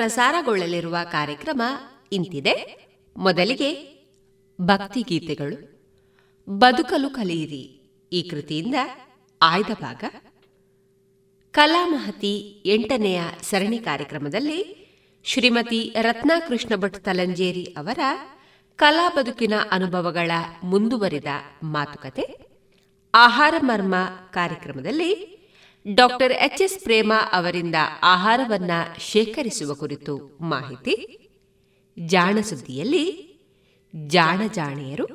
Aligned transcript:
ಪ್ರಸಾರಗೊಳ್ಳಲಿರುವ 0.00 0.96
ಕಾರ್ಯಕ್ರಮ 1.12 1.62
ಇಂತಿದೆ. 2.12 2.84
ಮೊದಲಿಗೆ 3.16 4.00
ಭಕ್ತಿಗೀತೆಗಳು. 4.60 5.80
ಬದುಕಲು 6.50 7.10
ಕಲಿಯಿರಿ. 7.10 7.90
ಈ 8.12 8.22
ಕೃತಿಯಿಂದ 8.22 8.74
ಆಯ್ದ 9.42 9.66
ಭಾಗ. 9.66 10.04
ಕಲಾಮಹತಿ 11.50 12.62
ಎಂಟನೆಯ 12.66 13.20
ಸರಣಿ 13.42 13.78
ಕಾರ್ಯಕ್ರಮದಲ್ಲಿ 13.78 14.88
ಶ್ರೀಮತಿ 15.24 15.94
ರತ್ನಾಕೃಷ್ಣ 16.00 16.76
ಭಟ್ 16.76 17.04
ತಲಂಜೇರಿ 17.04 17.64
ಅವರ 17.64 17.98
ಕಲಾ 18.76 19.08
ಬದುಕಿನ 19.08 19.52
ಅನುಭವಗಳ 19.70 20.30
ಮುಂದುವರಿದ 20.62 21.26
ಮಾತುಕತೆ. 21.62 22.36
ಆಹಾರ 23.14 23.54
ಮರ್ಮ 23.62 23.94
ಕಾರ್ಯಕ್ರಮದಲ್ಲಿ 24.30 25.39
ಡಾಕ್ಟರ್ 25.88 26.32
ಎಚ್ 26.32 26.62
ಎಸ್ 26.62 26.78
ಪ್ರೇಮ 26.78 27.12
ಅವರಿಂದ 27.32 27.74
ಆಹಾರವನ್ನ 28.02 28.70
ಶೇಖರಿಸುವ 28.98 29.74
ಕುರಿತು 29.74 30.38
ಮಾಹಿತಿ? 30.40 31.16
ಜಾಣ 31.98 32.38
ಸುದ್ದಿಯಲ್ಲಿ 32.40 33.30
ಜಾಣ 34.06 34.40
ಜಾಣಿಯರು. 34.52 35.06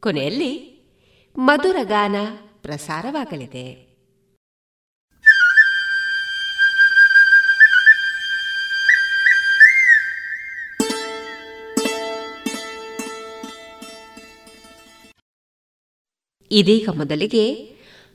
ಕೊನೆಯಲ್ಲಿ 0.00 0.78
ಮಧುರಗಾನ 1.38 2.16
ಪ್ರಸಾರವಾಗಲಿದೆ. 2.62 3.88
ಇದೀಗ 16.50 16.88
ಮೊದಲಿಗೆ 16.96 17.77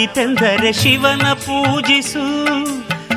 ಬಂದಿತೆಂದರೆ 0.00 0.72
ಶಿವನ 0.72 1.32
ಪೂಜಿಸು, 1.32 2.24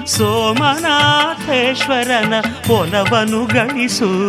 ಸೋಮನಾಥೇಶ್ವರನ 0.05 2.33
ಒಲವನು 2.69 3.45
ಗಳಿಸು. 3.45 4.21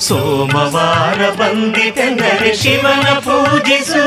ಸೋಮವಾರ 0.00 1.30
ಬಂದಿತೆಂದರೆ 1.30 2.56
ಶಿವನ 2.56 3.18
ಪೂಜಿಸು, 3.18 4.06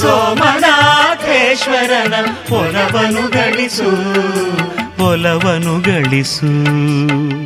ಸೋಮನಾಥೇಶ್ವರನ 0.00 2.14
ಒಲವನು 2.52 3.30
ಗಳಿಸು 3.30 3.90
ಪೊಲವನು 4.98 5.80
ಗಳಿಸು. 5.80 7.39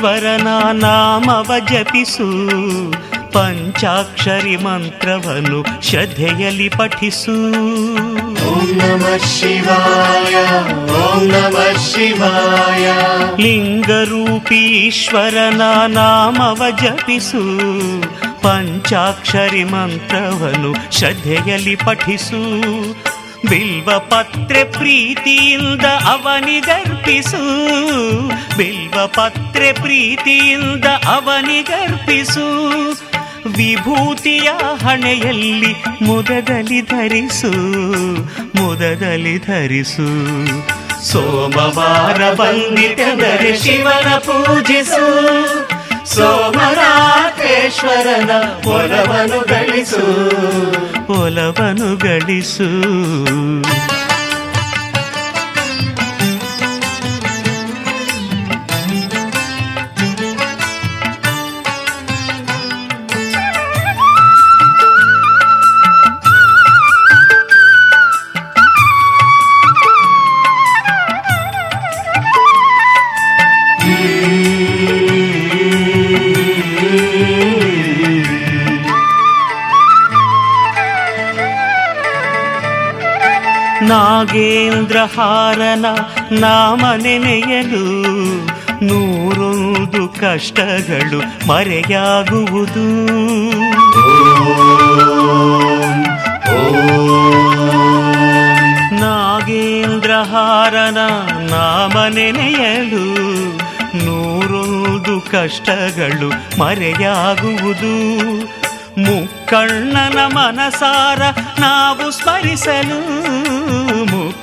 ಈಶ್ವರನ 0.00 0.48
ನಾಮವ 0.82 1.52
ಜಪಿಸು 1.70 2.26
ಪಂಚಾಕ್ಷರಿ 3.34 4.56
ಮಂತ್ರವನ್ನು 4.64 5.58
ಶ್ರದ್ಧೆಯಲ್ಲಿ 5.82 6.68
ಪಠಿಸು 6.76 7.34
ಓಂ 8.50 8.68
ನಮ 8.78 9.04
ಶಿವಾಯ 9.32 10.34
ಓಂ 11.00 11.18
ನಮ 11.32 11.56
ಶಿವಾಯ 11.86 12.86
ಲಿಂಗರೂಪಿ 13.42 14.60
ಈಶ್ವರನ 14.80 15.62
ನಾಮವ 15.94 16.62
ಜಪಿಸು 16.82 17.42
ಪಂಚಾಕ್ಷರಿ 18.44 19.64
ಮಂತ್ರವನ್ನು 19.72 20.72
ಶ್ರದ್ಧೆಯಲ್ಲಿ 20.90 21.76
ಪಠಿಸು 21.86 22.42
ಬಿಲ್ವ 23.51 23.99
ಪತ್ರೆ 23.99 24.63
ಪ್ರೀತಿಯಿಂದ 24.63 25.85
ಅವನಿಗರ್ಪಿಸು 25.85 27.41
ಬಿಲ್ವ 28.57 29.07
ಪತ್ರೆ 29.07 29.73
ಪ್ರೀತಿಯಿಂದ 29.73 30.85
ಅವನಿಗರ್ಪಿಸು 30.85 32.71
ವಿಭೂತಿಯ 33.49 34.51
ಹಣೆಯಲ್ಲಿ 34.85 35.75
ಮುದದಲ್ಲಿ 36.01 36.81
ಧರಿಸು 36.81 37.51
ಮುದದಲ್ಲಿ 38.55 39.37
ಧರಿಸು. 39.37 40.07
ಸೋಮವಾರ 41.11 42.33
ಬಂದಿತೆಂದರೆ 42.33 43.59
ಶಿವನ 43.59 44.15
ಪೂಜಿಸು. 44.15 46.15
ಸೋಮರಾಕೇಶ್ವರನ 46.15 48.31
ಒಲವನು 48.65 49.47
ಗಳಿಸು. 49.47 50.90
ಒಲವನು 51.11 51.97
ಗಳಿಸು. 51.97 52.69
ನಾಗೇಂದ್ರಹಾರನ 84.81 85.85
ನಾಮ 86.31 86.81
ನೆನೆಯಲು 87.01 87.85
ನೂರೊಂದು 88.85 90.07
ಕಷ್ಟಗಳು 90.07 91.47
ಮರೆಯಾಗುವುದು. 91.47 92.85
ನಾಗೇಂದ್ರಹಾರನ 98.99 100.97
ನಾಮ 101.49 102.07
ನೆನೆಯಲು 102.13 103.05
ನೂರೊಂದು 104.05 105.21
ಕಷ್ಟಗಳು 105.31 106.59
ಮರೆಯಾಗುವುದು. 106.59 107.93
ಮುಕ್ಕಣ್ಣನ 109.01 110.19
ಮನಸಾರ 110.25 111.21
ನಾವು 111.59 112.11
ಸ್ಮರಿಸಲು 112.11 113.20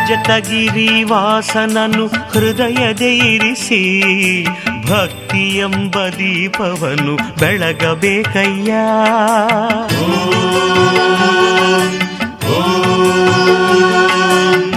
ರಜತಗಿರಿ 0.00 1.02
ವಾಸನನು 1.02 2.06
ಹೃದಯದೆ 2.06 3.16
ಇರಿಸಿ, 3.16 3.82
ಭಕ್ತಿ 4.88 5.58
ಎಂಬ 5.58 6.08
ದೀಪವನ್ನು 6.08 7.16
ಬೆಳಗಬೇಕಯ್ಯ. 7.16 8.72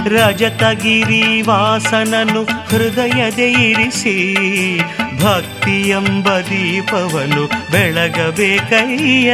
ರಜತಗಿರಿ 0.08 1.42
ವಾಸನನು 1.42 2.44
ಹೃದಯದೆ 2.44 3.52
ಇರಿಸಿ, 3.52 4.76
ಭಕ್ತಿ 5.22 5.88
ಎಂಬ 5.88 6.28
ದೀಪವನ್ನು 6.28 7.46
ಬೆಳಗಬೇಕಯ್ಯ. 7.72 9.32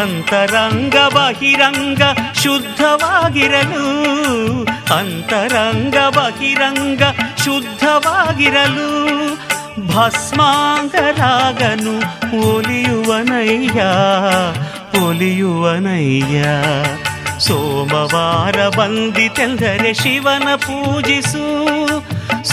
ಅಂತರಂಗ 0.00 0.94
ಬಹಿರಂಗ 1.14 2.02
ಶುದ್ಧವಾಗಿರಲು 2.42 4.03
ಅಂತರಂಗ 4.92 5.96
ಬಹಿರಂಗ 5.96 7.02
ಶುದ್ಧವಾಗಿರಲು 7.44 8.90
ಭಸ್ಮಾಂಗರಾಗನು 9.86 11.94
ಒಲಿಯುವನಯ್ಯ 12.48 13.80
ಒಲಿಯುವನಯ್ಯ. 15.06 16.44
ಸೋಮವಾರ 17.38 18.68
ಬಂದಿತೆಂದರೆ 18.68 19.94
ಶಿವನ 19.94 20.54
ಪೂಜಿಸು, 20.54 21.46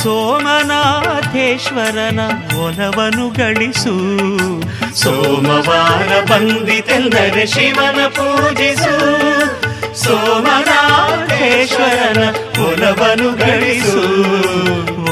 ಸೋಮನಾಥೇಶ್ವರನ 0.03 2.19
ಒಲವನು 2.65 3.29
ಗಳಿಸು. 3.29 3.95
ಸೋಮವಾರ 5.01 6.11
ಬಂದಿತೆಂದರೆ 6.31 7.45
ಶಿವನ 7.45 8.07
ಪೂಜಿಸು 8.07 8.95
ಸೋಮನಾಥೇಶ್ವರನ 9.95 11.41
ಒಲವನು 12.59 13.29
ಗಳಿಸು 13.37 14.03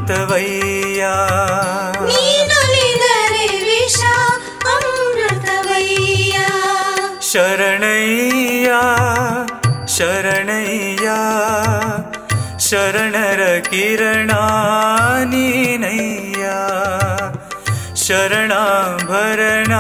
ಅಮೃತವಯ್ಯ 0.08 1.02
ನೀನೊಲಿದರೆ 2.06 3.42
ವಿಷ 3.64 4.00
ಅಮೃತವಯ್ಯ 4.75 6.37
ಶರಣಯ್ಯ 7.30 8.70
ಶರಣಯ್ಯ 9.96 11.08
ಶರಣರ 12.68 13.42
ಕಿರಣ 13.68 14.32
ನೀನಯ್ಯ 15.32 16.46
ಶರಣಾಭರಣ 18.06 19.73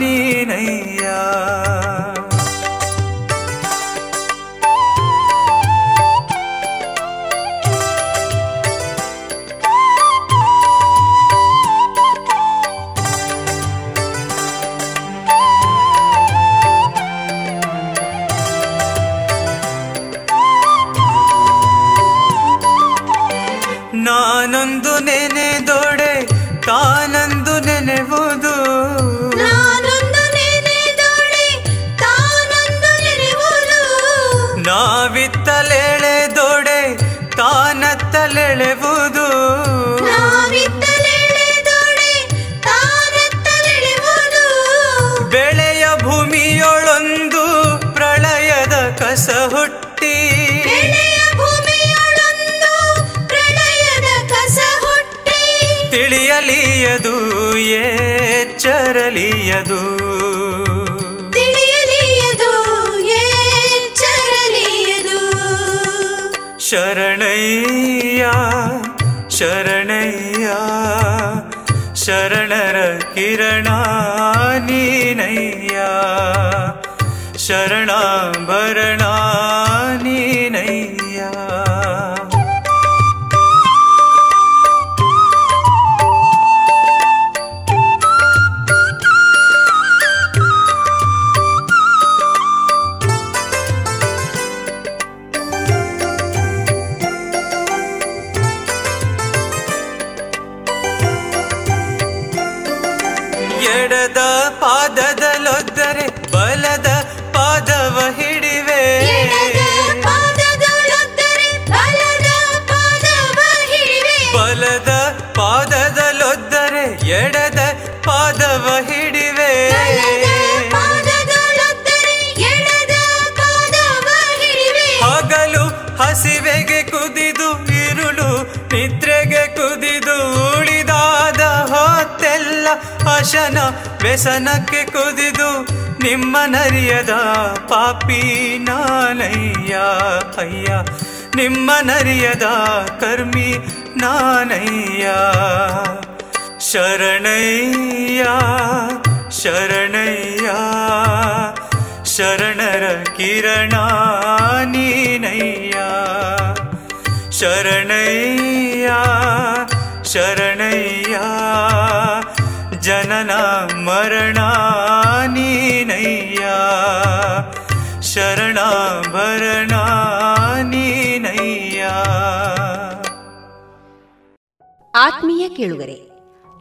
ನೀನಯ್ಯ 0.00 1.06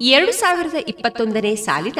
ಎರಡು 0.00 0.32
ಸಾವಿರದ 0.32 0.74
ಇಪ್ಪತ್ತೊಂದನೇ 0.88 1.54
ಸಾಲಿನ 1.54 1.98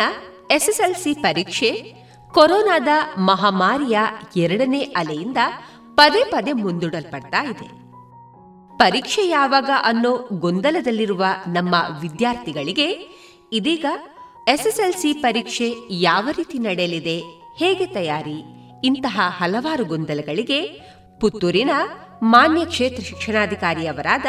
ಎಸ್ಎಸ್ಎಲ್ಸಿ 0.51 1.15
ಪರೀಕ್ಷೆ 1.15 1.97
ಕೊರೋನಾದ 2.35 2.89
ಮಹಾಮಾರಿಯ 3.19 3.99
ಎರಡನೇ 4.37 4.81
ಅಲೆಯಿಂದ 4.81 5.37
ಪದೇ 5.95 6.25
ಪದೇ 6.25 6.53
ಮುಂದೂಡಲ್ಪಡ್ತಾ 6.53 7.45
ಇದೆ. 7.45 7.69
ಪರೀಕ್ಷೆ 8.79 9.29
ಯಾವಾಗ 9.29 9.71
ಅನ್ನೋ 9.83 10.17
ಗೊಂದಲದಲ್ಲಿರುವ 10.17 11.25
ನಮ್ಮ 11.47 11.75
ವಿದ್ಯಾರ್ಥಿಗಳಿಗೆ 12.01 12.89
ಇದೀಗ 13.53 13.85
ಎಸ್ಎಸ್ಎಲ್ಸಿ 14.49 15.13
ಪರೀಕ್ಷೆ 15.13 15.73
ಯಾವ 15.91 16.29
ರೀತಿ 16.37 16.59
ನಡೆಯಲಿದೆ, 16.59 17.19
ಹೇಗೆ 17.59 17.87
ತಯಾರಿ, 17.87 18.39
ಇಂತಹ 18.85 19.21
ಹಲವಾರು 19.39 19.85
ಗೊಂದಲಗಳಿಗೆ 19.85 20.63
ಪುತ್ತೂರಿನ 21.21 21.71
ಮಾನ್ಯ 22.23 22.65
ಕ್ಷೇತ್ರ 22.65 23.03
ಶಿಕ್ಷಣಾಧಿಕಾರಿಯವರಾದ 23.03 24.27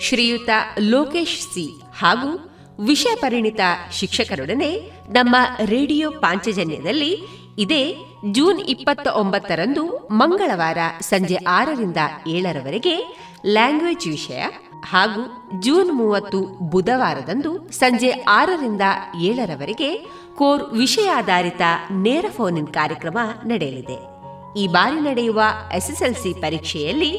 ಶ್ರೀಯುತ 0.00 0.48
ಲೋಕೇಶ್ 0.78 1.40
ಸಿ 1.40 1.80
ಹಾಗೂ 1.98 2.47
ವಿಷಯ 2.80 3.14
ಪರಿಣಿತ 3.14 3.60
ಶಿಕ್ಷಕರೊಡನೆ 3.92 4.90
ನಮ್ಮ 5.08 5.36
ರೇಡಿಯೋ 5.64 6.10
ಪಾಂಚಜನ್ಯದಲ್ಲಿ 6.10 7.18
ಇದೇ 7.58 7.96
ಜೂನ್ 8.32 8.60
ಇಪ್ಪತ್ತ 8.60 9.06
ಒಂಬತ್ತರಂದು 9.06 10.08
ಮಂಗಳವಾರ 10.10 10.78
ಸಂಜೆ 11.00 11.34
ಆರರಿಂದ 11.34 11.96
ಏಳರವರೆಗೆ 12.28 13.18
ಲ್ಯಾಂಗ್ವೇಜ್ 13.46 14.08
ವಿಷಯ 14.08 14.44
ಹಾಗೂ 14.84 15.50
ಜೂನ್ 15.60 15.92
ಮೂವತ್ತು 15.92 16.40
ಬುಧವಾರದಂದು 16.70 17.72
ಸಂಜೆ 17.72 18.10
ಆರರಿಂದ 18.10 18.82
ಏಳರವರೆಗೆ 19.20 19.96
ಕೋರ್ 20.34 20.72
ವಿಷಯಾಧಾರಿತ 20.72 21.60
ನೇರ 21.90 22.24
ಫೋನ್ 22.36 22.66
ಕಾರ್ಯಕ್ರಮ 22.66 23.18
ನಡೆಯಲಿದೆ. 23.46 24.18
ಈ 24.58 24.66
ಬಾರಿ 24.66 25.00
ನಡೆಯುವ 25.00 25.42
ಎಸ್ಎಸ್ಎಲ್ಸಿ 25.76 26.40
ಪರೀಕ್ಷೆಯಲ್ಲಿ 26.40 27.18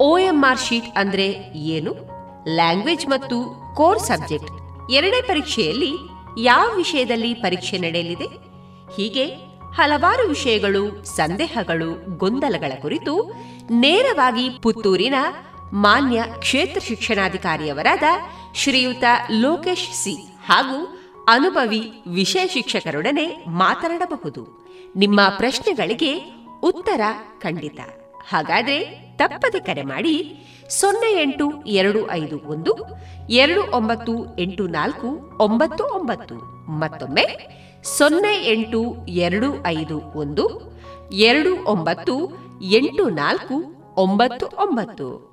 ಓಎಂಆರ್ 0.00 0.58
ಶೀಟ್ 0.58 0.98
ಅಂದ್ರೆ 0.98 1.30
ಏನು? 1.54 1.94
ಲ್ಯಾಂಗ್ವೇಜ್ 2.54 3.08
ಮತ್ತು 3.08 3.44
ಕೋರ್ 3.76 4.00
ಸಬ್ಜೆಕ್ಟ್ 4.00 4.67
ಎರಡೇ 4.90 5.22
ಪರೀಕ್ಷೆಯಲ್ಲಿ 5.22 5.92
ಯಾವ 6.38 6.74
ವಿಷಯದಲ್ಲಿ 6.76 7.34
ಪರೀಕ್ಷೆ 7.34 7.78
ನಡೆಯಲಿದೆ? 7.78 8.24
ಹೀಗೆ 8.96 9.24
ಹಲವಾರು 9.72 10.28
ವಿಷಯಗಳು, 10.28 11.04
ಸಂದೇಹಗಳು, 11.04 12.18
ಗೊಂದಲಗಳ 12.18 12.72
ಕುರಿತು 12.82 13.32
ನೇರವಾಗಿ 13.70 14.50
ಪುತ್ತೂರಿನ 14.50 15.14
ಮಾನ್ಯ 15.72 16.24
ಕ್ಷೇತ್ರ 16.38 16.80
ಶಿಕ್ಷಣಾಧಿಕಾರಿಯವರಾದ 16.80 18.02
ಶ್ರೀಯುತ 18.54 19.04
ಲೋಕೇಶ್ 19.30 19.92
ಸಿ 19.92 20.14
ಹಾಗೂ 20.46 20.98
ಅನುಭವಿ 21.28 21.92
ವಿಷಯ 22.06 22.46
ಶಿಕ್ಷಕರೊಡನೆ 22.46 23.44
ಮಾತನಾಡಬಹುದು. 23.48 24.68
ನಿಮ್ಮ 24.96 25.20
ಪ್ರಶ್ನೆಗಳಿಗೆ 25.28 26.18
ಉತ್ತರ 26.62 27.00
ಖಂಡಿತ. 27.38 27.80
ಹಾಗಾದ್ರೆ 28.28 28.84
ತಪ್ಪದೆ 29.16 29.60
ಕರೆ 29.60 29.82
ಮಾಡಿ 29.82 30.46
ಸೊನ್ನೆ 30.68 31.22
ಎಂಟು 31.22 31.66
ಎರಡು 31.66 32.10
ಐದು 32.10 32.40
ಒಂದು, 32.46 32.76
ಎರಡು 33.30 33.76
ಒಂಬತ್ತು 33.76 34.38
ಎಂಟು 34.38 34.66
ನಾಲ್ಕು 34.66 35.36
ಒಂಬತ್ತು 35.40 35.84
ಒಂಬತ್ತು. 35.84 36.34
ಮತ್ತೊಮ್ಮೆ 36.70 37.26
ಸೊನ್ನೆ 37.82 38.52
ಎಂಟು 38.52 39.06
ಎರಡು 39.08 39.66
ಐದು 39.66 40.00
ಒಂದು, 40.00 40.76
ಎರಡು 41.12 41.64
ಒಂಬತ್ತು 41.64 42.14
ಎಂಟು 42.62 43.08
ನಾಲ್ಕು 43.08 43.54
ಒಂಬತ್ತು 43.96 44.46
ಒಂಬತ್ತು. 44.46 45.27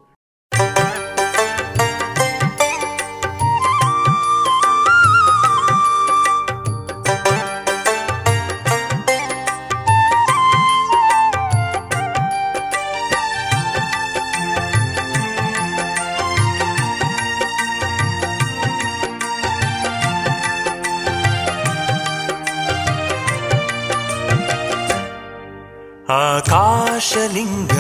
आकाशलिङ्ग। 26.36 27.74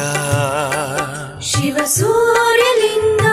शिवसूर्यलिङ्ग। 1.41 3.23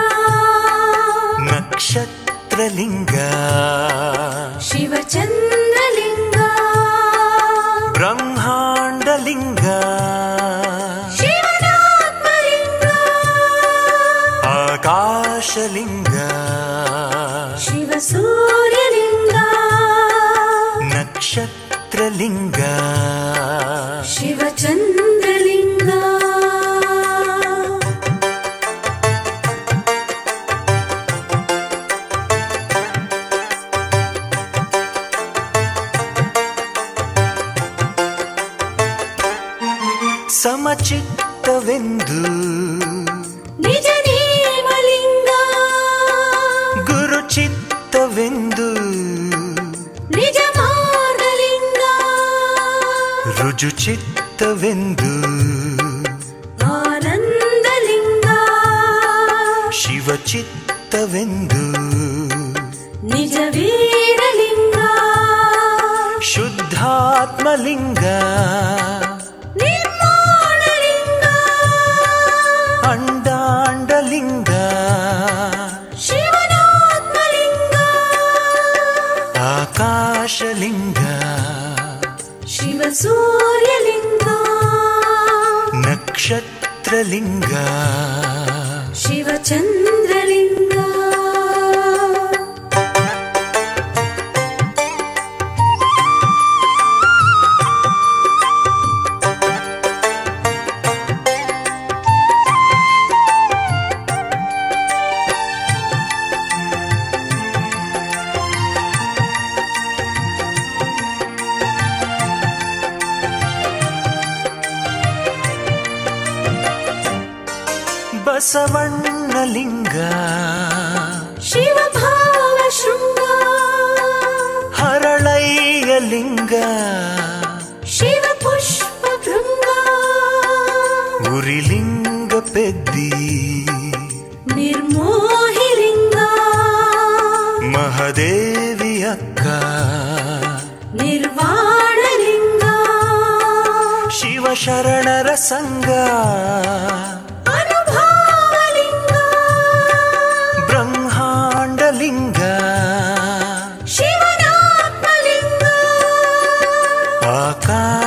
नक्षत्रलिङ्ग। 1.51 3.15
शिवचन्द्रलिङ्ग। 4.61 6.37
ब्रह्माण्डलिङ्ग। 7.99 9.65
आकाशलिङ्ग। 14.73 16.12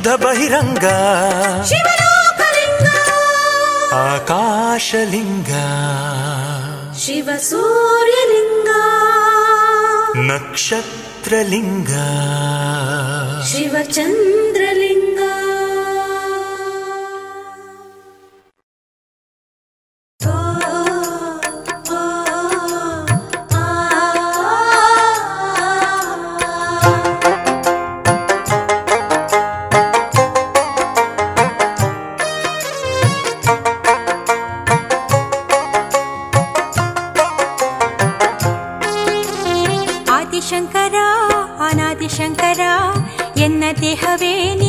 శుద్ధ 0.00 0.24
బహిరంగ. 0.24 0.86
ఆకాశలింగ. 3.94 5.44
శివ 6.98 7.38
సూర్యలింగ 7.38 8.70
నక్షత్రలింగ. 10.32 11.86
శివచంద్ర 13.46 14.39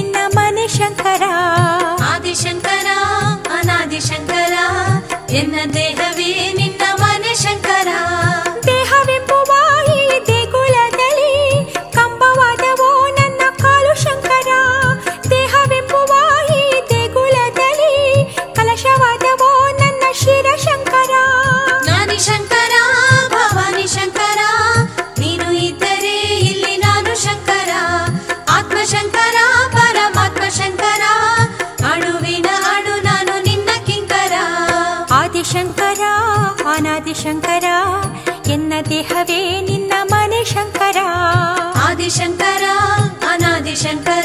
ನಿನ್ನ 0.02 0.20
ಮನೆ 0.36 0.64
ಶಂಕರ 0.68 1.24
ಆದಿಶಂಕರ 2.04 2.88
ಅನಾದಿಶಂಕರ 3.58 4.56
ಎನ್ನದೇ 5.32 5.84
शङ्कर 42.16 42.64
अनादिशकर 43.32 44.21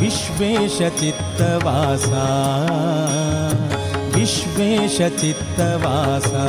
विश्वे 0.00 0.52
चित्तवास 1.00 2.06
विश्वेशचित्तवासा। 4.16 6.46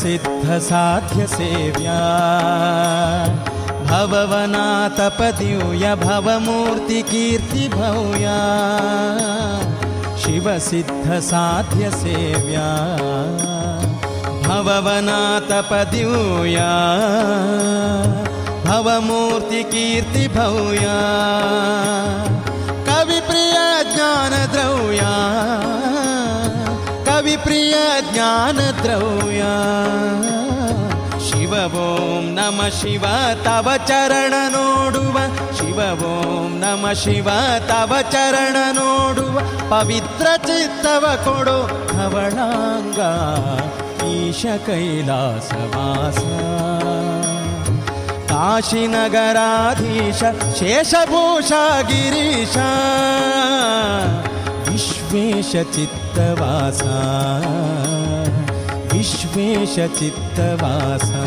सिद्धसाध्यसेव्या 0.00 2.00
भववना 3.90 4.66
भवमूर्तिकीर्तिभूया 6.04 8.38
शिवसिद्धसाध्यसेव्या 10.22 12.68
भववनातपदिव्या 14.46 16.70
भवमूर्तिकीर्तिभूया 18.66 20.98
कविप्रिया 22.88 23.66
ज्ञानद्रौया 23.94 25.14
प्रियज्ञानद्रौया 27.44 29.04
शिव 31.26 31.52
ॐ 31.54 32.26
नम 32.36 32.58
शिव 32.78 33.04
तव 33.46 33.66
चरण 33.88 34.34
नोडुव। 34.54 35.16
शिव 35.58 35.80
ॐ 35.82 36.52
नम 36.62 36.84
शिव 37.02 37.28
तव 37.70 37.92
चरण 38.12 38.56
नोडुवा। 38.76 39.42
पवित्र 39.70 40.26
चित्तव 40.46 41.04
कोडो 41.24 41.58
हवणाङ्गा 41.98 43.12
ईश 44.06 44.42
कैलासवास 44.66 46.18
काशीनगराधीश 48.30 50.20
शेषभूषा 50.58 51.64
गिरीश। 51.90 52.56
विश्वेश 54.68 55.52
चित्त 55.74 56.05
चित्तवासा। 56.16 56.98
विश्वेश 58.92 59.74
चित्तवासा। 59.98 61.26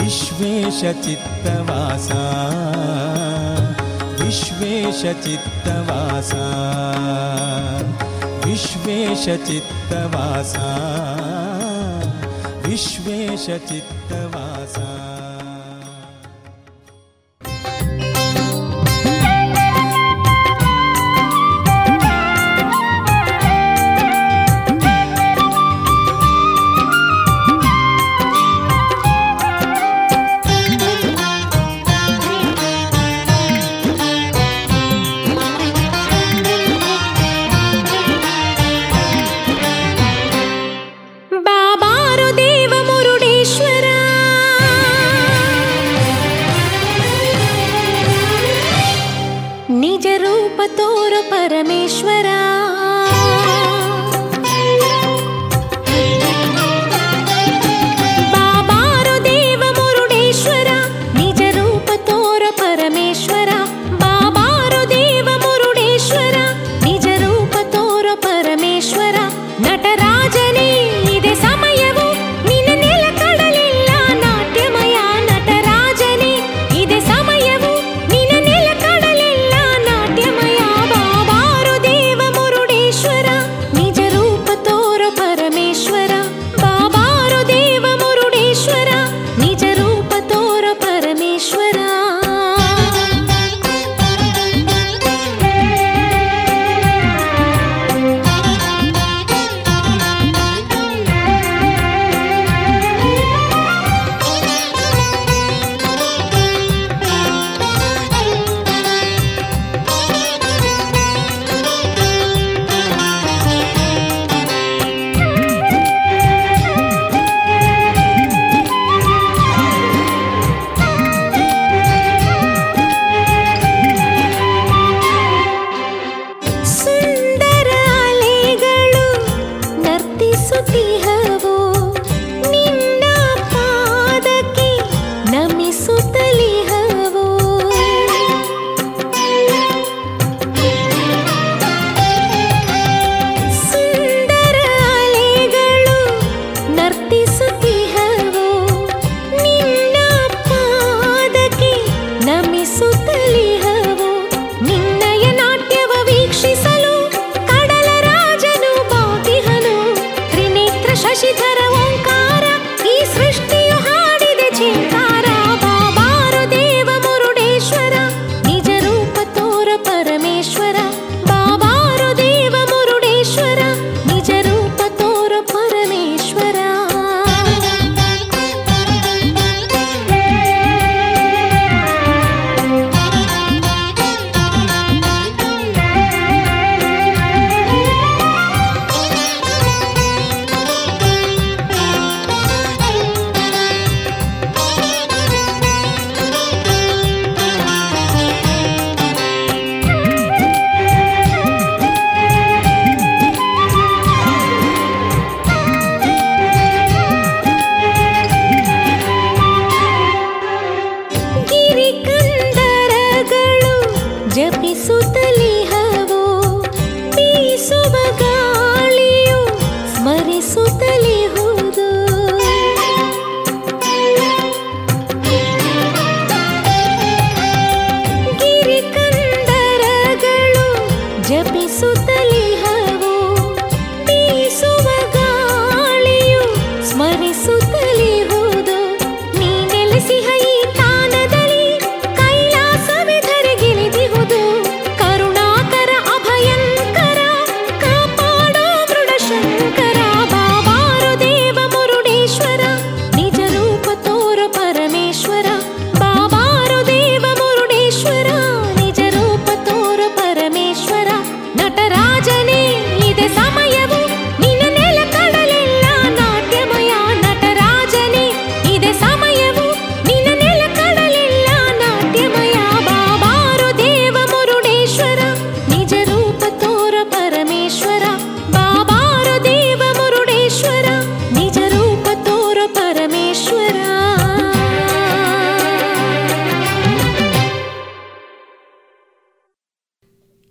विश्वेशचित्तवासा। 0.00 2.22
विश्वेशचित्तवासा। 4.20 6.44
विश्वेशचित्तवासा। 8.44 10.68
विश्वेशचित्तवासा 12.64 15.29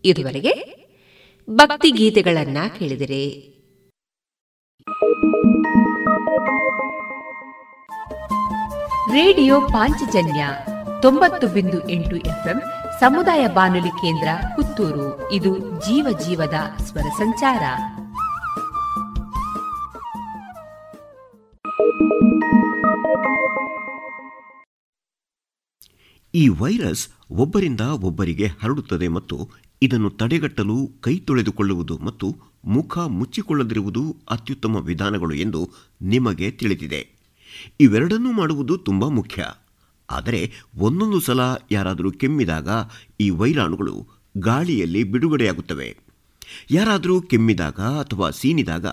ಇದುವರೆಗೆ 0.05 0.79
ಭಕ್ತಿ 1.49 1.91
ಗೀತೆಗಳನ್ನ 1.91 2.57
ಕೇಳಿದರೆ. 2.79 3.49
ರೇಡಿಯೋ 9.13 9.61
ಪಾಂಚಜನ್ಯ 9.61 10.49
ತೊಂಬತ್ತು 11.01 11.47
ಬಿಂದು 11.47 11.89
ಎಂಟು 11.89 12.15
ಎಫ್ಎಂ 12.15 12.61
ಸಮುದಾಯ 12.99 13.47
ಬಾನುಲಿ 13.47 13.89
ಕೇಂದ್ರ 13.89 14.27
ಪುತ್ತೂರು. 14.55 15.31
ಇದು 15.31 15.59
ಜೀವ 15.59 16.19
ಜೀವದ 16.19 16.53
ಸ್ವರ 16.83 17.01
ಸಂಚಾರ. 17.01 17.61
ಈ 26.33 26.49
ವೈರಸ್ 26.49 27.07
ಒಬ್ಬರಿಂದ 27.31 27.81
ಒಬ್ಬರಿಗೆ 27.81 28.47
ಹರಡುತ್ತದೆ 28.47 29.07
ಮತ್ತು 29.07 29.49
ಇದನ್ನು 29.81 30.09
ತಡೆಗಟ್ಟಲು 30.09 30.91
ಕೈ 31.01 31.17
ತೊಳೆದುಕೊಳ್ಳುವುದು 31.17 31.97
ಮತ್ತು 31.97 32.35
ಮುಖ 32.65 32.97
ಮುಚ್ಚಿಕೊಳ್ಳದಿರುವುದು 32.97 34.17
ಅತ್ಯುತ್ತಮ 34.29 34.75
ವಿಧಾನಗಳು 34.75 35.35
ಎಂದು 35.35 35.69
ನಿಮಗೆ 36.01 36.51
ತಿಳಿದಿದೆ. 36.51 37.19
ಇವೆರಡನ್ನೂ 37.79 38.31
ಮಾಡುವುದು 38.31 38.77
ತುಂಬ 38.77 39.07
ಮುಖ್ಯ. 39.07 39.45
ಆದರೆ 40.09 40.51
ಒಂದೊಂದು 40.75 41.19
ಸಲ 41.19 41.39
ಯಾರಾದರೂ 41.71 42.11
ಕೆಮ್ಮಿದಾಗ 42.11 42.69
ಈ 43.19 43.29
ವೈರಾಣುಗಳು 43.29 44.07
ಗಾಳಿಯಲ್ಲಿ 44.37 45.03
ಬಿಡುಗಡೆಯಾಗುತ್ತವೆ. 45.03 45.97
ಯಾರಾದರೂ 46.71 47.21
ಕೆಮ್ಮಿದಾಗ 47.21 47.79
ಅಥವಾ 47.79 48.29
ಸೀನಿದಾಗ 48.29 48.85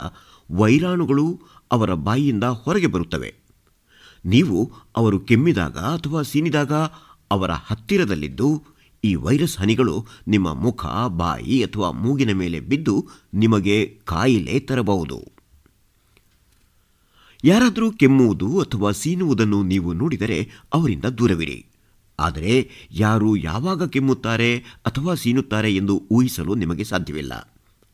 ವೈರಾಣುಗಳು 0.51 1.41
ಅವರ 1.72 1.95
ಬಾಯಿಯಿಂದ 1.95 2.45
ಹೊರಗೆ 2.45 2.87
ಬರುತ್ತವೆ. 2.87 3.34
ನೀವು 4.24 4.72
ಅವರು 4.97 5.18
ಕೆಮ್ಮಿದಾಗ 5.18 5.78
ಅಥವಾ 5.78 6.22
ಸೀನಿದಾಗ 6.22 6.72
ಅವರ 7.30 7.51
ಹತ್ತಿರದಲ್ಲಿದ್ದು 7.51 8.76
ಈ 9.07 9.14
ವೈರಸ್ 9.14 9.59
ಹನಿಗಳು 9.59 9.96
ನಿಮ್ಮ 10.28 10.48
ಮುಖ, 10.54 10.86
ಬಾಯಿ 11.16 11.57
ಅಥವಾ 11.64 11.90
ಮೂಗಿನ 11.90 12.32
ಮೇಲೆ 12.32 12.61
ಬಿದ್ದು 12.61 12.94
ನಿಮಗೆ 13.34 13.76
ಕಾಯಿಲೆ 14.04 14.61
ತರಬಹುದು. 14.61 15.18
ಯಾರಾದರೂ 17.44 17.90
ಕೆಮ್ಮುವುದು 17.90 18.48
ಅಥವಾ 18.61 18.90
ಸೀನುವುದನ್ನು 18.92 19.62
ನೀವು 19.62 19.92
ನೋಡಿದರೆ 19.92 20.38
ಅವರಿಂದ 20.74 21.04
ದೂರವಿರಿ. 21.18 21.59
ಆದರೆ 22.18 22.52
ಯಾರು 22.90 23.36
ಯಾವಾಗ 23.36 23.88
ಕೆಮ್ಮುತ್ತಾರೆ 23.88 24.50
ಅಥವಾ 24.86 25.14
ಸೀನುತ್ತಾರೆ 25.14 25.70
ಎಂದು 25.76 25.94
ಊಹಿಸಲು 26.11 26.54
ನಿಮಗೆ 26.54 26.84
ಸಾಧ್ಯವಿಲ್ಲ. 26.84 27.34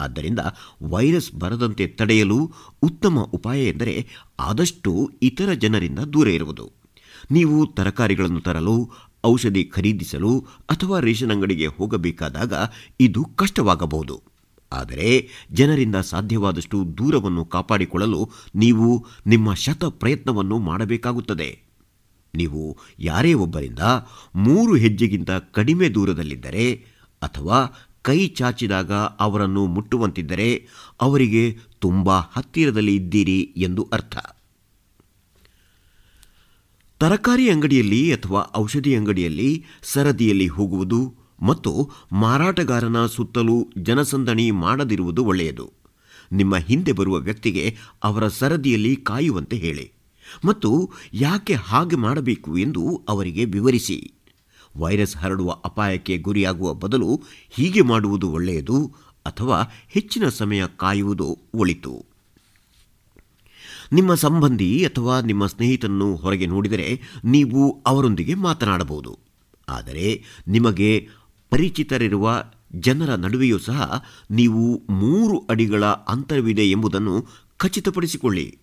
ಆದ್ದರಿಂದ 0.01 0.39
ವೈರಸ್ 0.83 1.31
ಬರದಂತೆ 1.35 1.87
ತಡೆಯಲು 1.87 2.39
ಉತ್ತಮ 2.83 3.19
ಉಪಾಯ 3.33 3.61
ಎಂದರೆ 3.65 4.07
ಆದಷ್ಟು 4.39 4.93
ಇತರ 5.23 5.53
ಜನರಿಂದ 5.53 5.99
ದೂರ 5.99 6.29
ಇರುವುದು. 6.29 6.67
ನೀವು 7.31 7.67
ತರಕಾರಿಗಳನ್ನು 7.67 8.41
ತರಲು 8.41 8.77
ಔಷಧಿ 9.27 9.65
ಖರೀದಿಸಲು 9.65 10.39
ಅಥವಾ 10.71 11.01
ರೇಷನ್ 11.01 11.31
ಅಂಗಡಿಗೆ 11.31 11.67
ಹೋಗಬೇಕಾದಾಗ 11.67 12.53
ಇದು 13.01 13.25
ಕಷ್ಟವಾಗಬಹುದು. 13.25 14.23
ಆದರೆ 14.73 15.29
ಜನರಿಂದ 15.53 15.97
ಸಾಧ್ಯವಾದಷ್ಟು 15.97 16.99
ದೂರವನ್ನು 16.99 17.45
ಕಾಪಾಡಿಕೊಳ್ಳಲು 17.45 18.31
ನೀವು 18.55 19.07
ನಿಮ್ಮ 19.27 19.55
ಶತ 19.55 19.85
ಪ್ರಯತ್ನವನ್ನು 19.85 20.59
ಮಾಡಬೇಕಾಗುತ್ತದೆ. 20.59 21.63
ನೀವು 22.35 22.79
ಯಾರೇ 22.99 23.35
ಒಬ್ಬರಿಂದ 23.35 23.79
ಮೂರು 24.35 24.75
ಹೆಜ್ಜೆಗಿಂತ 24.75 25.31
ಕಡಿಮೆ 25.31 25.89
ದೂರದಲ್ಲಿದ್ದರೆ 25.89 26.85
ಅಥವಾ 27.23 27.73
ಕೈ 28.03 28.29
ಚಾಚಿದಾಗ 28.29 28.93
ಅವರನ್ನು 28.93 29.67
ಮುಟ್ಟುವಂತಿದ್ದರೆ 29.67 30.67
ಅವರಿಗೆ 31.01 31.59
ತುಂಬ 31.81 32.11
ಹತ್ತಿರದಲ್ಲಿ 32.19 32.95
ಇದ್ದೀರಿ 32.95 33.41
ಎಂದು 33.57 33.89
ಅರ್ಥ. 33.93 34.17
ತರಕಾರಿ 37.03 37.51
ಅಂಗಡಿಯಲ್ಲಿ 37.51 38.13
ಅಥವಾ 38.13 38.53
ಔಷಧಿ 38.57 38.95
ಅಂಗಡಿಯಲ್ಲಿ 38.95 39.65
ಸರದಿಯಲ್ಲಿ 39.83 40.47
ಹೋಗುವುದು 40.47 41.15
ಮತ್ತು 41.43 41.91
ಮಾರಾಟಗಾರನ 42.13 43.07
ಸುತ್ತಲೂ 43.07 43.73
ಜನಸಂದಣಿ 43.79 44.51
ಮಾಡದಿರುವುದು 44.51 45.25
ಒಳ್ಳೆಯದು. 45.25 45.73
ನಿಮ್ಮ 46.33 46.57
ಹಿಂದೆ 46.57 46.93
ಬರುವ 46.93 47.15
ವ್ಯಕ್ತಿಗೆ 47.15 47.77
ಅವರ 48.05 48.29
ಸರದಿಯಲ್ಲಿ 48.29 48.97
ಕಾಯುವಂತೆ 48.97 49.57
ಹೇಳಿ 49.57 49.93
ಮತ್ತು 50.45 50.91
ಯಾಕೆ 51.13 51.55
ಹಾಗೆ 51.55 51.97
ಮಾಡಬೇಕು 51.97 52.59
ಎಂದು 52.59 53.03
ಅವರಿಗೆ 53.09 53.45
ವಿವರಿಸಿ. 53.45 54.13
ವೈರಸ್ 54.79 55.17
ಹರಡುವ 55.17 55.51
ಅಪಾಯಕ್ಕೆ 55.51 56.19
ಗುರಿಯಾಗುವ 56.19 56.75
ಬದಲು 56.75 57.23
ಹೀಗೆ 57.51 57.81
ಮಾಡುವುದು 57.81 58.31
ಒಳ್ಳೆಯದು 58.31 58.93
ಅಥವಾ 59.27 59.63
ಹೆಚ್ಚಿನ 59.89 60.29
ಸಮಯ 60.29 60.65
ಕಾಯುವುದು 60.77 61.39
ಒಳಿತು. 61.55 62.12
ನಿಮ್ಮ 63.93 64.15
ಸಂಬಂಧಿ 64.15 64.85
ಅಥವಾ 64.85 65.21
ನಿಮ್ಮ 65.21 65.47
ಸ್ನೇಹಿತನನ್ನು 65.47 66.17
ಹೊರಗೆ 66.17 66.47
ನೋಡಿದರೆ 66.47 67.01
ನೀವು 67.25 67.83
ಅವರೊಂದಿಗೆ 67.87 68.35
ಮಾತನಾಡಬಹುದು. 68.35 69.19
ಆದರೆ 69.69 70.25
ನಿಮಗೆ 70.49 71.09
ಪರಿಚಿತರಿರುವ 71.51 72.45
ಜನರ 72.75 73.15
ನಡುವೆಯೂ 73.15 73.59
ಸಹ 73.59 74.05
ನೀವು 74.31 74.83
ಮೂರು 74.91 75.47
ಅಡಿಗಳ 75.51 75.85
ಅಂತರವಿದೆ 75.85 76.71
ಎಂಬುದನ್ನು 76.71 77.27
ಖಚಿತಪಡಿಸಿಕೊಳ್ಳಿ. 77.57 78.59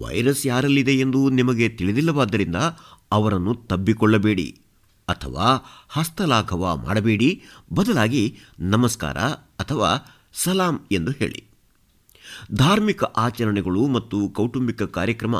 ವೈರಸ್ 0.00 0.46
ಯಾರಲ್ಲಿದೆ 0.46 0.94
ಎಂದು 0.94 1.30
ನಿಮಗೆ 1.30 1.68
ತಿಳಿದಿಲ್ಲವಾದ್ದರಿಂದ 1.68 2.56
ಅವರನ್ನು 3.12 3.54
ತಬ್ಬಿಕೊಳ್ಳಬೇಡಿ 3.54 4.58
ಅಥವಾ 5.08 5.66
ಹಸ್ತಲಾಘವ 5.88 6.82
ಮಾಡಬೇಡಿ. 6.84 7.42
ಬದಲಾಗಿ 7.74 8.38
ನಮಸ್ಕಾರ 8.60 9.18
ಅಥವಾ 9.58 10.18
ಸಲಾಂ 10.32 10.80
ಎಂದು 10.92 11.10
ಹೇಳಿ. 11.10 11.47
ಧಾರ್ಮಿಕ 12.54 13.04
ಆಚರಣೆಗಳು 13.04 13.86
ಮತ್ತು 13.86 14.28
ಕೌಟುಂಬಿಕ 14.28 14.82
ಕಾರ್ಯಕ್ರಮ 14.82 15.36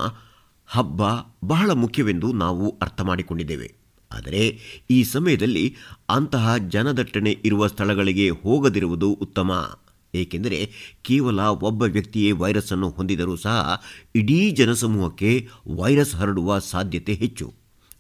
ಹಬ್ಬ 0.66 1.02
ಬಹಳ 1.44 1.70
ಮುಖ್ಯವೆಂದು 1.70 2.32
ನಾವು 2.32 2.78
ಅರ್ಥ 2.82 3.00
ಮಾಡಿಕೊಂಡಿದ್ದೇವೆ. 3.00 3.74
ಆದರೆ 4.12 4.58
ಈ 4.90 5.02
ಸಮಯದಲ್ಲಿ 5.02 5.76
ಅಂತಹ 6.10 6.56
ಜನದಟ್ಟಣೆ 6.56 7.38
ಇರುವ 7.44 7.66
ಸ್ಥಳಗಳಿಗೆ 7.66 8.30
ಹೋಗದಿರುವುದು 8.30 9.12
ಉತ್ತಮ. 9.12 9.78
ಏಕೆಂದರೆ 10.14 10.70
ಕೇವಲ 11.02 11.40
ಒಬ್ಬ 11.40 11.82
ವ್ಯಕ್ತಿಯೇ 11.82 12.32
ವೈರಸ್ 12.32 12.72
ಅನ್ನು 12.72 12.90
ಹೊಂದಿದರೂ 12.90 13.36
ಸಹ 13.36 13.82
ಇಡೀ 14.14 14.50
ಜನಸಮೂಹಕ್ಕೆ 14.50 15.48
ವೈರಸ್ 15.68 16.14
ಹರಡುವ 16.14 16.58
ಸಾಧ್ಯತೆ 16.58 17.14
ಹೆಚ್ಚು. 17.14 17.54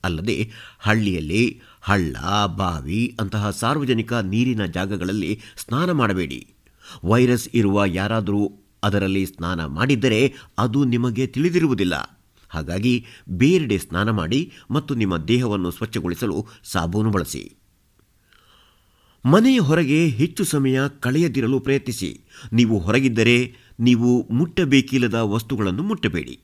ಅಲ್ಲದೆ 0.04 0.50
ಹಳ್ಳಿಯಲ್ಲಿ 0.78 1.60
ಹಳ್ಳ, 1.80 2.16
ಬಾವಿ 2.46 3.16
ಅಂತಹ 3.20 3.50
ಸಾರ್ವಜನಿಕ 3.50 4.12
ನೀರಿನ 4.12 4.64
ಜಾಗಗಳಲ್ಲಿ 4.64 5.40
ಸ್ನಾನ 5.56 5.90
ಮಾಡಬೇಡಿ. 5.90 6.46
ವೈರಸ್ 7.04 7.48
ಇರುವ 7.54 7.84
ಯಾರಾದರೂ 7.84 8.67
ಅದರಲ್ಲಿ 8.84 9.26
ಸ್ನಾನ 9.26 9.64
ಮಾಡಿದ್ದರೆ 9.64 10.34
ಅದು 10.58 10.84
ನಿಮಗೆ 10.84 11.26
ತಿಳಿದಿರುವುದಿಲ್ಲ. 11.26 12.18
ಹಾಗಾಗಿ 12.48 13.06
ಬೇರೆಡೆ 13.28 13.78
ಸ್ನಾನ 13.78 14.10
ಮಾಡಿ 14.10 14.52
ಮತ್ತು 14.70 14.94
ನಿಮ್ಮ 14.94 15.16
ದೇಹವನ್ನು 15.16 15.70
ಸ್ವಚ್ಛಗೊಳಿಸಲು 15.70 16.46
ಸಾಬೂನು 16.64 17.10
ಬಳಸಿ. 17.10 17.56
ಮನೆಯ 19.24 19.58
ಹೊರಗೆ 19.58 20.06
ಹೆಚ್ಚು 20.06 20.44
ಸಮಯ 20.44 20.80
ಕಳೆಯದಿರಲು 21.00 21.60
ಪ್ರಯತ್ನಿಸಿ. 21.60 22.20
ನೀವು 22.52 22.78
ಹೊರಗಿದ್ದರೆ 22.78 23.56
ನೀವು 23.80 24.28
ಮುಟ್ಟಬೇಕಿಲ್ಲದ 24.30 25.14
ವಸ್ತುಗಳನ್ನು 25.14 25.82
ಮುಟ್ಟಬೇಡಿ. 25.82 26.40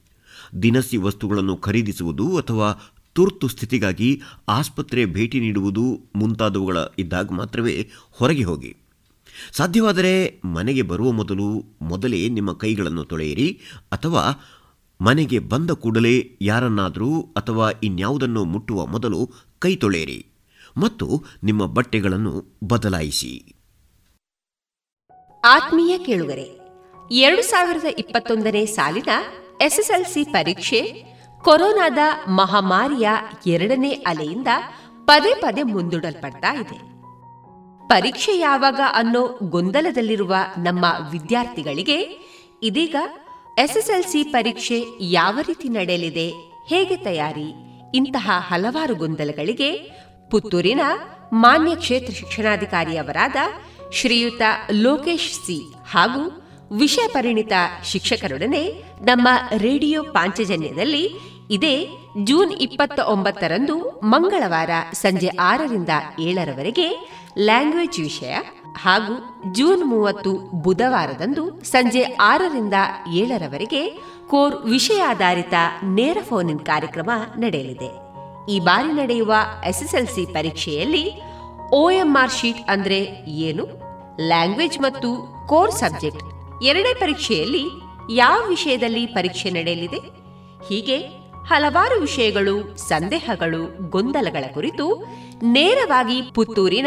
ದಿನಸಿ 0.62 0.97
ವಸ್ತುಗಳನ್ನು 0.97 1.57
ಖರೀದಿಸುವುದು 1.57 2.39
ಅಥವಾ 2.39 2.93
ತುರ್ತು 3.14 3.49
ಸ್ಥಿತಿಗಾಗಿ 3.49 4.22
ಆಸ್ಪತ್ರೆ 4.49 5.07
ಭೇಟಿ 5.07 5.41
ನೀಡುವುದು 5.41 6.01
ಮುಂತಾದವುಗಳ 6.16 6.76
ಇದ್ದಾಗ 6.99 7.28
ಮಾತ್ರವೇ 7.30 7.91
ಹೊರಗೆ 8.11 8.45
ಹೋಗಿ. 8.45 8.76
ಸಾಧ್ಯವಾದರೆ 9.53 10.41
ಮನೆಗೆ 10.45 10.83
ಬರುವ 10.83 11.13
ಮೊದಲು 11.13 11.49
ಮೊದಲೇ 11.83 12.29
ನಿಮ್ಮ 12.29 12.53
ಕೈಗಳನ್ನು 12.53 13.05
ತೊಳೆಯಿರಿ, 13.05 13.61
ಅಥವಾ 13.93 14.25
ಮನೆಗೆ 15.01 15.39
ಬಂದ 15.39 15.71
ಕೂಡಲೇ 15.71 16.39
ಯಾರನ್ನಾದರೂ 16.41 17.21
ಅಥವಾ 17.21 17.71
ಇನ್ಯಾವುದನ್ನು 17.83 18.45
ಮುಟ್ಟುವ 18.45 18.87
ಮೊದಲು 18.87 19.31
ಕೈ 19.59 19.77
ತೊಳೆಯಿರಿ, 19.77 20.27
ಮತ್ತು 20.79 21.25
ನಿಮ್ಮ 21.43 21.67
ಬಟ್ಟೆಗಳನ್ನು 21.67 22.35
ಬದಲಾಯಿಸಿ. 22.65 23.33
ಆತ್ಮೀಯ 25.45 25.99
ಕೇಳುಗರೆ, 25.99 26.47
ಎರಡು 27.11 27.43
ಸಾವಿರದ 27.43 27.85
ಇಪ್ಪತ್ತೊಂದನೇ 27.99 28.67
ಸಾಲಿನ 28.67 29.09
ಎಸ್ಎಸ್ಎಲ್ಸಿ 29.61 30.25
ಪರೀಕ್ಷೆ 30.25 30.81
ಕೊರೋನಾದ 31.41 31.99
ಮಹಾಮಾರಿಯ 32.29 33.09
ಎರಡನೇ 33.47 33.91
ಅಲೆಯಿಂದ 33.91 34.49
ಪದೇ 35.05 35.35
ಪದೇ 35.35 35.63
ಮುಂದೂಡಲ್ಪಡ್ತಾ 35.63 36.51
ಇದೆ. 36.61 36.94
ಪರೀಕ್ಷೆ 37.87 38.39
ಯಾವಾಗ 38.39 38.80
ಅನ್ನೋ 38.93 39.39
ಗೊಂದಲದಲ್ಲಿರುವ 39.43 40.35
ನಮ್ಮ 40.59 40.85
ವಿದ್ಯಾರ್ಥಿಗಳಿಗೆ 41.11 41.99
ಇದೀಗ 42.62 42.97
ಎಸ್ಎಸ್ಎಲ್ಸಿ 43.59 44.22
ಪರೀಕ್ಷೆ 44.22 44.85
ಯಾವ 45.01 45.39
ರೀತಿ 45.47 45.68
ನಡೆಯಲಿದೆ, 45.68 46.30
ಹೇಗೆ 46.68 46.97
ತಯಾರಿ, 46.97 47.55
ಇಂತಹ 47.95 48.30
ಹಲವಾರು 48.30 48.95
ಗೊಂದಲಗಳಿಗೆ 48.95 49.76
ಪುತ್ತೂರಿನ 50.30 50.80
ಮಾನ್ಯ 51.32 51.74
ಕ್ಷೇತ್ರ 51.74 52.12
ಶಿಕ್ಷಣಾಧಿಕಾರಿಯವರಾದ 52.12 53.37
ಶ್ರೀಯುತ 53.93 54.43
ಲೋಕೇಶ್ 54.72 55.32
ಸಿ 55.32 55.74
ಹಾಗೂ 55.91 56.51
ವಿಷಯ 56.72 57.07
ಪರಿಣಿತ 57.07 57.53
ಶಿಕ್ಷಕರೊಡನೆ 57.85 58.82
ನಮ್ಮ 59.01 59.28
ರೇಡಿಯೋ 59.57 60.03
ಪಾಂಚಜನ್ಯದಲ್ಲಿ 60.03 61.11
ಇದೇ 61.51 61.89
ಜೂನ್ 62.24 62.53
ಇಪ್ಪತ್ತ 62.53 63.01
ಒಂಬತ್ತರಂದು 63.01 64.01
ಮಂಗಳವಾರ 64.03 64.70
ಸಂಜೆ 64.93 65.28
ಆರರಿಂದ 65.28 65.89
ಏಳರವರೆಗೆ 66.20 67.14
ಲ್ಯಾಂಗ್ವೇಜ್ 67.39 68.01
ವಿಷಯ 68.01 68.37
ಹಾಗೂ 68.76 69.43
ಜೂನ್ 69.53 69.85
ಮೂವತ್ತು 69.85 70.32
ಬುಧವಾರದಂದು 70.62 71.64
ಸಂಜೆ 71.64 72.03
ಆರರಿಂದ 72.03 72.74
ಏಳರವರೆಗೆ 73.12 73.91
ಕೋರ್ 74.28 74.57
ವಿಷಯಾಧಾರಿತ 74.57 75.55
ನೇರ 75.85 76.18
ಫೋನ್ 76.28 76.59
ಕಾರ್ಯಕ್ರಮ 76.59 77.11
ನಡೆಯಲಿದೆ. 77.39 78.05
ಈ 78.51 78.61
ಬಾರಿ 78.61 78.93
ನಡೆಯುವ 78.93 79.35
ಎಸ್ಎಸ್ಎಲ್ಸಿ 79.68 80.32
ಪರೀಕ್ಷೆಯಲ್ಲಿ 80.32 81.12
ಓಎಂಆರ್ 81.70 82.30
ಶೀಟ್ 82.30 82.70
ಅಂದ್ರೆ 82.70 82.99
ಏನು? 83.30 83.66
ಲ್ಯಾಂಗ್ವೇಜ್ 84.26 84.80
ಮತ್ತು 84.80 85.37
ಕೋರ್ 85.47 85.72
ಸಬ್ಜೆಕ್ಟ್ 85.72 86.24
ಎರಡೇ 86.64 86.95
ಪರೀಕ್ಷೆಯಲ್ಲಿ 86.95 87.64
ಯಾವ 88.11 88.49
ವಿಷಯದಲ್ಲಿ 88.49 89.07
ಪರೀಕ್ಷೆ 89.07 89.51
ನಡೆಯಲಿದೆ? 89.51 89.99
ಹೀಗೆ 90.68 90.99
ಹಲವಾರು 91.45 92.01
ವಿಷಯಗಳು, 92.01 92.76
ಸಂದೇಹಗಳು, 92.76 93.91
ಗೊಂದಲಗಳ 93.91 94.45
ಕುರಿತು 94.55 95.07
ನೇರವಾಗಿ 95.43 96.22
ಪುತ್ತೂರಿನ 96.22 96.87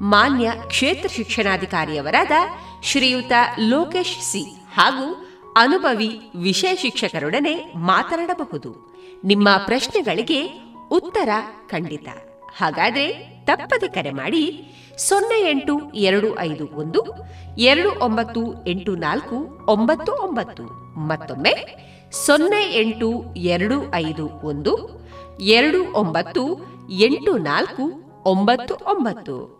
ಮಾನ್ಯ 0.00 0.52
ಕ್ಷೇತ್ರ 0.66 1.08
ಶಿಕ್ಷಣಾಧಿಕಾರಿಯವರಾದ 1.08 2.30
ಶ್ರೀಯುತ 2.82 3.32
ಲೋಕೇಶ್ 3.58 4.22
ಸಿ 4.22 4.42
ಹಾಗೂ 4.74 5.26
ಅನುಭವಿ 5.56 6.20
ವಿಷಯ 6.36 6.76
ಶಿಕ್ಷಕರೊಡನೆ 6.76 7.72
ಮಾತನಾಡಬಹುದು. 7.76 8.98
ನಿಮ್ಮ 9.24 9.48
ಪ್ರಶ್ನೆಗಳಿಗೆ 9.66 10.62
ಉತ್ತರ 10.90 11.28
ಖಂಡಿತ. 11.68 12.08
ಹಾಗಾದ್ರೆ 12.56 13.12
ತಪ್ಪದೆ 13.44 13.88
ಕರೆ 13.88 14.10
ಮಾಡಿ 14.10 14.64
ಸೊನ್ನೆ 14.98 15.50
ಎಂಟು 15.50 15.92
ಎರಡು 15.94 16.38
ಐದು 16.38 16.68
ಒಂದು, 16.74 17.04
ಎರಡು 17.58 18.04
ಒಂಬತ್ತು 18.04 18.66
ಎಂಟು 18.66 18.94
ನಾಲ್ಕು 18.94 19.66
ಒಂಬತ್ತು 19.68 20.12
ಒಂಬತ್ತು. 20.12 20.62
ಮತ್ತೊಮ್ಮೆ 20.98 21.54
ಸೊನ್ನೆ 22.26 22.80
ಎಂಟು 22.80 23.34
ಎರಡು 23.36 23.94
ಐದು 23.94 24.28
ಒಂದು, 24.28 25.00
ಎರಡು 25.40 25.92
ಒಂಬತ್ತು 25.92 26.58
ಎಂಟು 26.90 27.38
ನಾಲ್ಕು 27.38 28.12
ಒಂಬತ್ತು 28.24 28.74
ಒಂಬತ್ತು. 28.74 29.59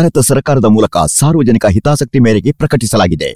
ಭಾರತ 0.00 0.18
ಸರ್ಕಾರದ 0.18 0.64
ಮೂಲಕ 0.64 0.96
ಸಾರ್ವಜನಿಕ 0.96 1.66
ಹಿತಾಸಕ್ತಿ 1.66 2.18
ಮೇರೆಗೆ 2.18 2.52
ಪ್ರಕಟಿಸಲಾಗಿದೆ. 2.52 3.30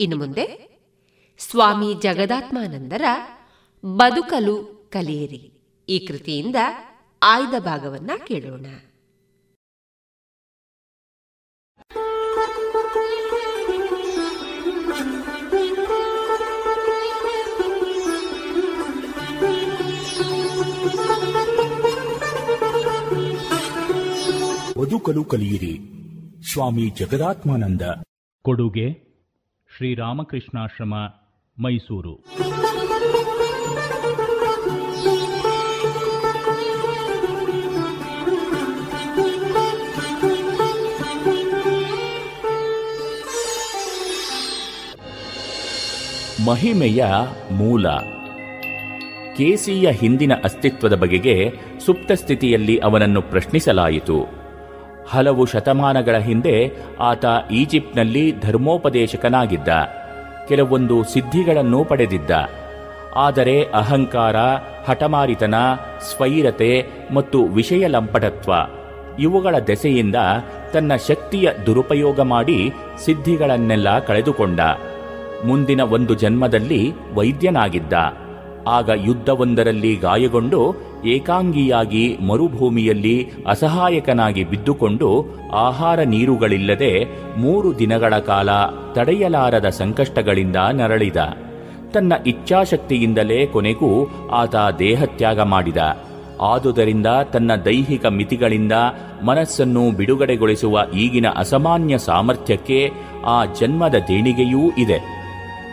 ಇನ್ನು 0.00 0.16
ಮುಂದೆ 0.16 0.46
ಸ್ವಾಮಿ 1.38 1.94
ಜಗದಾತ್ಮಾನಂದರ 2.02 3.04
ಬದುಕಲು 3.84 4.90
ಕಲಿಯಿರಿ. 4.92 5.72
ಈ 5.88 6.06
ಕೃತಿಯಿಂದ 6.06 6.56
ಆಯ್ದ 7.22 7.54
ಭಾಗವನ್ನ 7.58 8.10
ಕೇಳೋಣ. 8.26 8.66
ಬದುಕಲು 24.78 25.24
ಕಲಿಯಿರಿ 25.24 25.80
ಸ್ವಾಮಿ 26.52 26.90
ಜಗದಾತ್ಮಾನಂದ. 26.90 27.82
ಕೊಡುಗೆ 28.42 28.92
ಶ್ರೀರಾಮಕೃಷ್ಣಾಶ್ರಮ 29.76 30.94
ಮೈಸೂರು. 31.58 32.14
ಮಹಿಮೆಯ 46.46 47.04
ಮೂಲ. 47.50 47.88
ಕೇಸಿಯ 49.36 49.90
ಹಿಂದಿನ 49.90 50.32
ಅಸ್ತಿತ್ವದ 50.44 50.94
ಬಗೆಗೆ 50.94 51.50
ಸುಪ್ತ 51.86 52.12
ಸ್ಥಿತಿಯಲ್ಲಿ 52.12 52.78
ಅವನನ್ನು 52.78 53.22
ಪ್ರಶ್ನಿಸಲಾಯಿತು. 53.22 54.43
ಹಲವು 55.10 55.44
ಶತಮಾನಗಳ 55.44 56.16
ಹಿಂದೆ 56.16 56.72
ಆತ 57.00 57.24
ಈಜಿಪ್ಟ್ನಲ್ಲಿ 57.50 58.40
ಧರ್ಮೋಪದೇಶಕನಾಗಿದ್ದ. 58.40 59.68
ಕೆಲವೊಂದು 60.48 61.04
ಸಿದ್ಧಿಗಳನ್ನು 61.04 61.84
ಪಡೆದಿದ್ದ. 61.84 62.30
ಆದರೆ 63.16 63.62
ಅಹಂಕಾರ, 63.62 64.36
ಹಠಮಾರಿತನ, 64.88 65.54
ಸ್ವೈರತೆ 66.00 66.86
ಮತ್ತು 67.14 67.44
ವಿಷಯ 67.44 67.86
ಲಂಪಟತ್ವ 67.86 68.52
ಇವುಗಳ 69.18 69.58
ದೆಸೆಯಿಂದ 69.58 70.16
ತನ್ನ 70.72 70.92
ಶಕ್ತಿಯ 71.08 71.50
ದುರುಪಯೋಗ 71.66 72.20
ಮಾಡಿ 72.20 72.72
ಸಿದ್ಧಿಗಳನ್ನೆಲ್ಲ 73.04 73.98
ಕಳೆದುಕೊಂಡ. 73.98 74.60
ಮುಂದಿನ 75.46 75.80
ಒಂದು 75.80 76.14
ಜನ್ಮದಲ್ಲಿ 76.14 76.92
ವೈದ್ಯನಾಗಿದ್ದ. 77.14 77.92
ಆಗ 78.68 78.90
ಯುದ್ಧವೊಂದರಲ್ಲಿ 78.94 79.96
ಗಾಯಗೊಂಡು 79.96 80.74
ಏಕಾಂಗಿಯಾಗಿ 81.04 82.16
ಮರುಭೂಮಿಯಲ್ಲಿ 82.26 83.30
ಅಸಹಾಯಕನಾಗಿ 83.46 84.44
ಬಿದ್ದುಕೊಂಡು 84.44 85.26
ಆಹಾರ 85.52 86.00
ನೀರುಗಳಿಲ್ಲದೆ 86.00 87.04
ಮೂರು 87.38 87.78
ದಿನಗಳ 87.78 88.18
ಕಾಲ 88.18 88.48
ತಡೆಯಲಾರದ 88.92 89.68
ಸಂಕಷ್ಟಗಳಿಂದ 89.68 90.56
ನರಳಿದ. 90.72 91.16
ತನ್ನ 91.92 92.12
ಇಚ್ಛಾಶಕ್ತಿಯಿಂದಲೇ 92.26 93.46
ಕೊನೆಗೂ 93.46 94.06
ಆತ 94.32 94.56
ದೇಹತ್ಯಾಗ 94.78 95.40
ಮಾಡಿದ. 95.40 95.76
ಆದುದರಿಂದ 96.40 97.06
ತನ್ನ 97.32 97.54
ದೈಹಿಕ 97.54 98.06
ಮಿತಿಗಳಿಂದ 98.06 98.72
ಮನಸ್ಸನ್ನು 99.24 99.90
ಬಿಡುಗಡೆಗೊಳಿಸುವ 99.90 100.78
ಈಗಿನ 100.94 101.26
ಅಸಾಮಾನ್ಯ 101.36 101.98
ಸಾಮರ್ಥ್ಯಕ್ಕೆ 101.98 102.90
ಆ 103.26 103.44
ಜನ್ಮದ 103.44 103.94
ದೇಣಿಗೆಯೂ 104.08 104.72
ಇದೆ. 104.78 105.23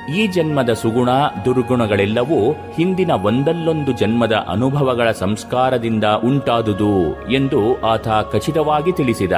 ಈ 0.09 0.27
ಜನ್ಮದ 0.27 0.73
ಸುಗುಣ 0.73 1.09
ದುರ್ಗುಣಗಳೆಲ್ಲವೂ 1.45 2.51
ಹಿಂದಿನ 2.51 3.11
ಒಂದಲ್ಲೊಂದು 3.11 3.91
ಜನ್ಮದ 3.91 4.33
ಅನುಭವಗಳ 4.33 5.11
ಸಂಸ್ಕಾರದಿಂದ 5.11 6.03
ಉಂಟಾದುದು 6.03 7.21
ಎಂದು 7.31 7.81
ಆತ 7.81 8.07
ಖಚಿತವಾಗಿ 8.07 8.91
ತಿಳಿಸಿದ. 8.91 9.31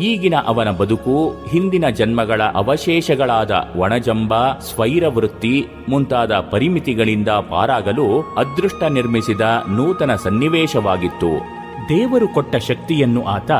ಈಗಿನ 0.00 0.34
ಅವನ 0.46 0.70
ಬದುಕು, 0.70 1.34
ಹಿಂದಿನ 1.48 1.88
ಜನ್ಮಗಳ 1.88 2.42
ಅವಶೇಷಗಳಾದ 2.42 3.50
ಒಣಜಂಬ, 3.76 4.58
ಸ್ವೈರವೃತ್ತಿ 4.58 5.66
ಮುಂತಾದ 5.88 6.32
ಪರಿಮಿತಿಗಳಿಂದ 6.32 7.28
ಪಾರಾಗಲು 7.28 8.20
ಅದೃಷ್ಟ 8.20 8.82
ನಿರ್ಮಿಸಿದ 8.82 9.40
ನೂತನ 9.68 10.14
ಸನ್ನಿವೇಶವಾಗಿತ್ತು. 10.14 11.38
ದೇವರು 11.88 12.28
ಕೊಟ್ಟ 12.28 12.56
ಶಕ್ತಿಯನ್ನು 12.56 13.24
ಆತ 13.24 13.50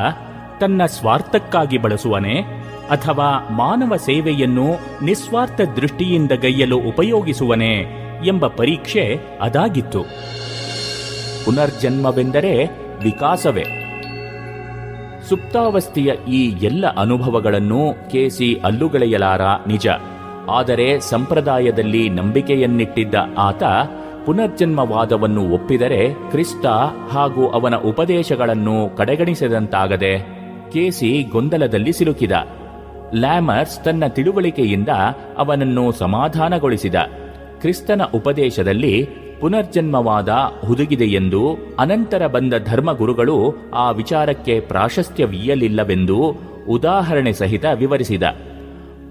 ತನ್ನ 0.61 0.85
ಸ್ವಾರ್ಥಕ್ಕಾಗಿ 0.87 1.79
ಬಳಸುವನೆ 1.79 2.60
ಅಥವಾ 2.91 3.49
ಮಾನವ 3.51 3.97
ಸೇವೆಯನ್ನು 3.97 4.66
ನಿಸ್ವಾರ್ಥ 5.05 5.61
ದೃಷ್ಟಿಯಿಂದ 5.61 6.32
ಗೈಯಲು 6.32 6.78
ಉಪಯೋಗಿಸುವನೆ 6.78 8.01
ಎಂಬ 8.26 8.47
ಪರೀಕ್ಷೆ 8.47 9.18
ಅದಾಗಿತ್ತು. 9.41 10.03
ಪುನರ್ಜನ್ಮವೆಂದರೆ 11.45 12.66
ವಿಕಾಸವೇ. 13.05 13.64
ಸುಪ್ತಾವಸ್ಥೆಯ 15.28 16.12
ಈ 16.28 16.57
ಎಲ್ಲ 16.62 16.86
ಅನುಭವಗಳನ್ನು 16.86 18.11
ಕೆಸಿ 18.11 18.55
ಅಲ್ಲುಗಳೆಯಲಾರ 18.55 19.41
ನಿಜ. 19.66 19.88
ಆದರೆ 20.51 21.01
ಸಂಪ್ರದಾಯದಲ್ಲಿ 21.01 22.09
ನಂಬಿಕೆಯನ್ನಿಟ್ಟಿದ್ದ 22.09 23.14
ಆತ 23.38 23.62
ಪುನರ್ಜನ್ಮವಾದವನ್ನು 24.26 25.55
ಒಪ್ಪಿದರೆ 25.55 26.30
ಕ್ರಿಸ್ತ 26.30 26.66
ಹಾಗೂ 27.11 27.49
ಅವನ 27.49 27.74
ಉಪದೇಶಗಳನ್ನು 27.76 28.97
ಕಡೆಗಣಿಸಿದಂತಾಗದೆ 28.97 30.18
ಕೆಸಿ 30.72 31.22
ಗೊಂದಲದಲ್ಲಿ 31.32 31.93
ಸಿಲುಕಿದ. 31.93 32.32
ಲ್ಯಾಮರ್ಸ್ 33.15 33.85
ತನ್ನ 33.85 34.07
ತಿಳುವಳಿಕೆಯಿಂದ 34.07 34.89
ಅವನನ್ನು 35.39 35.93
ಸಮಾಧಾನಗೊಳಿಸಿದ. 35.93 36.95
ಕ್ರಿಸ್ತನ 37.61 38.03
ಉಪದೇಶದಲ್ಲಿ 38.15 39.09
ಪುನರ್ಜನ್ಮವಾದ 39.41 40.29
ಹುದುಗಿದೆಯೆಂದು 40.67 41.57
ಅನಂತರ 41.79 42.27
ಬಂದ 42.27 42.55
ಧರ್ಮಗುರುಗಳು 42.67 43.55
ಆ 43.75 43.91
ವಿಚಾರಕ್ಕೆ 43.91 44.61
ಪ್ರಾಶಸ್ತ್ಯವೀಯಲಿಲ್ಲವೆಂದು 44.61 46.37
ಉದಾಹರಣೆ 46.69 47.33
ಸಹಿತ 47.33 47.65
ವಿವರಿಸಿದ. 47.75 48.23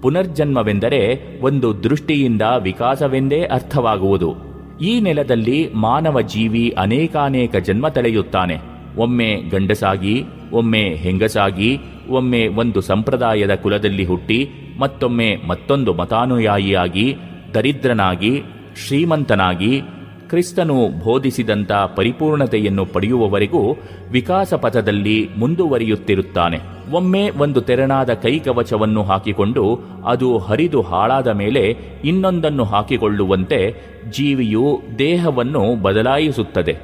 ಪುನರ್ಜನ್ಮವೆಂದರೆ 0.02 1.20
ಒಂದು 1.40 1.84
ದೃಷ್ಟಿಯಿಂದ 1.84 2.42
ವಿಕಾಸವೆಂದೇ 2.58 3.42
ಅರ್ಥವಾಗುವುದು. 3.42 4.34
ಈ 4.82 5.00
ನೆಲದಲ್ಲಿ 5.00 5.70
ಮಾನವ 5.74 6.20
ಜೀವಿ 6.20 6.70
ಅನೇಕಾನೇಕ 6.70 7.56
ಜನ್ಮ 7.56 7.88
ತಳೆಯುತ್ತಾನೆ. 7.88 8.58
ಒಮ್ಮೆ 8.98 9.36
ಗಂಡಸಾಗಿ, 9.50 10.24
ಒಮ್ಮೆ 10.52 10.82
ಹೆಂಗಸಾಗಿ 10.82 11.78
ಒಮ್ಮೆ 12.10 12.48
ಒಂದು 12.48 12.80
ಸಂಪ್ರದಾಯದ 12.80 13.54
ಕುಲದಲ್ಲಿ 13.54 14.04
ಹುಟ್ಟಿ, 14.04 14.50
ಮತ್ತೊಮ್ಮೆ 14.78 15.36
ಮತ್ತೊಂದು 15.48 15.94
ಮತಾನುಯಾಯಿಯಾಗಿ, 15.94 17.16
ದರಿದ್ರನಾಗಿ, 17.54 18.42
ಶ್ರೀಮಂತನಾಗಿ, 18.86 19.82
ಕ್ರಿಸ್ತನು 20.28 21.04
ಬೋಧಿಸಿದಂಥ 21.04 21.72
ಪರಿಪೂರ್ಣತೆಯನ್ನು 21.72 22.84
ಪಡೆಯುವವರೆಗೂ 22.84 23.76
ವಿಕಾಸ 24.10 24.54
ಪಥದಲ್ಲಿ 24.54 25.28
ಮುಂದುವರಿಯುತ್ತಿರುತ್ತಾನೆ. 25.36 26.58
ಒಮ್ಮೆ 26.92 27.30
ಒಂದು 27.30 27.60
ತೆರನಾದ 27.60 28.14
ಕೈಕವಚವನ್ನು 28.14 29.02
ಹಾಕಿಕೊಂಡು 29.02 29.64
ಅದು 30.06 30.38
ಹರಿದು 30.38 30.82
ಹಾಳಾದ 30.82 31.28
ಮೇಲೆ 31.28 31.76
ಇನ್ನೊಂದನ್ನು 32.04 32.64
ಹಾಕಿಕೊಳ್ಳುವಂತೆ 32.64 33.74
ಜೀವಿಯು 34.10 34.82
ದೇಹವನ್ನು 34.98 35.82
ಬದಲಾಯಿಸುತ್ತದೆ. 35.82 36.74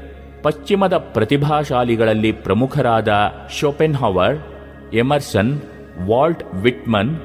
ಪಶ್ಚಿಮದ 0.42 0.96
ಪ್ರತಿಭಾಶಾಲಿಗಳಲ್ಲಿ 0.96 2.32
ಪ್ರಮುಖರಾದ 2.32 3.12
Schopenhauer 3.60 4.36
Emerson, 4.92 5.60
Walt 6.06 6.42
Whitman, 6.54 7.16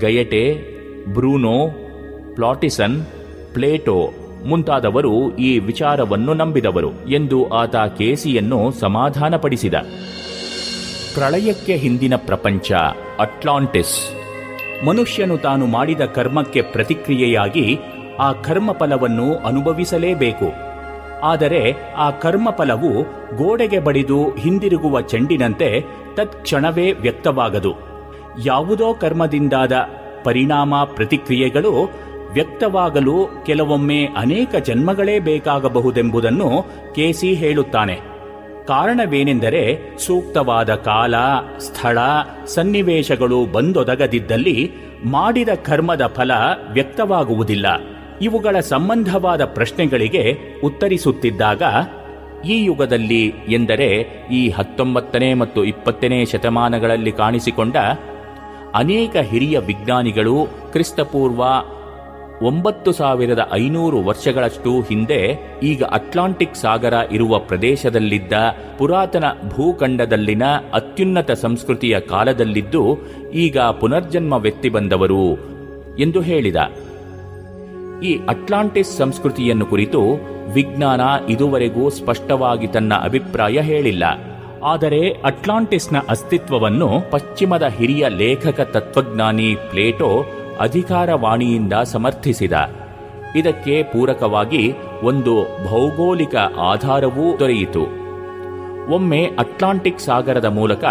Goethe, 0.00 0.62
Bruno, 1.06 1.68
ಪ್ಲಾಟಿಸನ್, 2.34 3.06
Plato 3.52 4.10
ಮುಂತಾದವರು 4.46 5.36
ಈ 5.36 5.58
ವಿಚಾರವನ್ನು 5.58 6.34
ನಂಬಿದವರು 6.34 6.90
ಎಂದು 7.08 7.48
ಆತ 7.48 7.76
ಕೇಸಿಯನ್ನು 7.76 8.72
ಸಮಾಧಾನಪಡಿಸಿದ. 8.72 9.74
ಪ್ರಳಯಕ್ಕೆ 11.14 11.76
ಹಿಂದಿನ 11.76 12.16
ಪ್ರಪಂಚ, 12.16 12.72
ಅಟ್ಲಾಂಟಿಸ್. 13.18 14.12
ಮನುಷ್ಯನು 14.86 15.38
ತಾನು 15.38 15.66
ಮಾಡಿದ 15.66 16.00
ಕರ್ಮಕ್ಕೆ 16.00 16.62
ಪ್ರತಿಕ್ರಿಯೆಯಾಗಿ 16.62 17.78
ಆ 18.20 18.32
ಕರ್ಮಫಲವನ್ನು 18.32 19.34
ಅನುಭವಿಸಲೇಬೇಕು. 19.34 20.65
ಆದರೆ 21.26 21.74
ಆ 21.96 22.10
ಕರ್ಮಫಲವು 22.10 23.02
ಗೋಡೆಗೆ 23.36 23.78
ಬಡಿದು 23.78 24.30
ಹಿಂದಿರುಗುವ 24.30 25.00
ಚೆಂಡಿನಂತೆ 25.00 25.84
ತತ್ಕ್ಷಣವೇ 26.14 26.92
ವ್ಯಕ್ತವಾಗದು. 26.92 27.74
ಯಾವುದೋ 28.44 28.94
ಕರ್ಮದಿಂದಾದ 28.94 29.72
ಪರಿಣಾಮ 30.24 30.84
ಪ್ರತಿಕ್ರಿಯೆಗಳು 30.84 31.90
ವ್ಯಕ್ತವಾಗಲು 32.32 33.28
ಕೆಲವೊಮ್ಮೆ 33.46 34.04
ಅನೇಕ 34.04 34.56
ಜನ್ಮಗಳೇ 34.56 35.18
ಬೇಕಾಗಬಹುದೆಂಬುದನ್ನು 35.18 36.50
ಕೆಸಿ 36.94 37.34
ಹೇಳುತ್ತಾನೆ. 37.34 38.00
ಕಾರಣವೇನೆಂದರೆ 38.66 39.62
ಸೂಕ್ತವಾದ 39.98 40.74
ಕಾಲ, 40.74 41.14
ಸ್ಥಳ, 41.58 41.98
ಸನ್ನಿವೇಶಗಳು 42.46 43.46
ಬಂದೊದಗದಿದ್ದಲ್ಲಿ 43.46 44.72
ಮಾಡಿದ 45.04 45.48
ಕರ್ಮದ 45.48 46.06
ಫಲ 46.06 46.30
ವ್ಯಕ್ತವಾಗುವುದಿಲ್ಲ. 46.72 47.66
ಇವುಗಳ 48.22 48.60
ಸಂಬಂಧವಾದ 48.60 49.44
ಪ್ರಶ್ನೆಗಳಿಗೆ 49.44 50.38
ಉತ್ತರಿಸುತ್ತಿದ್ದಾಗ, 50.62 51.62
ಈ 52.44 52.64
ಯುಗದಲ್ಲಿ 52.64 53.34
ಎಂದರೆ 53.48 53.88
ಈ 54.32 54.48
ಹತ್ತೊಂಬತ್ತನೇ 54.48 55.34
ಮತ್ತು 55.34 55.64
ಇಪ್ಪತ್ತನೇ 55.64 56.24
ಶತಮಾನಗಳಲ್ಲಿ 56.24 57.12
ಕಾಣಿಸಿಕೊಂಡ 57.12 57.76
ಅನೇಕ 58.74 59.16
ಹಿರಿಯ 59.16 59.58
ವಿಜ್ಞಾನಿಗಳು 59.58 60.44
ಕ್ರಿಸ್ತಪೂರ್ವ 60.72 61.42
ಒಂಬತ್ತು 62.42 62.92
ಸಾವಿರದ 62.92 63.48
ಐನೂರು 63.52 64.02
ವರ್ಷಗಳಷ್ಟು 64.02 64.80
ಹಿಂದೆ 64.80 65.38
ಈಗ 65.62 65.84
ಅಟ್ಲಾಂಟಿಕ್ 65.84 66.56
ಸಾಗರ 66.56 66.94
ಇರುವ 67.10 67.38
ಪ್ರದೇಶದಲ್ಲಿದ್ದ 67.38 68.32
ಪುರಾತನ 68.78 69.24
ಭೂಖಂಡದಲ್ಲಿನ 69.56 70.42
ಅತ್ಯುನ್ನತ 70.72 71.30
ಸಂಸ್ಕೃತಿಯ 71.30 72.00
ಕಾಲದಲ್ಲಿದ್ದು 72.00 72.98
ಈಗ 73.34 73.58
ಪುನರ್ಜನ್ಮ 73.58 74.34
ವ್ಯಕ್ತಿ 74.34 74.68
ಬಂದವರು 74.68 75.56
ಎಂದು 75.96 76.20
ಹೇಳಿದ. 76.20 76.56
ಈ 78.02 78.20
ಅಟ್ಲಾಂಟಿಸ್ 78.28 78.96
ಸಂಸ್ಕೃತಿಯನ್ನು 78.96 79.66
ಕುರಿತು 79.66 80.00
ವಿಜ್ಞಾನ 80.54 81.00
ಇದುವರೆಗೂ 81.28 81.90
ಸ್ಪಷ್ಟವಾಗಿ 81.90 82.66
ತನ್ನ 82.66 82.94
ಅಭಿಪ್ರಾಯ 82.94 83.60
ಹೇಳಿಲ್ಲ. 83.60 84.04
ಆದರೆ 84.64 85.10
ಅಟ್ಲಾಂಟಿಸ್ನ 85.10 85.96
ಅಸ್ತಿತ್ವವನ್ನು 86.08 87.10
ಪಶ್ಚಿಮದ 87.10 87.62
ಹಿರಿಯ 87.62 88.08
ಲೇಖಕ 88.08 88.60
ತತ್ವಜ್ಞಾನಿ 88.60 89.54
ಪ್ಲೇಟೋ 89.54 90.24
ಅಧಿಕಾರವಾಣಿಯಿಂದ 90.60 91.72
ಸಮರ್ಥಿಸಿದ. 91.72 92.52
ಇದಕ್ಕೆ 93.36 93.82
ಪೂರಕವಾಗಿ 93.82 94.74
ಒಂದು 95.02 95.42
ಭೌಗೋಳಿಕ 95.42 96.34
ಆಧಾರವೂ 96.58 97.38
ದೊರೆಯಿತು. 97.38 97.82
ಒಮ್ಮೆ 98.94 99.30
ಅಟ್ಲಾಂಟಿಕ್ 99.38 100.00
ಸಾಗರದ 100.00 100.44
ಮೂಲಕ 100.44 100.84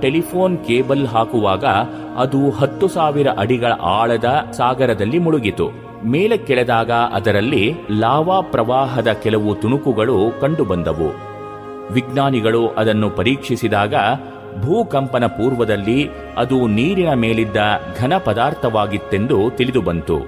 ಟೆಲಿಫೋನ್ 0.00 0.58
ಕೇಬಲ್ 0.58 1.06
ಹಾಕುವಾಗ 1.06 1.64
ಅದು 2.16 2.50
ಹತ್ತು 2.50 2.88
ಸಾವಿರ 2.88 3.26
ಅಡಿಗಳ 3.28 3.72
ಆಳದ 3.82 4.46
ಸಾಗರದಲ್ಲಿ 4.52 5.18
ಮುಳುಗಿತು. 5.18 5.85
ಮೇಲೆ 6.06 6.36
ಕೆಳೆದಾಗ 6.36 6.90
ಅದರಲ್ಲಿ 6.90 7.74
ಲಾವಾ 7.98 8.40
ಪ್ರವಾಹದ 8.40 9.08
ಕೆಲವು 9.08 9.54
ತುಣುಕುಗಳು 9.54 10.40
ಕಂಡುಬಂದವು. 10.40 11.08
ವಿಜ್ಞಾನಿಗಳು 11.92 12.68
ಅದನ್ನು 12.68 13.10
ಪರೀಕ್ಷಿಸಿದಾಗ 13.10 13.94
ಭೂಕಂಪನ 14.60 15.26
ಪೂರ್ವದಲ್ಲಿ 15.26 16.08
ಅದು 16.36 16.66
ನೀರಿನ 16.66 17.12
ಮೇಲಿದ್ದ 17.12 17.56
ಘನ 17.98 18.12
ಪದಾರ್ಥವಾಗಿತ್ತೆಂದು 18.24 19.50
ತಿಳಿದುಬಂತು. 19.56 20.18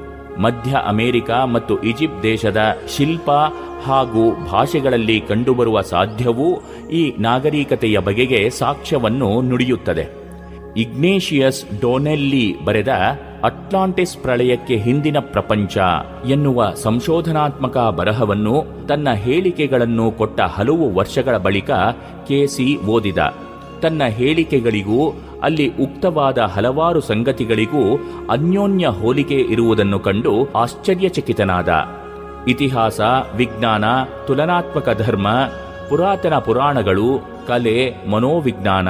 ಮಧ್ಯ 0.41 0.76
ಅಮೆರಿಕ 0.87 1.31
ಮತ್ತು 1.31 1.83
ಈಜಿಪ್ಟ್ 1.83 2.22
ದೇಶದ 2.22 2.79
ಶಿಲ್ಪ 2.97 3.31
ಹಾಗೂ 3.85 4.51
ಭಾಷೆಗಳಲ್ಲಿ 4.51 5.20
ಕಂಡುಬರುವ 5.20 5.81
ಸಾಧ್ಯವೂ 5.81 6.62
ಈ 6.91 7.14
ನಾಗರಿಕತೆಯ 7.18 7.99
ಬಗೆಗೆ 7.99 8.51
ಸಾಕ್ಷ್ಯವನ್ನು 8.51 9.41
ನುಡಿಯುತ್ತದೆ. 9.41 10.18
ಇಗ್ನೇಷಿಯಸ್ 10.79 11.81
ಡೋನೆಲ್ಲಿ 11.81 12.64
ಬರೆದ 12.64 12.89
ಅಟ್ಲಾಂಟಿಸ್ 13.45 14.16
ಪ್ರಳಯಕ್ಕೆ 14.16 14.76
ಹಿಂದಿನ 14.76 15.16
ಪ್ರಪಂಚ 15.20 15.79
ಎನ್ನುವ 16.31 16.70
ಸಂಶೋಧನಾತ್ಮಕ 16.83 17.79
ಬರಹವನ್ನು 17.79 18.64
ತನ್ನ 18.89 19.12
ಹೇಳಿಕೆಗಳನ್ನು 19.12 20.11
ಕೊಟ್ಟ 20.11 20.41
ಹಲವು 20.41 20.95
ವರ್ಷಗಳ 20.95 21.37
ಬಳಿಕ 21.37 21.70
ಕೆಸಿ 22.29 22.76
ಓದಿದ. 22.76 23.18
ತನ್ನ 23.83 24.05
ಹೇಳಿಕೆಗಳಿಗೂ, 24.05 25.12
ಅಲ್ಲಿ 25.43 25.68
ಉಕ್ತವಾದ 25.68 26.39
ಹಲವಾರು 26.39 27.01
ಸಂಗತಿಗಳಿಗೂ 27.01 27.97
ಅನ್ಯೋನ್ಯ 28.31 28.87
ಹೋಲಿಕೆ 28.87 29.35
ಇರುವುದನ್ನು 29.35 29.99
ಕಂಡು 29.99 30.53
ಆಶ್ಚರ್ಯಚಕಿತನಾದ. 30.57 31.68
ಇತಿಹಾಸ, 32.49 33.01
ವಿಜ್ಞಾನ, 33.37 33.85
ತುಲನಾತ್ಮಕ 34.26 34.89
ಧರ್ಮ, 35.07 35.29
ಪುರಾತನ 35.89 36.35
ಪುರಾಣಗಳು 36.39 37.38
ಕಲೆ, 37.49 37.94
ಮನೋವಿಜ್ಞಾನ 38.11 38.88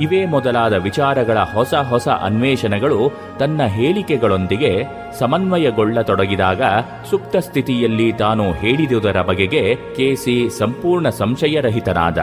ಇವೇ 0.00 0.26
ಮೊದಲಾದ 0.26 0.72
ವಿಚಾರಗಳ 0.72 1.38
ಹೊಸ 1.38 1.74
ಹೊಸ 1.74 2.08
ಅನ್ವೇಷಣೆಗಳು 2.08 3.12
ತನ್ನ 3.38 3.62
ಹೇಳಿಕೆಗಳೊಂದಿಗೆ 3.66 4.84
ಸಮನ್ವಯಗೊಳ್ಳತೊಡಗಿದಾಗ 5.18 6.62
ಸುಪ್ತ 7.10 7.36
ಸ್ಥಿತಿಯಲ್ಲಿ 7.36 8.12
ತಾನು 8.12 8.52
ಹೇಳಿದುದರ 8.52 9.22
ಬಗೆಗೆ 9.22 9.74
ಕೆಸಿ 9.96 10.48
ಸಂಪೂರ್ಣ 10.58 11.08
ಸಂಶಯರಹಿತನಾದ. 11.08 12.18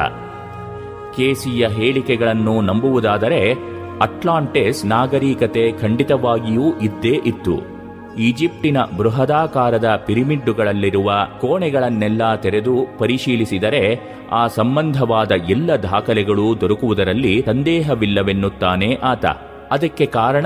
ಕೆಸಿಯ 1.15 1.67
ಹೇಳಿಕೆಗಳನ್ನು 1.67 2.61
ನಂಬುವುದಾದರೆ 2.61 3.53
ಅಟ್ಲಾಂಟಿಸ್ 4.01 4.85
ನಾಗರಿಕತೆ 4.85 5.71
ಖಂಡಿತವಾಗಿಯೂ 5.71 6.79
ಇದ್ದೇ 6.79 7.21
ಇತ್ತು. 7.25 7.74
ಈಜಿಪ್ಟಿನ 8.19 8.77
ಬೃಹದಾಕಾರದ 8.97 10.03
ಪಿರಿಮಿಡ್ಡುಗಳಲ್ಲಿರುವ 10.05 11.11
ಕೋಣೆಗಳನ್ನೆಲ್ಲ 11.41 12.35
ತೆರೆದು 12.35 12.97
ಪರಿಶೀಲಿಸಿದರೆ 12.97 13.99
ಆ 14.31 14.47
ಸಂಬಂಧವಾದ 14.47 15.31
ಎಲ್ಲ 15.49 15.75
ದಾಖಲೆಗಳು 15.75 16.61
ದೊರಕುವುದರಲ್ಲಿ 16.61 17.43
ಸಂದೇಹವಿಲ್ಲವೆನ್ನುತ್ತಾನೆ 17.45 18.95
ಆತ. 18.95 19.25
ಅದಕ್ಕೆ 19.71 20.05
ಕಾರಣ 20.05 20.45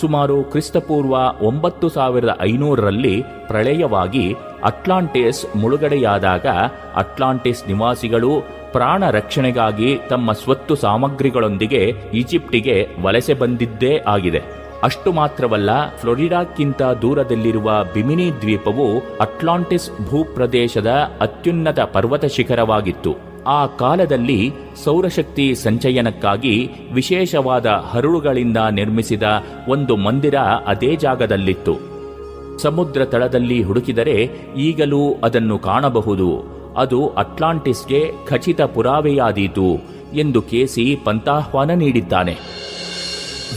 ಸುಮಾರು 0.00 0.44
ಕ್ರಿಸ್ತಪೂರ್ವ 0.44 1.44
ಒಂಬತ್ತು 1.46 1.88
ಸಾವಿರದ 1.88 2.38
ಐನೂರರಲ್ಲಿ 2.40 3.22
ಪ್ರಳಯವಾಗಿ 3.46 4.32
ಅಟ್ಲಾಂಟಿಸ್ 4.64 5.56
ಮುಳುಗಡೆಯಾದಾಗ 5.56 6.46
ಅಟ್ಲಾಂಟಿಸ್ 6.96 7.68
ನಿವಾಸಿಗಳು 7.68 8.30
ಪ್ರಾಣ 8.72 9.10
ರಕ್ಷಣೆಗಾಗಿ 9.10 9.98
ತಮ್ಮ 10.08 10.32
ಸ್ವತ್ತು 10.32 10.74
ಸಾಮಗ್ರಿಗಳೊಂದಿಗೆ 10.74 11.92
ಈಜಿಪ್ಟಿಗೆ 12.14 12.88
ವಲಸೆ 13.02 13.34
ಬಂದಿದ್ದೇ 13.34 13.96
ಆಗಿದೆ. 13.96 14.63
ಅಷ್ಟು 14.84 15.12
ಮಾತ್ರವಲ್ಲ, 15.12 15.96
ಫ್ಲೋರಿಡಾಕ್ಕಿಂತ 15.96 16.82
ದೂರದಲ್ಲಿರುವ 16.82 17.84
ಬಿಮಿನಿ 17.94 18.30
ದ್ವೀಪವು 18.40 18.86
ಅಟ್ಲಾಂಟಿಸ್ 19.18 19.90
ಭೂಪ್ರದೇಶದ 20.10 20.90
ಅತ್ಯುನ್ನತ 21.20 21.80
ಪರ್ವತ 21.80 22.24
ಶಿಖರವಾಗಿತ್ತು. 22.24 23.12
ಆ 23.46 23.66
ಕಾಲದಲ್ಲಿ 23.66 24.52
ಸೌರಶಕ್ತಿ 24.84 25.54
ಸಂಚಯನಕ್ಕಾಗಿ 25.54 26.70
ವಿಶೇಷವಾದ 26.92 27.66
ಹರಳುಗಳಿಂದ 27.66 28.56
ನಿರ್ಮಿಸಿದ 28.70 29.22
ಒಂದು 29.68 29.96
ಮಂದಿರ 29.96 30.34
ಅದೇ 30.66 30.96
ಜಾಗದಲ್ಲಿತ್ತು. 30.96 31.74
ಸಮುದ್ರ 32.58 33.04
ತಳದಲ್ಲಿ 33.04 33.62
ಹುಡುಕಿದರೆ 33.62 34.18
ಈಗಲೂ 34.56 35.14
ಅದನ್ನು 35.24 35.58
ಕಾಣಬಹುದು. 35.58 36.28
ಅದು 36.76 37.08
ಅಟ್ಲಾಂಟಿಸ್ಗೆ 37.08 38.12
ಖಚಿತ 38.26 38.62
ಪುರಾವೆಯಾದೀತು 38.62 39.68
ಎಂದು 40.14 40.42
ಕೆಸಿ 40.42 40.98
ಪಂತಾಹ್ವಾನ 41.04 41.70
ನೀಡಿದ್ದಾನೆ. 41.70 42.36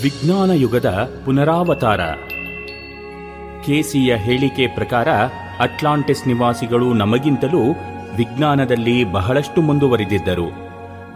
ವಿಜ್ಞಾನ 0.03 0.51
ಯುಗದ 0.51 1.11
ಪುನರಾವತಾರ. 1.25 2.01
ಕೆಸಿಯ 3.65 4.15
ಹೇಳಿಕೆ 4.15 4.67
ಪ್ರಕಾರ 4.67 5.07
ಅಟ್ಲಾಂಟಿಸ್ 5.59 6.27
ನಿವಾಸಿಗಳು 6.27 6.93
ನಮಗಿಂತಲೂ 6.93 7.71
ವಿಜ್ಞಾನದಲ್ಲಿ 8.17 9.11
ಬಹಳಷ್ಟು 9.11 9.61
ಮುಂದುವರಿದಿದ್ದರು. 9.61 10.47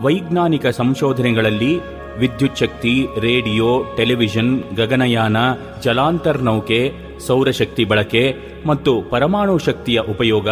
ವೈಜ್ಞಾನಿಕ 0.02 0.68
ಸಂಶೋಧನೆಗಳಲ್ಲಿ 0.68 1.78
ವಿದ್ಯುಚ್ಛಕ್ತಿ 2.18 3.08
ರೇಡಿಯೋ, 3.20 3.84
ಟೆಲಿವಿಷನ್, 3.98 4.64
ಗಗನಯಾನ, 4.76 5.38
ಜಲಾಂತರ್ನೌಕೆ, 5.84 6.92
ಸೌರಶಕ್ತಿ 7.28 7.86
ಬಳಕೆ 7.86 8.36
ಮತ್ತು 8.66 9.02
ಪರಮಾಣು 9.02 9.58
ಶಕ್ತಿಯ 9.58 10.00
ಉಪಯೋಗ 10.00 10.50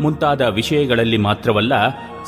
ಮುಂತಾದ 0.00 0.40
ವಿಷಯಗಳಲ್ಲಿ 0.40 1.16
ಮಾತ್ರವಲ್ಲ, 1.16 1.72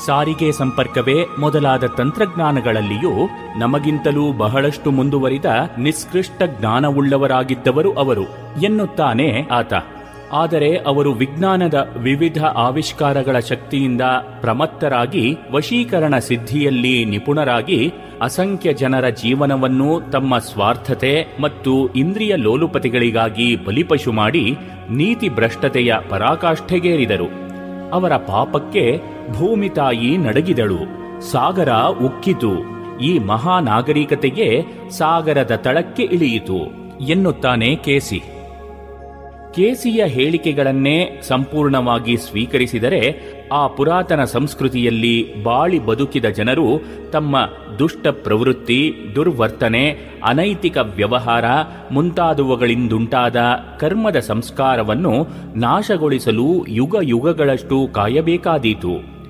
ಸಾರಿಗೆ 0.05 0.51
ಸಂಪರ್ಕವೇ 0.51 1.25
ಮೊದಲಾದ 1.39 1.83
ತಂತ್ರಜ್ಞಾನಗಳಲ್ಲಿಯೂ 1.87 3.29
ನಮಗಿಂತಲೂ 3.57 4.33
ಬಹಳಷ್ಟು 4.33 4.91
ಮುಂದುವರಿದ 4.91 5.45
ನಿಷ್ಕೃಷ್ಟ 5.77 6.43
ಜ್ಞಾನವುಳ್ಳವರಾಗಿದ್ದವರು 6.59 7.93
ಅವರು 7.93 8.23
ಎನ್ನುತ್ತಾನೆ 8.63 9.47
ಆತ. 9.51 9.73
ಆದರೆ 10.33 10.77
ಅವರು 10.77 11.13
ವಿಜ್ಞಾನದ 11.13 11.93
ವಿವಿಧ 11.97 12.43
ಆವಿಷ್ಕಾರಗಳ 12.45 13.39
ಶಕ್ತಿಯಿಂದ 13.39 14.01
ಪ್ರಮತ್ತರಾಗಿ, 14.41 15.37
ವಶೀಕರಣ 15.51 16.17
ಸಿದ್ಧಿಯಲ್ಲಿ 16.17 17.05
ನಿಪುಣರಾಗಿ, 17.05 17.93
ಅಸಂಖ್ಯ 18.21 18.73
ಜನರ 18.73 19.09
ಜೀವನವನ್ನು 19.09 20.11
ತಮ್ಮ 20.11 20.37
ಸ್ವಾರ್ಥತೆ 20.37 21.27
ಮತ್ತು 21.41 21.87
ಇಂದ್ರಿಯ 21.87 22.35
ಲೋಲುಪತಿಗಳಿಗಾಗಿ 22.35 23.55
ಬಲಿಪಶು 23.55 24.11
ಮಾಡಿ 24.11 24.57
ನೀತಿ 24.89 25.29
ಭ್ರಷ್ಟತೆಯ 25.29 25.93
ಪರಾಕಾಷ್ಠೆಗೇರಿದರು. 26.09 27.50
ಅವರ 27.93 28.15
ಪಾಪಕ್ಕೆ 28.15 28.99
ಭೂಮಿ 29.33 29.69
ತಾಯಿ 29.69 30.17
ನಡಗಿದಳು. 30.17 31.21
ಸಾಗರ 31.21 31.71
ಉಕ್ಕಿತು. 31.71 32.71
ಈ 32.99 33.19
ಮಹಾನಾಗರಿಕತೆಗೆ 33.19 34.63
ಸಾಗರದ 34.89 35.55
ತಳಕ್ಕೆ 35.55 36.03
ಇಳಿಯಿತು. 36.03 36.57
ಎನ್ನುತ್ತಾನೆ 37.05 37.75
ಕೇಸಿ. 37.75 38.23
ಕೇಸಿಯ 39.55 40.03
ಹೇಳಿಕೆಗಳನ್ನೇ 40.05 41.21
ಸಂಪೂರ್ಣವಾಗಿ 41.21 42.17
ಸ್ವೀಕರಿಸಿದರೆ 42.17 43.01
ಆ 43.51 43.67
ಪುರಾತನ 43.67 44.23
ಸಂಸ್ಕೃತಿಯಲ್ಲಿ 44.23 45.43
ಬಾಳಿ 45.43 45.79
ಬದುಕಿದ 45.79 46.25
ಜನರು 46.25 46.67
ತಮ್ಮ 47.11 47.37
ದುಷ್ಟ 47.79 48.07
ಪ್ರವೃತ್ತಿ, 48.07 48.93
ದುರ್ವರ್ತನೆ, 49.15 49.91
ಅನೈತಿಕ 50.23 50.77
ವ್ಯವಹಾರ 50.77 51.45
ಮುಂತಾದವುಗಳಿಂದುಂಟಾದ 51.91 53.35
ಕರ್ಮದ 53.79 54.19
ಸಂಸ್ಕಾರವನ್ನು 54.19 55.27
ನಾಶಗೊಳಿಸಲು 55.55 56.65
ಯುಗ 56.67 56.95
ಯುಗಗಳಷ್ಟು 57.01 57.87
ಕಾಯಬೇಕಾದೀತು. 57.93 59.21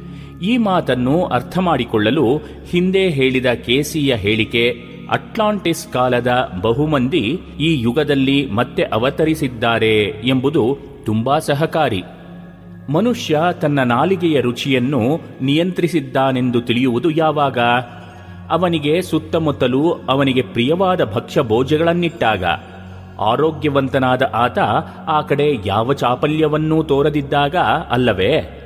ಈ 0.42 0.58
ಮಾತನ್ನು 0.58 1.26
ಅರ್ಥ 1.26 1.58
ಮಾಡಿಕೊಳ್ಳಲು 1.58 2.38
ಹಿಂದೆ 2.70 3.10
ಹೇಳಿದ 3.10 3.46
ಕೆಸಿಯ 3.46 4.16
ಹೇಳಿಕೆ 4.16 4.91
ಅಟ್ಲಾಂಟಿಸ್ 5.12 5.94
ಕಾಲದ 5.94 6.52
ಬಹುಮಂದಿ 6.62 7.42
ಈ 7.60 7.82
ಯುಗದಲ್ಲಿ 7.82 8.50
ಮತ್ತೆ 8.52 8.84
ಅವತರಿಸಿದ್ದಾರೆ 8.84 10.04
ಎಂಬುದು 10.06 10.78
ತುಂಬಾ 11.06 11.40
ಸಹಕಾರಿ. 11.40 12.04
ಮನುಷ್ಯ 12.90 13.40
ತನ್ನ 13.62 13.80
ನಾಲಿಗೆಯ 13.84 14.42
ರುಚಿಯನ್ನು 14.42 15.22
ನಿಯಂತ್ರಿಸಿದ್ದಾನೆಂದು 15.42 16.62
ತಿಳಿಯುವುದು 16.62 17.10
ಯಾವಾಗ? 17.10 17.60
ಅವನಿಗೆ 18.50 19.02
ಸುತ್ತಮುತ್ತಲೂ 19.02 19.92
ಅವನಿಗೆ 20.10 20.42
ಪ್ರಿಯವಾದ 20.42 21.06
ಭಕ್ಷ್ಯ 21.06 21.42
ಭೋಜಗಳನ್ನಿಟ್ಟಾಗ 21.42 22.44
ಆರೋಗ್ಯವಂತನಾದ 23.20 24.22
ಆತ 24.34 24.60
ಆ 25.08 25.22
ಕಡೆ 25.22 25.56
ಯಾವ 25.66 25.94
ಚಾಪಲ್ಯವನ್ನೂ 25.94 26.84
ತೋರದಿದ್ದಾಗ 26.84 27.56
ಅಲ್ಲವೇ? 27.92 28.58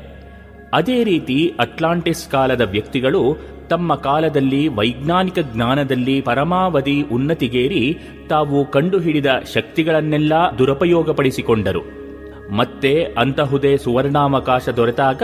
ಅದೇ 0.73 1.03
ರೀತಿ 1.03 1.53
ಅಟ್ಲಾಂಟಿಸ್ 1.59 2.29
ಕಾಲದ 2.29 2.61
ವ್ಯಕ್ತಿಗಳು 2.61 3.37
ತಮ್ಮ 3.69 3.95
ಕಾಲದಲ್ಲಿ 3.95 4.67
ವೈಜ್ಞಾನಿಕ 4.67 5.39
ಜ್ಞಾನದಲ್ಲಿ 5.39 6.21
ಪರಮಾವಧಿ 6.21 7.01
ಉನ್ನತಿಗೇರಿ 7.01 7.97
ತಾವು 8.29 8.71
ಕಂಡುಹಿಡಿದ 8.71 9.25
ಶಕ್ತಿಗಳನ್ನೆಲ್ಲ 9.53 10.33
ದುರುಪಯೋಗಪಡಿಸಿಕೊಂಡರು. 10.57 12.05
ಮತ್ತೆ 12.55 13.07
ಅಂತಹುದೇ 13.17 13.77
ಸುವರ್ಣಾವಕಾಶ 13.77 14.69
ದೊರೆತಾಗ 14.69 15.23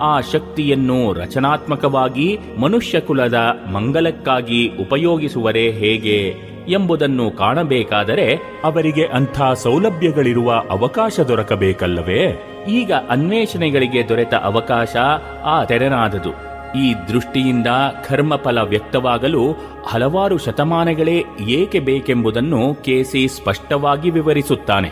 ಆ 0.00 0.20
ಶಕ್ತಿಯನ್ನು 0.20 1.12
ರಚನಾತ್ಮಕವಾಗಿ 1.12 2.38
ಮನುಷ್ಯ 2.60 3.00
ಕುಲದ 3.00 3.38
ಮಂಗಲಕ್ಕಾಗಿ 3.72 4.68
ಉಪಯೋಗಿಸುವರೇ 4.80 5.70
ಹೇಗೆ 5.70 6.34
ಎಂಬುದನ್ನು 6.68 7.30
ಕಾಣಬೇಕಾದರೆ 7.30 8.34
ಅವರಿಗೆ 8.64 9.06
ಅಂಥ 9.06 9.42
ಸೌಲಭ್ಯಗಳಿರುವ 9.54 10.62
ಅವಕಾಶ 10.70 11.20
ದೊರಕಬೇಕಲ್ಲವೇ? 11.20 12.42
ಈಗ 12.68 12.92
ಅನ್ವೇಷಣೆಗಳಿಗೆ 13.08 14.08
ದೊರೆತ 14.08 14.34
ಅವಕಾಶ 14.34 14.96
ಆ 15.44 15.64
ತೆರೆನಾದದು. 15.64 16.47
ಈ 16.76 16.94
ದೃಷ್ಟಿಯಿಂದ 17.08 17.66
ಕರ್ಮಫಲ 18.08 18.58
ವ್ಯಕ್ತವಾಗಲು 18.58 19.56
ಹಲವಾರು 19.86 20.38
ಶತಮಾನಗಳೇ 20.38 21.24
ಏಕೆ 21.48 21.80
ಬೇಕೆಂಬುದನ್ನು 21.80 22.74
ಕೆಸಿ 22.74 23.28
ಸ್ಪಷ್ಟವಾಗಿ 23.28 24.10
ವಿವರಿಸುತ್ತಾನೆ. 24.10 24.88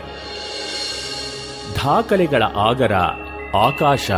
ದಾಖಲೆಗಳ 1.75 2.43
ಆಗರ, 2.43 2.91
ಆಕಾಶ. 3.55 4.11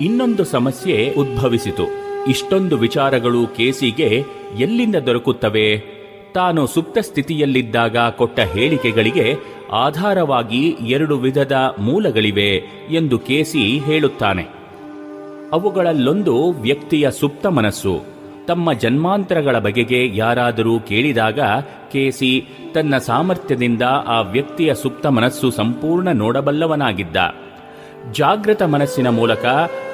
ಇನ್ನೊಂದು 0.00 0.44
ಸಮಸ್ಯೆ 0.44 1.14
ಉದ್ಭವಿಸಿತು. 1.18 1.82
ಇಷ್ಟೊಂದು 2.28 2.76
ವಿಚಾರಗಳು 2.76 3.46
ಕೆಸಿಗೆ 3.46 4.24
ಎಲ್ಲಿಂದ 4.58 4.96
ದೊರಕುತ್ತವೆ? 4.96 6.02
ತಾನು 6.34 6.66
ಸುಪ್ತ 6.66 6.98
ಸ್ಥಿತಿಯಲ್ಲಿದ್ದಾಗ 6.98 7.96
ಕೊಟ್ಟ 7.96 8.40
ಹೇಳಿಕೆಗಳಿಗೆ 8.40 9.36
ಆಧಾರವಾಗಿ 9.72 10.68
ಎರಡು 10.68 11.18
ವಿಧದ 11.18 11.74
ಮೂಲಗಳಿವೆ 11.78 12.56
ಎಂದು 12.90 13.18
ಕೆಸಿ 13.18 13.78
ಹೇಳುತ್ತಾನೆ. 13.78 14.61
ಅವುಗಳಲ್ಲೊಂದು 15.52 16.52
ವ್ಯಕ್ತಿಯ 16.52 17.10
ಸುಪ್ತ 17.10 17.46
ಮನಸ್ಸು. 17.46 18.00
ತಮ್ಮ 18.46 18.72
ಜನ್ಮಾಂತರಗಳ 18.72 19.58
ಬಗೆಗೆ 19.58 20.16
ಯಾರಾದರೂ 20.16 20.80
ಕೇಳಿದಾಗ 20.80 21.40
ಕೇಸಿ 21.92 22.46
ತನ್ನ 22.74 22.96
ಸಾಮರ್ಥ್ಯದಿಂದ 22.96 23.82
ಆ 24.06 24.20
ವ್ಯಕ್ತಿಯ 24.20 24.74
ಸುಪ್ತ 24.74 25.06
ಮನಸ್ಸು 25.06 25.50
ಸಂಪೂರ್ಣ 25.50 26.08
ನೋಡಬಲ್ಲವನಾಗಿದ್ದ. 26.12 27.16
ಜಾಗೃತ 28.12 28.62
ಮನಸ್ಸಿನ 28.62 29.08
ಮೂಲಕ 29.08 29.46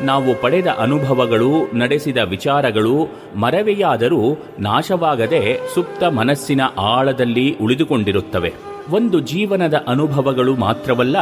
ನಾವು 0.02 0.42
ಪಡೆದ 0.42 0.66
ಅನುಭವಗಳು, 0.66 1.76
ನಡೆಸಿದ 1.76 2.16
ವಿಚಾರಗಳು 2.16 3.08
ಮರವೆಯಾದರೂ 3.36 4.38
ನಾಶವಾಗದೆ 4.58 5.60
ಸುಪ್ತ 5.74 6.04
ಮನಸ್ಸಿನ 6.04 6.60
ಆಳದಲ್ಲಿ 6.78 7.56
ಉಳಿದುಕೊಂಡಿರುತ್ತವೆ. 7.60 8.54
ಒಂದು 8.90 9.20
ಜೀವನದ 9.20 9.84
ಅನುಭವಗಳು 9.88 10.56
ಮಾತ್ರವಲ್ಲ, 10.56 11.16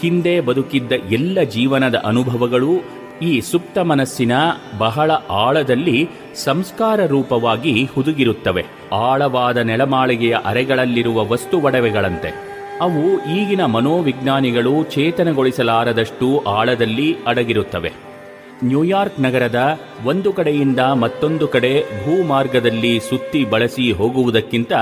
ಹಿಂದೆ 0.00 0.40
ಬದುಕಿದ್ದ 0.40 0.92
ಎಲ್ಲ 1.10 1.42
ಜೀವನದ 1.42 1.94
ಅನುಭವಗಳು 1.94 2.70
ಈ 3.22 3.40
ಸುಪ್ತ 3.40 3.78
ಮನಸ್ಸಿನ 3.78 4.32
ಬಹಳ 4.78 5.10
ಆಳದಲ್ಲಿ 5.30 6.08
ಸಂಸ್ಕಾರ 6.34 7.06
ರೂಪವಾಗಿ 7.06 7.84
ಹುದುಗಿರುತ್ತವೆ. 7.84 8.66
ಆಳವಾದ 8.92 9.56
ನೆಲಮಾಳಿಗೆಯ 9.56 10.36
ಅರೆಗಳಲ್ಲಿರುವ 10.44 11.28
ವಸ್ತು 11.28 11.60
ಒಡವೆಗಳಂತೆ. 11.60 12.54
ಅವು 12.80 13.30
ಈಗಿನ 13.30 13.64
ಮನೋವಿಜ್ಞಾನಿಗಳು 13.64 14.84
ಚೇತನಗೊಳಿಸಲಾರದಷ್ಟು 14.84 16.40
ಆಳದಲ್ಲಿ 16.40 17.16
ಅಡಗಿರುತ್ತವೆ. 17.26 18.13
ನ್ಯೂಯಾರ್ಕ್ 18.64 19.20
ನಗರದ 19.20 19.80
ಒಂದು 20.06 20.32
ಕಡೆಯಿಂದ 20.32 20.78
ಮತ್ತೊಂದು 20.78 21.48
ಕಡೆ 21.48 21.82
ಭೂಮಾರ್ಗದಲ್ಲಿ 21.82 23.00
ಸುತ್ತಿ 23.00 23.44
ಬಳಸಿ 23.44 23.92
ಹೋಗುವುದಕ್ಕಿಂತ 23.92 24.72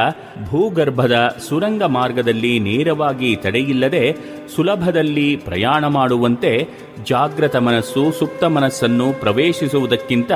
ಭೂಗರ್ಭದ 0.50 1.36
ಸುರಂಗ 1.48 1.82
ಮಾರ್ಗದಲ್ಲಿ 1.82 2.58
ನೇರವಾಗಿ 2.58 3.36
ತಡೆಯಿಲ್ಲದೆ 3.36 4.16
ಸುಲಭದಲ್ಲಿ 4.56 5.36
ಪ್ರಯಾಣ 5.36 5.86
ಮಾಡುವಂತೆ 5.86 6.68
ಜಾಗೃತ 7.04 7.56
ಮನಸ್ಸು, 7.56 8.12
ಸುಪ್ತ 8.12 8.44
ಮನಸ್ಸನ್ನು 8.44 9.20
ಪ್ರವೇಶಿಸುವುದಕ್ಕಿಂತ 9.20 10.32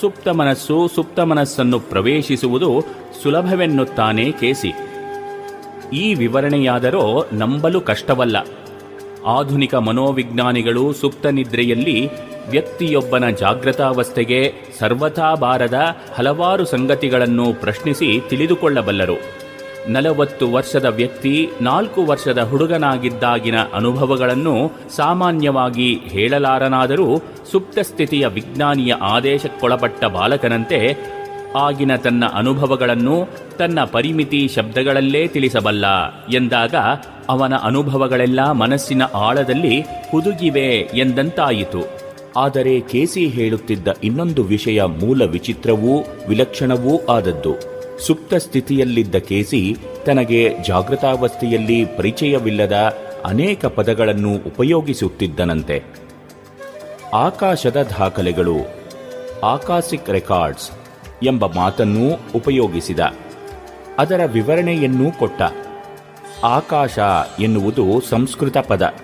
ಸುಪ್ತ 0.00 0.28
ಮನಸ್ಸು, 0.28 0.88
ಸುಪ್ತ 0.94 1.20
ಮನಸ್ಸನ್ನು 1.20 1.80
ಪ್ರವೇಶಿಸುವುದು 1.80 2.82
ಸುಲಭವೆನ್ನುತ್ತಾನೆ 3.22 4.32
ಕೇಸಿ. 4.32 4.72
ಈ 5.92 6.14
ವಿವರಣೆಯಾದರೂ 6.14 7.28
ನಂಬಲು 7.32 7.80
ಕಷ್ಟವಲ್ಲ. 7.80 8.36
ಆಧುನಿಕ 9.26 9.74
ಮನೋವಿಜ್ಞಾನಿಗಳು 9.74 10.92
ಸುಪ್ತ 10.92 11.26
ನಿದ್ರೆಯಲ್ಲಿ 11.26 12.10
ವ್ಯಕ್ತಿಯೊಬ್ಬನ 12.50 13.28
ಜಾಗೃತಾವಸ್ಥೆಗೆ 13.28 14.52
ಸರ್ವಥಾ 14.78 15.34
ಬಾರದ 15.34 15.74
ಹಲವಾರು 16.14 16.64
ಸಂಗತಿಗಳನ್ನು 16.64 17.54
ಪ್ರಶ್ನಿಸಿ 17.54 18.20
ತಿಳಿದುಕೊಳ್ಳಬಲ್ಲರು. 18.28 19.44
ನಲವತ್ತು 19.88 20.52
ವರ್ಷದ 20.52 20.84
ವ್ಯಕ್ತಿ, 20.84 21.50
ನಾಲ್ಕು 21.60 22.04
ವರ್ಷದ 22.04 22.38
ಹುಡುಗನಾಗಿದ್ದಾಗಿನ 22.38 23.54
ಅನುಭವಗಳನ್ನು 23.74 24.72
ಸಾಮಾನ್ಯವಾಗಿ 24.96 25.94
ಹೇಳಲಾರನಾದರೂ 25.94 27.22
ಸುಪ್ತ 27.50 27.78
ಸ್ಥಿತಿಯ 27.78 28.26
ವಿಜ್ಞಾನಿಯ 28.26 28.92
ಆದೇಶಕ್ಕೊಳಪಟ್ಟ 28.92 30.04
ಬಾಲಕನಂತೆ 30.04 30.98
ಆಗಿನ 31.56 31.96
ತನ್ನ 31.96 32.24
ಅನುಭವಗಳನ್ನು 32.34 33.28
ತನ್ನ 33.58 33.84
ಪರಿಮಿತಿ 33.84 34.48
ಶಬ್ದಗಳಲ್ಲೇ 34.48 35.26
ತಿಳಿಸಬಲ್ಲ. 35.26 35.84
ಎಂದಾಗ 36.34 36.74
ಅವನ 37.28 37.56
ಅನುಭವಗಳೆಲ್ಲ 37.56 38.50
ಮನಸ್ಸಿನ 38.52 39.02
ಆಳದಲ್ಲಿ 39.02 39.80
ಹುದುಗಿವೆ 39.80 40.90
ಎಂದಂತಾಯಿತು. 40.94 42.04
ಆದರೆ 42.36 42.80
ಕೆಸಿ 42.80 43.26
ಹೇಳುತ್ತಿದ್ದ 43.26 43.88
ಇನ್ನೊಂದು 44.04 44.44
ವಿಷಯ 44.44 44.82
ಮೂಲ 44.82 45.24
ವಿಚಿತ್ರವೂ 45.24 46.00
ವಿಲಕ್ಷಣವೂ 46.28 47.04
ಆದದ್ದು. 47.04 47.74
ಸುಪ್ತ 47.98 48.34
ಸ್ಥಿತಿಯಲ್ಲಿದ್ದ 48.34 49.14
ಕೆಸಿ 49.14 49.76
ತನಗೆ 50.06 50.56
ಜಾಗೃತಾವಸ್ಥೆಯಲ್ಲಿ 50.66 51.84
ಪರಿಚಯವಿಲ್ಲದ 51.84 52.94
ಅನೇಕ 53.24 53.66
ಪದಗಳನ್ನು 53.66 54.32
ಉಪಯೋಗಿಸುತ್ತಿದ್ದನಂತೆ. 54.32 55.82
ಆಕಾಶದ 57.14 57.76
ದಾಖಲೆಗಳು, 57.98 58.56
ಆಕಾಶಿಕ್ 59.44 60.10
ರೆಕಾರ್ಡ್ಸ್ 60.10 60.70
ಎಂಬ 61.24 61.46
ಮಾತನ್ನೂ 61.46 62.20
ಉಪಯೋಗಿಸಿದ. 62.34 63.00
ಅದರ 63.98 64.20
ವಿವರಣೆಯನ್ನೂ 64.26 65.12
ಕೊಟ್ಟ. 65.12 65.42
ಆಕಾಶ 66.44 66.98
ಎನ್ನುವುದು 67.40 68.00
ಸಂಸ್ಕೃತ 68.00 68.56
ಪದ. 68.58 68.94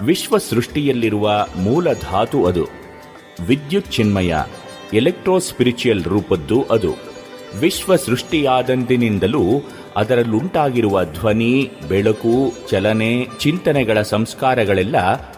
ವಿಶ್ವ 0.00 0.38
ಸೃಷ್ಟಿಯಲ್ಲಿರುವ 0.38 1.46
ಮೂಲ 1.56 1.92
ಧಾತು 1.92 2.46
ಅದು. 2.46 2.66
ವಿದ್ಯುತ್ 3.46 3.92
ಚಿನ್ಮಯ, 3.92 4.34
ಎಲೆಕ್ಟ್ರೋಸ್ಪಿರಿಚುಯಲ್ 4.94 6.04
ರೂಪದ್ದು 6.04 6.62
ಅದು. 6.62 6.94
ವಿಶ್ವ 7.60 7.96
ಸೃಷ್ಟಿಯಾದಂದಿನಿಂದಲೂ 7.96 9.62
ಅದರಲ್ಲುಂಟಾಗಿರುವ 9.96 11.04
ಧ್ವನಿ, 11.04 11.70
ಬೆಳಕು, 11.88 12.52
ಚಲನೆ, 12.70 13.28
ಚಿಂತನೆಗಳ 13.40 14.02
ಸಂಸ್ಕಾರಗಳೆಲ್ಲ 14.02 14.96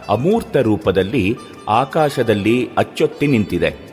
ಅಮೂರ್ತ 0.09 0.57
ರೂಪದಲ್ಲಿ 0.57 1.37
ಆಕಾಶದಲ್ಲಿ 1.69 2.69
ಅಚ್ಚೊತ್ತಿ 2.77 3.27
ನಿಂತಿದೆ. 3.27 3.88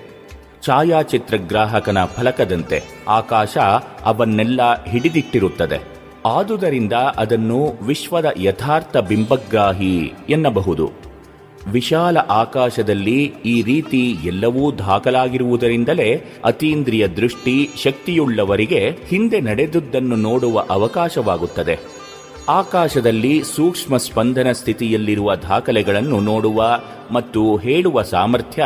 ಛಾಯಾಚಿತ್ರಗ್ರಾಹಕನ 0.66 2.04
ಫಲಕದಂತೆ 2.04 2.82
ಆಕಾಶ 3.08 3.58
ಅವನ್ನೆಲ್ಲ 4.04 4.84
ಹಿಡಿದಿಟ್ಟಿರುತ್ತದೆ. 4.84 5.78
ಆದುದರಿಂದ 6.26 6.92
ಅದನ್ನು 6.92 7.72
ವಿಶ್ವದ 7.82 8.24
ಯಥಾರ್ಥ 8.36 8.96
ಬಿಂಬಗ್ರಾಹಿ 8.96 10.12
ಎನ್ನಬಹುದು. 10.28 10.90
ವಿಶಾಲ 11.72 12.16
ಆಕಾಶದಲ್ಲಿ 12.16 13.34
ಈ 13.44 13.62
ರೀತಿ 13.62 14.16
ಎಲ್ಲವೂ 14.24 14.72
ದಾಖಲಾಗಿರುವುದರಿಂದಲೇ 14.72 16.24
ಅತೀಂದ್ರಿಯ 16.44 17.08
ದೃಷ್ಟಿ 17.08 17.70
ಶಕ್ತಿಯುಳ್ಳವರಿಗೆ 17.82 18.90
ಹಿಂದೆ 19.06 19.40
ನಡೆದುದನ್ನು 19.40 20.16
ನೋಡುವ 20.16 20.64
ಅವಕಾಶವಾಗುತ್ತದೆ. 20.70 21.95
ಆಕಾಶದಲ್ಲಿ 22.49 23.42
ಸೂಕ್ಷ್ಮ 23.44 23.97
ಸ್ಪಂದನ 23.97 24.53
ಸ್ಥಿತಿಯಲ್ಲಿರುವ 24.53 25.34
ದಾಖಲೆಗಳನ್ನು 25.34 26.20
ನೋಡುವ 26.20 26.80
ಮತ್ತು 27.11 27.57
ಹೇಳುವ 27.57 28.03
ಸಾಮರ್ಥ್ಯ 28.03 28.64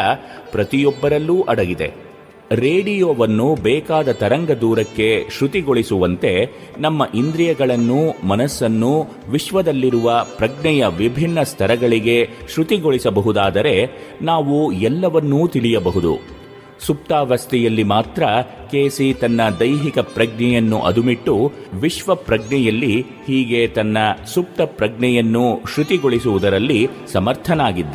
ಪ್ರತಿಯೊಬ್ಬರಲ್ಲೂ 0.52 1.42
ಅಡಗಿದೆ. 1.42 2.10
ರೇಡಿಯೋವನ್ನು 2.52 3.54
ಬೇಕಾದ 3.54 4.12
ತರಂಗ 4.12 4.50
ದೂರಕ್ಕೆ 4.50 5.26
ಶ್ರುತಿಗೊಳಿಸುವಂತೆ 5.38 6.50
ನಮ್ಮ 6.78 7.06
ಇಂದ್ರಿಯಗಳನ್ನು, 7.14 8.28
ಮನಸ್ಸನ್ನು, 8.28 9.06
ವಿಶ್ವದಲ್ಲಿರುವ 9.30 10.26
ಪ್ರಜ್ಞೆಯ 10.36 10.86
ವಿಭಿನ್ನ 10.86 11.42
ಸ್ತರಗಳಿಗೆ 11.42 12.28
ಶ್ರುತಿಗೊಳಿಸಬಹುದಾದರೆ 12.54 13.90
ನಾವು 14.22 14.72
ಎಲ್ಲವನ್ನೂ 14.72 15.48
ತಿಳಿಯಬಹುದು. 15.48 16.39
ಸುಪ್ತಾವಸ್ಥೆಯಲ್ಲಿ 16.80 17.82
ಮಾತ್ರ 17.82 18.22
ಕೆಸಿ 18.70 19.14
ತನ್ನ 19.14 19.40
ದೈಹಿಕ 19.60 19.98
ಪ್ರಜ್ಞೆಯನ್ನು 19.98 20.80
ಅದುಮಿಟ್ಟು 20.80 21.52
ವಿಶ್ವ 21.74 22.14
ಪ್ರಜ್ಞೆಯಲ್ಲಿ 22.14 23.00
ಹೀಗೆ 23.00 23.66
ತನ್ನ 23.66 23.98
ಸುಪ್ತ 24.34 24.60
ಪ್ರಜ್ಞೆಯನ್ನು 24.60 25.60
ಶ್ರುತಿಗೊಳಿಸುವುದರಲ್ಲಿ 25.74 26.88
ಸಮರ್ಥನಾಗಿದ್ದ. 27.12 27.94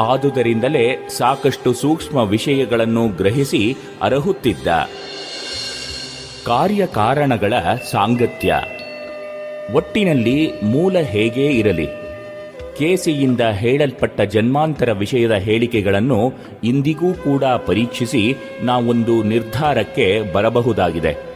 ಆದುದರಿಂದಲೇ 0.00 1.08
ಸಾಕಷ್ಟು 1.08 1.72
ಸೂಕ್ಷ್ಮ 1.72 2.22
ವಿಷಯಗಳನ್ನು 2.22 3.08
ಗ್ರಹಿಸಿ 3.08 3.76
ಅರಹುತ್ತಿದ್ದ. 4.02 4.66
ಕಾರ್ಯಕಾರಣಗಳ 6.46 7.52
ಸಾಂಗತ್ಯ. 7.90 8.54
ಒಟ್ಟಿನಲ್ಲಿ 9.74 10.52
ಮೂಲ 10.62 10.98
ಹೇಗೇ 10.98 11.46
ಇರಲಿ. 11.46 11.99
ಕೇಸಿಯಿಂದ 12.80 13.40
ಹೇಳಲ್ಪಟ್ಟ 13.40 14.20
ಜನ್ಮಾಂತರ 14.20 14.92
ವಿಷಯದ 14.92 15.32
ಹೇಳಿಕೆಗಳನ್ನು 15.32 16.32
ಇಂದಿಗೂ 16.64 17.12
ಕೂಡ 17.12 17.44
ಪರೀಕ್ಷಿಸಿ 17.44 18.36
ನಾವೊಂದು 18.62 19.22
ನಿರ್ಧಾರಕ್ಕೆ 19.22 20.32
ಬರಬಹುದಾಗಿದೆ. 20.32 21.30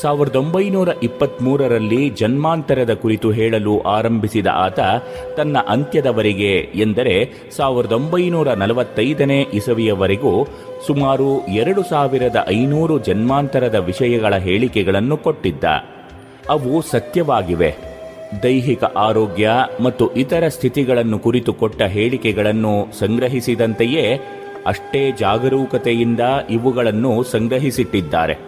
ಸಾವಿರದ 0.00 0.36
ಒಂಬೈನೂರ 0.36 0.88
ಇಪ್ಪತ್ಮೂರರಲ್ಲಿ 1.02 2.08
ಜನ್ಮಾಂತರದ 2.08 2.92
ಕುರಿತು 2.92 3.30
ಹೇಳಲು 3.30 3.80
ಆರಂಭಿಸಿದ 3.80 4.46
ಆತ 4.46 4.80
ತನ್ನ 5.36 5.56
ಅಂತ್ಯದವರೆಗೆ 5.68 6.52
ಎಂದರೆ 6.74 7.32
ಸಾವಿರದ 7.56 7.92
ಒಂಬೈನೂರ 7.92 8.52
ನಲವತ್ತೈದನೇ 8.52 9.40
ಇಸವಿಯವರೆಗೂ 9.54 10.46
ಸುಮಾರು 10.86 11.46
ಎರಡು 11.46 11.82
ಸಾವಿರದ 11.82 12.46
ಐನೂರು 12.48 12.98
ಜನ್ಮಾಂತರದ 12.98 13.74
ವಿಷಯಗಳ 13.74 14.36
ಹೇಳಿಕೆಗಳನ್ನು 14.36 15.16
ಕೊಟ್ಟಿದ್ದ. 15.16 15.64
ಅವು 16.48 16.82
ಸತ್ಯವಾಗಿವೆ. 16.90 17.89
ದೈಹಿಕ 18.42 18.84
ಆರೋಗ್ಯ 18.84 19.50
ಮತ್ತು 19.82 20.14
ಇತರ 20.14 20.48
ಸ್ಥಿತಿಗಳನ್ನು 20.48 21.18
ಕುರಿತು 21.18 21.52
ಕೊಟ್ಟ 21.52 21.82
ಹೇಳಿಕೆಗಳನ್ನು 21.82 22.98
ಸಂಗ್ರಹಿಸಿದಂತೆಯೇ 22.98 24.20
ಅಷ್ಟೇ 24.66 25.12
ಜಾಗರೂಕತೆಯಿಂದ 25.12 26.20
ಇವುಗಳನ್ನು 26.50 27.22
ಸಂಗ್ರಹಿಸಿಟ್ಟಿದ್ದಾರೆ. 27.22 28.38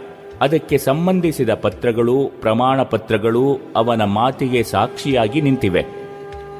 ಅದಕ್ಕೆ 0.41 0.79
ಸಂಬಂಧಿಸಿದ 0.79 1.51
ಪತ್ರಗಳು, 1.55 2.31
ಪ್ರಮಾಣ 2.41 2.83
ಪತ್ರಗಳು 2.83 3.59
ಅವನ 3.77 4.05
ಮಾತಿಗೆ 4.05 4.63
ಸಾಕ್ಷಿಯಾಗಿ 4.63 5.41
ನಿಂತಿವೆ. 5.41 5.87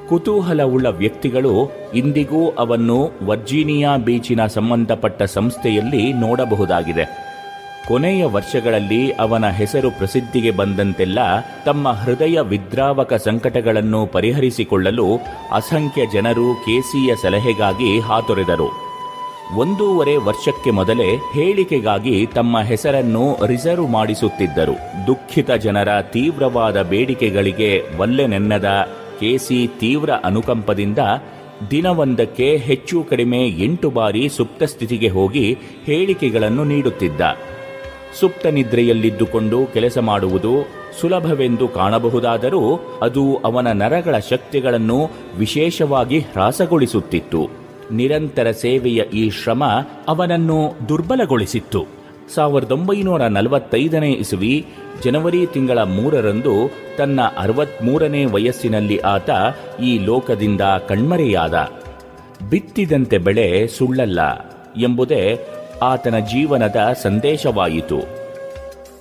ಕುತೂಹಲವುಳ್ಳ 0.09 0.87
ವ್ಯಕ್ತಿಗಳು 0.87 1.71
ಇಂದಿಗೂ 1.95 2.51
ಅವನ್ನು 2.51 3.11
ವರ್ಜೀನಿಯಾ 3.23 3.97
ಬೀಚಿನ 3.97 4.47
ಸಂಬಂಧಪಟ್ಟ 4.47 5.23
ಸಂಸ್ಥೆಯಲ್ಲಿ 5.23 6.13
ನೋಡಬಹುದಾಗಿದೆ. 6.13 7.32
ಕೊನೆಯ 7.89 8.25
ವರ್ಷಗಳಲ್ಲಿ 8.25 9.13
ಅವನ 9.13 9.49
ಹೆಸರು 9.49 9.91
ಪ್ರಸಿದ್ಧಿಗೆ 9.91 10.51
ಬಂದಂತೆಲ್ಲ 10.51 11.19
ತಮ್ಮ 11.65 11.89
ಹೃದಯ 11.89 12.41
ವಿದ್ರಾವಕ 12.41 13.15
ಸಂಕಟಗಳನ್ನು 13.15 14.07
ಪರಿಹರಿಸಿಕೊಳ್ಳಲು 14.07 15.21
ಅಸಂಖ್ಯ 15.53 16.07
ಜನರು 16.07 16.55
ಕೆಸಿಯ 16.55 17.17
ಸಲಹೆಗಾಗಿ 17.23 18.01
ಹಾತೊರೆದರು. 18.01 18.71
ಒಂದೂವರೆ 19.57 20.17
ವರ್ಷಕ್ಕೆ 20.17 20.71
ಮೊದಲೇ 20.71 21.17
ಹೇಳಿಕೆಗಾಗಿ 21.33 22.27
ತಮ್ಮ 22.27 22.61
ಹೆಸರನ್ನು 22.61 23.47
ರಿಸರ್ವ್ 23.47 23.91
ಮಾಡಿಸುತ್ತಿದ್ದರು. 23.91 25.07
ದುಃಖಿತ 25.07 25.51
ಜನರ 25.51 26.03
ತೀವ್ರವಾದ 26.03 26.83
ಬೇಡಿಕೆಗಳಿಗೆ 26.83 27.85
ವಲ್ಲೆನೆನ್ನದ 27.97 28.89
ಕೆಸಿ 29.21 29.71
ತೀವ್ರ 29.81 30.11
ಅನುಕಂಪದಿಂದ 30.11 30.99
ದಿನವೊಂದಕ್ಕೆ 31.71 32.57
ಹೆಚ್ಚು 32.57 33.03
ಕಡಿಮೆ 33.03 33.47
ಎಂಟು 33.47 33.91
ಬಾರಿ 33.91 34.29
ಸುಪ್ತ 34.29 34.63
ಸ್ಥಿತಿಗೆ 34.63 35.09
ಹೋಗಿ 35.09 35.59
ಹೇಳಿಕೆಗಳನ್ನು 35.87 36.65
ನೀಡುತ್ತಿದ್ದ. 36.65 37.21
ಸುಪ್ತ 38.21 38.47
ನಿದ್ರೆಯಲ್ಲಿದ್ದುಕೊಂಡು 38.47 39.67
ಕೆಲಸ 39.67 39.99
ಮಾಡುವುದು 39.99 40.69
ಸುಲಭವೆಂದು 41.01 41.69
ಕಾಣಬಹುದಾದರೂ 41.69 42.81
ಅದು 43.03 43.37
ಅವನ 43.37 43.83
ನರಗಳ 43.83 44.19
ಶಕ್ತಿಗಳನ್ನು 44.19 45.11
ವಿಶೇಷವಾಗಿ 45.39 46.19
ಹ್ರಾಸಗೊಳಿಸುತ್ತಿತ್ತು. 46.19 47.51
ನಿರಂತರ 47.93 48.51
ಸೇವೆಯ 48.51 49.03
ಈ 49.15 49.31
ಶ್ರಮ 49.31 49.65
ಅವನನ್ನು 50.09 50.89
ದುರ್ಬಲಗೊಳಿಸಿತ್ತು. 50.89 51.87
ಸಾವಿರದ 52.35 52.73
ಒಂಬೈನೂರ 52.73 53.23
ನಲವತ್ತೈದನೇ 53.23 54.13
ಇಸುವಿ 54.13 54.67
ಜನವರಿ 55.05 55.47
ತಿಂಗಳ 55.47 55.79
ಮೂರರಂದು 55.79 56.71
ತನ್ನ 56.99 57.21
ಅರವತ್ಮೂರನೇ 57.39 58.25
ವಯಸ್ಸಿನಲ್ಲಿ 58.25 58.99
ಆತ 58.99 59.31
ಈ 59.83 59.99
ಲೋಕದಿಂದ 59.99 60.61
ಕಣ್ಮರೆಯಾದ. 60.61 61.73
ಬಿತ್ತಿದಂತೆ 62.51 63.19
ಬೆಳೆ 63.19 63.67
ಸುಳ್ಳಲ್ಲ 63.67 64.21
ಎಂಬುದೇ 64.77 65.47
ಆತನ 65.83 66.19
ಜೀವನದ 66.19 66.77
ಸಂದೇಶವಾಯಿತು. 67.03 68.23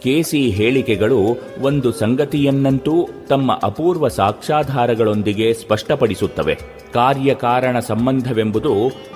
ಕೆಸಿ 0.01 0.49
ಹೇಳಿಕೆಗಳು 0.49 1.19
ಒಂದು 1.61 1.91
ಸಂಗತಿಯನ್ನಂತೂ 1.91 3.09
ತಮ್ಮ 3.29 3.59
ಅಪೂರ್ವ 3.63 4.07
ಸಾಕ್ಷ್ಯಾಧಾರಗಳೊಂದಿಗೆ 4.07 5.53
ಸ್ಪಷ್ಟಪಡಿಸುತ್ತವೆ. 5.53 6.55
ಕಾರ್ಯಕಾರಣ 6.93 7.79
ಸಂಬಂಧವೆಂಬುದು 7.79 8.73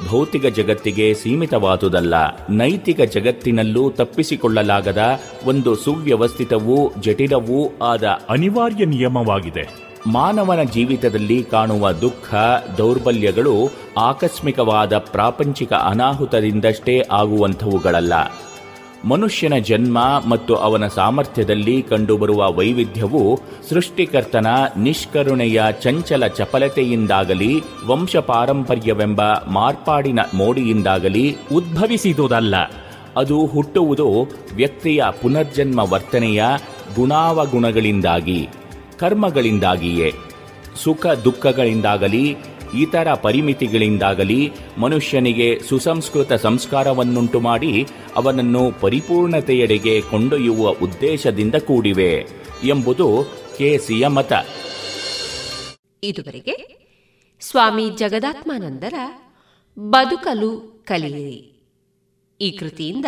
ಭೌತಿಕ 0.08 0.46
ಜಗತ್ತಿಗೆ 0.46 1.14
ಸೀಮಿತವಾದುದಲ್ಲ. 1.14 2.14
ನೈತಿಕ 2.50 3.02
ಜಗತ್ತಿನಲ್ಲೂ 3.02 3.90
ತಪ್ಪಿಸಿಕೊಳ್ಳಲಾಗದ 3.90 5.20
ಒಂದು 5.46 5.76
ಸುವ್ಯವಸ್ಥಿತವೂ 5.76 6.94
ಜಟಿಲವೂ 7.02 7.72
ಆದ 7.84 8.04
ಅನಿವಾರ್ಯ 8.30 8.86
ನಿಯಮವಾಗಿದೆ. 8.86 9.85
ಮಾನವನ 10.06 10.64
ಜೀವಿತದಲ್ಲಿ 10.64 11.44
ಕಾಣುವ 11.44 11.92
ದುಃಖ, 11.92 12.36
ದೌರ್ಬಲ್ಯಗಳು 12.78 13.72
ಆಕಸ್ಮಿಕವಾದ 13.98 14.98
ಪ್ರಾಪಂಚಿಕ 14.98 15.74
ಅನಾಹುತದಿಂದಷ್ಟೇ 15.74 17.02
ಆಗುವಂಥವುಗಳಲ್ಲ. 17.12 18.14
ಮನುಷ್ಯನ 19.06 19.54
ಜನ್ಮ 19.58 19.98
ಮತ್ತು 20.28 20.56
ಅವನ 20.56 20.88
ಸಾಮರ್ಥ್ಯದಲ್ಲಿ 20.88 21.82
ಕಂಡುಬರುವ 21.82 22.54
ವೈವಿಧ್ಯವು 22.54 23.40
ಸೃಷ್ಟಿಕರ್ತನ 23.70 24.48
ನಿಷ್ಕರುಣೆಯ 24.78 25.64
ಚಂಚಲ 25.82 26.28
ಚಪಲತೆಯಿಂದಾಗಲಿ 26.28 27.64
ವಂಶ 27.86 28.16
ಪಾರಂಪರ್ಯವೆಂಬ 28.16 29.22
ಮಾರ್ಪಾಡಿನ 29.48 30.20
ಮೋಡಿಯಿಂದಾಗಲಿ 30.34 31.38
ಉದ್ಭವಿಸಿದುದಲ್ಲ. 31.54 32.56
ಅದು 33.18 33.46
ಹುಟ್ಟುವುದು 33.46 34.28
ವ್ಯಕ್ತಿಯ 34.56 35.04
ಪುನರ್ಜನ್ಮ 35.22 35.80
ವರ್ತನೆಯ 35.80 36.44
ಗುಣಾವಗುಣಗಳಿಂದಾಗಿ. 36.96 38.50
ಕರ್ಮಗಳಿಂದಾಗಿಯೇ, 39.00 40.12
ಸುಖ 40.84 41.08
ದುಃಖಗಳಿಂದಾಗಲಿ, 41.08 42.36
ಇತರ 42.80 43.14
ಪರಿಮಿತಿಗಳಿಂದಾಗಲಿ 43.14 44.52
ಮನುಷ್ಯನಿಗೆ 44.78 45.60
ಸುಸಂಸ್ಕೃತ 45.60 46.34
ಸಂಸ್ಕಾರವನ್ನುಂಟು 46.34 47.40
ಮಾಡಿ 47.40 47.88
ಅವನನ್ನು 48.16 48.82
ಪರಿಪೂರ್ಣತೆಯೆಡೆಗೆ 48.82 50.02
ಕೊಂಡೊಯ್ಯುವ 50.02 50.70
ಉದ್ದೇಶದಿಂದ 50.70 51.56
ಕೂಡಿವೆ 51.56 52.28
ಎಂಬುದು 52.64 53.24
ಕೆಸಿಯ 53.58 54.08
ಮತ. 54.08 54.34
ಇದುವರೆಗೆ 56.04 56.76
ಸ್ವಾಮಿ 57.42 57.90
ಜಗದಾತ್ಮಾನಂದರ 57.90 58.94
ಬದುಕಲು 59.80 60.84
ಕಲಿಯಿರಿ. 60.88 61.52
ಈ 62.42 62.52
ಕೃತಿಯಿಂದ 62.52 63.06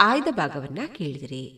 ಆಯ್ದ 0.00 0.24
ಭಾಗವನ್ನ 0.30 0.78
ಕೇಳಿದಿರಿ. 0.96 1.57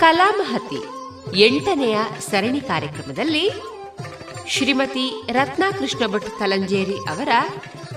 ಕಲಾಮಹತಿ 0.00 0.80
ಎಂಟನೆಯ 1.40 1.98
ಸರಣಿ 2.30 2.60
ಕಾರ್ಯಕ್ರಮದಲ್ಲಿ 2.60 3.50
ಶ್ರೀಮತಿ 4.48 5.32
ರತ್ನಾಕೃಷ್ಣ 5.32 6.06
ಭಟ್ 6.06 6.38
ತಲಂಜೇರಿ 6.38 6.96
ಅವರ 6.96 7.28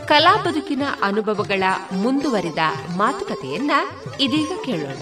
ಕಲಾ 0.06 0.43
ಬದುಕಿನ 0.43 0.82
ಅನುಭವಗಳ 1.02 1.64
ಮುಂದುವರಿದ 1.93 2.58
ಮಾತುಕತೆಯನ್ನ 2.97 3.72
ಇದೀಗ 4.20 4.52
ಕೇಳೋಣ. 4.66 4.97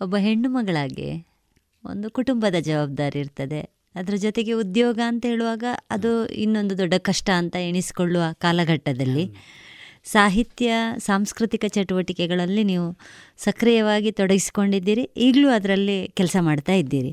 ಒಬ್ಬ 0.00 0.16
ಹೆಣ್ಣು 0.16 0.48
ಮಗಳಾಗಿ 0.48 1.26
ಒಂದು 1.84 2.10
ಕುಟುಂಬದ 2.10 2.54
ಜವಾಬ್ದಾರಿ 2.60 3.18
ಇರ್ತದೆ. 3.18 3.60
ಅದರ 3.94 4.14
ಜೊತೆಗೆ 4.16 4.52
ಉದ್ಯೋಗ 4.52 5.00
ಅಂತ 5.06 5.26
ಹೇಳುವಾಗ 5.26 5.64
ಅದು 5.90 6.26
ಇನ್ನೊಂದು 6.26 6.78
ದೊಡ್ಡ 6.78 6.94
ಕಷ್ಟ 6.98 7.30
ಅಂತ 7.30 7.56
ಎಣಿಸಿಕೊಳ್ಳುವ 7.56 8.22
ಕಾಲಘಟ್ಟದಲ್ಲಿ. 8.32 9.24
ಸಾಹಿತ್ಯ, 10.12 10.68
ಸಾಂಸ್ಕೃತಿಕ 10.98 11.64
ಚಟುವಟಿಕೆಗಳಲ್ಲಿ 11.68 12.62
ನೀವು 12.62 12.86
ಸಕ್ರಿಯವಾಗಿ 13.38 14.10
ತೊಡಗಿಸಿಕೊಂಡಿದ್ದೀರಿ. 14.12 15.04
ಈಗಲೂ 15.16 15.48
ಅದರಲ್ಲಿ 15.48 15.98
ಕೆಲಸ 16.08 16.36
ಮಾಡ್ತಾ 16.40 16.72
ಇದ್ದೀರಿ. 16.72 17.12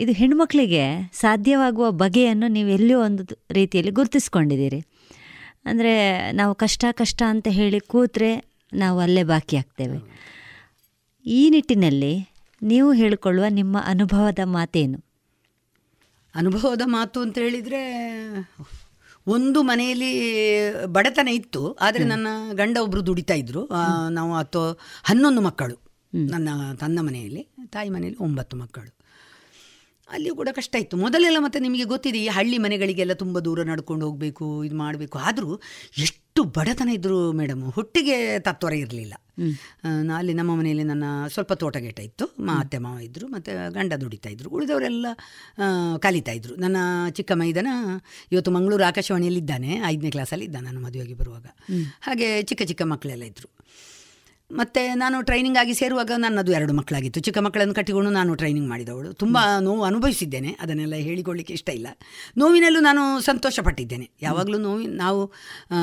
ಇದು 0.00 0.12
ಹೆಣ್ಮಕ್ಳಿಗೆ 0.12 0.84
ಸಾಧ್ಯವಾಗುವ 1.12 1.86
ಬಗೆಯನ್ನು 2.02 2.48
ನೀವು 2.48 2.68
ಎಲ್ಲೋ 2.68 2.96
ಒಂದು 3.00 3.24
ರೀತಿಯಲ್ಲಿ 3.50 3.92
ಗುರುತಿಸ್ಕೊಂಡಿದ್ದೀರಿ. 3.92 4.80
ಅಂದರೆ 5.66 5.94
ನಾವು 6.32 6.54
ಕಷ್ಟ 6.54 6.84
ಕಷ್ಟ 6.90 7.22
ಅಂತ 7.32 7.48
ಹೇಳಿ 7.50 7.80
ಕೂತ್ರೆ 7.92 8.30
ನಾವು 8.72 8.98
ಅಲ್ಲೇ 9.00 9.22
ಬಾಕಿ 9.22 9.56
ಆಗ್ತೇವೆ. 9.56 9.98
ಈ 11.26 11.42
ನಿಟ್ಟಿನಲ್ಲಿ 11.50 12.14
ನೀವು 12.62 12.88
ಹೇಳಿಕೊಳ್ಳುವ 12.92 13.46
ನಿಮ್ಮ 13.60 13.76
ಅನುಭವದ 13.84 14.42
ಮಾತೇನು? 14.44 14.98
ಅನುಭವದ 16.34 16.82
ಮಾತು 16.84 17.18
ಅಂತ 17.20 17.36
ಹೇಳಿದರೆ 17.38 17.82
ಒಂದು 19.26 19.62
ಮನೆಯಲ್ಲಿ 19.62 20.10
ಬಡತನ 20.86 21.28
ಇತ್ತು 21.28 21.72
ಆದರೆ 21.80 22.04
ನನ್ನ 22.04 22.26
ಗಂಡ 22.52 22.78
ಒಬ್ಬರು 22.78 23.06
ದುಡಿತಾ 23.06 23.34
ಇದ್ದರು 23.34 23.68
ನಾವು 24.10 24.34
ಅಥವಾ 24.34 24.78
ಹನ್ನೊಂದು 25.04 25.40
ಮಕ್ಕಳು 25.40 25.84
ನನ್ನ 26.14 26.48
ತನ್ನ 26.80 26.98
ಮನೆಯಲ್ಲಿ 27.02 27.42
ತಾಯಿ 27.66 27.88
ಮನೆಯಲ್ಲಿ 27.88 28.18
ಒಂಬತ್ತು 28.18 28.56
ಮಕ್ಕಳು. 28.56 29.03
ಅಲ್ಲಿಯೂ 30.16 30.34
ಕೂಡ 30.40 30.48
ಕಷ್ಟ 30.58 30.74
ಇತ್ತು. 30.84 30.96
ಮೊದಲೆಲ್ಲ 31.04 31.38
ಮತ್ತೆ 31.46 31.58
ನಿಮಗೆ 31.66 31.86
ಗೊತ್ತಿದೆ 31.94 32.18
ಈ 32.24 32.28
ಹಳ್ಳಿ 32.38 32.58
ಮನೆಗಳಿಗೆಲ್ಲ 32.66 33.16
ತುಂಬ 33.22 33.38
ದೂರ 33.46 33.62
ನಡ್ಕೊಂಡು 33.72 34.04
ಹೋಗಬೇಕು 34.08 34.46
ಇದು 34.68 34.76
ಮಾಡಬೇಕು. 34.84 35.16
ಆದರೂ 35.28 35.50
ಎಷ್ಟು 36.06 36.42
ಬಡತನ 36.56 36.90
ಇದ್ದರು 36.98 37.18
ಮೇಡಮ್ 37.40 37.60
ಹೊಟ್ಟಿಗೆ 37.76 38.16
ತತ್ವರ 38.46 38.72
ಇರಲಿಲ್ಲ. 38.84 39.14
ಅಲ್ಲಿ 40.16 40.32
ನಮ್ಮ 40.38 40.52
ಮನೆಯಲ್ಲಿ 40.58 40.84
ನನ್ನ 40.90 41.04
ಸ್ವಲ್ಪ 41.34 41.52
ತೋಟಗೇಟ 41.62 41.98
ಇತ್ತು. 42.08 42.24
ಮಾ 42.46 42.54
ಅತ್ತೆ 42.62 42.78
ಮಾವ 42.84 42.98
ಇದ್ದರು 43.06 43.26
ಮತ್ತು 43.34 43.52
ಗಂಡ 43.76 43.92
ದುಡಿತಾ 44.02 44.30
ಇದ್ದರು 44.34 44.50
ಉಳಿದವರೆಲ್ಲ 44.56 45.06
ಕಲಿತಾ 46.04 46.32
ಇದ್ದರು 46.38 46.54
ನನ್ನ 46.64 46.76
ಚಿಕ್ಕ 47.18 47.32
ಮೈದನ 47.42 47.68
ಇವತ್ತು 48.34 48.52
ಮಂಗಳೂರು 48.56 48.86
ಆಕಾಶವಾಣಿಯಲ್ಲಿ 48.90 49.42
ಇದ್ದಾನೆ 49.44 49.70
ಐದನೇ 49.92 50.12
ಕ್ಲಾಸಲ್ಲಿ 50.16 50.46
ಇದ್ದ 50.50 50.60
ನಾನು 50.68 50.80
ಮದುವೆಗೆ 50.86 51.16
ಬರುವಾಗ. 51.22 51.46
ಹಾಗೆ 52.06 52.28
ಚಿಕ್ಕ 52.50 52.62
ಚಿಕ್ಕ 52.72 52.82
ಮಕ್ಕಳೆಲ್ಲ 52.94 53.24
ಇದ್ದರು 53.32 53.50
ಮತ್ತು 54.52 54.98
ನಾನು 54.98 55.22
ಟ್ರೈನಿಂಗ್ 55.22 55.58
ಆಗಿ 55.58 55.74
ಸೇರುವಾಗ 55.74 56.10
ನನ್ನದು 56.16 56.52
ಎರಡು 56.52 56.72
ಮಕ್ಕಳಾಗಿತ್ತು. 56.72 57.20
ಚಿಕ್ಕ 57.20 57.38
ಮಕ್ಕಳನ್ನು 57.38 57.74
ಕಟ್ಟಿಕೊಂಡು 57.74 58.10
ನಾನು 58.10 58.34
ಟ್ರೈನಿಂಗ್ 58.34 58.68
ಮಾಡಿದವಳು. 58.68 59.12
ತುಂಬ 59.12 59.38
ನೋವು 59.60 59.84
ಅನುಭವಿಸಿದ್ದೇನೆ. 59.84 60.56
ಅದನ್ನೆಲ್ಲ 60.60 60.94
ಹೇಳಿಕೊಳ್ಳಿಕ್ಕೆ 60.94 61.54
ಇಷ್ಟ 61.54 61.68
ಇಲ್ಲ. 61.68 61.86
ನೋವಿನಲ್ಲೂ 62.38 62.80
ನಾನು 62.80 63.20
ಸಂತೋಷಪಟ್ಟಿದ್ದೇನೆ. 63.20 64.10
ಯಾವಾಗಲೂ 64.22 64.58
ನೋವಿ 64.58 64.86
ನಾವು 64.86 65.32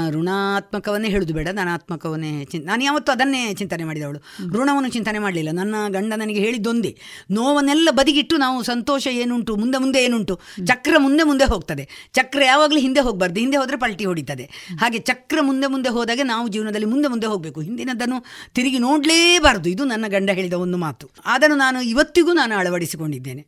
ಋಣಾತ್ಮಕವನ್ನೇ 0.09 1.07
ಹೇಳೋದು 1.07 1.33
ಬೇಡ. 1.33 1.47
ಧನಾತ್ಮಕವನ್ನೇ 1.51 2.45
ಚಿಂತ 2.45 2.65
ನಾನು 2.65 2.83
ಯಾವತ್ತೂ 2.83 3.11
ಅದನ್ನೇ 3.11 3.53
ಚಿಂತನೆ 3.53 3.83
ಮಾಡಿದವಳು. 3.83 4.19
ಋಣವನ್ನು 4.53 4.89
ಚಿಂತನೆ 4.89 5.19
ಮಾಡಲಿಲ್ಲ. 5.19 5.49
ನನ್ನ 5.51 5.75
ಗಂಡ 5.87 6.13
ನನಗೆ 6.13 6.39
ಹೇಳಿದ್ದೊಂದೇ. 6.39 6.97
ನೋವನ್ನೆಲ್ಲ 7.31 7.89
ಬದಿಗಿಟ್ಟು 7.91 8.37
ನಾವು 8.37 8.63
ಸಂತೋಷ 8.63 9.07
ಏನುಂಟು 9.11 9.55
ಮುಂದೆ 9.55 9.77
ಮುಂದೆ 9.77 10.03
ಏನುಂಟು 10.03 10.39
ಚಕ್ರ 10.63 10.95
ಮುಂದೆ 10.97 11.23
ಮುಂದೆ 11.23 11.43
ಹೋಗ್ತದೆ. 11.43 12.09
ಚಕ್ರ 12.13 12.41
ಯಾವಾಗಲೂ 12.45 12.79
ಹಿಂದೆ 12.79 12.99
ಹೋಗಬಾರ್ದು. 12.99 13.39
ಹಿಂದೆ 13.39 13.57
ಹೋದರೆ 13.57 13.77
ಪಲ್ಟಿ 13.77 14.05
ಹೊಡಿತದೆ. 14.05 14.43
ಹಾಗೆ 14.79 14.97
ಚಕ್ರ 14.97 15.37
ಮುಂದೆ 15.41 15.67
ಮುಂದೆ 15.67 15.89
ಹೋದಾಗ 15.89 16.19
ನಾವು 16.23 16.47
ಜೀವನದಲ್ಲಿ 16.47 16.85
ಮುಂದೆ 16.85 17.07
ಮುಂದೆ 17.07 17.27
ಹೋಗಬೇಕು. 17.27 17.61
ಹಿಂದಿನದನ್ನು 17.61 18.23
ತಿರುಗಿ 18.55 18.79
ನೋಡಲೇಬಾರದು. 18.79 19.69
ಇದು 19.69 19.83
ನನ್ನ 19.83 20.05
ಗಂಡ 20.07 20.29
ಹೇಳಿದ 20.29 20.53
ಒಂದು 20.53 20.77
ಮಾತು. 20.77 21.09
ಅದನ್ನು 21.25 21.55
ನಾನು 21.55 21.81
ಇವತ್ತಿಗೂ 21.81 22.33
ನಾನು 22.33 22.57
ಅಳವಡಿಸಿಕೊಂಡಿದ್ದೇನೆ. 22.57 23.45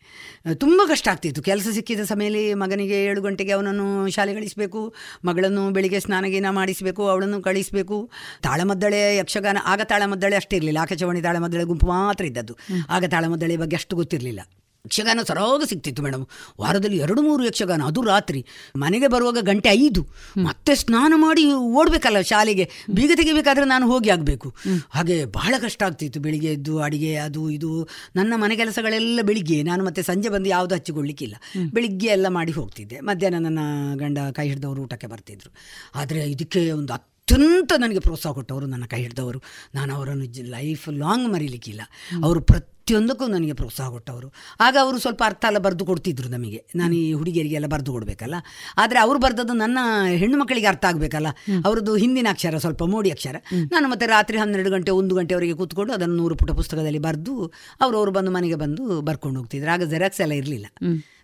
ತುಂಬ 0.53 0.81
ಕಷ್ಟ 0.87 1.07
ಆಗ್ತಿತ್ತು. 1.07 1.41
ಕೆಲಸ 1.41 1.67
ಸಿಕ್ಕಿದ 1.73 1.99
ಸಮಯದಲ್ಲಿ 1.99 2.53
ಮಗನಿಗೆ 2.53 3.05
ಏಳು 3.05 3.21
ಗಂಟೆಗೆ 3.21 3.51
ಅವನನ್ನು 3.51 4.09
ಶಾಲೆ 4.09 4.33
ಕಳಿಸಬೇಕು 4.33 4.93
ಮಗಳನ್ನು 5.25 5.71
ಬೆಳಿಗ್ಗೆ 5.71 5.99
ಸ್ನಾನಗೀನ 5.99 6.45
ಮಾಡಿಸಬೇಕು 6.49 7.07
ಅವಳನ್ನು 7.07 7.41
ಕಳಿಸಬೇಕು. 7.41 8.11
ತಾಳಮದ್ದಳೆ 8.41 9.17
ಯಕ್ಷಗಾನ 9.17 9.57
ಆಗ 9.65 9.81
ತಾಳಮದ್ದಳೆ 9.81 10.35
ಅಷ್ಟೇ 10.35 10.55
ಇರಲಿಲ್ಲ 10.55 10.77
ಆಕಾಶವಾಣಿ 10.81 11.21
ತಾಳಮದ್ದಳೆ 11.21 11.63
ಗುಂಪು 11.63 11.87
ಮಾತ್ರ 11.87 12.25
ಇದ್ದದ್ದು. 12.25 12.55
ಆಗ 12.89 13.05
ತಾಳಮದ್ದಳೆ 13.05 13.57
ಬಗ್ಗೆ 13.57 13.75
ಅಷ್ಟು 13.75 13.95
ಗೊತ್ತಿರಲಿಲ್ಲ. 13.95 14.62
ಯಕ್ಷಗಾನ 14.85 15.19
ಸರಾಗ 15.27 15.63
ಸಿಗ್ತಿತ್ತು 15.65 16.03
ಮೇಡಮ್ 16.03 16.25
ವಾರದಲ್ಲಿ 16.61 16.97
ಎರಡು 16.97 17.21
ಮೂರು 17.21 17.45
ಯಕ್ಷಗಾನ, 17.45 17.81
ಅದು 17.83 18.01
ರಾತ್ರಿ. 18.01 18.45
ಮನೆಗೆ 18.75 19.07
ಬರುವಾಗ 19.07 19.37
ಗಂಟೆ 19.41 19.69
ಐದು. 19.69 20.07
ಮತ್ತೆ 20.37 20.75
ಸ್ನಾನ 20.75 21.13
ಮಾಡಿ 21.15 21.53
ಓಡಬೇಕಲ್ಲ 21.53 22.21
ಶಾಲೆಗೆ. 22.21 22.69
ಬೀಗ 22.89 23.11
ತೆಗಿಬೇಕಾದ್ರೆ 23.15 23.65
ನಾನು 23.65 23.91
ಹೋಗಿ 23.91 24.09
ಆಗಬೇಕು. 24.09 24.55
ಹಾಗೆ 24.89 25.25
ಬಹಳ 25.25 25.55
ಕಷ್ಟ 25.61 25.83
ಆಗ್ತಿತ್ತು. 25.83 26.19
ಬೆಳಿಗ್ಗೆ 26.19 26.53
ಎದ್ದು 26.53 26.79
ಅಡಿಗೆ, 26.79 27.15
ಅದು 27.15 27.49
ಇದು. 27.49 27.87
ನನ್ನ 28.15 28.33
ಮನೆ 28.35 28.55
ಕೆಲಸಗಳೆಲ್ಲ 28.55 29.19
ಬೆಳಿಗ್ಗೆ. 29.21 29.63
ನಾನು 29.63 29.85
ಮತ್ತೆ 29.85 30.03
ಸಂಜೆ 30.03 30.29
ಬಂದು 30.29 30.49
ಯಾವುದು 30.49 30.75
ಹಚ್ಚಿಕೊಳ್ಳಿಕ್ಕಿಲ್ಲ. 30.75 31.35
ಬೆಳಿಗ್ಗೆ 31.71 32.07
ಎಲ್ಲ 32.07 32.27
ಮಾಡಿ 32.27 32.51
ಹೋಗ್ತಿದ್ದೆ. 32.51 32.99
ಮಧ್ಯಾಹ್ನ 32.99 33.37
ನನ್ನ 33.39 33.59
ಗಂಡ 33.95 34.17
ಕೈ 34.31 34.47
ಹಿಡಿದವರು 34.47 34.81
ಊಟಕ್ಕೆ 34.81 35.07
ಬರ್ತಿದ್ರು. 35.07 35.53
ಆದರೆ 35.95 36.31
ಇದಕ್ಕೆ 36.31 36.71
ಒಂದು 36.71 36.93
ಅತ್ಯಂತ 36.93 37.73
ನನಗೆ 37.79 37.99
ಪ್ರೋತ್ಸಾಹ 37.99 38.31
ಕೊಟ್ಟವರು 38.31 38.65
ನನ್ನ 38.65 38.85
ಕೈ 38.85 39.01
ಹಿಡಿದವರು. 39.01 39.41
ನಾನು 39.75 39.95
ಅವರನ್ನು 39.95 40.49
ಲೈಫ್ 40.49 40.89
ಲಾಂಗ್ 40.89 41.33
ಮರೀಲಿಕ್ಕಿಲ್ಲ. 41.33 41.81
ಅವರು 42.23 42.41
ಪ್ರತಿಯೊಂದಕ್ಕೂ 42.83 43.27
ನನಗೆ 43.27 43.53
ಪ್ರೋತ್ಸಾಹ 43.53 43.89
ಕೊಟ್ಟವರು. 43.89 44.33
ಆಗ 44.59 44.77
ಅವರು 44.81 44.97
ಸ್ವಲ್ಪ 44.99 45.23
ಅರ್ಥ 45.25 45.45
ಎಲ್ಲ 45.45 45.57
ಬರೆದು 45.57 45.85
ಕೊಡ್ತಿದ್ರು 45.85 46.29
ನಮಗೆ. 46.29 46.65
ನಾನು 46.75 46.93
ಈ 46.95 47.13
ಹುಡುಗಿಯರಿಗೆಲ್ಲ 47.13 47.67
ಬರೆದು 47.67 47.91
ಕೊಡಬೇಕಲ್ಲ? 47.91 48.35
ಆದರೆ 48.77 48.99
ಅವರು 48.99 49.19
ಬರೆದದ್ದು 49.19 49.53
ನನ್ನ 49.53 49.77
ಹೆಣ್ಣು 50.15 50.37
ಮಕ್ಕಳಿಗೆ 50.37 50.67
ಅರ್ಥ 50.67 50.85
ಆಗಬೇಕಲ್ಲ? 50.85 51.27
ಅವರದ್ದು 51.65 51.95
ಹಿಂದಿನ 51.95 52.27
ಅಕ್ಷರ 52.29 52.57
ಸ್ವಲ್ಪ 52.57 52.83
ಮೋಡಿ 52.83 53.11
ಅಕ್ಷರ. 53.11 53.35
ನಾನು 53.71 53.87
ಮತ್ತೆ 53.87 54.05
ರಾತ್ರಿ 54.05 54.37
ಹನ್ನೆರಡು 54.37 54.69
ಗಂಟೆ 54.69 54.91
ಒಂದು 54.91 55.15
ಗಂಟೆವರೆಗೆ 55.15 55.53
ಕೂತ್ಕೊಂಡು 55.53 55.93
ಅದನ್ನು 55.93 56.15
ನೂರು 56.15 56.35
ಪುಟ 56.35 56.51
ಪುಸ್ತಕದಲ್ಲಿ 56.51 56.99
ಬರೆದು 56.99 57.51
ಅವರು 57.81 57.97
ಅವರು 57.97 58.11
ಬಂದು 58.11 58.31
ಮನೆಗೆ 58.31 58.55
ಬಂದು 58.55 59.01
ಬರ್ಕೊಂಡು 59.01 59.39
ಹೋಗ್ತಿದ್ರು. 59.39 59.71
ಆಗ 59.71 59.83
ಜೆರಾಕ್ಸ್ 59.83 60.21
ಎಲ್ಲ 60.21 60.31
ಇರಲಿಲ್ಲ. 60.33 60.65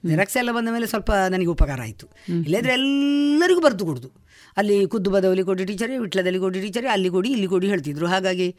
ಜೆರಾಕ್ಸ್ 0.05 0.37
ಎಲ್ಲ 0.37 0.51
ಬಂದ 0.51 0.69
ಮೇಲೆ 0.71 0.87
ಸ್ವಲ್ಪ 0.87 1.11
ನನಗೆ 1.11 1.47
ಉಪಕಾರ 1.47 1.81
ಆಯಿತು. 1.81 2.07
ಇಲ್ಲದ್ರೆ 2.29 2.73
ಎಲ್ಲರಿಗೂ 2.73 3.61
ಬರೆದು 3.61 3.85
ಕೊಡೋದು. 3.85 4.28
ಅಲ್ಲಿ 4.59 4.87
ಕುದ್ದು 4.87 5.09
ಬದವಲಿ 5.11 5.43
ಕೊಡಿ 5.43 5.65
ಟೀಚರೇ 5.65 5.97
ವಿಟ್ಲದಲ್ಲಿ 5.97 6.39
ಕೊಡಿ 6.39 6.61
ಟೀಚರೇ 6.61 6.87
ಅಲ್ಲಿ 6.87 7.09
ಕೊಡಿ 7.09 7.29
ಇಲ್ಲಿ 7.29 7.47
ಕೊಡಿ 7.47 7.67
ಹೇಳ್ತಿದ್ರು. 7.67 8.07
ಹಾಗಾಗಿ 8.07 8.55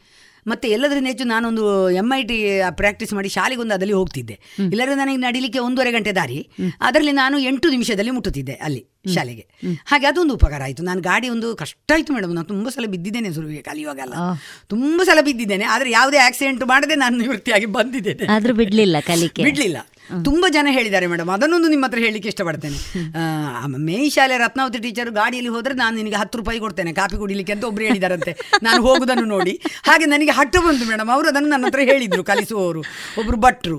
ಮತ್ತೆ 0.47 0.69
ಎಲ್ಲದರಿಂದ 0.69 1.07
ಹೆಚ್ಚು 1.07 1.25
ನಾನೊಂದು 1.25 1.89
ಎಂ 1.91 2.13
ಐ 2.17 2.23
ಟಿ 2.23 2.37
ಪ್ರಾಕ್ಟೀಸ್ 2.69 3.13
ಮಾಡಿ 3.13 3.29
ಶಾಲೆಗೊಂದು 3.29 3.73
ಅದರಲ್ಲಿ 3.73 3.93
ಹೋಗ್ತಿದ್ದೆ. 3.93 4.39
ಇಲ್ಲದ್ರೆ 4.59 4.95
ನನಗೆ 4.95 5.17
ನಡಿಲಿಕ್ಕೆ 5.17 5.59
ಒಂದೂವರೆ 5.59 5.91
ಗಂಟೆ 5.91 6.11
ದಾರಿ. 6.11 6.49
ಅದರಲ್ಲಿ 6.81 7.11
ನಾನು 7.11 7.39
ಎಂಟು 7.39 7.69
ನಿಮಿಷದಲ್ಲಿ 7.69 8.11
ಮುಟ್ಟುತ್ತಿದ್ದೆ 8.11 8.53
ಅಲ್ಲಿ 8.53 8.85
ಶಾಲೆಗೆ. 9.15 9.47
ಹಾಗೆ 9.85 10.07
ಅದೊಂದು 10.07 10.33
ಉಪಕಾರ 10.33 10.61
ಆಯಿತು. 10.61 10.83
ನಾನು 10.83 11.01
ಗಾಡಿ 11.01 11.29
ಒಂದು 11.29 11.55
ಕಷ್ಟ 11.55 11.91
ಆಯಿತು 11.91 12.13
ಮೇಡಮ್. 12.13 12.35
ನಾನು 12.35 12.47
ತುಂಬ 12.47 12.69
ಸಲ 12.69 12.85
ಬಿದ್ದಿದ್ದೇನೆ 12.85 13.33
ಸುರುವಿಗೆ 13.33 13.61
ಕಲಿಯುವಾಗಲ್ಲ. 13.61 14.13
ತುಂಬ 14.67 15.01
ಸಲ 15.03 15.21
ಬಿದ್ದಿದ್ದೇನೆ. 15.21 15.65
ಆದರೆ 15.65 15.91
ಯಾವುದೇ 15.91 16.17
ಆಕ್ಸಿಡೆಂಟ್ 16.17 16.65
ಮಾಡದೆ 16.65 16.95
ನಾನು 16.95 17.17
ನಿವೃತ್ತಿಯಾಗಿ 17.17 17.65
ಬಂದಿದ್ದೇನೆ. 17.65 18.25
ಆದರೂ 18.25 18.53
ಬಿಡಲಿಲ್ಲ 18.53 18.97
ಕಲಿಕೆ. 18.99 19.43
ಬಿಡ್ಲಿಲ್ಲ. 19.43 19.77
ತುಂಬ 20.27 20.45
ಜನ 20.55 20.67
ಹೇಳಿದ್ದಾರೆ 20.77 21.07
ಮೇಡಮ್. 21.11 21.29
ಅದನ್ನೊಂದು 21.35 21.67
ನಿಮ್ಮ 21.73 21.85
ಹತ್ರ 21.87 21.99
ಹೇಳಲಿಕ್ಕೆ 22.05 22.29
ಇಷ್ಟಪಡ್ತೇನೆ. 22.31 22.79
ಮೇ 23.87 23.97
ಶಾಲೆ 24.15 24.35
ರತ್ನಾವತಿ 24.43 24.79
ಟೀಚರ್ 24.85 25.11
ಗಾಡಿಯಲ್ಲಿ 25.19 25.51
ಹೋದ್ರೆ 25.55 25.73
ನಾನು 25.81 25.93
ನಿನಗೆ 25.99 26.17
ಹತ್ತು 26.21 26.37
ರೂಪಾಯಿ 26.39 26.59
ಕೊಡ್ತೇನೆ. 26.63 26.91
ಕಾಫಿ 26.99 27.17
ಕುಡಿಲಿಕ್ಕೆ 27.21 27.53
ಅಂತ 27.55 27.63
ಒಬ್ರು 27.69 27.85
ಹೇಳಿದಾರಂತೆ. 27.89 28.31
ನಾನು 28.67 28.79
ಹೋಗುದನ್ನು 28.87 29.27
ನೋಡಿ. 29.35 29.53
ಹಾಗೆ 29.87 30.07
ನನಗೆ 30.13 30.33
ಹಟ್ಟು 30.39 30.61
ಬಂತು 30.67 30.85
ಮೇಡಮ್. 30.91 31.11
ಅವರು 31.15 31.27
ಅದನ್ನು 31.31 31.49
ನನ್ನ 31.53 31.65
ಹತ್ರ 31.69 31.83
ಹೇಳಿದ್ರು 31.91 32.23
ಕಲಿಸುವವರು. 32.31 32.83
ಒಬ್ರು 33.21 33.39
ಭಟ್ರು. 33.45 33.77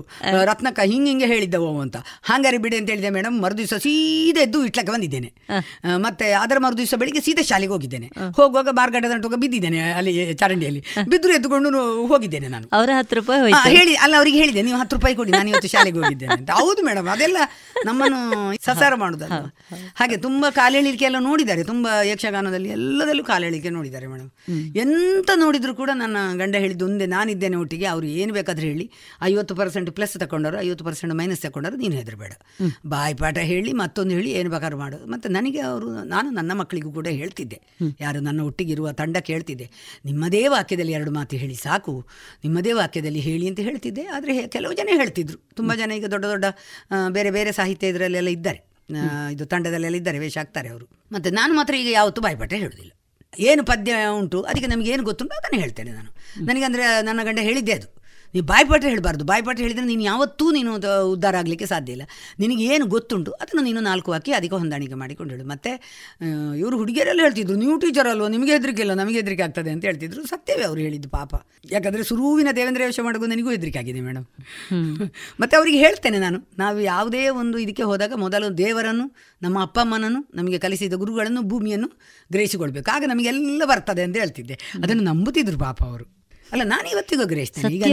ರತ್ನಕ್ಕ 0.51 0.79
ಹಿಂಗೆ 0.91 1.09
ಹಿಂಗೆ 1.13 1.29
ಹೇಳಿದ್ದವು 1.33 1.69
ಅಂತ. 1.85 1.97
ಹಾಗಾರೆ 2.29 2.59
ಬಿಡಿ 2.65 2.77
ಅಂತ 2.81 2.89
ಹೇಳಿದೆ 2.93 3.11
ಮೇಡಮ್. 3.17 3.37
ಮರುದಿವಸ 3.45 3.79
ಸೀದಾ 3.85 4.43
ಎದ್ದು 4.47 4.61
ಇಟ್ಲಕ್ಕೆ 4.69 4.93
ಬಂದಿದ್ದೇನೆ. 4.95 5.29
ಮತ್ತೆ 6.05 6.27
ಅದರ 6.43 6.57
ಮರುದಿವಸ 6.65 6.93
ಬೆಳಿಗ್ಗೆ 7.03 7.23
ಸೀದಾ 7.27 7.45
ಶಾಲೆಗೆ 7.51 7.73
ಹೋಗಿದ್ದೇನೆ. 7.75 8.09
ಹೋಗುವಾಗ 8.39 8.69
ಮಾರ್ಗಡ 8.79 9.05
ಹೋಗ 9.27 9.35
ಬಿದ್ದಿದ್ದೇನೆ 9.45 9.79
ಅಲ್ಲಿ 9.99 10.13
ಚರಂಡಿಯಲ್ಲಿ. 10.41 10.83
ಬಿದ್ದರು 11.11 11.33
ಎದ್ದುಕೊಂಡು 11.37 11.81
ಹೋಗಿದ್ದೇನೆ 12.11 12.47
ನಾನು. 12.55 12.67
ಅವರ 12.79 12.89
ಹತ್ತು 12.99 13.15
ರೂಪಾಯಿ 13.19 13.53
ಹೇಳಿ 13.77 13.95
ಅಲ್ಲ 14.05 14.13
ಅವರಿಗೆ 14.21 14.37
ಹೇಳಿದೆ 14.43 14.61
ನೀವು 14.67 14.77
ಹತ್ತು 14.81 14.95
ರೂಪಾಯಿ 14.97 15.15
ಕೊಡಿ 15.21 15.31
ನಾನು 15.37 15.49
ಇವತ್ತು 15.53 15.71
ಶಾಲೆಗೆ 15.75 15.97
ಹೋಗಿದ್ದೆ. 16.01 16.22
ಅಂತ. 16.27 16.51
ಹೌದು 16.51 16.83
ಮೇಡಮ್ 16.83 17.07
ಅದೆಲ್ಲ 17.07 17.37
ನಮ್ಮನ್ನು 17.85 18.19
ಸಸಾರ 18.65 18.95
ಮಾಡುದ 18.95 19.21
ಹಾಗೆ 19.95 20.17
ತುಂಬಾ 20.17 20.51
ಕಾಲೆಳಿಕೆ 20.51 21.05
ಎಲ್ಲ 21.05 21.19
ನೋಡಿದ್ದಾರೆ. 21.19 21.63
ತುಂಬಾ 21.63 22.03
ಯಕ್ಷಗಾನದಲ್ಲಿ 22.03 22.69
ಎಲ್ಲದಲ್ಲೂ 22.69 23.23
ಕಾಲೆಳಿಕೆ 23.23 23.69
ನೋಡಿದ್ದಾರೆ 23.69 24.07
ಮೇಡಮ್. 24.07 24.29
ಎಂತ 24.75 25.29
ನೋಡಿದ್ರು 25.35 25.75
ಕೂಡ 25.75 25.89
ನನ್ನ 25.93 26.17
ಗಂಡ 26.37 26.55
ಹೇಳಿದ್ದು 26.55 26.85
ಒಂದೇ 26.85 27.05
ನಾನಿದ್ದೇನೆ 27.05 27.55
ಒಟ್ಟಿಗೆ. 27.55 27.85
ಅವ್ರು 27.85 28.07
ಏನು 28.07 28.33
ಬೇಕಾದ್ರೆ 28.33 28.67
ಹೇಳಿ. 28.67 28.91
ಐವತ್ತು 29.23 29.55
ಪರ್ಸೆಂಟ್ 29.55 29.91
ಪ್ಲಸ್ 29.91 30.19
ತಗೊಂಡರು 30.19 30.61
ಐವತ್ತು 30.61 30.85
ಪರ್ಸೆಂಟ್ 30.85 31.15
ಮೈನಸ್ 31.15 31.41
ತಗೊಂಡರು 31.41 31.75
ನೀನು 31.75 31.95
ಹೆದರಬೇಡ. 31.95 32.31
ಬಾಯಿ 32.85 33.13
ಪಾಠ 33.13 33.37
ಹೇಳಿ 33.37 33.73
ಮತ್ತೊಂದು 33.73 34.11
ಹೇಳಿ 34.11 34.31
ಏನು 34.31 34.49
ಬೇಕಾದ್ರೂ 34.49 34.77
ಮಾಡು. 34.77 35.11
ಮತ್ತು 35.11 35.29
ನನಗೆ 35.29 35.59
ಅವರು 35.59 35.89
ನಾನು 36.03 36.29
ನನ್ನ 36.29 36.51
ಮಕ್ಕಳಿಗೂ 36.53 36.91
ಕೂಡ 36.91 37.07
ಹೇಳ್ತಿದ್ದೆ. 37.07 37.61
ಯಾರು 37.99 38.19
ನನ್ನ 38.19 38.41
ಒಟ್ಟಿಗಿರುವ 38.41 38.91
ತಂಡ 38.91 39.17
ಕೇಳ್ತಿದ್ದೆ. 39.17 39.69
ನಿಮ್ಮದೇ 40.05 40.47
ವಾಕ್ಯದಲ್ಲಿ 40.47 40.91
ಎರಡು 40.91 41.11
ಮಾತು 41.11 41.35
ಹೇಳಿ 41.35 41.55
ಸಾಕು. 41.55 42.07
ನಿಮ್ಮದೇ 42.43 42.71
ವಾಕ್ಯದಲ್ಲಿ 42.71 43.19
ಹೇಳಿ 43.19 43.47
ಅಂತ 43.47 43.59
ಹೇಳ್ತಿದ್ದೆ. 43.59 44.05
ಆದರೆ 44.07 44.47
ಕೆಲವು 44.47 44.73
ಜನ 44.73 44.89
ಹೇಳ್ತಿದ್ರು. 44.91 45.37
ತುಂಬ 45.55 45.73
ಜನ 45.73 45.91
ಈಗ 45.91 46.05
ದೊಡ್ಡ 46.05 46.25
ದೊಡ್ಡ 46.25 46.45
ಬೇರೆ 47.09 47.31
ಬೇರೆ 47.31 47.51
ಸಾಹಿತ್ಯ 47.51 47.71
ಇದರಲ್ಲೆಲ್ಲ 47.81 48.27
ಇದ್ದಾರೆ. 48.27 48.73
ಇದು 49.33 49.45
ತಂಡದಲ್ಲೆಲ್ಲ 49.45 49.95
ಇದ್ದಾರೆ 49.95 50.19
ವೇಷ 50.19 50.37
ಆಗ್ತಾರೆ 50.37 50.69
ಅವರು. 50.69 50.89
ಮತ್ತು 51.11 51.29
ನಾನು 51.29 51.55
ಮಾತ್ರ 51.55 51.75
ಈಗ 51.75 51.87
ಯಾವತ್ತೂ 51.91 52.21
ಭಯಪಟ್ಟರೆ 52.21 52.59
ಹೇಳೋದಿಲ್ಲ. 52.59 52.91
ಏನು 53.39 53.63
ಪದ್ಯ 53.63 53.93
ಉಂಟು 54.11 54.41
ಅದಕ್ಕೆ 54.41 54.67
ನಮಗೆ 54.67 54.91
ಏನು 54.91 55.03
ಗೊತ್ತುಂಟು 55.03 55.35
ಅದನ್ನು 55.35 55.59
ಹೇಳ್ತೇನೆ 55.59 55.91
ನಾನು. 55.91 56.15
ನನಗಂದರೆ 56.45 57.01
ನನ್ನ 57.01 57.23
ಗಂಡ 57.23 57.39
ಹೇಳಿದ್ದೆ 57.39 57.73
ಅದು. 57.73 58.02
ನೀವು 58.33 58.45
ಬಾಯ್ಪಾಠ 58.47 58.83
ಹೇಳಬಾರ್ದು. 58.83 59.23
ಬಾಯ್ಪಾಠ 59.23 59.57
ಹೇಳಿದರೆ 59.59 59.85
ನೀನು 59.85 60.03
ಯಾವತ್ತೂ 60.03 60.45
ನೀನು 60.51 60.71
ಉದ್ಧಾರ 61.11 61.35
ಆಗಲಿಕ್ಕೆ 61.35 61.65
ಸಾಧ್ಯ 61.65 61.91
ಇಲ್ಲ. 61.95 62.05
ನಿನಗೆ 62.39 62.63
ಏನು 62.65 62.85
ಗೊತ್ತುಂಟು 62.85 63.31
ಅದನ್ನು 63.31 63.63
ನೀನು 63.63 63.81
ನಾಲ್ಕು 63.81 64.11
ಹಾಕಿ 64.11 64.31
ಅದಕ್ಕೆ 64.31 64.55
ಹೊಂದಾಣಿಕೆ 64.55 64.93
ಮಾಡಿಕೊಂಡು 64.93 65.33
ಹೇಳು. 65.35 65.45
ಮತ್ತು 65.47 65.71
ಇವರು 66.57 66.77
ಹುಡುಗಿಯರೆಲ್ಲ 66.77 67.21
ಹೇಳ್ತಿದ್ರು 67.21 67.55
ನೀವು 67.55 67.79
ಟೀಚರ್ 67.79 68.07
ಅಲ್ವೋ? 68.07 68.27
ನಿಮಗೆ 68.27 68.51
ಹೆದರಿಕೆ 68.51 68.81
ಇಲ್ಲ 68.81 68.93
ನಮಗೆ 68.93 69.15
ಹೆದರಿಕೆ 69.15 69.43
ಆಗ್ತದೆ 69.43 69.71
ಅಂತ 69.71 69.85
ಹೇಳ್ತಿದ್ರು. 69.85 70.23
ಸತ್ಯವೇ 70.25 70.63
ಅವರು 70.63 70.79
ಹೇಳಿದ್ದು 70.79 71.09
ಪಾಪ. 71.09 71.33
ಯಾಕಂದರೆ 71.71 72.03
ಸುರುವಿನ 72.03 72.47
ದೇವೇಂದ್ರ 72.55 72.83
ಯೋಚನೆ 72.83 73.05
ಮಾಡೋದು 73.05 73.25
ನನಗೂ 73.25 73.49
ಹೆದರಿಕೆ 73.49 73.79
ಆಗಿದೆ 73.79 73.99
ಮೇಡಮ್ 73.99 74.25
ಮತ್ತು 75.39 75.57
ಅವರಿಗೆ 75.57 75.77
ಹೇಳ್ತೇನೆ 75.77 76.19
ನಾನು 76.19 76.39
ನಾವು 76.57 76.79
ಯಾವುದೇ 76.79 77.29
ಒಂದು 77.29 77.57
ಇದಕ್ಕೆ 77.57 77.83
ಹೋದಾಗ 77.83 78.13
ಮೊದಲು 78.15 78.57
ದೇವರನ್ನು 78.57 79.15
ನಮ್ಮ 79.41 79.61
ಅಪ್ಪ 79.61 79.79
ಅಮ್ಮನನ್ನು 79.79 80.23
ನಮಗೆ 80.35 80.59
ಕಲಿಸಿದ 80.59 80.93
ಗುರುಗಳನ್ನು 80.93 81.41
ಭೂಮಿಯನ್ನು 81.41 81.89
ಗ್ರಹಿಸಿಕೊಳ್ಬೇಕು. 82.31 82.95
ಆಗ 82.95 83.03
ನಮಗೆಲ್ಲ 83.07 83.63
ಬರ್ತದೆ 83.65 84.03
ಅಂತ 84.03 84.17
ಹೇಳ್ತಿದ್ದೆ. 84.17 84.57
ಅದನ್ನು 84.83 85.03
ನಂಬುತ್ತಿದ್ರು 85.03 85.59
ಪಾಪ 85.59 85.83
ಅವರು. 85.83 86.22
ಅಲ್ಲ 86.53 86.63
ನಾನು 86.65 86.89
ಇವತ್ತಿಗೂ 86.89 87.25
ಗ್ರಹಿಸ್ತೇನೆ 87.25 87.73
ಈಗ 87.73 87.83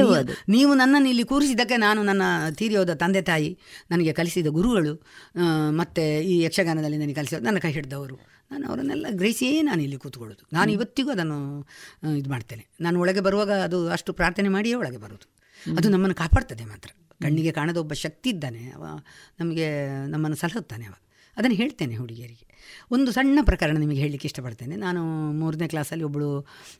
ನೀವು-. 0.48 0.74
ನನ್ನನ್ನು 0.74 1.08
ಇಲ್ಲಿ 1.08 1.24
ಕೂರಿಸಿದ್ದಕ್ಕೆ 1.24 1.76
ನಾನು 1.76 2.02
ನನ್ನ 2.02 2.22
ತೀರಿಯೋದ 2.50 2.94
ತಂದೆ 2.94 3.22
ತಾಯಿ 3.22 3.58
ನನಗೆ 3.90 4.12
ಕಲಿಸಿದ 4.12 4.46
ಗುರುಗಳು 4.46 5.02
ಮತ್ತೆ 5.70 6.20
ಈ 6.20 6.42
ಯಕ್ಷಗಾನದಲ್ಲಿ 6.42 6.96
ನನಗೆ 6.96 7.14
ಕಲಿಸಿದ 7.14 7.42
ನನ್ನ 7.42 7.58
ಕೈ 7.58 7.72
ಹಿಡಿದವರು. 7.72 8.16
ನಾನು 8.50 8.68
ಅವರನ್ನೆಲ್ಲ 8.68 9.06
ಗ್ರಹಿಸಿಯೇ 9.10 9.62
ನಾನು 9.62 9.82
ಇಲ್ಲಿ 9.82 9.96
ಕೂತ್ಕೊಳ್ಳೋದು. 9.96 10.48
ನಾನು 10.52 10.72
ಇವತ್ತಿಗೂ 10.72 11.10
ಅದನ್ನು 11.10 11.66
ಇದು 12.18 12.30
ಮಾಡ್ತೇನೆ. 12.30 12.66
ನಾನು 12.80 13.00
ಒಳಗೆ 13.00 13.20
ಬರುವಾಗ 13.20 13.52
ಅದು 13.52 13.88
ಅಷ್ಟು 13.88 14.12
ಪ್ರಾರ್ಥನೆ 14.12 14.48
ಮಾಡಿಯೇ 14.48 14.74
ಒಳಗೆ 14.74 14.96
ಬರೋದು. 14.96 15.36
ಅದು 15.76 15.88
ನಮ್ಮನ್ನು 15.88 16.14
ಕಾಪಾಡ್ತದೆ 16.14 16.64
ಮಾತ್ರ. 16.64 16.90
ಕಣ್ಣಿಗೆ 17.22 17.52
ಕಾಣದ 17.52 17.76
ಒಬ್ಬ 17.76 17.92
ಶಕ್ತಿ 17.92 18.30
ಇದ್ದಾನೆ 18.30 18.70
ಅವ 18.70 18.84
ನಮಗೆ 19.40 19.66
ನಮ್ಮನ್ನು 20.06 20.36
ಸಲಹುತ್ತಾನೆ 20.36 20.84
ಅವ. 20.84 20.94
ಅದನ್ನು 21.36 21.56
ಹೇಳ್ತೇನೆ 21.56 21.96
ಹುಡುಗಿಯರಿಗೆ. 21.96 22.49
ಒಂದು 22.92 23.12
ಸಣ್ಣ 23.12 23.38
ಪ್ರಕರಣ 23.42 23.76
ನಿಮಗೆ 23.78 24.00
ಹೇಳಲಿಕ್ಕೆ 24.00 24.26
ಇಷ್ಟಪಡ್ತೇನೆ. 24.28 24.76
ನಾನು 24.76 25.02
ಮೂರನೇ 25.32 25.68
ಕ್ಲಾಸಲ್ಲಿ 25.68 26.04
ಒಬ್ಬಳು 26.04 26.28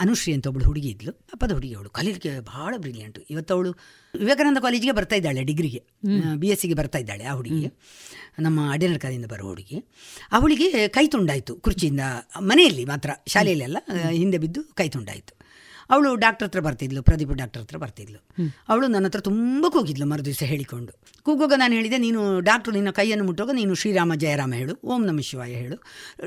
ಅನುಶ್ರೀ 0.00 0.32
ಅಂತ 0.34 0.46
ಒಬ್ಬಳು 0.46 0.64
ಹುಡುಗಿ 0.64 0.88
ಇದ್ಲು. 0.88 1.12
ಅಪ್ಪದ 1.34 1.52
ಹುಡುಗಿ 1.52 1.74
ಅವಳು. 1.74 1.90
ಕಲೀಲಿಕ್ಕೆ 1.90 2.40
ಭಾಳ 2.40 2.74
ಬ್ರಿಲಿಯಂಟು 2.78 3.20
ಇವತ್ತು 3.30 3.54
ಅವಳು 3.54 3.72
ವಿವೇಕಾನಂದ 4.14 4.58
ಕಾಲೇಜಿಗೆ 4.58 4.92
ಬರ್ತಾ 4.92 5.16
ಇದ್ದಾಳೆ 5.16 5.42
ಡಿಗ್ರಿಗೆ 5.44 5.82
ಬಿ 6.36 6.48
ಎಸ್ 6.48 6.60
ಸಿಗೆ 6.60 6.74
ಬರ್ತಾ 6.74 6.98
ಇದ್ದಾಳೆ 6.98 7.24
ಆ 7.24 7.34
ಹುಡುಗಿ. 7.34 7.66
ನಮ್ಮ 8.38 8.60
ಅಡ್ಯನರ್ಕದಿಂದ 8.72 9.26
ಬರೋ 9.26 9.46
ಹುಡುಗಿ. 9.48 9.78
ಅವಳಿಗೆ 10.32 10.88
ಕೈ 10.88 11.06
ತುಂಡಾಯಿತು 11.06 11.54
ಕುರ್ಚಿಯಿಂದ 11.57 12.00
ಮನೆಯಲ್ಲಿ 12.40 12.84
ಮಾತ್ರ 12.84 13.11
ಶಾಲೆಯಲ್ಲೆಲ್ಲ 13.26 13.78
ಹಿಂದೆ 14.08 14.38
ಬಿದ್ದು 14.38 14.62
ಕೈ 14.64 14.88
ತುಂಡಾಯಿತು. 14.88 15.39
ಅವಳು 15.91 16.11
ಡಾಕ್ಟರ್ 16.25 16.46
ಹತ್ರ 16.49 16.61
ಬರ್ತಿದ್ಲು 16.61 17.00
ಪ್ರದೀಪ್ 17.03 17.33
ಡಾಕ್ಟರ್ 17.41 17.62
ಹತ್ರ 17.62 17.76
ಬರ್ತಿದ್ಲು. 17.76 18.18
ಅವಳು 18.68 18.87
ನನ್ನ 18.87 19.07
ಹತ್ರ 19.07 19.21
ತುಂಬ 19.29 19.64
ಕೂಗಿದ್ಲು 19.68 20.07
ಮರು 20.07 20.25
ದಿವಸ 20.25 20.42
ಹೇಳಿಕೊಂಡು. 20.53 20.92
ಕೂಗುವಾಗ 21.26 21.54
ನಾನು 21.57 21.75
ಹೇಳಿದೆ 21.75 21.99
ನೀನು 22.07 22.21
ಡಾಕ್ಟ್ರು 22.41 22.75
ನಿನ್ನ 22.75 22.91
ಕೈಯನ್ನು 22.91 23.25
ಮುಟ್ಟುವಾಗ 23.25 23.54
ನೀನು 23.54 23.75
ಶ್ರೀರಾಮ 23.75 24.12
ಜಯರಾಮ 24.14 24.53
ಹೇಳು 24.53 24.76
ಓಂ 24.84 25.03
ನಮ 25.07 25.21
ಶಿವಾಯ 25.30 25.53
ಹೇಳು. 25.54 25.79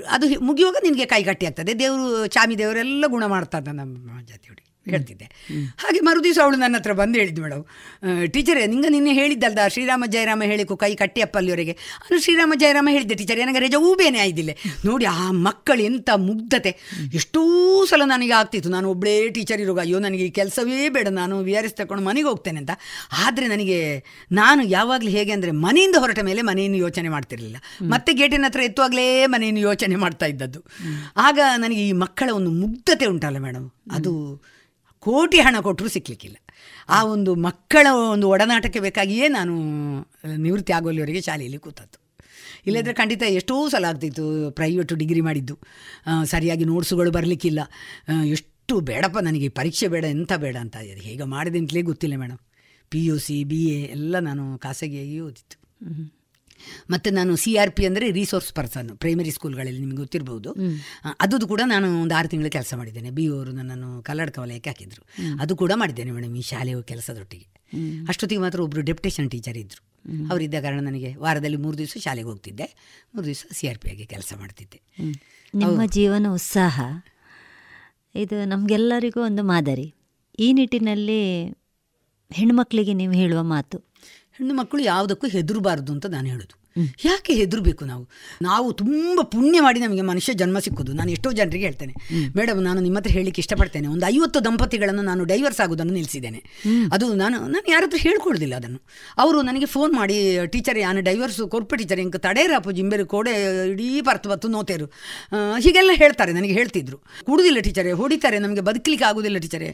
ಅದು 0.09 0.25
ಮುಗಿಯುವಾಗ 0.49 0.75
ನಿನಗೆ 0.83 1.05
ಕೈ 1.05 1.21
ಗಟ್ಟಿ 1.23 1.45
ಆಗ್ತದೆ 1.45 1.73
ದೇವರು 1.79 2.27
ಚಾಮಿ 2.27 2.57
ದೇವರೆಲ್ಲ 2.57 3.05
ಗುಣ 3.07 3.25
ಮಾಡ್ತಾರೆ 3.35 3.73
ನಮ್ಮ 3.81 4.19
ಜಾತಿ 4.31 4.47
ಹುಡುಗಿ. 4.49 4.69
ಹೇಳ್ತಿದ್ದೆ. 4.91 5.27
ಹಾಗೆ 5.81 5.99
ಮರುದಿವಸ 6.07 6.39
ಅವಳು 6.45 6.57
ನನ್ನ 6.63 6.75
ಹತ್ರ 6.79 6.93
ಬಂದು 7.01 7.17
ಹೇಳಿದ್ದು 7.21 7.41
ಮೇಡಮ್ 7.45 7.63
ಟೀಚರೇ, 8.35 8.63
ನಿಂಗೆ 8.71 8.89
ನಿನ್ನೆ 8.95 9.13
ಹೇಳಿದ್ದಲ್ದ, 9.19 9.59
ಶ್ರೀರಾಮ 9.73 10.03
ಜಯರಾಮ 10.15 10.41
ಹೇಳಿಕು 10.51 10.73
ಕೈ 10.83 10.91
ಕಟ್ಟಿ 11.01 11.21
ಅಪ್ಪಲ್ಲಿವರೆಗೆ 11.25 11.73
ಅದು 12.05 12.19
ಶ್ರೀರಾಮ 12.25 12.53
ಜಯರಾಮ 12.63 12.87
ಹೇಳಿದ್ದೆ 12.95 13.17
ಟೀಚರ್, 13.21 13.41
ನನಗೆ 13.45 13.61
ರಜೆ 13.65 13.79
ಊಬೇನೆ 13.89 14.19
ಆಯ್ದಿಲ್ಲ. 14.25 14.51
ನೋಡಿ 14.89 15.07
ಆ 15.15 15.25
ಮಕ್ಕಳು 15.47 15.83
ಎಂಥ 15.89 16.09
ಮುಗ್ಧತೆ. 16.27 16.73
ಎಷ್ಟೋ 17.19 17.43
ಸಲ 17.91 18.01
ನನಗೆ 18.13 18.35
ಆಗ್ತಿತ್ತು, 18.39 18.71
ನಾನು 18.75 18.87
ಒಬ್ಬಳೇ 18.93 19.15
ಟೀಚರ್ 19.37 19.61
ಇರುವಾಗ, 19.65 19.81
ಅಯ್ಯೋ, 19.85 19.99
ನನಗೆ 20.07 20.25
ಈ 20.29 20.31
ಕೆಲಸವೇ 20.39 20.79
ಬೇಡ, 20.97 21.07
ನಾನು 21.21 21.35
ವಿ 21.47 21.55
ಆರ್ 21.59 21.67
ಎಸ್ 21.69 21.77
ತಗೊಂಡು 21.81 22.05
ಮನೆಗೆ 22.09 22.27
ಹೋಗ್ತೇನೆ 22.31 22.59
ಅಂತ. 22.63 22.75
ಆದರೆ 23.25 23.47
ನನಗೆ, 23.53 23.79
ನಾನು 24.41 24.61
ಯಾವಾಗಲೂ 24.75 25.11
ಹೇಗೆ 25.17 25.33
ಅಂದರೆ 25.37 25.53
ಮನೆಯಿಂದ 25.65 25.97
ಹೊರಟ 26.05 26.19
ಮೇಲೆ 26.29 26.43
ಮನೆಯನ್ನು 26.51 26.79
ಯೋಚನೆ 26.85 27.11
ಮಾಡ್ತಿರಲಿಲ್ಲ. 27.15 27.57
ಮತ್ತೆ 27.93 28.13
ಗೇಟಿನ 28.21 28.47
ಹತ್ರ 28.49 28.63
ಎತ್ತುವಾಗಲೇ 28.69 29.07
ಮನೆಯನ್ನು 29.35 29.63
ಯೋಚನೆ 29.69 29.97
ಮಾಡ್ತಾ 30.05 30.27
ಇದ್ದದ್ದು. 30.33 30.61
ಆಗ 31.27 31.39
ನನಗೆ 31.65 31.81
ಈ 31.89 31.93
ಮಕ್ಕಳ 32.05 32.29
ಒಂದು 32.39 32.51
ಮುಗ್ಧತೆ 32.63 33.07
ಉಂಟಲ್ಲ 33.13 33.39
ಮೇಡಮ್ 33.47 33.67
ಅದು 33.97 34.11
ಕೋಟಿ 35.05 35.37
ಹಣ 35.39 35.55
ಕೊಟ್ಟರೂ 35.61 35.89
ಸಿಕ್ಕಲಿಕ್ಕಿಲ್ಲ 35.89 36.37
ಆ 36.89 36.99
ಒಂದು 37.13 37.31
ಮಕ್ಕಳ 37.45 37.87
ಒಂದು 38.13 38.27
ಒಡನಾಟಕ್ಕೆ 38.29 38.79
ಬೇಕಾಗಿಯೇ 38.79 39.27
ನಾನು 39.37 39.53
ನಿವೃತ್ತಿ 40.45 40.71
ಆಗೋಲ್ಲಿವರೆಗೆ 40.73 41.21
ಶಾಲೆಯಲ್ಲಿ 41.21 41.59
ಕೂತದ್ದು. 41.65 41.97
ಇಲ್ಲದ್ರೆ 42.67 42.93
ಖಂಡಿತ 42.93 43.23
ಎಷ್ಟೋ 43.37 43.55
ಸಲ 43.69 43.85
ಆಗ್ತಿತ್ತು 43.89 44.25
ಪ್ರೈವೇಟು 44.51 44.95
ಡಿಗ್ರಿ 44.95 45.21
ಮಾಡಿದ್ದು. 45.21 45.55
ಸರಿಯಾಗಿ 46.25 46.65
ನೋಟ್ಸುಗಳು 46.65 47.11
ಬರಲಿಕ್ಕಿಲ್ಲ. 47.11 47.59
ಎಷ್ಟು 48.35 48.75
ಬೇಡಪ್ಪ 48.89 49.19
ನನಗೆ 49.19 49.47
ಪರೀಕ್ಷೆ 49.59 49.87
ಬೇಡ 49.87 50.05
ಎಂಥ 50.15 50.33
ಬೇಡ 50.43 50.55
ಅಂತ 50.65 50.77
ಹೇಗೆ 51.07 51.25
ಮಾಡಿದಂತಲೇ 51.35 51.81
ಗೊತ್ತಿಲ್ಲ 51.89 52.15
madam 52.15 52.41
P 52.91 53.01
U 53.05 53.15
C 53.25 53.37
B 53.51 53.59
A 53.75 53.79
ಎಲ್ಲ 53.95 54.15
ನಾನು 54.27 54.43
ಖಾಸಗಿಯಾಗಿ 54.57 55.17
ಓದಿತ್ತು 55.19 55.57
ಮತ್ತು 56.93 57.09
ನಾನು 57.17 57.31
ಸಿ 57.43 57.51
ಆರ್ 57.61 57.71
ಪಿ 57.77 57.83
ಅಂದರೆ 57.89 58.05
ರಿಸೋರ್ಸ್ 58.19 58.51
ಪರ್ಸನ್ 58.59 58.89
ಪ್ರೈಮರಿ 59.03 59.31
ಸ್ಕೂಲ್ಗಳಲ್ಲಿ 59.37 59.79
ನಿಮಗೆ 59.85 59.99
ಗೊತ್ತಿರ್ಬೋದು. 60.03 60.51
ಅದು 61.25 61.47
ಕೂಡ 61.53 61.61
ನಾನು 61.73 61.87
ಒಂದು 62.03 62.15
ಆರು 62.19 62.29
ತಿಂಗಳು 62.33 62.51
ಕೆಲಸ 62.57 62.73
ಮಾಡಿದ್ದೇನೆ. 62.81 63.11
ಬಿ 63.17 63.25
ಅವರು 63.37 63.53
ನನ್ನನ್ನು 63.59 63.89
ಕಲ್ಲಡ್ಕ 64.09 64.37
ವಲಯಕ್ಕೆ 64.43 64.71
ಹಾಕಿದ್ರು. 64.73 65.03
ಅದು 65.43 65.55
ಕೂಡ 65.63 65.71
ಮಾಡಿದ್ದೇನೆ 65.83 66.11
ಮೇಡಮ್ 66.17 66.35
ಈ 66.41 66.45
ಶಾಲೆಯ 66.51 66.75
ಕೆಲಸದೊಟ್ಟಿಗೆ. 66.91 67.47
ಅಷ್ಟೊತ್ತಿಗೆ 68.11 68.41
ಮಾತ್ರ 68.45 68.61
ಒಬ್ಬರು 68.67 68.83
ಡೆಪ್ಟೇಷನ್ 68.91 69.29
ಟೀಚರ್ 69.35 69.59
ಇದ್ದರು 69.63 69.81
ಅವರಿದ್ದ 70.31 70.57
ಕಾರಣ 70.63 70.79
ನನಗೆ 70.87 71.09
ವಾರದಲ್ಲಿ 71.23 71.59
ಮೂರು 71.65 71.75
ದಿವಸ 71.81 71.97
ಶಾಲೆಗೆ 72.05 72.27
ಹೋಗ್ತಿದ್ದೆ. 72.29 72.65
ಮೂರು 73.13 73.25
ದಿವಸ 73.29 73.45
ಸಿ 73.57 73.65
ಆರ್ 73.71 73.79
ಪಿ 73.83 73.89
ಆಗಿ 73.91 74.05
ಕೆಲಸ 74.13 74.33
ಮಾಡ್ತಿದ್ದೆ. 74.41 74.79
ನಿಮ್ಮ 75.53 75.81
ಜೀವನ 75.97 76.25
ಉತ್ಸಾಹ 76.37 76.81
ಇದು 78.23 78.37
ನಮಗೆಲ್ಲರಿಗೂ 78.51 79.19
ಒಂದು 79.29 79.43
ಮಾದರಿ. 79.51 79.87
ಈ 80.39 80.47
ನಿಟ್ಟಿನಲ್ಲಿ 80.57 81.21
ಹೆಣ್ಮಕ್ಳಿಗೆ 82.31 82.93
ನೀವು 82.99 83.13
ಹೇಳುವ 83.21 83.41
ಮಾತು. 83.53 83.77
ಹೆಣ್ಣು 84.33 84.53
ಮಕ್ಕಳು 84.53 84.81
ಯಾವುದಕ್ಕೂ 84.81 85.27
ಹೆದರಬಾರ್ದು 85.27 85.93
ಅಂತ 85.93 86.05
ನಾನು 86.05 86.27
ಹೇಳೋದು. 86.27 86.62
ಯಾಕೆ 87.05 87.33
ಹೆದರಬೇಕು 87.33 87.85
ನಾವು? 87.85 88.09
ನಾವು 88.41 88.73
ತುಂಬ 88.73 89.21
ಪುಣ್ಯ 89.21 89.61
ಮಾಡಿ 89.61 89.79
ನಮಗೆ 89.79 90.01
ಮನುಷ್ಯ 90.01 90.33
ಜನ್ಮ 90.33 90.59
ಸಿಕ್ಕೋದು. 90.59 90.93
ನಾನು 90.93 91.11
ಎಷ್ಟೋ 91.11 91.31
ಜನರಿಗೆ 91.31 91.63
ಹೇಳ್ತೇನೆ. 91.63 91.93
ಮೇಡಮ್ 92.37 92.63
ನಾನು 92.63 92.81
ನಿಮ್ಮ 92.81 92.97
ಹತ್ರ 92.97 93.11
ಹೇಳಲಿಕ್ಕೆ 93.11 93.39
ಇಷ್ಟಪಡ್ತೇನೆ. 93.39 93.87
ಒಂದು 93.87 94.05
ಐವತ್ತು 94.05 94.45
ದಂಪತಿಗಳನ್ನು 94.45 95.01
ನಾನು 95.01 95.23
ಡೈವರ್ಸ್ 95.23 95.61
ಆಗೋದನ್ನು 95.61 95.93
ನಿಲ್ಲಿಸಿದ್ದೇನೆ. 95.93 96.39
ಅದು 96.93 97.13
ನಾನು 97.13 97.39
ನಾನು 97.47 97.71
ಯಾರ 97.71 97.83
ಹತ್ರ 97.85 97.97
ಹೇಳ್ಕೊಳ್ಳೋದಿಲ್ಲ 98.01 98.55
ಅದನ್ನು. 98.55 98.79
ಅವರು 99.17 99.41
ನನಗೆ 99.41 99.65
ಫೋನ್ 99.65 99.93
ಮಾಡಿ 99.93 100.17
ಟೀಚರ್ 100.45 100.79
ನಾನು 100.79 101.01
ಡೈವರ್ಸ್ 101.01 101.41
ಕೊರ್ಪೆ 101.41 101.77
ಟೀಚರ್ 101.77 101.99
ಹಿಂಗೆ 101.99 102.17
ತಡೇರಾಪು 102.17 102.71
ಜಿಂಬೆರು 102.71 103.05
ಕೋಡೆ 103.05 103.33
ಇಡೀ 103.71 104.01
ಪರ್ತು 104.01 104.29
ಬತ್ತು 104.29 104.47
ನೋತೇರು. 104.47 104.85
ಹೀಗೆಲ್ಲ 105.59 105.91
ಹೇಳ್ತಾರೆ 105.93 106.33
ನನಗೆ 106.33 106.53
ಹೇಳ್ತಿದ್ರು. 106.53 106.97
ಕುಡುದಿಲ್ಲ 107.25 107.59
ಟೀಚರೇ 107.59 107.91
ಹೊಡಿತಾರೆ 107.91 108.39
ನಮಗೆ 108.39 108.61
ಬದುಕಲಿಕ್ಕೆ 108.61 109.05
ಆಗೋದಿಲ್ಲ 109.05 109.37
ಟೀಚರೇ 109.37 109.69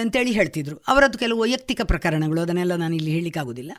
ಅಂತೇಳಿ 0.00 0.32
ಹೇಳ್ತಿದ್ರು. 0.32 0.76
ಅವರದ್ದು 0.88 1.18
ಕೆಲವು 1.18 1.40
ವೈಯಕ್ತಿಕ 1.40 1.80
ಪ್ರಕರಣಗಳು 1.82 2.40
ಅದನ್ನೆಲ್ಲ 2.40 2.74
ನಾನು 2.74 2.94
ಇಲ್ಲಿ 2.96 3.10
ಹೇಳಲಿಕ್ಕೆ 3.10 3.40
ಆಗೋದಿಲ್ಲ. 3.40 3.72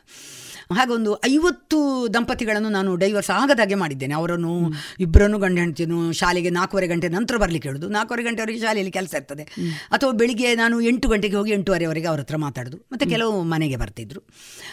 ಹಾಗೊಂದು 0.76 1.20
ಐವತ್ತು 1.26 2.08
ದಂಪತಿಗಳನ್ನು 2.14 2.68
ನಾನು 2.68 2.96
ಡೈವರ್ಸ್ 2.96 3.30
ಆಗದಾಗೆ 3.30 3.74
ಮಾಡಿದ್ದೇನೆ. 3.74 4.14
ಅವರನ್ನು 4.14 4.72
ಇಬ್ಬರನ್ನು 5.00 5.38
ಗಂಡ 5.38 5.58
ಹೆಂಡ್ತಿಯನ್ನು 5.58 6.12
ಶಾಲೆಗೆ 6.12 6.50
ನಾಲ್ಕೂವರೆ 6.50 6.86
ಗಂಟೆ 6.86 7.08
ನಂತರ 7.08 7.36
ಬರಲಿಕ್ಕೆ 7.36 7.68
ಹೇಳೋದು. 7.68 7.88
ನಾಲ್ಕೂವರೆ 7.88 8.22
ಗಂಟೆವರೆಗೆ 8.22 8.58
ಶಾಲೆಯಲ್ಲಿ 8.58 8.92
ಕೆಲಸ 8.92 9.14
ಇರ್ತದೆ. 9.14 9.42
ಅಥವಾ 9.90 10.12
ಬೆಳಿಗ್ಗೆ 10.12 10.54
ನಾನು 10.54 10.80
ಎಂಟು 10.80 11.08
ಗಂಟೆಗೆ 11.08 11.36
ಹೋಗಿ 11.36 11.52
ಎಂಟೂವರೆವರೆಗೆ 11.52 12.06
ಅವ್ರ 12.06 12.20
ಹತ್ರ 12.20 12.36
ಮಾತಾಡೋದು. 12.36 12.76
ಮತ್ತು 12.92 13.08
ಕೆಲವು 13.08 13.42
ಮನೆಗೆ 13.42 13.76
ಬರ್ತಿದ್ರು. 13.76 14.22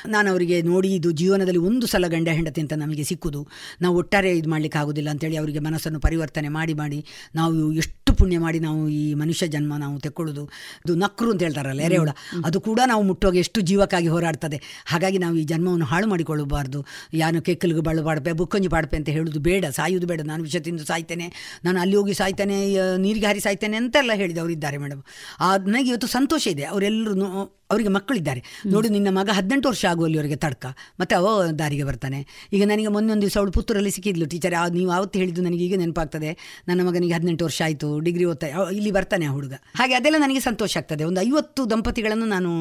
ನಾನು 0.08 0.32
ಅವರಿಗೆ 0.32 0.62
ನೋಡಿ 0.62 0.96
ಇದು 0.96 1.12
ಜೀವನದಲ್ಲಿ 1.12 1.60
ಒಂದು 1.60 1.88
ಸಲ 1.88 2.08
ಗಂಡ 2.08 2.28
ಹೆಂಡತಿ 2.30 2.62
ಅಂತ 2.62 2.74
ನಮಗೆ 2.74 3.04
ಸಿಕ್ಕುದು. 3.04 3.48
ನಾವು 3.82 3.96
ಒಟ್ಟಾರೆ 3.96 4.38
ಇದು 4.38 4.50
ಮಾಡಲಿಕ್ಕೆ 4.50 4.80
ಆಗೋದಿಲ್ಲ 4.80 5.10
ಅಂತೇಳಿ 5.10 5.38
ಅವರಿಗೆ 5.38 5.60
ಮನಸ್ಸನ್ನು 5.60 6.00
ಪರಿವರ್ತನೆ 6.00 6.50
ಮಾಡಿ 6.50 6.74
ಮಾಡಿ 6.74 7.06
ನಾವು 7.36 7.74
ಎಷ್ಟು 7.74 8.14
ಪುಣ್ಯ 8.14 8.40
ಮಾಡಿ 8.40 8.60
ನಾವು 8.60 8.90
ಈ 8.90 9.14
ಮನುಷ್ಯ 9.14 9.48
ಜನ್ಮ 9.48 9.74
ನಾವು 9.78 10.00
ತೆಕ್ಕೊಳ್ಳೋದು. 10.00 10.46
ಇದು 10.86 10.96
ನಕ್ರು 10.96 11.32
ಅಂತ 11.32 11.42
ಹೇಳ್ತಾರಲ್ಲ 11.42 11.82
ಎರೆಹುಳ. 11.82 12.10
ಅದು 12.46 12.62
ಕೂಡ 12.62 12.80
ನಾವು 12.86 13.04
ಮುಟ್ಟುವಾಗ 13.04 13.36
ಎಷ್ಟು 13.36 13.62
ಜೀವಕ್ಕಾಗಿ 13.62 14.08
ಹೋರಾಡ್ತದೆ. 14.08 14.62
ಹಾಗಾಗಿ 14.86 15.18
ನಾವು 15.18 15.36
ಈ 15.36 15.44
ಜನ್ಮವನ್ನು 15.44 15.85
ಹಾಳು 15.92 16.08
ಮಾಡಿಕೊಳ್ಳಬಾರ್ದು. 16.14 16.80
ಯಾನು 17.22 17.42
ಕೆಕ್ಕಲಿಗೆ 17.48 17.84
ಬಾಳು 17.88 18.04
ಪಾಡ್ಪೆ 18.08 18.34
ಬುಕ್ಕಂಜಿ 18.42 18.70
ಪಾಡ್ಪೆ 18.76 18.98
ಅಂತ 19.00 19.10
ಹೇಳೋದು 19.18 19.42
ಬೇಡ, 19.50 19.66
ಸಾಯುವುದು 19.80 20.08
ಬೇಡ. 20.12 20.22
ನಾನು 20.32 20.42
ವಿಷ 20.48 20.58
ತಿಂದು 20.68 20.86
ಸಾಯ್ತೇನೆ, 20.92 21.28
ನಾನು 21.66 21.78
ಅಲ್ಲಿ 21.84 21.98
ಹೋಗಿ 22.00 22.16
ಸಾಯ್ತೇನೆ 22.22 22.58
ನೀರಿಗೆ 23.06 23.26
ಹಾರಿ 23.26 23.44
ಸಾಯ್ತೇನೆ 23.48 23.78
ಅಂತೆಲ್ಲ 23.82 24.12
ಹೇಳಿದವರು 24.22 24.54
ಇದ್ದಾರೆ 24.58 24.80
ಮೇಡಮ್ 24.86 25.04
ನನಗೆ 25.68 25.90
ಇವತ್ತು 25.94 26.10
ಸಂತೋಷ 26.18 26.44
ಇದೆ. 26.56 26.66
ಅವರೆಲ್ಲರೂ 26.74 27.14
ಅವರಿಗೆ 27.72 27.90
ಮಕ್ಕಳಿದ್ದಾರೆ. 27.90 28.44
ನೋಡಿ 28.66 28.90
ನಿನ್ನ 28.90 29.08
ಮಗ 29.12 29.30
ಹದಿನೆಂಟು 29.34 29.68
ವರ್ಷ 29.68 29.86
ಆಗುವಲ್ಲಿವರೆಗೆ 29.86 30.36
ತಡ್ಕ. 30.36 30.66
ಮತ್ತೆ 31.00 31.16
ಅವ 31.16 31.44
ದಾರಿಗೆ 31.60 31.84
ಬರ್ತಾನೆ. 31.84 32.20
ಈಗ 32.54 32.64
ನನಗೆ 32.64 32.88
ಮೊನ್ನೆ 32.88 33.12
ಒಂದು 33.12 33.22
ದಿವಸ 33.22 33.38
ಅವಳು 33.38 33.52
ಪುತ್ತೂರಲ್ಲಿ 33.52 33.92
ಸಿಕ್ಕಿದ್ಲು. 33.92 34.26
ಟೀಚರ್ 34.26 34.56
ನೀವು 34.72 34.92
ಆವತ್ತು 34.92 35.20
ಹೇಳಿದ್ದು 35.20 35.42
ನನಗೆ 35.42 35.64
ಈಗ 35.66 35.78
ನೆನಪಾಗ್ತದೆ. 35.78 36.32
ನನ್ನ 36.68 36.82
ಮಗನಿಗೆ 36.88 37.14
ಹದಿನೆಂಟು 37.14 37.46
ವರ್ಷ 37.46 37.62
ಆಯಿತು. 37.62 38.00
ಡಿಗ್ರಿ 38.00 38.26
ಓದ್ತಾ 38.26 38.48
ಇಲ್ಲಿ 38.72 38.92
ಬರ್ತಾನೆ 38.92 39.26
ಆ 39.26 39.32
ಹುಡುಗ. 39.32 39.54
ಹಾಗೆ 39.76 39.94
ಅದೆಲ್ಲ 39.94 40.18
ನನಗೆ 40.18 40.40
ಸಂತೋಷ 40.40 40.78
ಆಗ್ತದೆ. 40.78 41.04
ಒಂದು 41.04 41.22
ಐವತ್ತು 41.22 41.62
ದಂಪತಿಗಳನ್ನು 41.70 42.26
ನಾನು 42.26 42.52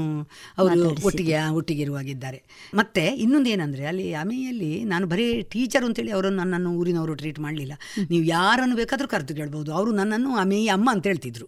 ಅವರು 0.59 0.81
ಒಟ್ಟಿಗೆ 1.07 1.39
ಒಟ್ಟಿಗೆ 1.51 1.83
ಇರುವಾಗಿದ್ದಾರೆ. 1.83 2.39
ಮತ್ತೆ 2.75 3.05
ಇನ್ನೊಂದು 3.25 3.51
ಏನಂದರೆ 3.51 3.85
ಅಲ್ಲಿ 3.87 4.07
ಅಮೆಯಲ್ಲಿ 4.25 4.73
ನಾನು 4.85 5.05
ಬರೀ 5.07 5.27
ಟೀಚರ್ 5.43 5.85
ಅಂತೇಳಿ 5.85 6.13
ಅವರನ್ನು 6.17 6.41
ನನ್ನನ್ನು 6.43 6.71
ಊರಿನವರು 6.81 7.15
ಟ್ರೀಟ್ 7.15 7.41
ಮಾಡಲಿಲ್ಲ. 7.47 7.75
ನೀವು 8.11 8.25
ಯಾರನ್ನು 8.37 8.77
ಬೇಕಾದರೂ 8.77 9.09
ಕರೆದು 9.09 9.35
ಕೇಳ್ಬೋದು. 9.35 9.71
ಅವರು 9.75 9.91
ನನ್ನನ್ನು 10.01 10.31
ಅಮೆಯ 10.45 10.69
ಅಮ್ಮ 10.79 10.89
ಅಂತ 10.93 11.07
ಹೇಳ್ತಿದ್ರು. 11.07 11.47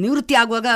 ನಿವೃತ್ತಿ 0.00 0.34
ಆಗುವಾಗ 0.34 0.66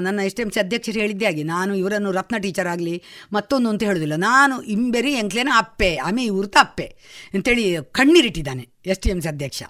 ನನ್ನ 0.00 0.20
ಎಸ್ 0.28 0.40
ಎಂ 0.40 0.50
ಸಿ 0.50 0.60
ಅಧ್ಯಕ್ಷರು 0.60 0.98
ಹೇಳಿದ್ದೆ 1.00 1.24
ಹಾಗೆ 1.24 1.42
ನಾನು 1.54 1.63
ಇವರನ್ನು 1.72 2.10
ರತ್ನ 2.12 2.36
ಟೀಚರ್ 2.38 2.68
ಆಗಲಿ 2.72 3.02
ಮತ್ತೊಂದು 3.32 3.68
ಅಂತ 3.70 3.82
ಹೇಳೋದಿಲ್ಲ. 3.82 4.16
ನಾನು 4.16 4.62
ಇಂಬೆರಿ 4.62 5.12
ಎಂಕ್ಲೇನ 5.14 5.52
ಅಪ್ಪೆ, 5.56 5.96
ಆಮೆ 5.96 6.24
ಇವ್ರತ 6.24 6.56
ಅಪ್ಪೆ 6.60 6.86
ಅಂತೇಳಿ 7.34 7.64
ಕಣ್ಣೀರಿಟ್ಟಿದ್ದಾನೆ 7.98 8.64
ಎಸ್ 8.92 8.98
ಟಿ 8.98 9.10
ಎಂ 9.10 9.20
ಸಿ 9.20 9.28
ಅಧ್ಯಕ್ಷ. 9.28 9.62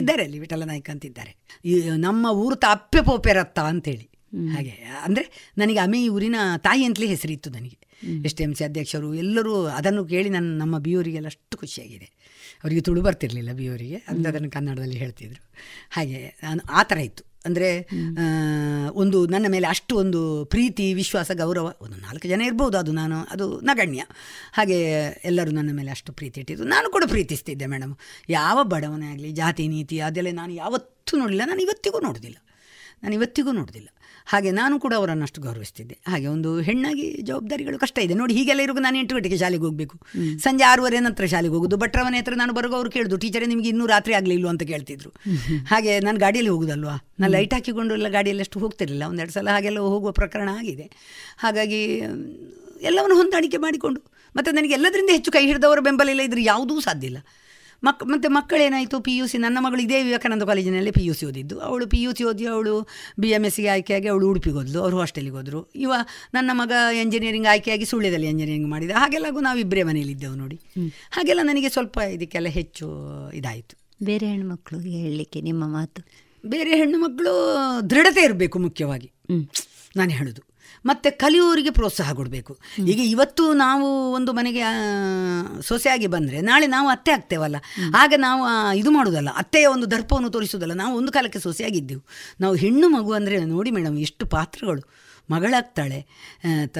ಇದ್ದಾರೆ 0.00 0.22
ಅಲ್ಲಿ 0.24 0.38
ವಿಠಲ 0.38 0.64
ನಾಯ್ಕ 0.64 0.90
ಅಂತಿದ್ದಾರೆ. 0.90 1.32
ನಮ್ಮ 2.06 2.26
ಊರ್ತ 2.26 2.64
ಅಪ್ಪೆ 2.68 3.00
ಪೋಪೆ 3.00 3.32
ರತ್ತ 3.32 3.58
ಅಂತೇಳಿ. 3.72 4.06
ಹಾಗೆ, 4.54 4.74
ಅಂದರೆ 5.06 5.24
ನನಗೆ 5.58 5.78
ಅಮೆ 5.78 6.08
ಊರಿನ 6.08 6.38
ತಾಯಿ 6.62 6.84
ಅಂತಲೇ 6.84 7.06
ಹೆಸರಿತ್ತು 7.06 7.50
ನನಗೆ. 7.50 7.78
ಎಸ್ 8.26 8.34
ಟಿ 8.34 8.42
ಎಂ 8.44 8.54
ಸಿ 8.54 8.64
ಅಧ್ಯಕ್ಷರು 8.64 9.14
ಎಲ್ಲರೂ 9.14 9.52
ಅದನ್ನು 9.78 10.04
ಕೇಳಿ 10.04 10.30
ನನ್ನ, 10.30 10.50
ನಮ್ಮ 10.62 10.78
ಬಿಯೋರಿಗೆಲ್ಲ 10.78 11.26
ಅಷ್ಟು 11.26 11.56
ಖುಷಿಯಾಗಿದೆ. 11.58 12.08
ಅವರಿಗೆ 12.62 12.80
ತುಳು 12.80 13.00
ಬರ್ತಿರಲಿಲ್ಲ 13.02 13.52
ಬಿಯೋರಿಗೆ 13.52 13.98
ಅಂದರೆ 14.10 14.28
ಅದನ್ನು 14.32 14.50
ಕನ್ನಡದಲ್ಲಿ 14.50 14.96
ಹೇಳ್ತಿದ್ರು. 14.96 15.42
ಹಾಗೆ 15.90 16.18
ನಾನು 16.42 16.60
ಆ 16.78 16.82
ಇತ್ತು. 17.00 17.24
ಅಂದರೆ 17.46 17.70
ಒಂದು 19.02 19.18
ನನ್ನ 19.26 19.46
ಮೇಲೆ 19.48 19.66
ಅಷ್ಟು 19.66 19.96
ಒಂದು 20.02 20.20
ಪ್ರೀತಿ 20.50 20.86
ವಿಶ್ವಾಸ 20.94 21.30
ಗೌರವ 21.34 21.66
ಒಂದು 21.80 21.96
ನಾಲ್ಕು 21.96 22.28
ಜನ 22.28 22.42
ಇರ್ಬೋದು 22.46 22.76
ಅದು 22.78 22.92
ನಾನು 23.00 23.16
ಅದು 23.30 23.46
ನಗಣ್ಯ. 23.70 24.02
ಹಾಗೆ 24.56 24.78
ಎಲ್ಲರೂ 25.24 25.50
ನನ್ನ 25.58 25.72
ಮೇಲೆ 25.76 25.90
ಅಷ್ಟು 25.90 26.12
ಪ್ರೀತಿ 26.12 26.40
ಇಟ್ಟಿದ್ದು. 26.40 26.64
ನಾನು 26.74 26.88
ಕೂಡ 26.92 27.04
ಪ್ರೀತಿಸ್ತಿದ್ದೆ 27.06 27.66
ಮೇಡಮ್. 27.74 27.94
ಯಾವ 28.28 28.58
ಬಡವನೇ 28.64 29.08
ಆಗಲಿ 29.12 29.32
ಜಾತಿ 29.40 29.66
ನೀತಿ 29.68 29.98
ಅದೆಲ್ಲ 30.00 30.32
ನಾನು 30.40 30.54
ಯಾವತ್ತೂ 30.62 31.16
ನೋಡಲಿಲ್ಲ. 31.16 31.46
ನಾನು 31.46 31.62
ಇವತ್ತಿಗೂ 31.62 32.00
ನೋಡೋದಿಲ್ಲ. 32.00 32.38
ನಾನು 33.02 33.14
ಇವತ್ತಿಗೂ 33.14 33.52
ನೋಡೋದಿಲ್ಲ. 33.52 33.88
ಹಾಗೆ 34.26 34.50
ನಾನು 34.50 34.80
ಕೂಡ 34.80 34.94
ಅವರನ್ನು 34.94 35.22
ಅಷ್ಟು 35.22 35.40
ಗೌರವಿಸ್ತಿದ್ದೆ. 35.40 35.98
ಹಾಗೆ 36.08 36.26
ಒಂದು 36.26 36.60
ಹೆಣ್ಣಾಗಿ 36.60 37.18
ಜವಾಬ್ದಾರಿಗಳು 37.22 37.78
ಕಷ್ಟ 37.78 37.98
ಇದೆ. 37.98 38.14
ನೋಡಿ 38.14 38.34
ಹೀಗೆಲ್ಲ 38.34 38.60
ಇರುವಾಗ 38.60 38.82
ನಾನು 38.82 38.98
ಎಂಟು 38.98 39.14
ಗಂಟೆಗೆ 39.14 39.36
ಶಾಲೆಗೆ 39.36 39.62
ಹೋಗಬೇಕು. 39.62 39.98
ಸಂಜೆ 40.38 40.64
ಆರೂವರೆ 40.64 41.00
ನಂತರ 41.00 41.24
ಶಾಲೆಗೆ 41.24 41.54
ಹೋಗೋದು. 41.54 41.76
ಭಟ್ರವನ 41.76 42.14
ಹತ್ರ 42.18 42.34
ನಾನು 42.34 42.52
ಬರುವಾಗ 42.52 42.76
ಅವರು 42.76 42.90
ಕೇಳಿದ್ರು 42.90 43.18
ಟೀಚರೇ 43.18 43.46
ನಿಮಗೆ 43.46 43.68
ಇನ್ನೂ 43.68 43.86
ರಾತ್ರಿ 43.86 44.14
ಆಗಲಿಲ್ಲ 44.14 44.48
ಅಂತ 44.48 44.62
ಕೇಳ್ತಿದ್ರು. 44.62 45.10
ಹಾಗೆ 45.70 46.00
ನಾನು 46.00 46.18
ಗಾಡಿಯಲ್ಲಿ 46.18 46.50
ಹೋಗುದಲ್ವಾ? 46.50 46.96
ನಾನು 47.20 47.32
ಲೈಟ್ 47.32 47.54
ಹಾಕಿಕೊಂಡು 47.54 47.94
ಎಲ್ಲ 47.94 48.08
ಗಾಡಿಯಲ್ಲಿ 48.08 48.40
ಅಷ್ಟು 48.40 48.60
ಹೋಗ್ತಿರಲಿಲ್ಲ. 48.60 49.04
ಒಂದೆರಡು 49.04 49.32
ಸಲ 49.32 49.48
ಹಾಗೆಲ್ಲ 49.48 49.78
ಹೋಗುವ 49.78 50.10
ಪ್ರಕರಣ 50.10 50.48
ಆಗಿದೆ. 50.58 50.90
ಹಾಗಾಗಿ 51.38 51.96
ಎಲ್ಲವನ್ನು 52.82 53.16
ಹೊಂದಾಣಿಕೆ 53.16 53.56
ಮಾಡಿಕೊಂಡು 53.56 54.00
ಮತ್ತು 54.36 54.52
ನನಗೆ 54.52 54.72
ಎಲ್ಲದರಿಂದ 54.72 55.10
ಹೆಚ್ಚು 55.10 55.32
ಕೈ 55.32 55.46
ಹಿಡಿದವರ 55.46 55.80
ಬೆಂಬಲ 55.80 56.08
ಇಲ್ಲ 56.08 56.20
ಇದ್ರೆ 56.20 56.44
ಯಾವುದೂ 56.44 56.80
ಸಾಧ್ಯ 56.80 57.06
ಇಲ್ಲ. 57.06 57.18
ಮಕ್ 57.84 58.06
ಮತ್ತು 58.06 58.30
ಮಕ್ಕಳೇನಾಯಿತು? 58.30 59.00
ಪಿ 59.00 59.16
ಯು 59.16 59.26
ಸಿ 59.26 59.38
ನನ್ನ 59.38 59.58
ಮಗಳು 59.60 59.82
ಇದೇ 59.82 60.02
ವಿವೇಕಾನಂದ 60.02 60.42
ಕಾಲೇಜಿನಲ್ಲಿ 60.42 60.90
ಪಿ 60.90 61.04
ಯು 61.04 61.14
ಸಿ 61.14 61.26
ಓದಿದ್ದು. 61.26 61.60
ಅವಳು 61.60 61.86
ಪಿ 61.86 62.02
ಯು 62.02 62.14
ಸಿ 62.14 62.24
ಓದಿ 62.24 62.46
ಅವಳು 62.46 62.88
ಬಿ 63.20 63.28
ಎಂ 63.28 63.44
ಎಸ್ಸಿಗೆ 63.44 63.68
ಆಯ್ಕೆಯಾಗಿ 63.68 64.08
ಅವಳು 64.08 64.28
ಉಡುಪಿಗೆ 64.28 64.56
ಹೋದ್ಲು. 64.56 64.80
ಅವರು 64.80 64.98
ಹಾಸ್ಟೆಲಿಗೆ 64.98 65.36
ಹೋದರು. 65.36 65.70
ಇವ 65.76 65.92
ನನ್ನ 66.34 66.50
ಮಗ 66.52 66.72
ಎಂಜಿನಿಯರಿಂಗ್ 66.92 67.46
ಆಯ್ಕೆಯಾಗಿ 67.46 67.84
ಸುಳ್ಳ್ಯದಲ್ಲಿ 67.84 68.26
ಎಂಜಿನಿಯರಿಂಗ್ 68.26 68.70
ಮಾಡಿದ. 68.70 68.90
ಹಾಗೆಲ್ಲಾಗೂ 68.90 69.40
ನಾವು 69.40 69.58
ಇಬ್ಬರೇ 69.58 69.82
ಮನೆಯಲ್ಲಿದ್ದೆವು 69.82 70.34
ನೋಡಿ. 70.34 70.60
ಹಾಗೆಲ್ಲ 71.10 71.40
ನನಗೆ 71.42 71.68
ಸ್ವಲ್ಪ 71.68 71.98
ಇದಕ್ಕೆಲ್ಲ 71.98 72.48
ಹೆಚ್ಚು 72.48 72.86
ಇದಾಯಿತು. 73.34 73.76
ಬೇರೆ 74.02 74.26
ಹೆಣ್ಮಕ್ಳಿಗೆ 74.26 74.96
ಹೇಳಲಿಕ್ಕೆ 74.96 75.40
ನಿಮ್ಮ 75.40 75.64
ಮಾತು? 75.68 76.02
ಬೇರೆ 76.46 76.76
ಹೆಣ್ಣು 76.76 76.98
ಮಕ್ಕಳು 76.98 77.34
ದೃಢತೆ 77.90 78.24
ಇರಬೇಕು 78.24 78.58
ಮುಖ್ಯವಾಗಿ. 78.58 79.12
ನಾನು 79.96 80.10
ಹೇಳೋದು. 80.10 80.55
ಮತ್ತು 80.86 81.18
ಕಲಿಯೋರಿಗೆ 81.18 81.70
ಪ್ರೋತ್ಸಾಹ 81.70 82.12
ಕೊಡಬೇಕು. 82.12 82.58
ಈಗ 82.86 83.00
ಇವತ್ತು 83.00 83.52
ನಾವು 83.52 84.12
ಒಂದು 84.12 84.32
ಮನೆಗೆ 84.32 84.62
ಸೊಸೆಯಾಗಿ 85.62 86.06
ಬಂದರೆ 86.06 86.40
ನಾಳೆ 86.40 86.66
ನಾವು 86.66 86.88
ಅತ್ತೆ 86.88 87.10
ಆಗ್ತೇವಲ್ಲ. 87.10 87.56
ಆಗ 87.96 88.14
ನಾವು 88.16 88.72
ಇದು 88.76 88.90
ಮಾಡೋದಲ್ಲ. 88.90 89.28
ಅತ್ತೆಯ 89.36 89.66
ಒಂದು 89.66 89.90
ದರ್ಪವನ್ನು 89.90 90.30
ತೋರಿಸೋದಲ್ಲ. 90.30 90.72
ನಾವು 90.72 90.96
ಒಂದು 90.96 91.12
ಕಾಲಕ್ಕೆ 91.12 91.38
ಸೊಸೆಯಾಗಿದ್ದೆವು. 91.38 92.02
ನಾವು 92.40 92.54
ಹೆಣ್ಣು 92.54 92.88
ಮಗು 92.88 93.12
ಅಂದರೆ 93.12 93.44
ನೋಡಿ 93.44 93.70
ಮೇಡಮ್ 93.70 93.98
ಎಷ್ಟು 93.98 94.26
ಪಾತ್ರಗಳು. 94.26 95.05
ಮಗಳಾಗ್ತಾಳೆ 95.30 95.98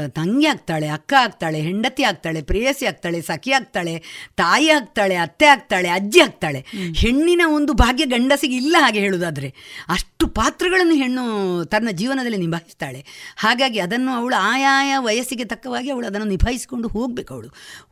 ತಂಗಿ 0.09 0.47
ಆಗ್ತಾಳೆ 0.47 0.89
ಅಕ್ಕ 0.89 1.13
ಆಗ್ತಾಳೆ 1.21 1.61
ಹೆಂಡತಿ 1.61 2.03
ಆಗ್ತಾಳೆ 2.03 2.43
ಪ್ರೇಯಸಿ 2.43 2.87
ಆಗ್ತಾಳೆ 2.87 3.23
ಸಖಿ 3.23 3.53
ಆಗ್ತಾಳೆ 3.53 3.95
ತಾಯಿ 4.37 4.69
ಆಗ್ತಾಳೆ 4.69 5.17
ಅತ್ತೆ 5.17 5.47
ಆಗ್ತಾಳೆ 5.47 5.89
ಅಜ್ಜಿ 5.89 6.21
ಆಗ್ತಾಳೆ. 6.21 6.61
ಹೆಣ್ಣಿನ 6.97 7.43
ಒಂದು 7.47 7.73
ಭಾಗ್ಯ 7.73 8.07
ಗಂಡಸಿಗೆ 8.07 8.57
ಇಲ್ಲ 8.57 8.77
ಹಾಗೆ 8.79 9.01
ಹೇಳುವುದಾದರೆ 9.01 9.55
ಅಷ್ಟು 9.89 10.27
ಪಾತ್ರಗಳನ್ನು 10.27 10.95
ಹೆಣ್ಣು 10.95 11.25
ತನ್ನ 11.65 11.89
ಜೀವನದಲ್ಲಿ 11.93 12.37
ನಿಭಾಯಿಸ್ತಾಳೆ. 12.37 13.05
ಹಾಗಾಗಿ 13.37 13.79
ಅದನ್ನು 13.79 14.13
ಅವಳು 14.13 14.35
ಆಯಾಯ 14.35 14.93
ವಯಸ್ಸಿಗೆ 14.99 15.45
ತಕ್ಕವಾಗಿ 15.45 15.91
ಅವಳು 15.91 16.07
ಅದನ್ನು 16.07 16.27
ನಿಭಾಯಿಸಿಕೊಂಡು 16.27 16.89
ಹೋಗಬೇಕು 16.89 17.35
ಅವಳು. 17.35 17.51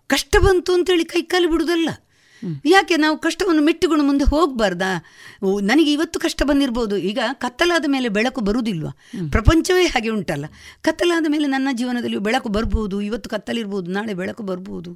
ಕಷ್ಟ 0.08 0.36
ಬಂತು 0.46 0.72
ಅಂತೇಳಿ 0.74 1.04
ಕೈಕಾಲು 1.04 1.48
ಬಿಡುವುದಲ್ಲ. 1.48 1.90
ಯಾಕೆ 2.74 2.94
ನಾವು 3.04 3.16
ಕಷ್ಟವನ್ನು 3.26 3.62
ಮೆಟ್ಟಿಕೊಂಡು 3.68 4.04
ಮುಂದೆ 4.08 4.24
ಹೋಗಬಾರ್ದಾ? 4.32 4.90
ನನಗೆ 5.70 5.90
ಇವತ್ತು 5.96 6.18
ಕಷ್ಟ 6.24 6.42
ಬಂದಿರ್ಬೋದು. 6.50 6.96
ಈಗ 7.10 7.18
ಕತ್ತಲಾದ 7.44 7.86
ಮೇಲೆ 7.94 8.08
ಬೆಳಕು 8.16 8.40
ಬರುವುದಿಲ್ವ 8.48 8.88
ಪ್ರಪಂಚವೇ 9.34 9.84
ಹಾಗೆ 9.94 10.10
ಉಂಟಲ್ಲ. 10.16 10.46
ಕತ್ತಲಾದ 10.86 11.26
ಮೇಲೆ 11.34 11.46
ನನ್ನ 11.54 11.68
ಜೀವನದಲ್ಲಿ 11.80 12.18
ಬೆಳಕು 12.28 12.48
ಬರ್ಬೋದು 12.56 12.96
ಇವತ್ತು 13.08 13.30
ಕತ್ತಲಿರ್ಬೋದು 13.34 13.88
ನಾಳೆ 13.96 14.14
ಬೆಳಕು 14.20 14.42
ಬರ್ಬೋದು 14.50 14.92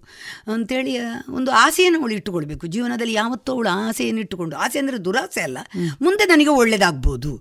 ಅಂತೇಳಿ 0.55 0.95
ಒಂದು 1.39 1.51
ಆಸೆಯನ್ನು 1.65 2.01
ಅವಳು 2.03 2.15
ಇಟ್ಟುಕೊಳ್ಬೇಕು. 2.19 2.65
ಜೀವನದಲ್ಲಿ 2.77 3.15
ಯಾವತ್ತೂ 3.21 3.53
ಅವಳು 3.57 3.71
ಆಸೆಯನ್ನು 3.89 4.23
ಇಟ್ಟುಕೊಂಡು 4.25 4.57
ಆಸೆ 4.65 4.79
ಅಂದರೆ 4.83 4.99
ದುರಾಸೆ 5.07 5.43
ಅಲ್ಲ. 5.49 5.59
ಮುಂದೆ 6.07 6.27
ನನಗೆ 6.33 6.53
ಒಳ್ಳೆಯದಾಗ್ಬೋದು 6.61 7.33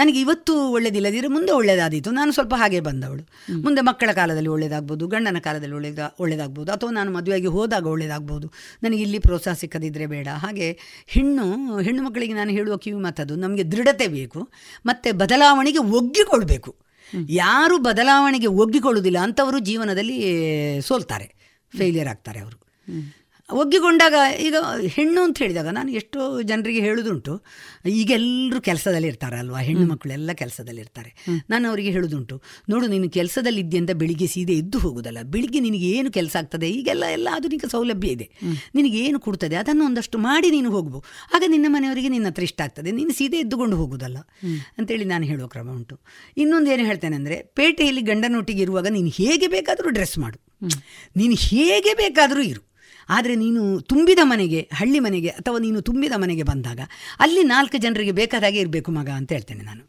ನನಗೆ 0.00 0.18
ಇವತ್ತು 0.24 0.54
ಒಳ್ಳೆದಿಲ್ಲದಿದ್ರೆ 0.76 1.30
ಮುಂದೆ 1.36 1.52
ಒಳ್ಳೆಯದಾದೀತು 1.60 2.10
ನಾನು 2.20 2.30
ಸ್ವಲ್ಪ 2.38 2.54
ಹಾಗೆ 2.62 2.80
ಬಂದವಳು. 2.88 3.22
ಮುಂದೆ 3.66 3.80
ಮಕ್ಕಳ 3.90 4.10
ಕಾಲದಲ್ಲಿ 4.20 4.50
ಒಳ್ಳೆಯದಾಗ್ಬೋದು 4.54 5.04
ಗಂಡನ 5.14 5.40
ಕಾಲದಲ್ಲಿ 5.46 5.76
ಒಳ್ಳೆದ 5.80 6.04
ಒಳ್ಳೆಯದಾಗ್ಬೋದು 6.22 6.70
ಅಥವಾ 6.76 6.90
ನಾನು 6.98 7.10
ಮದುವೆಯಾಗಿ 7.16 7.50
ಹೋದಾಗ 7.56 7.86
ಒಳ್ಳೆಯದಾಗ್ಬೋದು 7.94 8.46
ನನಗೆ 8.84 9.02
ಇಲ್ಲಿ 9.06 9.18
ಪ್ರೋತ್ಸಾಹ 9.26 9.55
ಸಿಕ್ಕದಿದ್ದರೆ 9.56 10.06
ಬೇಡ. 10.06 10.28
ಹಾಗೆ 10.36 10.68
ಹೆಣ್ಣು 11.06 11.46
ಹೆಣ್ಣು 11.78 12.02
ಮಕ್ಕಳಿಗೆ 12.02 12.34
ನಾನು 12.34 12.50
ಹೇಳುವ 12.50 12.76
ಕಿವಿ 12.76 13.00
ಮಾತದು 13.00 13.36
ನಮಗೆ 13.36 13.64
ದೃಢತೆ 13.64 14.06
ಬೇಕು 14.08 14.40
ಮತ್ತು 14.86 15.08
ಬದಲಾವಣೆಗೆ 15.18 15.82
ಒಗ್ಗಿಕೊಳ್ಬೇಕು. 15.96 16.72
ಯಾರು 17.40 17.76
ಬದಲಾವಣೆಗೆ 17.78 18.48
ಒಗ್ಗಿಕೊಳ್ಳುವುದಿಲ್ಲ 18.60 19.18
ಅಂಥವರು 19.18 19.58
ಜೀವನದಲ್ಲಿ 19.58 20.16
ಸೋಲ್ತಾರೆ 20.80 21.28
ಫೇಲಿಯರ್ 21.78 22.08
ಆಗ್ತಾರೆ 22.08 22.40
ಅವರು. 22.40 22.58
ಒಗ್ಗಿಕೊಂಡಾಗ 23.50 24.14
ಈಗ 24.40 24.56
ಹೆಣ್ಣು 24.94 25.22
ಅಂತ 25.22 25.38
ಹೇಳಿದಾಗ 25.38 25.68
ನಾನು 25.68 25.90
ಎಷ್ಟೋ 25.90 26.42
ಜನರಿಗೆ 26.42 26.80
ಹೇಳೋದುಂಟು 26.80 27.42
ಈಗ 27.86 28.10
ಎಲ್ಲರೂ 28.10 28.60
ಕೆಲಸದಲ್ಲಿ 28.60 29.08
ಇರ್ತಾರಲ್ವಾ 29.08 29.58
ಹೆಣ್ಣು 29.58 29.86
ಮಕ್ಕಳೆಲ್ಲ 29.86 30.32
ಕೆಲಸದಲ್ಲಿ 30.32 30.80
ಇರ್ತಾರೆ. 30.80 31.14
ನಾನು 31.50 31.68
ಅವರಿಗೆ 31.68 31.90
ಹೇಳೋದುಂಟು 31.90 32.42
ನೋಡು 32.68 32.86
ನೀನು 32.86 33.10
ಕೆಲಸದಲ್ಲಿ 33.10 33.78
ಅಂತ 33.78 33.90
ಬೆಳಿಗ್ಗೆ 33.90 34.26
ಸೀದೆ 34.26 34.52
ಎದ್ದು 34.52 34.78
ಹೋಗೋದಲ್ಲ 34.78 35.22
ಬೆಳಿಗ್ಗೆ 35.22 35.60
ನಿನಗೆ 35.60 35.86
ಏನು 35.86 36.10
ಕೆಲಸ 36.10 36.36
ಆಗ್ತದೆ? 36.36 36.68
ಈಗೆಲ್ಲ 36.68 37.04
ಎಲ್ಲ 37.04 37.28
ಆಧುನಿಕ 37.32 37.64
ಸೌಲಭ್ಯ 37.66 38.08
ಇದೆ. 38.08 38.30
ನಿನಗೆ 38.74 38.98
ಏನು 38.98 39.20
ಕೊಡ್ತದೆ? 39.20 39.56
ಅದನ್ನು 39.56 39.84
ಒಂದಷ್ಟು 39.84 40.18
ಮಾಡಿ 40.18 40.50
ನೀನು 40.50 40.70
ಹೋಗ್ಬೋ 40.70 41.04
ಆಗ 41.34 41.42
ನಿನ್ನ 41.46 41.66
ಮನೆಯವರಿಗೆ 41.68 42.08
ನಿನ್ನ 42.08 42.26
ಹತ್ರ 42.26 42.42
ಇಷ್ಟ 42.42 42.60
ಆಗ್ತದೆ. 42.60 42.90
ನೀನು 42.90 43.10
ಸೀದೆ 43.10 43.36
ಎದ್ದುಕೊಂಡು 43.36 43.76
ಹೋಗೋದಲ್ಲ? 43.76 44.18
ಅಂತೇಳಿ 44.78 45.04
ನಾನು 45.04 45.24
ಹೇಳುವ 45.24 45.46
ಕ್ರಮ 45.46 45.70
ಉಂಟು. 45.70 45.98
ಇನ್ನೊಂದು 46.36 46.70
ಏನು 46.70 46.84
ಹೇಳ್ತೇನೆ 46.84 47.16
ಅಂದರೆ 47.16 47.52
ಪೇಟೆಯಲ್ಲಿ 47.54 48.00
ಗಂಡನೊಟ್ಟಿಗೆ 48.00 48.62
ಇರುವಾಗ 48.62 48.86
ನೀನು 48.86 49.08
ಹೇಗೆ 49.08 49.46
ಬೇಕಾದರೂ 49.46 49.90
ಡ್ರೆಸ್ 49.90 50.18
ಮಾಡು. 50.18 50.40
ನೀನು 51.16 51.34
ಹೇಗೆ 51.34 51.94
ಬೇಕಾದರೂ 51.94 52.42
ಇರು. 52.42 52.65
ಆದರೆ 53.08 53.34
ನೀನು 53.34 53.80
ತುಂಬಿದ 53.80 54.18
ಮನೆಗೆ, 54.22 54.70
ಹಳ್ಳಿ 54.74 54.98
ಮನೆಗೆ 54.98 55.28
ಅಥವಾ 55.28 55.58
ನೀನು 55.58 55.80
ತುಂಬಿದ 55.80 56.12
ಮನೆಗೆ 56.16 56.42
ಬಂದಾಗ 56.42 56.80
ಅಲ್ಲಿ 57.20 57.42
ನಾಲ್ಕು 57.44 57.76
ಜನರಿಗೆ 57.76 58.12
ಬೇಕಾದಾಗೆ 58.12 58.58
ಇರಬೇಕು 58.58 58.90
ಮಗ 58.90 59.08
ಅಂತ 59.10 59.32
ಹೇಳ್ತೇನೆ 59.32 59.64
ನಾನು. 59.64 59.84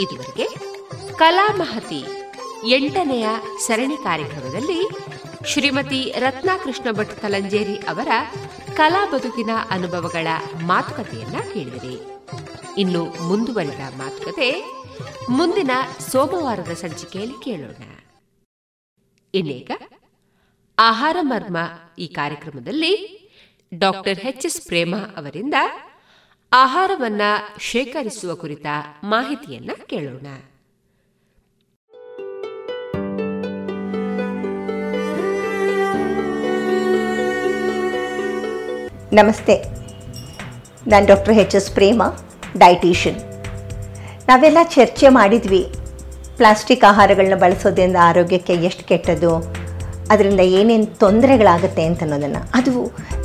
ಇದುವರೆಗೆ 0.00 0.46
ಕಲಾ 1.18 1.56
ಮಹತಿ 1.56 2.00
ಎಂಟನೆಯ 2.68 3.26
ಸರಣಿ 3.66 3.96
ಕಾರ್ಯಕ್ರಮದಲ್ಲಿ 3.96 4.80
ಶ್ರೀಮತಿ 5.46 6.14
ರತ್ನಾಕೃಷ್ಣ 6.18 6.92
ಭಟ್ 6.92 7.20
ಕಲಂಜೇರಿ 7.20 7.76
ಅವರ 7.76 8.08
ಕಲಾ 8.74 9.10
ಬದುಕಿನ 9.10 9.50
ಅನುಭವಗಳ 9.70 10.26
ಮಾತುಕತೆಯನ್ನ 10.62 11.36
ಕೇಳಿದಿರಿ. 11.54 12.00
ಇನ್ನು 12.78 13.04
ಮುಂದುವರಿದ 13.04 13.80
ಮಾತುಕತೆ 13.96 14.64
ಮುಂದಿನ 15.30 15.70
ಸೋಮವಾರದ 16.10 16.72
ಸಂಚಿಕೆಯಲ್ಲಿ 16.72 17.44
ಕೇಳೋಣ. 17.44 17.98
ಇನ್ನೀಗ 19.34 19.70
ಆಹಾರ 20.78 21.16
ಮರ್ಮ 21.20 21.56
ಈ 21.98 22.06
ಕಾರ್ಯಕ್ರಮದಲ್ಲಿ 22.06 23.22
ಡಾಕ್ಟರ್ 23.74 24.18
ಎಚ್ 24.18 24.46
ಎಸ್ 24.46 24.66
ಪ್ರೇಮ 24.66 24.96
ಅವರಿಂದ 24.96 25.54
ಆಹಾರವನ್ನ 26.52 27.20
ಶೇಖರಿಸುವ 27.58 28.34
ಕುರಿತ 28.34 28.66
ಮಾಹಿತಿಯನ್ನ 29.04 29.70
ಕೇಳೋಣ. 29.86 30.26
ನಮಸ್ತೆ. 39.18 39.54
ನಾನು 40.90 41.04
doctor 41.10 41.34
H 41.38 41.54
S 41.58 41.66
Prema, 41.78 42.02
dietician. 42.62 43.18
ನಾವೆಲ್ಲ 44.28 44.60
ಚರ್ಚೆ 44.74 45.08
ಮಾಡಿದ್ವಿ. 45.16 45.60
ಪ್ಲಾಸ್ಟಿಕ್ 46.38 46.84
ಆಹಾರಗಳನ್ನ 46.90 47.36
ಬಳಸೋದ್ರಿಂದ 47.42 47.98
ಆರೋಗ್ಯಕ್ಕೆ 48.10 48.54
ಎಷ್ಟು 48.68 48.84
ಕೆಟ್ಟದ್ದು, 48.90 49.32
ಅದರಿಂದ 50.12 50.40
ಏನೇನು 50.60 50.86
ತೊಂದರೆಗಳಾಗುತ್ತೆ 51.02 51.84
ಅಂತ 51.88 52.02
ಅನ್ನೋದನ್ನು 52.06 52.42
ಅದು 52.60 52.72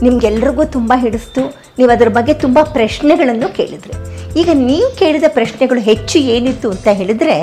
ನಿಮಗೆಲ್ರಿಗೂ 0.03 0.65
ತುಂಬ 0.75 0.93
ಹಿಡಿಸ್ತು. 1.05 1.43
ನೀವು 1.77 1.89
ಅದರ 1.95 2.11
ಬಗ್ಗೆ 2.17 2.35
ತುಂಬ 2.43 2.59
ಪ್ರಶ್ನೆಗಳನ್ನು 2.77 3.49
ಕೇಳಿದ್ರಿ. 3.59 3.95
ಈಗ 4.41 4.49
ನೀವು 4.69 4.89
ಕೇಳಿದ 5.01 5.29
ಪ್ರಶ್ನೆಗಳು 5.39 5.83
ಹೆಚ್ಚು 5.89 6.19
ಏನಿತ್ತು 6.35 6.69
ಅಂತ 6.75 6.87
ಹೇಳಿದರೆ, 7.01 7.37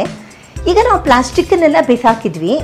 ಈಗ 0.70 0.78
ನಾವು 0.90 1.02
ಪ್ಲಾಸ್ಟಿಕ್ಕನ್ನೆಲ್ಲ 1.08 1.78
ಬಿಸಾಕಿದ್ವಿ. 1.92 2.54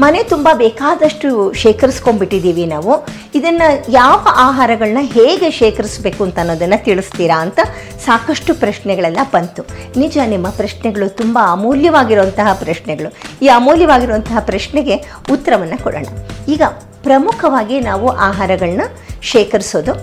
ಮನೆ 0.00 0.22
ತುಂಬ 0.22 0.48
ಬೇಕಾದಷ್ಟು 0.54 1.52
ಶೇಖರಿಸ್ಕೊಂಡ್ಬಿಟ್ಟಿದ್ದೀವಿ 1.52 2.66
ನಾವು. 2.66 3.06
ಇದನ್ನು 3.34 3.92
ಯಾವ 3.92 4.28
ಆಹಾರಗಳನ್ನ 4.34 4.98
ಹೇಗೆ 5.00 5.50
ಶೇಖರಿಸ್ಬೇಕು 5.50 6.24
ಅಂತ 6.24 6.38
ಅನ್ನೋದನ್ನು 6.38 6.84
ತಿಳಿಸ್ತೀರಾ 6.84 7.40
ಅಂತ 7.40 7.60
ಸಾಕಷ್ಟು 8.06 8.54
ಪ್ರಶ್ನೆಗಳೆಲ್ಲ 8.54 9.18
ಬಂತು. 9.32 9.62
ನಿಜ 9.98 10.18
ನಿಮ್ಮ 10.26 10.48
ಪ್ರಶ್ನೆಗಳು 10.50 11.16
ತುಂಬ 11.16 11.38
ಅಮೂಲ್ಯವಾಗಿರುವಂತಹ 11.52 12.52
ಪ್ರಶ್ನೆಗಳು. 12.52 13.10
ಈ 13.42 13.48
ಅಮೂಲ್ಯವಾಗಿರುವಂತಹ 13.48 14.40
ಪ್ರಶ್ನೆಗೆ 14.40 14.96
ಉತ್ತರವನ್ನು 15.32 15.82
ಕೊಡೋಣ. 15.82 16.06
ಈಗ 16.48 16.62
ಪ್ರಮುಖವಾಗಿ 17.02 17.80
ನಾವು 17.80 18.08
ಆಹಾರಗಳನ್ನ 18.08 18.82
ಶೇಖರಿಸೋದು. 19.22 19.94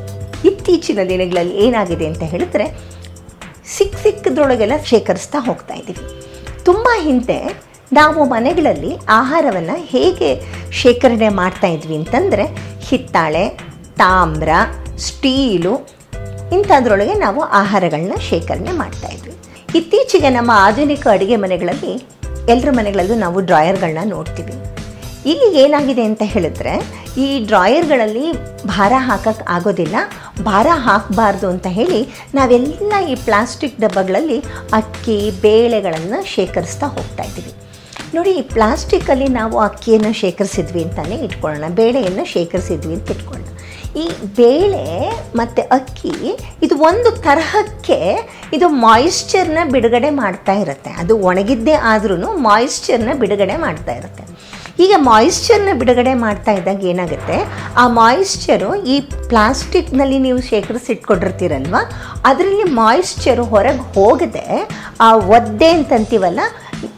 ಇತ್ತೀಚಿನ 0.47 0.99
ದಿನಗಳಲ್ಲಿ 1.09 1.55
ಏನಾಗಿದೆ 1.55 2.07
ಅಂತ 2.07 2.23
ಹೇಳಿದ್ರೆ 2.23 2.65
ಸಿಕ್ಕ 3.77 3.95
ಸಿಕ್ಕದ್ರೊಳಗೆಲ್ಲ 4.03 4.73
ಶೇಖರಿಸ್ತಾ 4.85 5.39
ಹೋಗ್ತಾ 5.39 5.73
ಇದ್ದೀವಿ 5.73 6.01
ತುಂಬ 6.65 6.87
ಹಿಂದೆ 7.01 7.37
ನಾವು 7.93 8.25
ಮನೆಗಳಲ್ಲಿ 8.25 8.91
ಆಹಾರವನ್ನು 9.09 9.75
ಹೇಗೆ 9.87 10.29
ಶೇಖರಣೆ 10.81 11.29
ಮಾಡ್ತಾ 11.29 11.67
ಇದ್ವಿ 11.67 11.95
ಅಂತಂದರೆ 11.95 12.45
ಹಿತ್ತಾಳೆ, 12.87 13.43
ತಾಮ್ರ, 13.97 14.49
ಸ್ಟೀಲು 14.97 15.73
ಇಂಥದ್ರೊಳಗೆ 16.51 17.13
ನಾವು 17.13 17.41
ಆಹಾರಗಳನ್ನ 17.41 18.15
ಶೇಖರಣೆ 18.29 18.71
ಮಾಡ್ತಾ 18.71 19.07
ಇದ್ವಿ. 19.07 19.33
ಇತ್ತೀಚೆಗೆ 19.75 20.29
ನಮ್ಮ 20.29 20.51
ಆಧುನಿಕ 20.55 21.07
ಅಡುಗೆ 21.07 21.35
ಮನೆಗಳಲ್ಲಿ 21.35 21.93
ಎಲ್ಲರ 22.49 22.71
ಮನೆಗಳಲ್ಲೂ 22.71 23.15
ನಾವು 23.15 23.39
ಡ್ರಾಯರ್ಗಳನ್ನ 23.39 24.09
ನೋಡ್ತೀವಿ. 24.09 24.55
ಇಲ್ಲಿ 25.25 25.47
ಏನಾಗಿದೆ 25.59 26.03
ಅಂತ 26.03 26.21
ಹೇಳಿದ್ರೆ, 26.25 26.73
ಈ 27.17 27.27
ಡ್ರಾಯರ್ಗಳಲ್ಲಿ 27.45 28.25
ಭಾರ 28.67 28.93
ಹಾಕಕ್ಕೆ 28.97 29.45
ಆಗೋದಿಲ್ಲ, 29.49 29.95
ಭಾರ 30.43 30.67
ಹಾಕಬಾರ್ದು 30.73 31.49
ಅಂತ 31.49 31.67
ಹೇಳಿ 31.69 32.01
ನಾವೆಲ್ಲ 32.33 32.93
ಈ 33.07 33.15
ಪ್ಲಾಸ್ಟಿಕ್ 33.15 33.81
ಡಬ್ಬಗಳಲ್ಲಿ 33.81 34.39
ಅಕ್ಕಿ, 34.73 35.31
ಬೇಳೆಗಳನ್ನು 35.41 36.19
ಶೇಖರಿಸ್ತಾ 36.35 36.87
ಹೋಗ್ತಾ 36.87 37.23
ಇದ್ದೀವಿ. 37.23 37.53
ನೋಡಿ, 38.15 38.31
ಈ 38.39 38.41
ಪ್ಲಾಸ್ಟಿಕ್ಕಲ್ಲಿ 38.55 39.27
ನಾವು 39.37 39.55
ಅಕ್ಕಿಯನ್ನು 39.67 40.11
ಶೇಖರಿಸಿದ್ವಿ 40.21 40.81
ಅಂತಲೇ 40.87 41.15
ಇಟ್ಕೊಳ್ಳೋಣ, 41.27 41.67
ಬೇಳೆಯನ್ನು 41.79 42.25
ಶೇಖರಿಸಿದ್ವಿ 42.33 42.93
ಅಂತ 42.97 43.15
ಇಟ್ಕೊಳ್ಳೋಣ. 43.15 43.49
ಈ 44.01 44.05
ಬೇಳೆ 44.39 44.83
ಮತ್ತು 45.39 45.61
ಅಕ್ಕಿ, 45.77 46.13
ಇದು 46.65 46.75
ಒಂದು 46.89 47.09
ತರಹಕ್ಕೆ 47.25 47.97
ಇದು 48.57 48.67
ಮಾಯಿಶ್ಚರ್ನ 48.85 49.59
ಬಿಡುಗಡೆ 49.73 50.09
ಮಾಡ್ತಾ 50.21 50.55
ಇರುತ್ತೆ. 50.63 50.91
ಅದು 51.01 51.13
ಒಣಗಿದ್ದೇ 51.29 51.75
ಆದ್ರೂ 51.91 52.29
ಮಾಯಿಶ್ಚರ್ನ 52.49 53.13
ಬಿಡುಗಡೆ 53.23 53.57
ಮಾಡ್ತಾ 53.65 53.95
ಇರುತ್ತೆ. 53.99 54.23
ಈಗ 54.83 54.93
ಮಾಯಿಶ್ಚರ್ನ 55.09 55.71
ಬಿಡುಗಡೆ 55.81 56.13
ಮಾಡ್ತಾ 56.23 56.51
ಇದ್ದಾಗ 56.59 56.85
ಏನಾಗುತ್ತೆ? 56.91 57.37
ಆ 57.81 57.83
ಮಾಯಿಶ್ಚರು 57.99 58.69
ಈ 58.93 58.95
ಪ್ಲಾಸ್ಟಿಕ್ನಲ್ಲಿ 59.31 60.17
ನೀವು 60.25 60.39
ಶೇಖರಿಸಿಟ್ಕೊಂಡಿರ್ತೀರಲ್ವ? 60.51 61.75
ಅದರಲ್ಲಿ 62.29 62.65
ಮಾಯಿಶ್ಚರು 62.81 63.45
ಹೊರಗೆ 63.53 63.85
ಹೋಗದೆ 63.97 64.47
ಆ 65.07 65.09
ಒದ್ದೆ 65.37 65.69
ಅಂತಂತೀವಲ್ಲ 65.77 66.39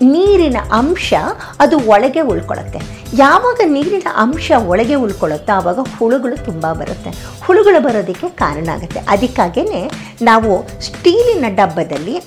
ನೀರಿನ 0.01 0.57
ಅಂಶ 0.71 1.13
ಅದು 1.59 1.79
ಒಳಗೆ 1.79 2.21
ಉಳ್ಕೊಳ್ಳುತ್ತೆ. 2.21 2.79
ಯಾವಾಗ 3.13 3.61
ನೀರಿನ 3.65 4.07
ಅಂಶ 4.15 4.51
ಒಳಗೆ 4.65 4.95
ಉಳ್ಕೊಳ್ಳುತ್ತೋ 4.95 5.53
ಆವಾಗ 5.53 5.79
ಹುಳುಗಳು 5.99 6.45
ತುಂಬ 6.45 6.73
ಬರುತ್ತೆ. 6.73 7.09
ಹುಳುಗಳು 7.43 7.79
ಬರೋದಕ್ಕೆ 7.79 8.29
ಕಾರಣ 8.29 8.69
ಆಗುತ್ತೆ. 8.73 8.99
ಅದಕ್ಕಾಗೇ 8.99 9.91
ನಾವು 10.21 10.81
ಸ್ಟೀಲಿನ 10.81 11.45
ಡಬ್ಬದಲ್ಲಿ 11.55 12.17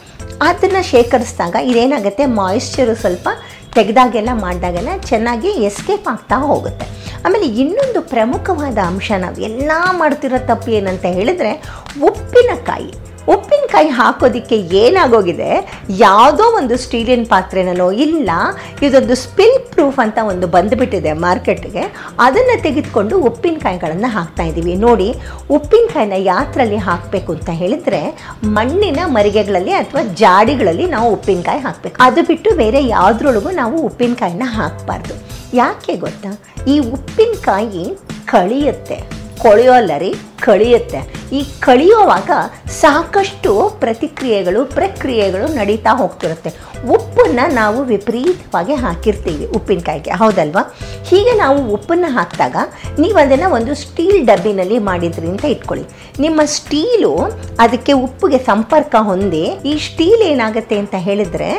ಅದನ್ನು 0.43 0.85
ಶೇಖರಿಸಿದಾಗ 0.91 1.55
ಇದೇನಾಗುತ್ತೆ? 1.55 2.27
ಮಾಯಿಶ್ಚರು 2.27 2.95
ಸ್ವಲ್ಪ 2.95 3.29
ತೆಗೆದಾಗೆಲ್ಲ 3.75 4.29
ಮಾಡಿದಾಗೆಲ್ಲ 4.33 4.89
ಚೆನ್ನಾಗಿ 5.05 5.49
ಎಸ್ಕೇಪ್ 5.49 6.09
ಆಗ್ತಾ 6.09 6.37
ಹೋಗುತ್ತೆ. 6.37 6.87
ಆಮೇಲೆ 7.27 7.47
ಇನ್ನೊಂದು 7.47 8.01
ಪ್ರಮುಖವಾದ 8.03 8.79
ಅಂಶ 8.79 9.13
ನಾವು 9.19 9.37
ಎಲ್ಲ 9.37 9.73
ಮಾಡ್ತಿರೋ 9.91 10.47
ತಪ್ಪು 10.47 10.71
ಏನಂತ 10.71 11.05
ಹೇಳಿದ್ರೆ 11.05 11.63
ಉಪ್ಪಿನಕಾಯಿ. 12.03 13.08
ಉಪ್ಪಿನಕಾಯಿ 13.35 13.89
ಹಾಕೋದಕ್ಕೆ 13.99 14.57
ಏನಾಗೋಗಿದೆ? 14.57 15.51
ಯಾವುದೋ 15.89 16.45
ಒಂದು 16.61 16.77
ಸ್ಟೀಲಿನ 16.77 17.25
ಪಾತ್ರೆನೋ 17.31 17.91
ಇಲ್ಲ, 18.07 18.31
ಇದೊಂದು 18.83 19.15
ಸ್ಪಿಲ್ 19.15 19.59
ಪ್ರೂಫ್ 19.73 19.99
ಅಂತ 20.05 20.19
ಒಂದು 20.33 20.47
ಬಂದುಬಿಟ್ಟಿದೆ 20.47 21.13
ಮಾರ್ಕೆಟ್ಗೆ. 21.13 21.85
ಅದನ್ನು 22.27 22.63
ತೆಗೆದುಕೊಂಡು 22.63 23.19
ಉಪ್ಪಿನಕಾಯಿಗಳನ್ನು 23.19 24.11
ಹಾಕ್ತಾ 24.17 24.43
ಇದ್ದೀವಿ 24.43 24.75
ನೋಡಿ 24.87 25.09
ಉಪ್ಪಿನಕಾಯಿನ 25.51 26.13
ಯಾತ್ರಲ್ಲಿ 26.19 26.77
ಹಾಕಬೇಕು 26.77 27.33
ಅಂತ 27.33 27.51
ಹೇಳಿದರೆ, 27.51 28.03
ಮಣ್ಣಿನ 28.45 29.01
ಮರಿಗೆಗಳಲ್ಲಿ 29.07 29.73
ಅಥವಾ 29.73 30.03
ಜಾಡಿಗಳಲ್ಲಿ 30.25 30.87
ನಾವು 30.87 31.11
ಉಪ್ಪಿನಕಾಯಿ 31.13 31.61
ಹಾಕಬೇಕು. 31.61 31.97
ಅದು 32.01 32.23
ಬಿಟ್ಟು 32.23 32.57
ಬೇರೆ 32.57 32.87
ಯಾವುದ್ರೊಳಗೂ 32.87 33.51
ನಾವು 33.51 33.77
ಉಪ್ಪಿನಕಾಯಿನ 33.83 34.43
ಹಾಕಬಾರ್ದು. 34.47 35.17
ಯಾಕೆ 35.57 35.97
ಗೊತ್ತಾ? 35.97 36.31
ಈ 36.67 36.79
ಉಪ್ಪಿನಕಾಯಿ 36.79 37.85
ಕಳಿಯುತ್ತೆ. 38.25 39.28
ಕೊಳೆಯೋಲ್ಲ 39.45 39.93
ರೀ 40.03 40.11
ಕಳಿಯುತ್ತೆ. 40.47 41.01
ಈ 41.39 41.41
ಕಳಿಯುವಾಗ 41.67 42.31
ಸಾಕಷ್ಟು 42.83 43.51
ಪ್ರತಿಕ್ರಿಯೆಗಳು, 43.83 44.61
ಪ್ರಕ್ರಿಯೆಗಳು 44.79 45.47
ನಡೀತಾ 45.59 45.93
ಹೋಗ್ತಿರುತ್ತೆ. 46.01 46.51
ಉಪ್ಪನ್ನು 46.97 47.45
ನಾವು 47.55 47.79
ವಿಪರೀತವಾಗಿ 47.93 48.75
ಹಾಕಿರ್ತೀವಿ 48.85 49.47
ಉಪ್ಪಿನಕಾಯಿಗೆ, 49.59 50.13
ಹೌದಲ್ವಾ? 50.21 50.63
ಹೀಗೆ 51.11 51.33
ನಾವು 51.43 51.59
ಉಪ್ಪನ್ನು 51.77 52.11
ಹಾಕಿದಾಗ 52.17 52.57
ನೀವು 53.03 53.19
ಅದನ್ನು 53.25 53.49
ಒಂದು 53.59 53.75
ಸ್ಟೀಲ್ 53.83 54.21
ಡಬ್ಬಿನಲ್ಲಿ 54.31 54.79
ಮಾಡಿದ್ರಿ 54.91 55.29
ಅಂತ 55.35 55.45
ಇಟ್ಕೊಳ್ಳಿ. 55.55 55.85
ನಿಮ್ಮ 56.25 56.41
ಸ್ಟೀಲು 56.57 57.13
ಅದಕ್ಕೆ 57.67 57.93
ಉಪ್ಪಿಗೆ 58.07 58.41
ಸಂಪರ್ಕ 58.51 58.95
ಹೊಂದಿ, 59.11 59.45
ಈ 59.73 59.75
ಸ್ಟೀಲ್ 59.89 60.25
ಏನಾಗುತ್ತೆ 60.33 60.79
ಅಂತ 60.85 60.95
ಹೇಳಿದರೆ 61.09 61.51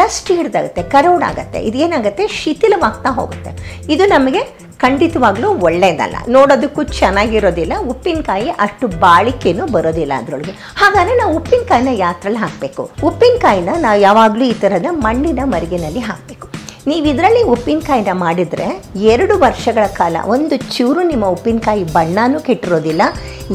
ರಸ್ಟ್ 0.00 0.30
ಹಿಡ್ದಾಗುತ್ತೆ, 0.38 0.82
ಕರೋಡಾಗತ್ತೆ, 0.94 1.58
ಇದೇನಾಗುತ್ತೆ, 1.68 2.24
ಶಿಥಿಲವಾಗ್ತಾ 2.40 3.10
ಹೋಗುತ್ತೆ. 3.18 3.52
ಇದು 3.94 4.06
ನಮಗೆ 4.06 4.40
ಖಂಡಿತವಾಗ್ಲೂ 4.82 5.48
ಒಳ್ಳೆಯದಲ್ಲ 5.66 6.16
ನೋಡೋದಕ್ಕೂ 6.28 6.82
ಚೆನ್ನಾಗಿರೋದಿಲ್ಲ, 6.82 7.72
ಉಪ್ಪಿನಕಾಯಿ 7.92 8.48
ಅಷ್ಟು 8.48 8.86
ಬಾಳಿಕೆನೂ 8.88 9.66
ಬರೋದಿಲ್ಲ 9.66 10.12
ಅದರೊಳಗೆ. 10.16 10.54
ಹಾಗಾದ್ರೆ 10.76 11.16
ನಾವು 11.16 11.32
ಉಪ್ಪಿನಕಾಯಿನ 11.36 11.88
ಯಾತ್ರಲ್ಲಿ 11.92 12.38
ಹಾಕಬೇಕು? 12.38 12.90
ಉಪ್ಪಿನಕಾಯಿನ 13.04 13.68
ನಾವು 13.78 14.00
ಯಾವಾಗಲೂ 14.00 14.44
ಈ 14.44 14.52
ಥರದ 14.52 14.86
ಮಣ್ಣಿನ 14.90 15.40
ಮರಿಗಿನಲ್ಲಿ 15.44 16.00
ಹಾಕಬೇಕು. 16.00 16.48
ನೀವು 16.86 17.06
ಇದರಲ್ಲಿ 17.06 17.42
ಉಪ್ಪಿನಕಾಯಿನ 17.42 18.08
ಮಾಡಿದರೆ 18.12 18.66
ಎರಡು 18.96 19.38
ವರ್ಷಗಳ 19.38 19.86
ಕಾಲ 19.86 20.16
ಒಂದು 20.26 20.56
ಚೂರು 20.56 21.02
ನಿಮ್ಮ 21.02 21.24
ಉಪ್ಪಿನಕಾಯಿ 21.26 21.84
ಬಣ್ಣನೂ 21.84 22.40
ಕೆಟ್ಟಿರೋದಿಲ್ಲ. 22.40 23.02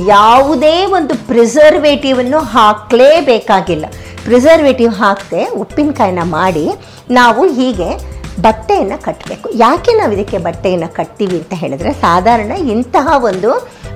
ಯಾವುದೇ 0.07 0.75
ಒಂದು 0.85 1.15
ಪ್ರಿಸರ್ವೇಟಿವನ್ನು 1.27 2.39
ಹಾಕಲೇಬೇಕಾಗಿಲ್ಲ. 2.55 3.85
ಪ್ರಿಸರ್ವೇಟಿವ್ 4.23 4.93
ಹಾಕದೆ 4.93 5.43
ಉಪ್ಪಿನಕಾಯಿನ 5.63 6.19
ಮಾಡಿ 6.23 6.65
ನಾವು 7.11 7.47
ಹೀಗೆ 7.47 7.89
ಬಟ್ಟೆಯನ್ನು 8.41 8.97
ಕಟ್ಟಬೇಕು 9.03 9.47
ಯಾಕೆ 9.55 9.91
ನಾವು 9.93 10.14
ಇದಕ್ಕೆ 10.14 10.38
ಬಟ್ಟೆಯನ್ನು 10.38 10.89
ಕಟ್ತೀವಿ 10.93 11.38
ಅಂತ 11.38 11.53
ಹೇಳಿದ್ರೆ 11.53 11.91
ಸಾಧಾರಣ 12.01 12.51
ಇಂತಹ 12.69 13.07
ಒಂದು 13.23 13.51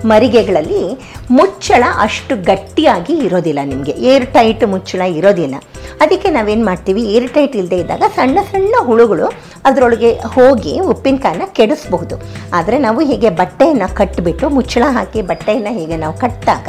ಮರಿಗೆಗಳಲ್ಲಿ 0.06 0.99
ಮುಚ್ಚಳ 1.32 1.84
ಅಷ್ಟು 1.99 2.44
ಗಟ್ಟಿಯಾಗಿ 2.44 3.18
ಇರೋದಿಲ್ಲ 3.18 3.60
ನಿಮಗೆ. 3.65 3.91
ಏರ್ 3.91 4.34
ಟೈಟ್ 4.34 4.64
ಮುಚ್ಚಳ 4.64 5.02
ಇರೋದಿಲ್ಲ. 5.02 5.56
ಅದಕ್ಕೆ 6.02 6.30
ನಾವೇನು 6.30 6.65
ಮಾಡ್ತೀವಿ? 6.65 7.02
ಏರ್ 7.02 7.30
ಟೈಟ್ 7.30 7.56
ಇಲ್ಲದೆ 7.56 7.78
ಇದ್ದಾಗ 7.78 8.03
ಸಣ್ಣ 8.15 8.40
ಸಣ್ಣ 8.52 8.76
ಹುಳುಗಳು 8.80 9.34
ಅದರೊಳಗೆ 9.65 10.14
ಹೋಗಿ 10.14 10.80
ಉಪ್ಪಿನಕಾಯನ್ನ 10.80 11.41
ಕೆಡಿಸ್ಬಹುದು. 11.45 12.15
ಆದರೆ 12.53 12.78
ನಾವು 12.78 13.02
ಹೀಗೆ 13.02 13.30
ಬಟ್ಟೆಯನ್ನು 13.30 13.95
ಕಟ್ಟಿಬಿಟ್ಟು 13.95 14.49
ಮುಚ್ಚಳ 14.49 14.84
ಹಾಕಿ 14.88 15.22
ಬಟ್ಟೆಯನ್ನು 15.22 15.80
ಹೀಗೆ 15.80 15.98
ನಾವು 15.98 16.14
ಕಟ್ಟಿದಾಗ 16.14 16.68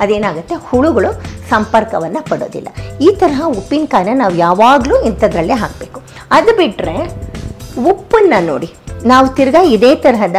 ಅದೇನಾಗುತ್ತೆ? 0.00 0.54
ಹುಳುಗಳು 0.54 1.22
ಸಂಪರ್ಕವನ್ನು 1.48 2.24
ಪಡೋದಿಲ್ಲ. 2.24 2.68
ಈ 3.00 3.16
ತರಹ 3.16 3.42
ಉಪ್ಪಿನಕಾಯನ್ನ 3.46 4.18
ನಾವು 4.18 4.34
ಯಾವಾಗಲೂ 4.34 5.02
ಇಂಥದ್ರಲ್ಲೇ 5.02 5.54
ಹಾಕಬೇಕು. 5.54 6.02
ಅದು 6.30 6.56
ಬಿಟ್ಟರೆ 6.56 7.10
ಉಪ್ಪನ್ನು 7.90 8.46
ನೋಡಿ. 8.46 8.72
ನಾವು 9.04 9.28
ತಿರ್ಗಾ 9.28 9.62
ಇದೇ 9.62 9.94
ತರಹದ 9.94 10.36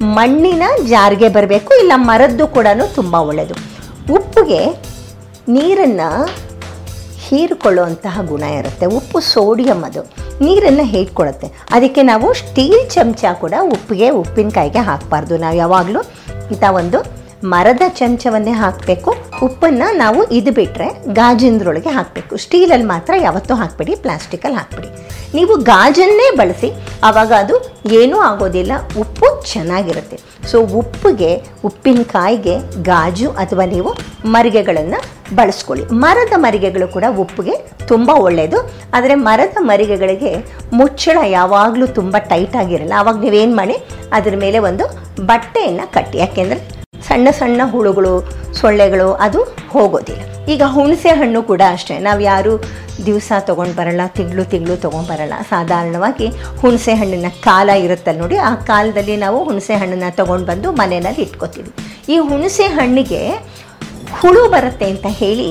ಮಣ್ಣಿನ 0.00 0.62
ಜಾರಿಗೆ 0.88 1.28
ಬರಬೇಕು, 1.28 1.74
ಇಲ್ಲ 1.78 1.92
ಮರದ್ದು 1.96 2.46
ಕೂಡ 2.46 2.66
ತುಂಬ 2.94 3.14
ಒಳ್ಳೆಯದು 3.14 3.54
ಉಪ್ಪಿಗೆ 4.14 4.60
ನೀರನ್ನು 5.48 6.08
ಹೀರಿಕೊಳ್ಳುವಂತಹ 7.18 8.20
ಗುಣ 8.26 8.42
ಇರುತ್ತೆ. 8.42 8.86
ಉಪ್ಪು 8.86 9.20
ಸೋಡಿಯಂ 9.20 9.84
ಅದು. 9.84 10.00
ನೀರನ್ನು 10.44 10.84
ಹೇಟ್ಕೊಳುತ್ತೆ 10.84 11.46
ಅದಕ್ಕೆ 11.70 12.02
ನಾವು 12.02 12.34
ಸ್ಟೀಲ್ 12.34 12.90
ಚಮಚ 12.90 13.24
ಕೂಡ 13.32 13.54
ಉಪ್ಪಿಗೆ, 13.62 14.10
ಉಪ್ಪಿನಕಾಯಿಗೆ 14.10 14.78
ಹಾಕಬಾರ್ದು. 14.78 15.36
ನಾವು 15.36 15.56
ಯಾವಾಗಲೂ 15.56 16.02
ಇಂಥ 16.50 16.64
ಒಂದು 16.70 17.25
ಮರದ 17.52 17.82
ಚಮಚವನ್ನೇ 17.98 18.50
ಹಾಕಬೇಕು, 18.50 19.10
ಉಪ್ಪನ್ನು 19.42 19.96
ನಾವು 19.96 20.20
ಇದು 20.38 20.52
ಬಿಟ್ಟರೆ 20.52 20.88
ಗಾಜಿನದ್ರೊಳಗೆ 21.12 21.88
ಹಾಕಬೇಕು. 21.88 22.36
ಸ್ಟೀಲಲ್ಲಿ 22.36 22.86
ಮಾತ್ರ 22.86 23.14
ಯಾವತ್ತೂ 23.22 23.54
ಹಾಕಬೇಡಿ, 23.54 23.94
ಪ್ಲಾಸ್ಟಿಕಲ್ಲಿ 23.94 24.56
ಹಾಕಬೇಡಿ. 24.56 24.88
ನೀವು 25.34 25.54
ಗಾಜನ್ನೇ 25.56 26.36
ಬಳಸಿ, 26.36 26.68
ಆವಾಗ 27.04 27.32
ಅದು 27.42 27.54
ಏನೂ 27.98 28.16
ಆಗೋದಿಲ್ಲ, 28.18 28.72
ಉಪ್ಪು 29.00 29.28
ಚೆನ್ನಾಗಿರುತ್ತೆ. 29.52 30.16
ಸೊ 30.50 30.58
ಉಪ್ಪಿಗೆ, 30.80 31.30
ಉಪ್ಪಿನಕಾಯಿಗೆ 31.64 32.54
ಗಾಜು 32.82 33.28
ಅಥವಾ 33.42 33.64
ನೀವು 33.64 33.92
ಮರಿಗೆಗಳನ್ನು 34.34 35.00
ಬಳಸ್ಕೊಳ್ಳಿ. 35.34 35.84
ಮರದ 36.04 36.34
ಮರಿಗೆಗಳು 36.36 36.88
ಕೂಡ 36.88 37.04
ಉಪ್ಪಿಗೆ 37.24 37.54
ತುಂಬ 37.86 38.10
ಒಳ್ಳೆಯದು 38.26 38.58
ಆದರೆ 38.94 39.14
ಮರದ 39.14 39.56
ಮರಿಗೆಗಳಿಗೆ 39.60 40.32
ಮುಚ್ಚಳ 40.72 41.18
ಯಾವಾಗಲೂ 41.38 41.86
ತುಂಬ 41.86 42.16
ಟೈಟ್ 42.18 42.56
ಆಗಿರಲ್ಲ. 42.56 42.94
ಆವಾಗ 43.02 43.16
ನೀವೇನು 43.26 43.56
ಮಾಡಿ, 43.56 43.76
ಅದ್ರ 44.12 44.34
ಮೇಲೆ 44.36 44.58
ಒಂದು 44.70 44.86
ಬಟ್ಟೆಯನ್ನು 45.26 45.86
ಕಟ್ಟಿ. 45.92 46.18
ಯಾಕೆಂದರೆ 46.18 46.75
ಸಣ್ಣ 47.02 47.28
ಸಣ್ಣ 47.30 47.60
ಹುಳುಗಳು, 47.64 48.30
ಸೊಳ್ಳೆಗಳು, 48.52 49.12
ಅದು 49.12 49.56
ಹೋಗೋದಿಲ್ಲ. 49.70 50.22
ಈಗ 50.48 50.62
ಹುಣಸೆ 50.66 51.08
ಹಣ್ಣು 51.08 51.42
ಕೂಡ 51.42 51.62
ಅಷ್ಟೇ. 51.70 51.98
ನಾವು 51.98 52.20
ಯಾರು 52.20 52.62
ದಿವಸ 53.06 53.32
ತೊಗೊಂಡು 53.40 53.74
ಬರಲ್ಲ, 53.74 54.00
ತಿಂಗಳು 54.06 54.44
ತಿಂಗಳು 54.44 54.76
ತೊಗೊಂಡು 54.76 55.08
ಬರಲ್ಲ. 55.08 55.32
ಸಾಧಾರಣವಾಗಿ 55.50 56.28
ಹುಣಸೆ 56.60 56.94
ಹಣ್ಣಿನ 56.94 57.26
ಕಾಲ 57.44 57.68
ಇರುತ್ತಲ್ಲ 57.68 58.18
ನೋಡಿ, 58.20 58.36
ಆ 58.36 58.54
ಕಾಲದಲ್ಲಿ 58.54 59.16
ನಾವು 59.16 59.44
ಹುಣಸೆ 59.44 59.74
ಹಣ್ಣನ್ನು 59.74 60.16
ತೊಗೊಂಡು 60.16 60.46
ಬಂದು 60.46 60.72
ಮನೆಯಲ್ಲಿ 60.72 61.22
ಇಟ್ಕೋತೀವಿ. 61.22 61.72
ಈ 62.08 62.18
ಹುಣಸೆ 62.18 62.64
ಹಣ್ಣಿಗೆ 62.64 63.34
ಹುಳು 64.14 64.48
ಬರುತ್ತೆ 64.48 64.86
ಅಂತ 64.90 65.06
ಹೇಳಿ 65.20 65.48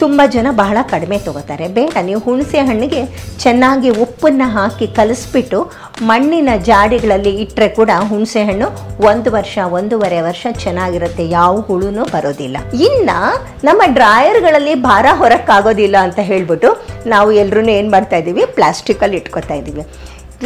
ತುಂಬ 0.00 0.22
ಜನ 0.34 0.46
ಬಹಳ 0.52 0.78
ಕಡಿಮೆ 0.90 1.18
ತೊಗೋತಾರೆ. 1.18 1.68
ಬೇಡ, 1.68 1.92
ನೀವು 2.08 2.20
ಹುಣಸೆ 2.20 2.58
ಹಣ್ಣಿಗೆ 2.58 3.00
ಚೆನ್ನಾಗಿ 3.44 3.90
ಉಪ್ಪನ್ನು 3.90 4.48
ಹಾಕಿ 4.52 4.86
ಕಲಿಸ್ಬಿಟ್ಟು 4.86 5.70
ಮಣ್ಣಿನ 6.02 6.48
ಜಾಡಿಗಳಲ್ಲಿ 6.70 7.32
ಇಟ್ಟರೆ 7.42 7.68
ಕೂಡ 7.68 7.90
ಹುಣಸೆ 8.10 8.44
ಹಣ್ಣು 8.44 8.68
ಒಂದು 9.10 9.30
ವರ್ಷ, 9.30 9.58
ಒಂದೂವರೆ 9.78 10.20
ವರ್ಷ 10.20 10.46
ಚೆನ್ನಾಗಿರುತ್ತೆ. 10.64 11.28
ಯಾವ 11.28 11.60
ಹುಳೂ 11.60 12.04
ಬರೋದಿಲ್ಲ. 12.14 12.56
ಇನ್ನು 12.88 13.18
ನಮ್ಮ 13.64 13.82
ಡ್ರಾಯರ್ಗಳಲ್ಲಿ 13.94 14.74
ಭಾರ 14.74 15.06
ಹೊರಕ್ಕಾಗೋದಿಲ್ಲ 15.12 15.96
ಅಂತ 16.02 16.18
ಹೇಳ್ಬಿಟ್ಟು 16.20 16.70
ನಾವು 17.06 17.32
ಎಲ್ಲರೂ 17.32 17.68
ಏನು 17.78 17.90
ಮಾಡ್ತಾ 17.90 18.16
ಇದ್ದೀವಿ 18.16 18.44
ಪ್ಲಾಸ್ಟಿಕಲ್ಲಿ 18.44 19.16
ಇಟ್ಕೊತಾ 19.16 19.54
ಇದ್ದೀವಿ 19.54 19.84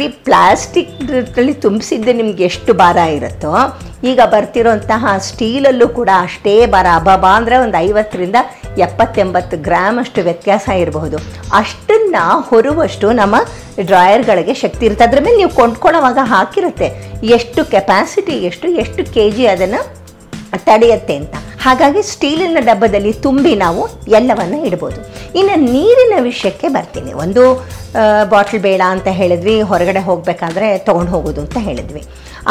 ಈ 0.01 0.07
ಪ್ಲಾಸ್ಟಿಕ್ನಲ್ಲಿ 0.07 1.53
ತುಂಬಿಸಿದ್ದು 1.53 2.13
ನಿಮ್ಗೆ 2.13 2.43
ಎಷ್ಟು 2.43 2.73
ಭಾರ 2.73 2.95
ಇರುತ್ತೋ, 2.95 3.51
ಈಗ 4.11 4.19
ಬರ್ತಿರೋಂತಹ 4.31 5.05
ಸ್ಟೀಲಲ್ಲೂ 5.17 5.87
ಕೂಡ 5.87 6.09
ಅಷ್ಟೇ 6.19 6.65
ಭಾರ. 6.65 6.87
ಅಬಬ 6.99 7.25
ಅಂದರೆ 7.37 7.57
ಒಂದು 7.57 7.77
ಐವತ್ತರಿಂದ 7.77 8.35
ಎಪ್ಪತ್ತೆಂಬತ್ತು 8.77 9.57
ಗ್ರಾಮ್ 9.67 9.99
ಅಷ್ಟು 9.99 10.21
ವ್ಯತ್ಯಾಸ 10.21 10.67
ಇರಬಹುದು. 10.83 11.17
ಅಷ್ಟನ್ನು 11.53 12.23
ಹೊರುವಷ್ಟು 12.49 13.11
ನಮ್ಮ 13.11 13.35
ಡ್ರಾಯರ್ಗಳಿಗೆ 13.85 14.53
ಶಕ್ತಿ 14.53 14.85
ಇರುತ್ತೆ. 14.85 15.03
ಅದ್ರ 15.03 15.19
ಮೇಲೆ 15.25 15.37
ನೀವು 15.37 15.53
ಕೊಂಡ್ಕೊಳ್ಳೋವಾಗ 15.59 16.19
ಹಾಕಿರುತ್ತೆ. 16.23 16.89
ಎಷ್ಟು 17.37 17.65
ಕೆಪಾಸಿಟಿ 17.65 18.31
ಎಷ್ಟು 18.31 18.67
ಎಷ್ಟು 18.67 19.13
ಕೆ 19.13 19.29
ಜಿ 19.29 19.45
ಅದನ್ನು 19.47 20.02
ತಡೆಯುತ್ತೆ 20.69 21.15
ಅಂತ. 21.21 21.35
ಹಾಗಾಗಿ 21.65 22.01
ಸ್ಟೀಲಿನ 22.11 22.59
ಡಬ್ಬದಲ್ಲಿ 22.69 23.11
ತುಂಬಿ 23.25 23.53
ನಾವು 23.65 23.81
ಎಲ್ಲವನ್ನು 24.19 24.57
ಇಡ್ಬೋದು. 24.67 24.99
ಇನ್ನು 25.39 25.55
ನೀರಿನ 25.71 26.15
ವಿಷಯಕ್ಕೆ 26.29 26.67
ಬರ್ತೀನಿ. 26.77 27.11
ಒಂದು 27.23 27.43
ಬಾಟ್ಲ್ 28.31 28.61
ಬೇಡ 28.67 28.81
ಅಂತ 28.95 29.07
ಹೇಳಿದ್ವಿ, 29.19 29.55
ಹೊರಗಡೆ 29.71 30.01
ಹೋಗಬೇಕಾದ್ರೆ 30.09 30.67
ತೊಗೊಂಡು 30.87 31.11
ಹೋಗೋದು 31.15 31.41
ಅಂತ 31.45 31.57
ಹೇಳಿದ್ವಿ. 31.67 32.03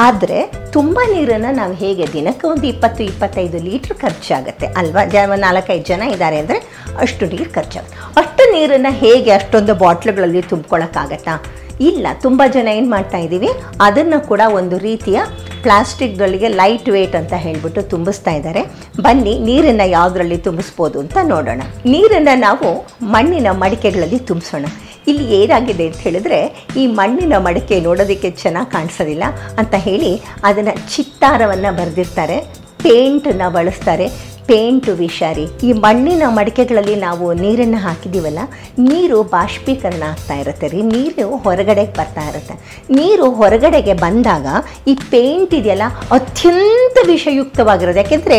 ಆದರೆ 0.04 0.38
ತುಂಬ 0.76 0.98
ನೀರನ್ನು 1.14 1.50
ನಾವು 1.60 1.74
ಹೇಗೆ 1.80 2.04
ದಿನಕ್ಕೆ 2.12 2.46
ಒಂದು 2.52 2.66
ಇಪ್ಪತ್ತು, 2.72 3.02
ಇಪ್ಪತ್ತೈದು 3.10 3.58
ಲೀಟ್ರ್ 3.68 3.96
ಖರ್ಚಾಗುತ್ತೆ 4.02 4.66
ಅಲ್ವಾ? 4.80 5.02
ಜ 5.14 5.24
ನಾಲ್ಕೈದು 5.46 5.84
ಜನ 5.90 6.02
ಇದ್ದಾರೆ 6.14 6.38
ಅಂದರೆ 6.42 6.58
ಅಷ್ಟು 7.04 7.26
ನೀರು 7.32 7.50
ಖರ್ಚಾಗುತ್ತೆ. 7.58 7.98
ಅಷ್ಟು 8.20 8.44
ನೀರನ್ನು 8.54 8.92
ಹೇಗೆ 9.02 9.32
ಅಷ್ಟೊಂದು 9.38 9.74
ಬಾಟ್ಲುಗಳಲ್ಲಿ 9.82 10.42
ತುಂಬ್ಕೊಳ್ಳೋಕ್ಕಾಗತ್ತಾ 10.52 11.34
ಇಲ್ಲ, 11.80 12.06
ತುಂಬ 12.24 12.42
ಜನ 12.56 12.68
ಏನು 12.78 12.90
ಮಾಡ್ತಾ 12.90 13.18
ಇದ್ದೀವಿ? 13.18 13.50
ಅದನ್ನು 13.86 14.18
ಕೂಡ 14.28 14.40
ಒಂದು 14.60 14.78
ರೀತಿಯ 14.78 15.18
ಪ್ಲಾಸ್ಟಿಕ್ಗಳಿಗೆ 15.64 16.48
ಲೈಟ್ 16.60 16.88
ವೇಟ್ 16.94 17.16
ಅಂತ 17.20 17.34
ಹೇಳಿಬಿಟ್ಟು 17.44 17.82
ತುಂಬಿಸ್ತಾ 17.92 18.32
ಇದ್ದಾರೆ. 18.38 18.62
ಬನ್ನಿ, 19.06 19.34
ನೀರನ್ನು 19.48 19.86
ಯಾವುದರಲ್ಲಿ 19.90 20.38
ತುಂಬಿಸ್ಬೋದು 20.46 21.00
ಅಂತ 21.00 21.16
ನೋಡೋಣ. 21.34 21.62
ನೀರನ್ನು 21.94 22.34
ನಾವು 22.46 22.70
ಮಣ್ಣಿನ 23.14 23.50
ಮಡಿಕೆಗಳಲ್ಲಿ 23.64 24.18
ತುಂಬಿಸೋಣ. 24.30 24.66
ಇಲ್ಲಿ 25.10 25.24
ಏನಾಗಿದೆ 25.40 25.84
ಅಂತ 25.90 26.00
ಹೇಳಿದ್ರೆ, 26.06 26.40
ಈ 26.80 26.82
ಮಣ್ಣಿನ 26.98 27.38
ಮಡಿಕೆ 27.46 27.78
ನೋಡೋದಕ್ಕೆ 27.86 28.30
ಚೆನ್ನಾಗಿ 28.42 28.70
ಕಾಣಿಸೋದಿಲ್ಲ 28.74 29.24
ಅಂತ 29.58 29.74
ಹೇಳಿ 29.86 30.10
ಅದನ್ನು 30.48 30.74
ಚಿತ್ತಾರವನ್ನು 30.94 31.72
ಬರೆದಿರ್ತಾರೆ, 31.78 32.36
ಪೇಂಟನ್ನು 32.84 33.48
ಬಳಸ್ತಾರೆ. 33.56 34.06
ಪೇಂಟು 34.48 34.92
ವಿಷಾರಿ. 35.00 35.44
ಈ 35.66 35.68
ಮಣ್ಣಿನ 35.84 36.24
ಮಡಿಕೆಗಳಲ್ಲಿ 36.38 36.94
ನಾವು 37.04 37.26
ನೀರನ್ನು 37.42 37.80
ಹಾಕಿದ್ದೀವಲ್ಲ, 37.84 38.40
ನೀರು 38.88 39.18
ಬಾಷ್ಪೀಕರಣ 39.34 40.02
ಆಗ್ತಾ 40.12 40.34
ಇರುತ್ತೆ 40.42 40.66
ರೀ. 40.72 40.80
ನೀರು 40.94 41.26
ಹೊರಗಡೆಗೆ 41.44 41.92
ಬರ್ತಾ 41.98 42.24
ಇರುತ್ತೆ. 42.30 42.54
ನೀರು 42.98 43.26
ಹೊರಗಡೆಗೆ 43.40 43.94
ಬಂದಾಗ 44.04 44.46
ಈ 44.92 44.94
ಪೇಂಟ್ 45.14 45.54
ಇದೆಯಲ್ಲ, 45.60 45.88
ಅತ್ಯಂತ 46.18 46.96
ವಿಷಯುಕ್ತವಾಗಿರೋದು. 47.12 48.00
ಯಾಕೆಂದರೆ 48.04 48.38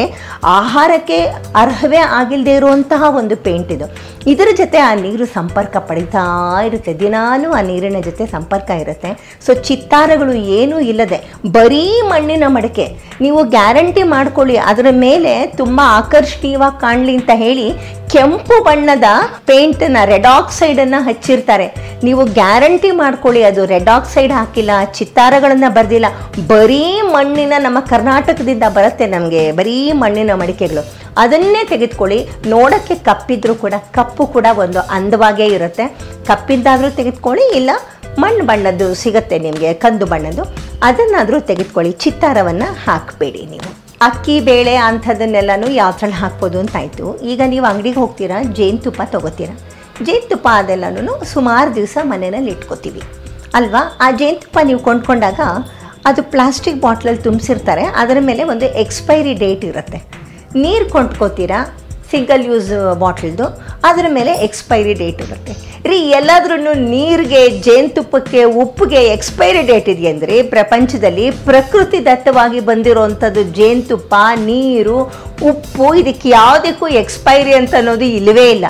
ಆಹಾರಕ್ಕೆ 0.60 1.20
ಅರ್ಹವೇ 1.64 2.02
ಆಗಿಲ್ಲದೆ 2.20 2.56
ಇರುವಂತಹ 2.60 3.04
ಒಂದು 3.22 3.38
ಪೇಂಟ್ 3.48 3.72
ಇದು. 3.78 3.88
ಇದರ 4.28 4.48
ಜೊತೆ 4.58 4.78
ಆ 4.78 4.94
ನೀರು 4.94 5.26
ಸಂಪರ್ಕ 5.26 5.78
ಪಡಿತಾ 5.78 6.24
ಇರುತ್ತೆ. 6.66 6.94
ದಿನಾಲೂ 6.94 7.52
ಆ 7.52 7.62
ನೀರಿನ 7.62 8.00
ಜೊತೆ 8.00 8.26
ಸಂಪರ್ಕ 8.26 8.70
ಇರುತ್ತೆ. 8.70 9.40
ಸೊ 9.45 9.54
ಚಿತ್ತಾರಗಳು 9.54 10.34
ಏನೂ 10.34 10.80
ಇಲ್ಲದೆ 10.80 11.20
ಬರೀ 11.52 12.02
ಮಣ್ಣಿನ 12.02 12.44
ಮಡಕೆ. 12.48 12.86
ನೀವು 13.22 13.44
ಗ್ಯಾರಂಟಿ 13.44 14.04
ಮಾಡ್ಕೊಳ್ಳಿ. 14.04 14.58
ಅದರ 14.58 14.88
ಮೇಲೆ 14.91 15.48
ತುಂಬ 15.48 15.82
ಆಕರ್ಷಣೀಯವಾಗಿ 15.84 16.82
ಕಾಣಲಿ 16.82 17.16
ಅಂತ 17.16 17.30
ಹೇಳಿ 17.34 17.68
ಕೆಂಪು 18.14 18.64
ಬಣ್ಣದ 18.64 19.07
ಪೇಂಟನ್ನು 19.45 20.02
ರೆಡ್ 20.10 20.26
ಆಕ್ಸೈಡನ್ನು 20.26 20.99
ಹಚ್ಚಿರ್ತಾರೆ. 21.06 21.65
ನೀವು 22.03 22.26
ಗ್ಯಾರಂಟಿ 22.26 22.91
ಮಾಡ್ಕೊಳ್ಳಿ, 22.91 23.44
ಅದು 23.44 23.65
ರೆಡ್ 23.65 23.90
ಆಕ್ಸೈಡ್ 23.90 24.31
ಹಾಕಿಲ್ಲ, 24.31 24.72
ಚಿತ್ತಾರಗಳನ್ನು 24.98 25.73
ಬರೆದಿಲ್ಲ. 25.73 26.06
ಬರೀ 26.48 27.02
ಮಣ್ಣಿನ 27.02 27.53
ನಮ್ಮ 27.57 27.80
ಕರ್ನಾಟಕದಿಂದ 27.80 28.64
ಬರುತ್ತೆ 28.77 29.06
ನಮಗೆ, 29.06 29.52
ಬರೀ 29.52 29.91
ಮಣ್ಣಿನ 29.91 30.34
ಮಡಿಕೆಗಳು. 30.34 30.84
ಅದನ್ನೇ 31.18 31.64
ತೆಗೆದುಕೊಳ್ಳಿ, 31.64 32.19
ನೋಡೋಕ್ಕೆ 32.48 32.95
ಕಪ್ಪಿದ್ರೂ 32.95 33.56
ಕೂಡ, 33.56 33.73
ಕಪ್ಪು 33.91 34.26
ಕೂಡ 34.26 34.45
ಒಂದು 34.57 34.80
ಅಂದವಾಗೇ 34.80 35.45
ಇರುತ್ತೆ. 35.45 35.88
ಕಪ್ಪಿದ್ದಾದರೂ 36.27 36.90
ತೆಗೆದುಕೊಳ್ಳಿ, 36.90 37.48
ಇಲ್ಲ 37.56 37.72
ಮಣ್ಣು 38.19 38.45
ಬಣ್ಣದ್ದು 38.45 38.95
ಸಿಗುತ್ತೆ 38.95 39.40
ನಿಮಗೆ, 39.40 39.73
ಕಂದು 39.73 40.06
ಬಣ್ಣದ್ದು. 40.06 40.44
ಅದನ್ನಾದರೂ 40.84 41.40
ತೆಗೆದುಕೊಳ್ಳಿ, 41.40 41.91
ಚಿತ್ತಾರವನ್ನು 41.91 42.69
ಹಾಕಬೇಡಿ 42.85 43.45
ನೀವು. 43.45 43.82
ಅಕ್ಕಿ 44.08 44.36
ಬೇಳೆ 44.50 44.74
ಅಂಥದ್ದನ್ನೆಲ್ಲನೂ 44.88 45.68
ಯಾವ್ದ್ರಲ್ಲಿ 45.82 46.18
ಹಾಕ್ಬೋದು 46.22 46.58
ಅಂತಾಯಿತು. 46.62 47.06
ಈಗ 47.32 47.42
ನೀವು 47.54 47.66
ಅಂಗಡಿಗೆ 47.70 48.00
ಹೋಗ್ತೀರಾ 48.04 48.38
ಜೇನುತುಪ್ಪ 48.58 49.02
ತೊಗೋತೀರಾ. 49.14 49.56
ಜೇನುತುಪ್ಪ 50.08 50.48
ಅದೆಲ್ಲನೂ 50.62 51.14
ಸುಮಾರು 51.34 51.70
ದಿವಸ 51.76 51.98
ಮನೆಯಲ್ಲಿ 52.14 52.52
ಇಟ್ಕೋತೀವಿ. 52.56 53.04
ಅಲ್ವಾ? 53.60 53.82
ಆ 54.06 54.08
ಜೇನುತುಪ್ಪ 54.22 54.60
ನೀವು 54.70 54.82
ಕೊಂಡ್ಕೊಂಡಾಗ 54.88 55.40
ಅದು 56.10 56.22
ಪ್ಲಾಸ್ಟಿಕ್ 56.34 56.80
ಬಾಟ್ಲಲ್ಲಿ 56.86 57.22
ತುಂಬಿಸಿರ್ತಾರೆ, 57.28 57.84
ಅದರ 58.02 58.18
ಮೇಲೆ 58.30 58.44
ಒಂದು 58.54 58.66
ಎಕ್ಸ್ಪೈರಿ 58.84 59.34
ಡೇಟ್ 59.44 59.64
ಇರುತ್ತೆ. 59.72 60.00
ನೀರು 60.64 60.86
ಕೊಂಡ್ಕೋತೀರಾ? 60.96 61.60
ಸಿಂಗಲ್ 62.14 62.44
ಯೂಸ್ 62.52 62.72
ಬಾಟ್ಲ್ದು 63.03 63.45
ಅದರ 63.90 64.06
ಮೇಲೆ 64.18 64.34
ಎಕ್ಸ್ಪೈರಿ 64.48 64.94
ಡೇಟ್ 65.03 65.22
ಇರುತ್ತೆ. 65.26 65.53
ರೀ 65.90 65.98
ಎಲ್ಲಾದ್ರೂ 66.18 66.56
ನೀರಿಗೆ, 66.94 67.41
ಜೇನುತುಪ್ಪಕ್ಕೆ, 67.65 68.41
ಉಪ್ಪಿಗೆ 68.64 69.02
ಎಕ್ಸ್ಪೈರಿ 69.15 69.64
ಡೇಟ್ 69.69 69.90
ಇದೆಯಂದ್ರೆ 69.94 70.35
ಪ್ರಪಂಚದಲ್ಲಿ 70.56 71.26
ಪ್ರಕೃತಿ 71.49 71.99
ದತ್ತವಾಗಿ 72.10 72.60
ಬಂದಿರೋವಂಥದ್ದು 72.69 73.44
ಜೇನುತುಪ್ಪ, 73.57 74.14
ನೀರು, 74.49 74.99
ಉಪ್ಪು, 75.52 75.88
ಇದಕ್ಕೆ 76.02 76.30
ಯಾವುದಕ್ಕೂ 76.40 76.88
ಎಕ್ಸ್ಪೈರಿ 77.03 77.53
ಅಂತ 77.60 77.76
ಅನ್ನೋದು 77.81 78.07
ಇಲ್ಲವೇ 78.19 78.48
ಇಲ್ಲ. 78.56 78.65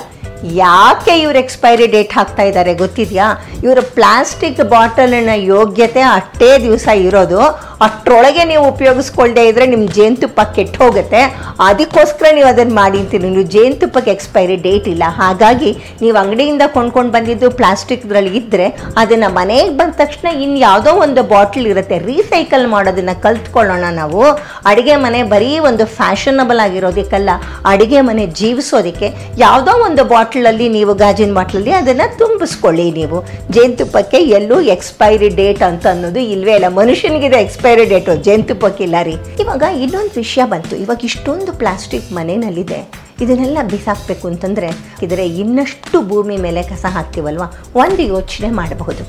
ಯಾಕೆ 0.62 1.14
ಇವ್ರು 1.24 1.38
ಎಕ್ಸ್ಪೈರಿ 1.44 1.86
ಡೇಟ್ 1.94 2.14
ಹಾಕ್ತಾ 2.18 2.44
ಇದ್ದಾರೆ 2.50 2.72
ಗೊತ್ತಿದೆಯಾ? 2.82 3.28
ಇವರು 3.66 3.82
ಪ್ಲಾಸ್ಟಿಕ್ 3.98 4.62
ಬಾಟಲಿನ 4.74 5.34
ಯೋಗ್ಯತೆ 5.54 6.02
ಅಷ್ಟೇ 6.18 6.50
ದಿವಸ 6.66 6.88
ಇರೋದು. 7.08 7.40
ಅಷ್ಟರೊಳಗೆ 7.86 8.44
ನೀವು 8.50 8.64
ಉಪಯೋಗಿಸ್ಕೊಳ್ದೇ 8.74 9.44
ಇದ್ರೆ 9.50 9.66
ನಿಮ್ಮ 9.74 9.86
ಜೇನುತುಪ್ಪ 9.98 10.42
ಕೆಟ್ಟು 10.56 10.78
ಹೋಗುತ್ತೆ 10.84 11.22
ಅದಕ್ಕೋಸ್ಕರ 11.68 12.28
ನೀವು 12.38 12.48
ಅದನ್ನು 12.52 12.76
ಮಾಡಿ 12.80 12.98
ಅಂತೀನಿ 13.02 13.30
ನೀವು 13.36 13.48
ಜೇನುತುಪ್ಪಕ್ಕೆ 13.56 14.12
ಎಕ್ಸ್ಪೈರಿ 14.12 14.58
ಡೇಟ್ 14.68 14.88
ಇಲ್ಲ. 14.94 15.04
ಹಾಗಾಗಿ 15.22 15.72
ನೀವು 16.02 16.18
ಅಂಗಡಿಯಿಂದ 16.24 16.64
ಕೊಂಡ್ಕೊಂಡು 16.76 17.12
ಬಂದಿದ್ದು 17.16 17.50
ಪ್ಲಾಸ್ಟಿಕ್ದ್ರಲ್ಲಿ 17.60 18.34
ಇದ್ದರೆ 18.42 18.68
ಅದನ್ನು 19.02 19.30
ಮನೆಗೆ 19.40 19.74
ಬಂದ 19.80 19.94
ತಕ್ಷಣ 20.04 20.28
ಇನ್ನು 20.44 20.60
ಯಾವುದೋ 20.68 20.94
ಒಂದು 21.06 21.24
ಬಾಟ್ಲ್ 21.34 21.68
ಇರುತ್ತೆ. 21.74 21.98
ರೀಸೈಕಲ್ 22.12 22.68
ಮಾಡೋದನ್ನು 22.76 23.16
ಕಲ್ತ್ಕೊಳ್ಳೋಣ 23.26 23.86
ನಾವು. 24.02 24.24
ಅಡುಗೆ 24.72 24.96
ಮನೆ 25.06 25.24
ಬರೀ 25.34 25.52
ಒಂದು 25.70 25.86
ಫ್ಯಾಷನಬಲ್ 25.98 26.62
ಆಗಿರೋದಕ್ಕಲ್ಲ 26.68 27.30
ಅಡುಗೆ 27.74 28.02
ಮನೆ 28.12 28.26
ಜೀವಿಸೋದಕ್ಕೆ 28.42 29.10
ಯಾವುದೋ 29.46 29.76
ಒಂದು 29.88 30.04
ಬಾಟ್ಲಲ್ಲಿ 30.34 30.68
ನೀವು, 30.76 30.92
ಗಾಜಿನ 31.02 31.32
ಬಾಟ್ಲಲ್ಲಿ 31.38 31.72
ಅದನ್ನು 31.80 32.06
ತುಂಬಿಸ್ಕೊಳ್ಳಿ 32.20 32.86
ನೀವು. 32.98 33.18
ಜೇನುತುಪ್ಪಕ್ಕೆ 33.56 34.20
ಎಲ್ಲೂ 34.38 34.58
ಎಕ್ಸ್ಪೈರಿ 34.76 35.30
ಡೇಟ್ 35.40 35.62
ಅಂತ 35.68 35.86
ಅನ್ನೋದು 35.94 36.22
ಇಲ್ವೇ 36.34 36.54
ಇಲ್ಲ 36.60 36.68
ಮನುಷ್ಯನಿಗಿದೆ 36.80 37.38
ಎಕ್ಸ್ಪೈರಿ 37.46 37.86
ಡೇಟು 37.92 38.14
ಜೇನುತುಪ್ಪಕ್ಕಿಲ್ಲ 38.28 38.96
ರೀ. 39.08 39.16
ಇವಾಗ 39.44 39.64
ಇನ್ನೊಂದು 39.84 40.16
ವಿಷಯ 40.24 40.44
ಬಂತು. 40.54 40.74
ಇವಾಗ 40.84 41.06
ಇಷ್ಟೊಂದು 41.10 41.54
ಪ್ಲಾಸ್ಟಿಕ್ 41.62 42.08
ಮನೆಯಲ್ಲಿದೆ 42.18 42.80
ಇದನ್ನೆಲ್ಲ 43.24 43.60
ಬಿಸಾಕ್ಬೇಕು 43.72 44.26
ಅಂತಂದರೆ 44.30 44.70
ಇದರ 45.06 45.22
ಇನ್ನಷ್ಟು 45.42 45.98
ಭೂಮಿ 46.12 46.38
ಮೇಲೆ 46.46 46.62
ಕಸ 46.72 46.86
ಹಾಕ್ತೀವಲ್ವ? 46.96 47.44
ಒಂದು 47.84 48.02
ಯೋಚನೆ 48.14 48.50
ಮಾಡಬಹುದು. 48.60 49.04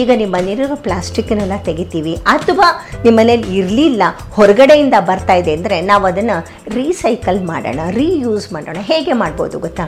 ಈಗ 0.00 0.10
ನಿಮ್ಮ 0.20 0.32
ಮನೇಲಿರೋ 0.36 0.76
ಪ್ಲಾಸ್ಟಿಕ್ಕನ್ನೆಲ್ಲ 0.86 1.56
ತೆಗಿತೀವಿ. 1.68 2.14
ಅಥವಾ 2.34 2.68
ನಿಮ್ಮ 3.04 3.16
ಮನೇಲಿ 3.20 3.48
ಇರಲಿಲ್ಲ, 3.60 4.02
ಹೊರಗಡೆಯಿಂದ 4.38 4.94
ಬರ್ತಾ 5.10 5.36
ಇದೆ 5.42 5.54
ಅಂದರೆ 5.58 5.78
ನಾವು 5.90 6.06
ಅದನ್ನು 6.12 6.38
ರೀಸೈಕಲ್ 6.78 7.42
ಮಾಡೋಣ 7.50 7.80
ರೀಯೂಸ್ 8.00 8.48
ಮಾಡೋಣ. 8.56 8.78
ಹೇಗೆ 8.92 9.16
ಮಾಡ್ಬೋದು 9.24 9.58
ಗೊತ್ತಾ? 9.66 9.86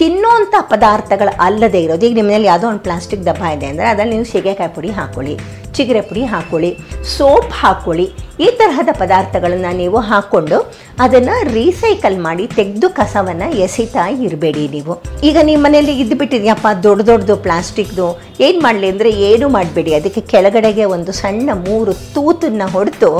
ತಿನ್ನೋಂಥ 0.00 0.54
ಪದಾರ್ಥಗಳು 0.72 1.32
ಅಲ್ಲದೆ 1.46 1.80
ಇರೋದು. 1.86 2.04
ಈಗ 2.08 2.14
ನಿಮ್ಮನೇಲಿ 2.18 2.48
ಯಾವುದೋ 2.50 2.66
ಒಂದು 2.72 2.82
ಪ್ಲಾಸ್ಟಿಕ್ 2.86 3.24
ದಬ್ಬ 3.26 3.42
ಇದೆ 3.54 3.66
ಅಂದರೆ 3.72 3.86
ಅದರಲ್ಲಿ 3.92 4.14
ನೀವು 4.16 4.28
ಸೀಗೆಕಾಯಿ 4.34 4.70
ಪುಡಿ 4.76 4.90
ಹಾಕ್ಕೊಳ್ಳಿ 4.98 5.34
ಚಿಗರೆ 5.76 6.00
ಪುಡಿ 6.08 6.22
ಹಾಕ್ಕೊಳ್ಳಿ 6.30 6.70
ಸೋಪ್ 7.16 7.50
ಹಾಕ್ಕೊಳ್ಳಿ 7.58 8.06
ಈ 8.44 8.46
ತರಹದ 8.60 8.90
ಪದಾರ್ಥಗಳನ್ನು 9.02 9.70
ನೀವು 9.80 9.98
ಹಾಕ್ಕೊಂಡು 10.10 10.58
ಅದನ್ನು 11.04 11.34
ರೀಸೈಕಲ್ 11.58 12.16
ಮಾಡಿ 12.26 12.44
ತೆಗೆದು 12.58 12.88
ಕಸವನ್ನು 12.98 13.48
ಎಸಿತಾ 13.66 14.04
ಇರಬೇಡಿ 14.26 14.64
ನೀವು. 14.74 14.94
ಈಗ 15.28 15.36
ನಿಮ್ಮ 15.50 15.62
ಮನೇಲಿ 15.66 15.94
ಇದ್ದು 16.02 16.16
ಬಿಟ್ಟಿದ್ಯಪ್ಪ, 16.22 16.66
ದೊಡ್ಡ 16.86 17.00
ದೊಡ್ಡದು 17.10 17.36
ಪ್ಲಾಸ್ಟಿಕ್ದು. 17.46 18.08
ಏನು 18.46 18.60
ಮಾಡಲಿ 18.66 18.88
ಅಂದರೆ 18.92 19.12
ಏನು 19.30 19.48
ಮಾಡಬೇಡಿ. 19.56 19.94
ಅದಕ್ಕೆ 20.00 20.22
ಕೆಳಗಡೆಗೆ 20.32 20.86
ಒಂದು 20.96 21.14
ಸಣ್ಣ 21.22 21.50
ಮೂರು 21.68 21.94
ತೂತನ್ನು 22.16 22.68
ಹೊಡೆದು 22.76 23.12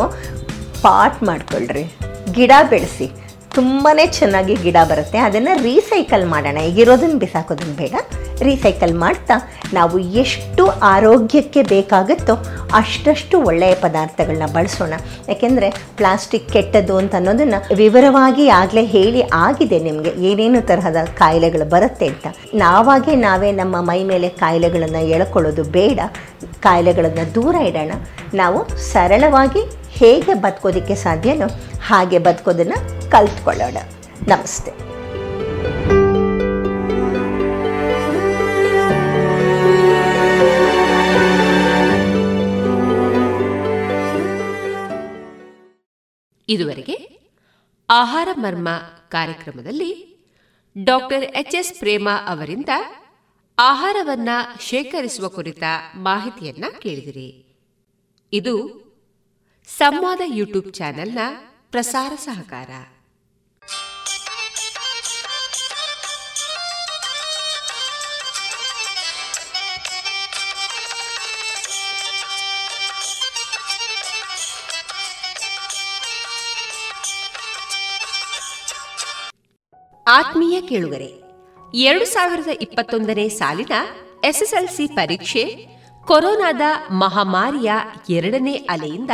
ಪಾಟ್ 0.85 1.19
ಮಾಡ್ಕೊಳ್ರಿ. 1.31 1.87
ಗಿಡ 2.37 2.53
ಬೆಳೆಸಿ. 2.75 3.09
ತುಂಬಾ 3.55 4.07
ಚೆನ್ನಾಗಿ 4.07 4.55
ಗಿಡ 4.55 4.77
ಬರುತ್ತೆ. 4.85 5.19
ಅದನ್ನು 5.19 5.63
ರೀಸೈಕಲ್ 5.63 6.27
ಮಾಡೋಣ. 6.27 6.59
ಈಗಿರೋದನ್ನು 6.59 7.19
ಬಿಸಾಕೋದನ್ನು 7.19 7.77
ಬೇಡ. 7.77 7.95
ರೀಸೈಕಲ್ 8.43 8.95
ಮಾಡ್ತಾ 8.95 9.35
ನಾವು 9.73 9.99
ಎಷ್ಟು 9.99 10.67
ಆರೋಗ್ಯಕ್ಕೆ 10.67 11.63
ಬೇಕಾಗುತ್ತೋ 11.63 12.35
ಅಷ್ಟಷ್ಟು 12.75 13.41
ಒಳ್ಳೆಯ 13.43 13.75
ಪದಾರ್ಥಗಳನ್ನ 13.75 14.53
ಬಳಸೋಣ. 14.53 14.93
ಯಾಕೆಂದರೆ 15.29 15.71
ಪ್ಲಾಸ್ಟಿಕ್ 15.97 16.49
ಕೆಟ್ಟದ್ದು 16.49 16.97
ಅಂತ 16.97 17.15
ಅನ್ನೋದನ್ನು 17.15 17.75
ವಿವರವಾಗಿ 17.75 18.49
ಆಗಲೇ 18.49 18.85
ಹೇಳಿ 18.85 19.23
ಆಗಿದೆ 19.33 19.79
ನಿಮಗೆ 19.79 20.11
ಏನೇನು 20.11 20.63
ತರಹದ 20.63 20.97
ಕಾಯಿಲೆಗಳು 21.15 21.69
ಬರುತ್ತೆ 21.69 22.07
ಅಂತ. 22.07 22.27
ನಾವಾಗೇ 22.55 23.15
ನಾವೇ 23.15 23.53
ನಮ್ಮ 23.53 23.81
ಮೈ 23.81 24.05
ಮೇಲೆ 24.05 24.29
ಕಾಯಿಲೆಗಳನ್ನು 24.29 25.03
ಎಳ್ಕೊಳ್ಳೋದು 25.09 25.63
ಬೇಡ. 25.63 26.01
ಕಾಯಿಲೆಗಳನ್ನು 26.61 27.35
ದೂರ 27.35 27.55
ಇಡೋಣ. 27.55 27.93
ನಾವು 28.35 28.79
ಸರಳವಾಗಿ 28.79 29.81
ಹೇಗೆ 29.93 30.35
ಬದುಕೋದಕ್ಕೆ 30.35 30.95
ಸಾಧ್ಯನೋ 30.95 31.47
ಹಾಗೆ 31.83 32.19
ಬದುಕೋದನ್ನು 32.19 33.11
ಕಲ್ತ್ಕೊಳ್ಳೋಣ. 33.11 33.77
ನಮಸ್ತೆ. 34.29 34.91
ಇದುವರೆಗೆ 46.49 47.21
ಆಹಾರ 47.91 48.29
ಮರ್ಮ 48.39 48.69
ಕಾರ್ಯಕ್ರಮದಲ್ಲಿ 49.09 49.91
ಡಾಕ್ಟರ್ 50.85 51.25
ಎಚ್ 51.25 51.55
ಎಸ್ 51.55 51.79
ಪ್ರೇಮ 51.79 52.09
ಅವರಿಂದ 52.27 52.69
ಆಹಾರವನ್ನ 53.59 54.29
ಶೇಖರಿಸುವ 54.61 55.29
ಕುರಿತ 55.29 55.63
ಮಾಹಿತಿಯನ್ನ 55.95 56.65
ಕೇಳಿದಿರಿ. 56.79 57.47
ಇದು 58.33 58.55
ಸಂವಾದ 59.79 60.21
ಯೂಟ್ಯೂಬ್ 60.25 60.73
ಚಾನೆಲ್ನ 60.75 61.19
ಪ್ರಸಾರ 61.73 62.13
ಸಹಕಾರ. 62.15 62.71
ಆತ್ಮೀಯ 80.07 80.61
ಕೇಳುಗರೆ, 80.61 81.09
ಎರಡು 81.75 82.05
ಸಾವಿರದ 82.05 82.49
ಇಪ್ಪತ್ತೊಂದನೇ 82.49 83.29
ಸಾಲಿನ 83.29 83.73
ಎಸ್ಎಸ್ಎಲ್ಸಿ 84.25 84.87
ಪರೀಕ್ಷೆ 84.87 85.45
ಕೊರೋನಾದ 86.07 86.61
ಮಹಾಮಾರಿಯ 86.91 87.73
ಎರಡನೇ 88.11 88.53
ಅಲೆಯಿಂದ 88.53 89.11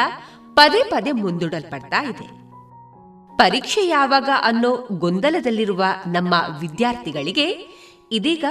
ಪದೇ 0.55 0.83
ಪದೇ 0.83 1.13
ಮುಂದೂಡಲ್ಪಡ್ತಾ 1.13 2.03
ಇದೆ. 2.03 2.46
ಪರೀಕ್ಷೆ 3.37 3.87
ಯಾವಾಗ 3.87 4.29
ಅನ್ನೋ 4.43 4.89
ಗೊಂದಲದಲ್ಲಿರುವ 4.93 5.85
ನಮ್ಮ 6.07 6.35
ವಿದ್ಯಾರ್ಥಿಗಳಿಗೆ 6.61 7.77
ಇದೀಗ 8.13 8.45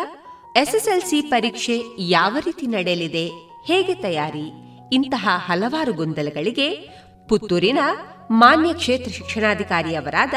ಎಸ್ಎಸ್ಎಲ್ಸಿ 0.56 1.22
ಪರೀಕ್ಷೆ 1.22 1.82
ಯಾವ 2.00 2.38
ರೀತಿ 2.46 2.68
ನಡೆಯಲಿದೆ, 2.68 3.28
ಹೇಗೆ 3.66 3.94
ತಯಾರಿ, 3.94 4.52
ಇಂತಹ 4.92 5.30
ಹಲವಾರು 5.30 5.94
ಗೊಂದಲಗಳಿಗೆ 5.94 6.72
ಪುತ್ತೂರಿನ 7.30 7.80
ಮಾನ್ಯ 8.32 8.74
ಕ್ಷೇತ್ರ 8.74 9.12
ಶಿಕ್ಷಣಾಧಿಕಾರಿಯವರಾದ 9.12 10.34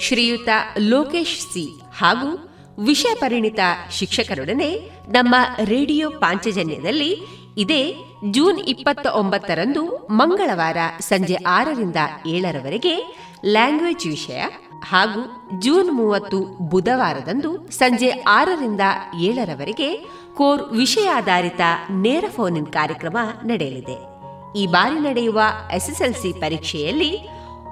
ಶ್ರೀಯುತ 0.00 0.48
ಲೋಕೇಶ್ 0.78 1.40
ಸಿ 1.40 1.80
ಹಾಗೂ 1.96 2.54
ವಿಷಯ 2.84 3.14
ಪರಿಣಿತ 3.14 3.58
ಶಿಕ್ಷಕರೊಡನೆ 3.90 4.90
ನಮ್ಮ 5.08 5.34
ರೇಡಿಯೋ 5.64 6.10
ಪಾಂಚಜನ್ಯದಲ್ಲಿ 6.10 7.16
ಇದೇ 7.56 7.94
ಜೂನ್ 8.30 8.58
ಇಪ್ಪತ್ತ 8.58 9.06
ಒಂಬತ್ತರಂದು 9.06 10.08
ಮಂಗಳವಾರ 10.10 10.76
ಸಂಜೆ 11.00 11.34
ಆರರಿಂದ 11.34 11.96
ಏಳರವರೆಗೆ 12.26 13.16
ಲ್ಯಾಂಗ್ವೇಜ್ 13.44 14.06
ವಿಷಯ 14.06 14.42
ಹಾಗೂ 14.84 15.50
ಜೂನ್ 15.60 15.90
ಮೂವತ್ತು 15.92 16.38
ಬುಧವಾರದಂದು 16.68 17.68
ಸಂಜೆ 17.68 18.10
ಆರರಿಂದ 18.10 18.80
ಏಳರವರೆಗೆ 19.20 19.96
ಕೋರ್ 20.34 20.62
ವಿಷಯಾಧಾರಿತ 20.72 21.60
ನೇರ 21.90 22.24
ಫೋನ್ 22.36 22.66
ಕಾರ್ಯಕ್ರಮ 22.66 23.16
ನಡೆಯಲಿದೆ. 23.44 24.14
ಈ 24.58 24.66
ಬಾರಿ 24.66 25.00
ನಡೆಯುವ 25.00 25.40
ಎಸ್ಎಸ್ಎಲ್ಸಿ 25.74 26.32
ಪರೀಕ್ಷೆಯಲ್ಲಿ 26.32 27.18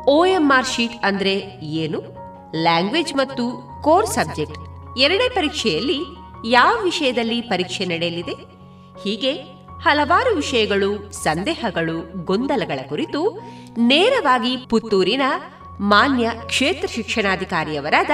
ಓಎಂಆರ್ 0.08 0.66
ಶೀಟ್ 0.66 1.04
ಅಂದ್ರೆ 1.04 1.34
ಏನು? 1.62 2.00
ಲ್ಯಾಂಗ್ವೇಜ್ 2.62 3.14
ಮತ್ತು 3.14 3.44
ಕೋರ್ 3.82 4.06
ಸಬ್ಜೆಕ್ಟ್ 4.06 4.58
ಎರಡೇ 4.98 5.28
ಪರೀಕ್ಷೆಯಲ್ಲಿ 5.28 5.98
ಯಾವ 6.46 6.82
ವಿಷಯದಲ್ಲಿ 6.82 7.40
ಪರೀಕ್ಷೆ 7.40 7.84
ನಡೆಯಲಿದೆ? 7.84 8.32
ಹೀಗೆ 9.04 9.61
ಹಲವಾರು 9.84 10.36
ವಿಷಯಗಳು, 10.36 11.12
ಸಂದೇಹಗಳು, 11.12 12.24
ಗೊಂದಲಗಳ 12.24 12.78
ಕುರಿತು 12.88 13.40
ನೇರವಾಗಿ 13.78 14.56
ಪುತ್ತೂರಿನ 14.56 15.22
ಮಾನ್ಯ 15.80 16.30
ಕ್ಷೇತ್ರ 16.46 16.88
ಶಿಕ್ಷಣಾಧಿಕಾರಿಯವರಾದ 16.88 18.10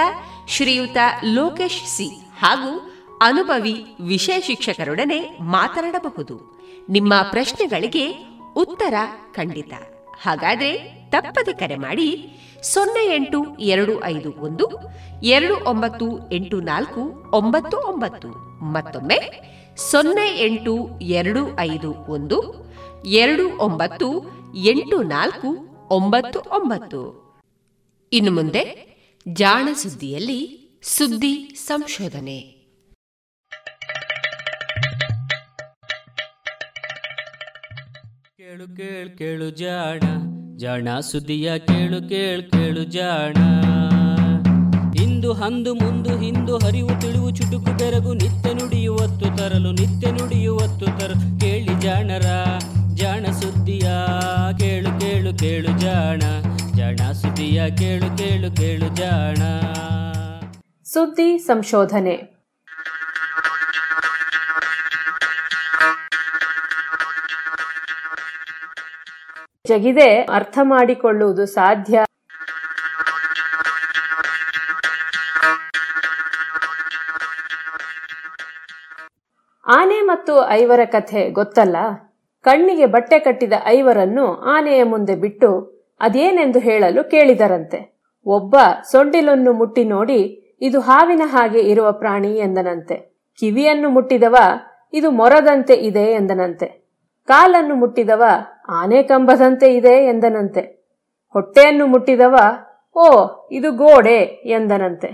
ಶ್ರೀಯುತ 0.48 0.96
ಲೋಕೇಶ್ 1.24 1.86
ಸಿ 1.86 2.08
ಹಾಗೂ 2.40 2.90
ಅನುಭವಿ 3.22 3.96
ವಿಷಯ 4.00 4.40
ಶಿಕ್ಷಕರೊಡನೆ 4.40 5.38
ಮಾತನಾಡಬಹುದು. 5.40 6.58
ನಿಮ್ಮ 6.88 7.14
ಪ್ರಶ್ನೆಗಳಿಗೆ 7.30 8.12
ಉತ್ತರ 8.56 8.94
ಖಂಡಿತ. 9.32 9.72
ಹಾಗಾದರೆ 10.20 10.72
ತಪ್ಪದೆ 11.10 11.52
ಕರೆ 11.52 11.76
ಮಾಡಿ 11.76 12.30
ಸೊನ್ನೆ 12.62 13.14
ಎಂಟು 13.14 13.58
ಎರಡು 13.58 14.04
ಐದು 14.04 14.32
ಒಂದು, 14.38 14.70
ಎರಡು 15.22 15.64
ಒಂಬತ್ತು 15.64 16.32
ಎಂಟು 16.32 16.60
ನಾಲ್ಕು, 16.60 17.30
ಒಂಬತ್ತು 17.34 17.76
ಒಂಬತ್ತು. 17.76 18.28
ಮತ್ತೊಮ್ಮೆ 18.64 19.48
ಸೊನ್ನೆ 19.78 20.38
ಎಂಟು 20.44 21.00
ಎರಡು 21.00 21.58
ಐದು 21.58 21.94
ಒಂದು, 21.94 22.38
ಎರಡು 23.06 23.56
ಒಂಬತ್ತು 23.58 24.06
ಎಂಟು 24.56 25.02
ನಾಲ್ಕು 25.02 25.48
ಒಂಬತ್ತು 25.90 26.40
ಒಂಬತ್ತು. 26.40 27.00
ಇನ್ನು 28.12 28.32
ಮುಂದೆ 28.32 28.88
ಜಾಣ 29.32 29.68
ಸುದ್ದಿಯಲ್ಲಿ 29.72 30.70
ಸುದ್ದಿ 30.82 31.54
ಸಂಶೋಧನೆ. 31.54 32.40
ಕೇಳು 38.36 38.76
ಕೇಳು 38.76 39.18
ಕೇಳು 39.18 39.50
ಜಾಣ 39.50 40.00
ಜಾಣ 40.56 41.00
ಸುದ್ದಿಯ 41.00 41.58
ಕೇಳು 41.58 42.08
ಕೇಳು 42.08 42.50
ಕೇಳು 42.50 42.84
ಜಾಣ. 42.84 43.34
ಇಂದು 44.94 45.32
ಹಂದು 45.32 45.74
ಮುಂದು 45.74 46.18
ಹಿಂದು 46.18 46.58
ಹರಿವು 46.58 47.00
ತಿಳಿವು 47.00 47.30
ಚುಟುಕು 47.30 47.78
ಬೆರಗು 47.78 48.14
ನಿತ್ಯ 48.14 48.52
ನುಡಿಯುವತ್ತು 48.52 49.36
ತರಲು, 49.36 49.72
ನಿತ್ಯ 49.72 50.10
ನುಡಿಯುವತ್ತು 50.10 50.86
ತರಲು. 50.86 51.40
ಕೇಳಿ 51.40 51.80
ಜಾಣರ, 51.80 52.26
ಜಾಣ 52.94 53.26
ಸುದ್ದಿಯ, 53.32 53.82
ಕೇಳು 54.58 55.00
ಕೇಳು 55.00 55.38
ಕೇಳು 55.38 55.78
ಜಾಣ. 55.78 56.18
ಜಾಣ 56.76 57.12
ಸುದ್ದಿಯ, 57.12 57.70
ಕೇಳು 57.70 58.18
ಕೇಳು 58.18 58.56
ಕೇಳು 58.56 58.96
ಜಾಣ. 58.96 59.36
ಸುದ್ದಿ 60.84 61.38
ಸಂಶೋಧನೆ. 61.38 62.38
ಜಗಿದೆ 69.68 70.22
ಅರ್ಥ 70.22 70.58
ಮಾಡಿಕೊಳ್ಳುವುದು 70.62 71.46
ಸಾಧ್ಯ 71.46 72.04
ಆನೆ 79.70 80.00
ಮತ್ತು 80.00 80.48
ಐವರ 80.48 80.80
ಕಥೆ 80.84 81.30
ಗೊತ್ತಲ್ಲ? 81.30 81.76
ಕಣ್ಣಿಗೆ 82.40 82.86
ಬಟ್ಟೆ 82.86 83.18
ಕಟ್ಟಿದ 83.18 83.52
ಐವರನ್ನು 83.66 84.26
ಆನೆಯ 84.26 84.82
ಮುಂದೆ 84.82 85.14
ಬಿಟ್ಟು 85.14 85.78
ಅದೇನೆಂದು 86.00 86.58
ಹೇಳಲು 86.58 87.10
ಕೇಳಿದರಂತೆ. 87.10 87.98
ಒಬ್ಬ 88.26 88.56
ಸೊಂಡಿಲನ್ನು 88.92 89.52
ಮುಟ್ಟಿ 89.52 89.84
ನೋಡಿ, 89.84 90.56
ಇದು 90.60 90.80
ಹಾವಿನ 90.80 91.22
ಹಾಗೆ 91.24 91.60
ಇರುವ 91.60 91.92
ಪ್ರಾಣಿ 91.92 92.38
ಎಂದನಂತೆ. 92.38 93.14
ಕಿವಿಯನ್ನು 93.40 93.88
ಮುಟ್ಟಿದವ, 93.88 94.34
ಇದು 94.92 95.10
ಮೊರದಂತೆ 95.10 95.74
ಇದೆ 95.74 96.04
ಎಂದನಂತೆ. 96.04 96.66
ಕಾಲನ್ನು 97.26 97.74
ಮುಟ್ಟಿದವ, 97.74 98.22
ಆನೆ 98.68 99.02
ಕಂಬದಂತೆ 99.02 99.74
ಇದೆ 99.74 100.06
ಎಂದನಂತೆ. 100.06 100.60
ಹೊಟ್ಟೆಯನ್ನು 101.32 101.86
ಮುಟ್ಟಿದವ, 101.86 102.36
ಓ, 102.96 103.26
ಇದು 103.50 103.72
ಗೋಡೆ 103.72 104.22
ಎಂದನಂತೆ. 104.44 105.06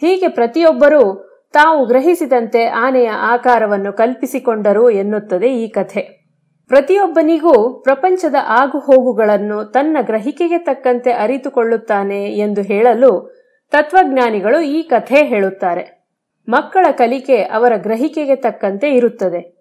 ಹೀಗೆ 0.00 0.28
ಪ್ರತಿಯೊಬ್ಬರೂ 0.28 1.30
ತಾವು 1.54 1.86
ಗ್ರಹಿಸಿದಂತೆ 1.86 2.64
ಆನೆಯ 2.64 3.08
ಆಕಾರವನ್ನು 3.08 3.92
ಕಲ್ಪಿಸಿಕೊಂಡರು 3.92 4.90
ಎನ್ನುತ್ತದೆ 4.90 5.46
ಈ 5.46 5.68
ಕಥೆ. 5.68 6.24
ಪ್ರತಿಯೊಬ್ಬನಿಗೂ 6.68 7.80
ಪ್ರಪಂಚದ 7.82 8.34
ಆಗುಹೋಗುಗಳನ್ನು 8.48 9.64
ತನ್ನ 9.64 9.96
ಗ್ರಹಿಕೆಗೆ 10.00 10.58
ತಕ್ಕಂತೆ 10.58 11.12
ಅರಿತುಕೊಳ್ಳುತ್ತಾನೆ 11.12 12.24
ಎಂದು 12.24 12.62
ಹೇಳಲು 12.62 13.34
ತತ್ವಜ್ಞಾನಿಗಳು 13.70 14.60
ಈ 14.60 14.82
ಕಥೆ 14.82 15.22
ಹೇಳುತ್ತಾರೆ. 15.22 16.06
ಮಕ್ಕಳ 16.48 16.86
ಕಲಿಕೆ 16.90 17.36
ಅವರ 17.36 17.72
ಗ್ರಹಿಕೆಗೆ 17.76 18.36
ತಕ್ಕಂತೆ 18.36 18.90
ಇರುತ್ತದೆ. 18.90 19.54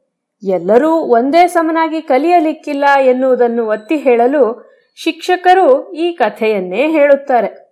ಎಲ್ಲರೂ 0.43 0.89
ಒಂದೇ 0.89 1.47
ಸಮನಾಗಿ 1.47 2.01
ಕಲಿಯಲಿಕ್ಕಿಲ್ಲ 2.01 2.85
ಎನ್ನುವುದನ್ನು 3.01 3.67
ಒತ್ತಿ 3.67 3.95
ಹೇಳಲು 3.95 4.73
ಶಿಕ್ಷಕರು 4.95 5.93
ಈ 5.93 6.11
ಕಥೆಯನ್ನೇ 6.11 6.87
ಹೇಳುತ್ತಾರೆ. 6.87 7.62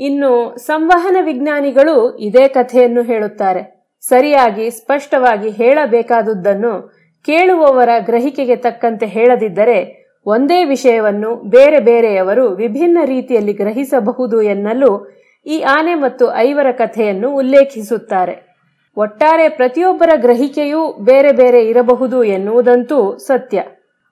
ಇನ್ನು 0.00 0.56
ಸಂವಹನ 0.58 1.16
ವಿಜ್ಞಾನಿಗಳು 1.20 2.16
ಇದೇ 2.16 2.48
ಕಥೆಯನ್ನು 2.48 3.02
ಹೇಳುತ್ತಾರೆ. 3.02 3.80
ಸರಿಯಾಗಿ, 4.00 4.70
ಸ್ಪಷ್ಟವಾಗಿ 4.70 5.50
ಹೇಳಬೇಕಾದುದನ್ನು 5.50 6.94
ಕೇಳುವವರ 7.26 7.88
ಗ್ರಹಿಕೆಗೆ 7.98 8.56
ತಕ್ಕಂತೆ 8.56 9.06
ಹೇಳದಿದ್ದರೆ 9.06 10.06
ಒಂದೇ 10.26 10.64
ವಿಷಯವನ್ನು 10.64 11.34
ಬೇರೆ 11.34 11.80
ಬೇರೆಯವರು 11.80 12.48
ವಿಭಿನ್ನ 12.48 12.98
ರೀತಿಯಲ್ಲಿ 13.04 13.52
ಗ್ರಹಿಸಬಹುದು 13.52 14.42
ಎನ್ನಲು 14.42 15.10
ಈ 15.46 15.60
ಆನೆ 15.60 15.94
ಮತ್ತು 15.94 16.34
ಐವರ 16.36 16.70
ಕಥೆಯನ್ನು 16.70 17.36
ಉಲ್ಲೇಖಿಸುತ್ತಾರೆ. 17.36 18.56
ಒಟ್ಟಾರೆ 18.96 19.48
ಪ್ರತಿಯೊಬ್ಬರ 19.48 20.10
ಗ್ರಹಿಕೆಯೂ 20.16 20.92
ಬೇರೆ 20.92 21.32
ಬೇರೆ 21.32 21.66
ಇರಬಹುದು 21.66 22.24
ಎನ್ನುವುದಂತೂ 22.24 23.18
ಸತ್ಯ. 23.18 23.62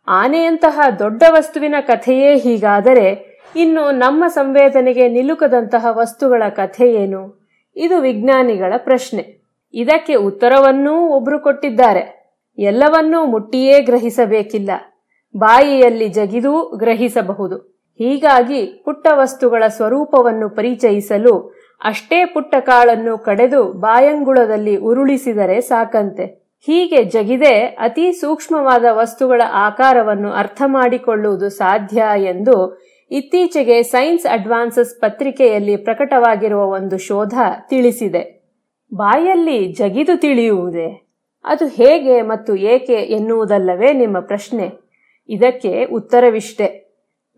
ಆನೆಯಂತಹ 0.08 0.80
ದೊಡ್ಡ 0.98 1.22
ವಸ್ತುವಿನ 1.30 1.74
ಕಥೆಯೇ 1.80 2.36
ಹೀಗಾದರೆ 2.36 3.27
ಇನ್ನು 3.56 3.90
ನಮ್ಮ 3.90 4.26
ಸಂವೇದನೆಗೆ 4.26 5.08
ನಿಲುಕದಂತಹ 5.08 5.86
ವಸ್ತುಗಳ 5.90 6.42
ಕಥೆ 6.48 6.92
ಏನು? 6.92 7.46
ಇದು 7.76 8.00
ವಿಜ್ಞಾನಿಗಳ 8.00 8.74
ಪ್ರಶ್ನೆ. 8.76 9.42
ಇದಕ್ಕೆ 9.74 10.14
ಉತ್ತರವನ್ನೂ 10.14 11.08
ಒಬ್ರು 11.08 11.38
ಕೊಟ್ಟಿದ್ದಾರೆ. 11.38 12.32
ಎಲ್ಲವನ್ನೂ 12.58 13.26
ಮುಟ್ಟಿಯೇ 13.26 13.80
ಗ್ರಹಿಸಬೇಕಿಲ್ಲ. 13.80 14.70
ಬಾಯಿಯಲ್ಲಿ 15.36 16.08
ಜಗಿದೂ 16.08 16.76
ಗ್ರಹಿಸಬಹುದು. 16.76 17.56
ಹೀಗಾಗಿ 17.98 18.82
ಪುಟ್ಟ 18.84 19.08
ವಸ್ತುಗಳ 19.12 19.62
ಸ್ವರೂಪವನ್ನು 19.66 20.50
ಪರಿಚಯಿಸಲು 20.50 21.54
ಅಷ್ಟೇ 21.84 22.24
ಪುಟ್ಟ 22.24 22.54
ಕಾಳನ್ನು 22.60 23.18
ಕಡೆದು 23.18 23.72
ಬಾಯಂಗುಳದಲ್ಲಿ 23.72 24.76
ಉರುಳಿಸಿದರೆ 24.76 25.60
ಸಾಕಂತೆ. 25.60 26.48
ಹೀಗೆ 26.66 27.04
ಜಗಿದೆ 27.04 27.60
ಅತಿ 27.60 28.12
ಸೂಕ್ಷ್ಮವಾದ 28.12 28.84
ವಸ್ತುಗಳ 28.92 29.42
ಆಕಾರವನ್ನು 29.52 30.32
ಅರ್ಥ 30.32 30.62
ಮಾಡಿಕೊಳ್ಳುವುದು 30.66 31.48
ಸಾಧ್ಯ 31.48 32.04
ಎಂದು 32.16 32.87
ಇತ್ತೀಚೆಗೆ 33.10 33.82
ಸೈನ್ಸ್ 33.82 34.26
ಅಡ್ವಾನ್ಸಸ್ 34.26 35.00
ಪತ್ರಿಕೆಯಲ್ಲಿ 35.00 35.76
ಪ್ರಕಟವಾಗಿರುವ 35.76 36.64
ಒಂದು 36.64 36.98
ಶೋಧ 36.98 37.34
ತಿಳಿಸಿದೆ. 37.68 38.38
ಬಾಯಲ್ಲಿ 38.94 39.72
ಜಗಿದು 39.72 40.20
ತಿಳಿಯುವುದೇ? 40.20 41.08
ಅದು 41.44 41.66
ಹೇಗೆ 41.66 42.22
ಮತ್ತು 42.22 42.56
ಏಕೆ 42.56 42.92
ಎನ್ನುವುದಲ್ಲವೇ 42.92 43.92
ನಿಮ್ಮ 43.92 44.20
ಪ್ರಶ್ನೆ. 44.20 44.70
ಇದಕ್ಕೆ 45.28 45.84
ಉತ್ತರವಿಷ್ಟೆ. 45.84 46.88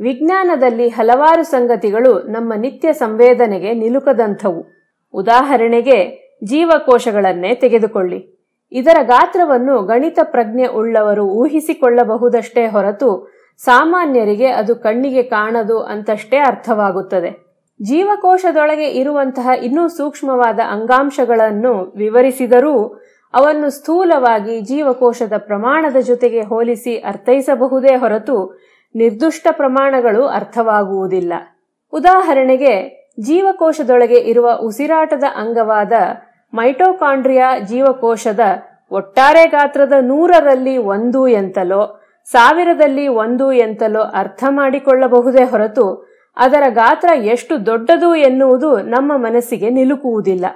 ವಿಜ್ಞಾನದಲ್ಲಿ 0.00 0.88
ಹಲವಾರು 0.88 1.42
ಸಂಗತಿಗಳು 1.42 2.22
ನಮ್ಮ 2.22 2.52
ನಿತ್ಯ 2.56 2.92
ಸಂವೇದನೆಗೆ 2.92 3.74
ನಿಲುಕದಂಥವು. 3.74 4.66
ಉದಾಹರಣೆಗೆ, 5.14 6.30
ಜೀವಕೋಶಗಳನ್ನೇ 6.44 7.54
ತೆಗೆದುಕೊಳ್ಳಿ. 7.54 8.40
ಇದರ 8.72 8.96
ಗಾತ್ರವನ್ನು 9.02 9.82
ಗಣಿತ 9.82 10.18
ಪ್ರಜ್ಞೆ 10.22 10.66
ಉಳ್ಳವರು 10.66 11.24
ಊಹಿಸಿಕೊಳ್ಳಬಹುದಷ್ಟೇ 11.24 12.66
ಹೊರತು 12.66 13.39
ಸಾಮಾನ್ಯರಿಗೆ 13.64 14.48
ಅದು 14.50 14.74
ಕಣ್ಣಿಗೆ 14.74 15.22
ಕಾಣದು 15.22 15.82
ಅಂತಷ್ಟೇ 15.82 16.36
ಅರ್ಥವಾಗುತ್ತದೆ. 16.36 17.30
ಜೀವಕೋಶದೊಳಗೆ 17.82 18.88
ಇರುವಂತಹ 18.90 19.48
ಇನ್ನೂ 19.62 19.88
ಸೂಕ್ಷ್ಮವಾದ 19.88 20.60
ಅಂಗಾಂಶಗಳನ್ನು 20.70 21.92
ವಿವರಿಸಿದರೂ 21.96 22.74
ಅವನ್ನು 23.34 23.70
ಸ್ಥೂಲವಾಗಿ 23.70 24.60
ಜೀವಕೋಶದ 24.60 25.32
ಪ್ರಮಾಣದ 25.38 25.96
ಜೊತೆಗೆ 26.00 26.40
ಹೋಲಿಸಿ 26.40 26.98
ಅರ್ಥೈಸಬಹುದೇ 26.98 27.96
ಹೊರತು 27.96 28.36
ನಿರ್ದಿಷ್ಟ 28.94 29.46
ಪ್ರಮಾಣಗಳು 29.50 30.26
ಅರ್ಥವಾಗುವುದಿಲ್ಲ. 30.26 31.32
ಉದಾಹರಣೆಗೆ, 31.92 32.74
ಜೀವಕೋಶದೊಳಗೆ 33.20 34.18
ಇರುವ 34.30 34.50
ಉಸಿರಾಟದ 34.62 35.24
ಅಂಗವಾದ 35.36 35.92
ಮೈಟೋಕಾಂಡ್ರಿಯಾ 36.54 37.48
ಜೀವಕೋಶದ 37.60 38.40
ಒಟ್ಟಾರೆ 38.90 39.46
ಗಾತ್ರದ 39.46 39.92
ನೂರರಲ್ಲಿ 40.00 40.76
ಒಂದು 40.76 41.28
ಎಂತಲೋ 41.28 41.82
ಸಾವಿರದಲ್ಲಿ 42.24 43.08
ಒಂದು 43.08 43.52
ಎಂತಲೋ 43.52 44.00
ಅರ್ಥ 44.00 44.44
ಮಾಡಿಕೊಳ್ಳಬಹುದೇ 44.48 45.44
ಹೊರತು 45.44 46.10
ಅದರ 46.36 46.62
ಗಾತ್ರ 46.68 47.08
ಎಷ್ಟು 47.14 47.66
ದೊಡ್ಡದು 47.66 48.14
ಎನ್ನುವುದು 48.14 48.80
ನಮ್ಮ 48.80 49.12
ಮನಸ್ಸಿಗೆ 49.16 49.70
ನಿಲುಕುವುದಿಲ್ಲ. 49.70 50.46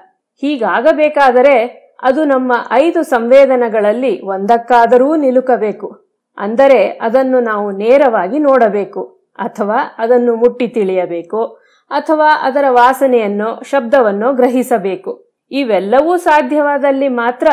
ಹೀಗಾಗಬೇಕಾದರೆ 0.40 1.84
ಅದು 2.02 2.24
ನಮ್ಮ 2.24 2.52
ಐದು 2.72 3.02
ಸಂವೇದನೆಗಳಲ್ಲಿ 3.02 4.22
ಒಂದಕ್ಕಾದರೂ 4.22 5.16
ನಿಲುಕಬೇಕು. 5.16 6.08
ಅಂದರೆ 6.38 6.88
ಅದನ್ನು 6.88 7.40
ನಾವು 7.40 7.70
ನೇರವಾಗಿ 7.70 8.38
ನೋಡಬೇಕು. 8.38 9.04
ಅಥವಾ 9.38 9.78
ಅದನ್ನು 9.98 10.34
ಮುಟ್ಟಿ 10.34 10.68
ತಿಳಿಯಬೇಕು. 10.68 11.44
ಅಥವಾ 11.90 12.30
ಅದರ 12.42 12.64
ವಾಸನೆಯನ್ನೋ 12.68 13.62
ಶಬ್ದವನ್ನೋ 13.62 14.32
ಗ್ರಹಿಸಬೇಕು. 14.32 15.30
ಇವೆಲ್ಲವೂ 15.50 16.16
ಸಾಧ್ಯವಾದಲ್ಲಿ 16.16 17.08
ಮಾತ್ರ 17.08 17.46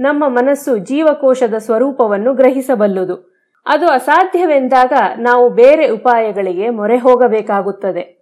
ನಮ್ಮ 0.00 0.28
ಮನಸ್ಸು 0.28 0.78
ಜೀವಕೋಶದ 0.78 1.54
ಸ್ವರೂಪವನ್ನು 1.54 2.34
ಗ್ರಹಿಸಬಲ್ಲುದು. 2.34 3.35
ಅದು 3.66 3.86
ಅಸಾಧ್ಯವೆಂದಾಗ 3.86 4.92
ನಾವು 5.18 5.50
ಬೇರೆ 5.50 5.88
ಉಪಾಯಗಳಿಗೆ 5.88 6.70
ಮೊರೆ 6.70 6.98
ಹೋಗಬೇಕಾಗುತ್ತದೆ. 6.98 8.16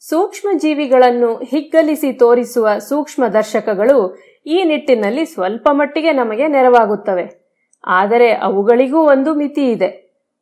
ಸೂಕ್ಷ್ಮ 0.00 0.48
ಜೀವಿಗಳನ್ನು 0.58 1.36
ಹಿಗ್ಗಲಿಸಿ 1.36 2.12
ತೋರಿಸುವ 2.12 2.78
ಸೂಕ್ಷ್ಮ 2.78 3.26
ದರ್ಶಕಗಳು 3.26 4.16
ಈ 4.46 4.64
ನಿಟ್ಟಿನಲ್ಲಿ 4.64 5.24
ಸ್ವಲ್ಪ 5.24 5.68
ಮಟ್ಟಿಗೆ 5.72 6.12
ನಮಗೆ 6.12 6.48
ನೆರವಾಗುತ್ತವೆ. 6.48 7.46
ಆದರೆ 7.86 8.32
ಅವುಗಳಿಗೂ 8.32 8.98
ಒಂದು 8.98 9.34
ಮಿತಿ 9.34 9.70
ಇದೆ 9.70 9.90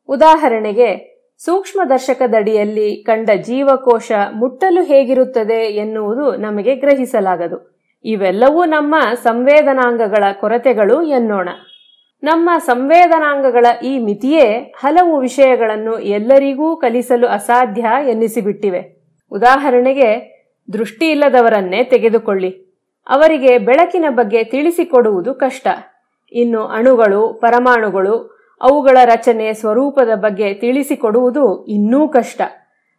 ಉದಾಹರಣೆಗೆ 0.07 1.14
ಸೂಕ್ಷ್ಮ 1.37 1.81
ದರ್ಶಕದಡಿಯಲ್ಲಿ 1.89 3.03
ಕಂಡ 3.03 3.29
ಜೀವಕೋಶ 3.41 4.11
ಮುಟ್ಟಲು 4.33 4.83
ಹೇಗಿರುತ್ತದೆ 4.83 5.53
ಎನ್ನುವುದು 5.53 6.35
ನಮಗೆ 6.35 6.75
ಗ್ರಹಿಸಲಾಗದು. 6.75 7.75
ಇವೆಲ್ಲವೂ 8.05 8.65
ನಮ್ಮ 8.65 8.95
ಸಂವೇದನಾಂಗಗಳ 9.23 10.23
ಕೊರತೆಗಳು 10.39 11.01
ಎನ್ನೋಣ. 11.01 11.49
ನಮ್ಮ 12.23 12.49
ಸಂವೇದನಾಂಗಗಳ 12.57 13.65
ಈ 13.83 13.99
ಮಿತಿಯೇ 13.99 14.73
ಹಲವು 14.77 15.19
ವಿಷಯಗಳನ್ನು 15.19 15.99
ಎಲ್ಲರಿಗೂ 15.99 16.75
ಕಲಿಸಲು 16.75 17.27
ಅಸಾಧ್ಯ 17.27 17.85
ಎನ್ನಿಸಿಬಿಟ್ಟಿವೆ. 18.09 19.03
ಉದಾಹರಣೆಗೆ, 19.31 20.35
ದೃಷ್ಟಿ 20.73 21.11
ಇಲ್ಲದವರನ್ನೇ 21.11 21.83
ತೆಗೆದುಕೊಳ್ಳಿ. 21.83 22.49
ಅವರಿಗೆ 23.07 23.57
ಬೆಳಕಿನ 23.57 24.05
ಬಗ್ಗೆ 24.09 24.43
ತಿಳಿಸಿಕೊಡುವುದು 24.43 25.33
ಕಷ್ಟ. 25.33 25.67
ಇನ್ನು 26.31 26.61
ಅಣುಗಳು, 26.63 27.33
ಪರಮಾಣುಗಳು 27.33 28.34
ಅವುಗಳ 28.61 28.97
ರಚನೆ 29.05 29.53
ಸ್ವರೂಪದ 29.53 30.09
ಬಗ್ಗೆ 30.15 30.53
ತಿಳಿಸಿಕೊಡುವುದು 30.53 31.65
ಇನ್ನೂ 31.65 32.07
ಕಷ್ಟ. 32.07 32.41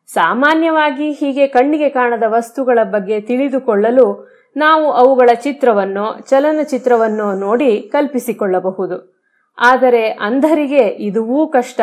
ಸಾಮಾನ್ಯವಾಗಿ 0.06 1.12
ಹೀಗೆ 1.12 1.46
ಕಣ್ಣಿಗೆ 1.46 1.88
ಕಾಣದ 1.88 2.22
ವಸ್ತುಗಳ 2.26 2.78
ಬಗ್ಗೆ 2.82 3.20
ತಿಳಿದುಕೊಳ್ಳಲು 3.20 4.36
ನಾವು 4.56 4.92
ಅವುಗಳ 4.92 5.30
ಚಿತ್ರವನ್ನೋ, 5.34 6.18
ಚಲನಚಿತ್ರವನ್ನು 6.20 7.32
ನೋಡಿ 7.32 7.82
ಕಲ್ಪಿಸಿಕೊಳ್ಳಬಹುದು. 7.92 9.16
ಆದರೆ 9.58 10.08
ಅಂಧರಿಗೆ 10.08 10.86
ಇದುವೂ 10.86 11.46
ಕಷ್ಟ. 11.46 11.80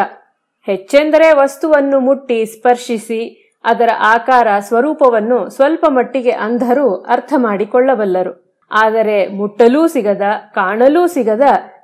ಹೆಚ್ಚೆಂದರೆ 0.65 1.33
ವಸ್ತುವನ್ನು 1.33 1.99
ಮುಟ್ಟಿ 1.99 2.45
ಸ್ಪರ್ಶಿಸಿ 2.45 3.39
ಅದರ 3.63 3.89
ಆಕಾರ 3.99 4.47
ಸ್ವರೂಪವನ್ನು 4.59 5.49
ಸ್ವಲ್ಪ 5.49 5.85
ಮಟ್ಟಿಗೆ 5.89 6.31
ಅಂಧರು 6.31 6.95
ಅರ್ಥ 6.95 7.33
ಮಾಡಿಕೊಳ್ಳಬಲ್ಲರು 7.37 8.57
ಆದರೆ 8.71 9.27
ಮುಟ್ಟಲೂ 9.27 9.87
ಸಿಗದ, 9.87 10.21
ಕಾಣಲೂ 10.53 11.07
ಸಿಗದ 11.07 11.41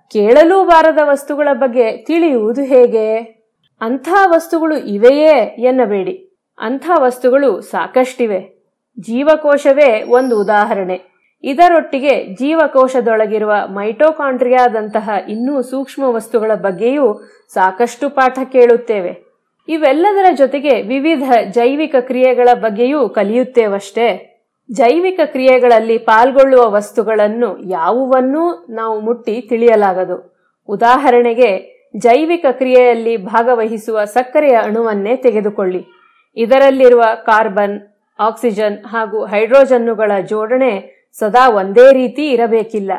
ಕೇಳಲೂ 0.09 0.63
ಬಾರದ 0.63 0.99
ವಸ್ತುಗಳ 1.03 1.47
ಬಗ್ಗೆ 1.53 1.97
ತಿಳಿಯುವುದು 1.97 2.61
ಹೇಗೆ? 2.61 3.17
ಅಂಥ 3.81 4.09
ವಸ್ತುಗಳು 4.27 4.77
ಇವೆಯೇ 4.77 5.55
ಎನ್ನಬೇಡಿ. 5.67 6.29
ಅಂಥ 6.59 6.89
ವಸ್ತುಗಳು 6.99 7.61
ಸಾಕಷ್ಟಿವೆ. 7.61 8.63
ಜೀವಕೋಶವೇ 8.99 10.03
ಒಂದು 10.03 10.41
ಉದಾಹರಣೆ. 10.41 11.01
ಇದರೊಟ್ಟಿಗೆ 11.43 12.27
ಜೀವಕೋಶದೊಳಗಿರುವ 12.33 13.53
ಮೈಟೋಕಾಂಡ್ರಿಯಾದಂತಹ 13.65 15.09
ಇನ್ನೂ 15.29 15.61
ಸೂಕ್ಷ್ಮ 15.61 16.03
ವಸ್ತುಗಳ 16.03 16.51
ಬಗ್ಗೆಯೂ 16.55 17.21
ಸಾಕಷ್ಟು 17.53 18.09
ಪಾಠ 18.09 18.39
ಕೇಳುತ್ತೇವೆ. 18.51 19.25
ಇವೆಲ್ಲದರ 19.67 20.25
ಜೊತೆಗೆ 20.37 20.81
ವಿವಿಧ 20.81 21.31
ಜೈವಿಕ 21.51 21.95
ಕ್ರಿಯೆಗಳ 21.99 22.49
ಬಗ್ಗೆಯೂ 22.53 23.09
ಕಲಿಯುತ್ತೇವಷ್ಟೇ. 23.09 24.28
ಜೈವಿಕ 24.71 25.19
ಕ್ರಿಯೆಗಳಲ್ಲಿ 25.25 25.97
ಪಾಲ್ಗೊಳ್ಳುವ 25.97 26.71
ವಸ್ತುಗಳನ್ನು 26.71 27.69
ಯಾವುವನ್ನೂ 27.69 28.65
ನಾವು 28.69 28.99
ಮುಟ್ಟಿ 28.99 29.41
ತಿಳಿಯಲಾಗದು. 29.41 30.35
ಉದಾಹರಣೆಗೆ, 30.67 31.79
ಜೈವಿಕ 31.97 32.45
ಕ್ರಿಯೆಯಲ್ಲಿ 32.51 33.17
ಭಾಗವಹಿಸುವ 33.17 34.05
ಸಕ್ಕರೆಯ 34.05 34.53
ಅಣುವನ್ನೇ 34.53 35.15
ತೆಗೆದುಕೊಳ್ಳಿ. 35.15 35.85
ಇದರಲ್ಲಿರುವ 36.37 37.03
ಕಾರ್ಬನ್, 37.25 37.81
ಆಕ್ಸಿಜನ್ 38.19 38.85
ಹಾಗೂ 38.85 39.25
ಹೈಡ್ರೋಜನ್ನುಗಳ 39.25 40.11
ಜೋಡಣೆ 40.27 41.05
ಸದಾ 41.13 41.49
ಒಂದೇ 41.49 41.93
ರೀತಿ 41.93 42.29
ಇರಬೇಕಿಲ್ಲ. 42.29 42.91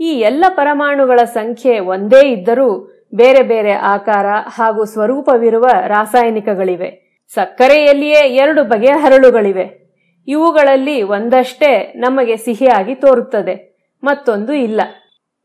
ಈ 0.00 0.06
ಎಲ್ಲ 0.06 0.44
ಪರಮಾಣುಗಳ 0.48 1.20
ಸಂಖ್ಯೆ 1.24 1.78
ಒಂದೇ 1.78 2.28
ಇದ್ದರೂ 2.28 2.90
ಬೇರೆ 3.14 3.42
ಬೇರೆ 3.42 3.72
ಆಕಾರ 3.72 4.26
ಹಾಗೂ 4.46 4.84
ಸ್ವರೂಪವಿರುವ 4.84 5.66
ರಾಸಾಯನಿಕಗಳಿವೆ. 5.86 7.22
ಸಕ್ಕರೆಯಲ್ಲಿಯೇ 7.34 8.28
ಎರಡು 8.28 8.64
ಬಗೆಯ 8.64 8.90
ಹರಳುಗಳಿವೆ. 8.90 9.83
ಇವುಗಳಲ್ಲಿ 10.28 11.02
ಒಂದಷ್ಟೇ 11.02 11.70
ನಮಗೆ 11.96 12.36
ಸಿಹಿಯಾಗಿ 12.36 12.94
ತೋರುತ್ತದೆ, 12.94 13.54
ಮತ್ತೊಂದು 14.02 14.52
ಇಲ್ಲ. 14.52 14.80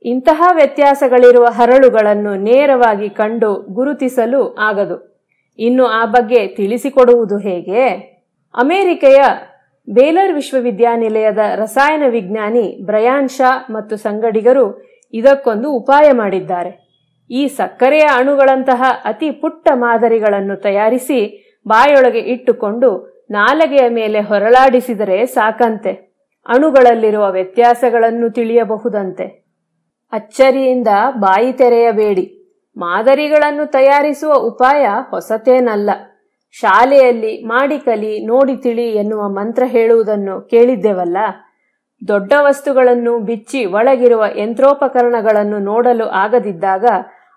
ಇಂತಹ 0.06 0.42
ವ್ಯತ್ಯಾಸಗಳಿರುವ 0.56 1.46
ಹರಳುಗಳನ್ನು 1.50 2.34
ನೇರವಾಗಿ 2.36 3.10
ಕಂಡು 3.10 3.54
ಗುರುತಿಸಲು 3.74 4.42
ಆಗದು. 4.60 4.98
ಇನ್ನು 5.60 5.86
ಆ 5.86 6.06
ಬಗ್ಗೆ 6.06 6.48
ತಿಳಿಸಿಕೊಡುವುದು 6.48 7.38
ಹೇಗೆ? 7.38 7.84
ಅಮೆರಿಕೆಯ 8.56 9.22
ಬೇಲರ್ 9.88 10.34
ವಿಶ್ವವಿದ್ಯಾನಿಲಯದ 10.34 11.42
ರಸಾಯನ 11.56 12.04
ವಿಜ್ಞಾನಿ 12.08 12.66
ಬ್ರಯಾನ್ 12.86 13.30
ಶಾ 13.30 13.52
ಮತ್ತು 13.70 13.98
ಸಂಗಡಿಗರು 13.98 14.66
ಇದಕ್ಕೊಂದು 15.14 15.68
ಉಪಾಯ 15.72 16.12
ಮಾಡಿದ್ದಾರೆ. 16.12 16.72
ಈ 17.30 17.48
ಸಕ್ಕರೆಯ 17.48 18.06
ಅಣುಗಳಂತಹ 18.16 18.84
ಅತಿ 19.06 19.32
ಪುಟ್ಟ 19.32 19.70
ಮಾದರಿಗಳನ್ನು 19.74 20.56
ತಯಾರಿಸಿ 20.62 21.20
ಬಾಯೊಳಗೆ 21.68 22.20
ಇಟ್ಟುಕೊಂಡು 22.20 22.90
ನಾಲಗೆಯ 23.30 23.90
ಮೇಲೆ 23.90 24.22
ಹೊರಳಾಡಿಸಿದರೆ 24.22 25.26
ಸಾಕಂತೆ. 25.26 26.10
ಅಣುಗಳಲ್ಲಿರುವ 26.48 27.32
ವ್ಯತ್ಯಾಸಗಳನ್ನು 27.32 28.30
ತಿಳಿಯಬಹುದಂತೆ. 28.30 29.24
ಅಚ್ಚರಿಯಿಂದ 30.12 30.88
ಬಾಯಿ 31.18 31.54
ತೆರೆಯಬೇಡಿ. 31.54 32.36
ಮಾದರಿಗಳನ್ನು 32.78 33.66
ತಯಾರಿಸುವ 33.66 34.34
ಉಪಾಯ 34.34 34.88
ಹೊಸತೇನಲ್ಲ. 35.10 35.90
ಶಾಲೆಯಲ್ಲಿ 36.52 37.44
ಮಾಡಿ 37.44 37.80
ಕಲಿ, 37.80 38.26
ನೋಡಿ 38.26 38.56
ತಿಳಿ 38.56 38.90
ಎನ್ನುವ 38.90 39.30
ಮಂತ್ರ 39.30 39.64
ಹೇಳುವುದನ್ನು 39.66 40.42
ಕೇಳಿದ್ದೆವಲ್ಲ. 40.42 41.18
ದೊಡ್ಡ 42.08 42.34
ವಸ್ತುಗಳನ್ನು 42.42 43.20
ಬಿಚ್ಚಿ 43.20 43.66
ಒಳಗಿರುವ 43.66 44.26
ಯಂತ್ರೋಪಕರಣಗಳನ್ನು 44.36 45.60
ನೋಡಲು 45.60 46.06
ಆಗದಿದ್ದಾಗ 46.06 46.86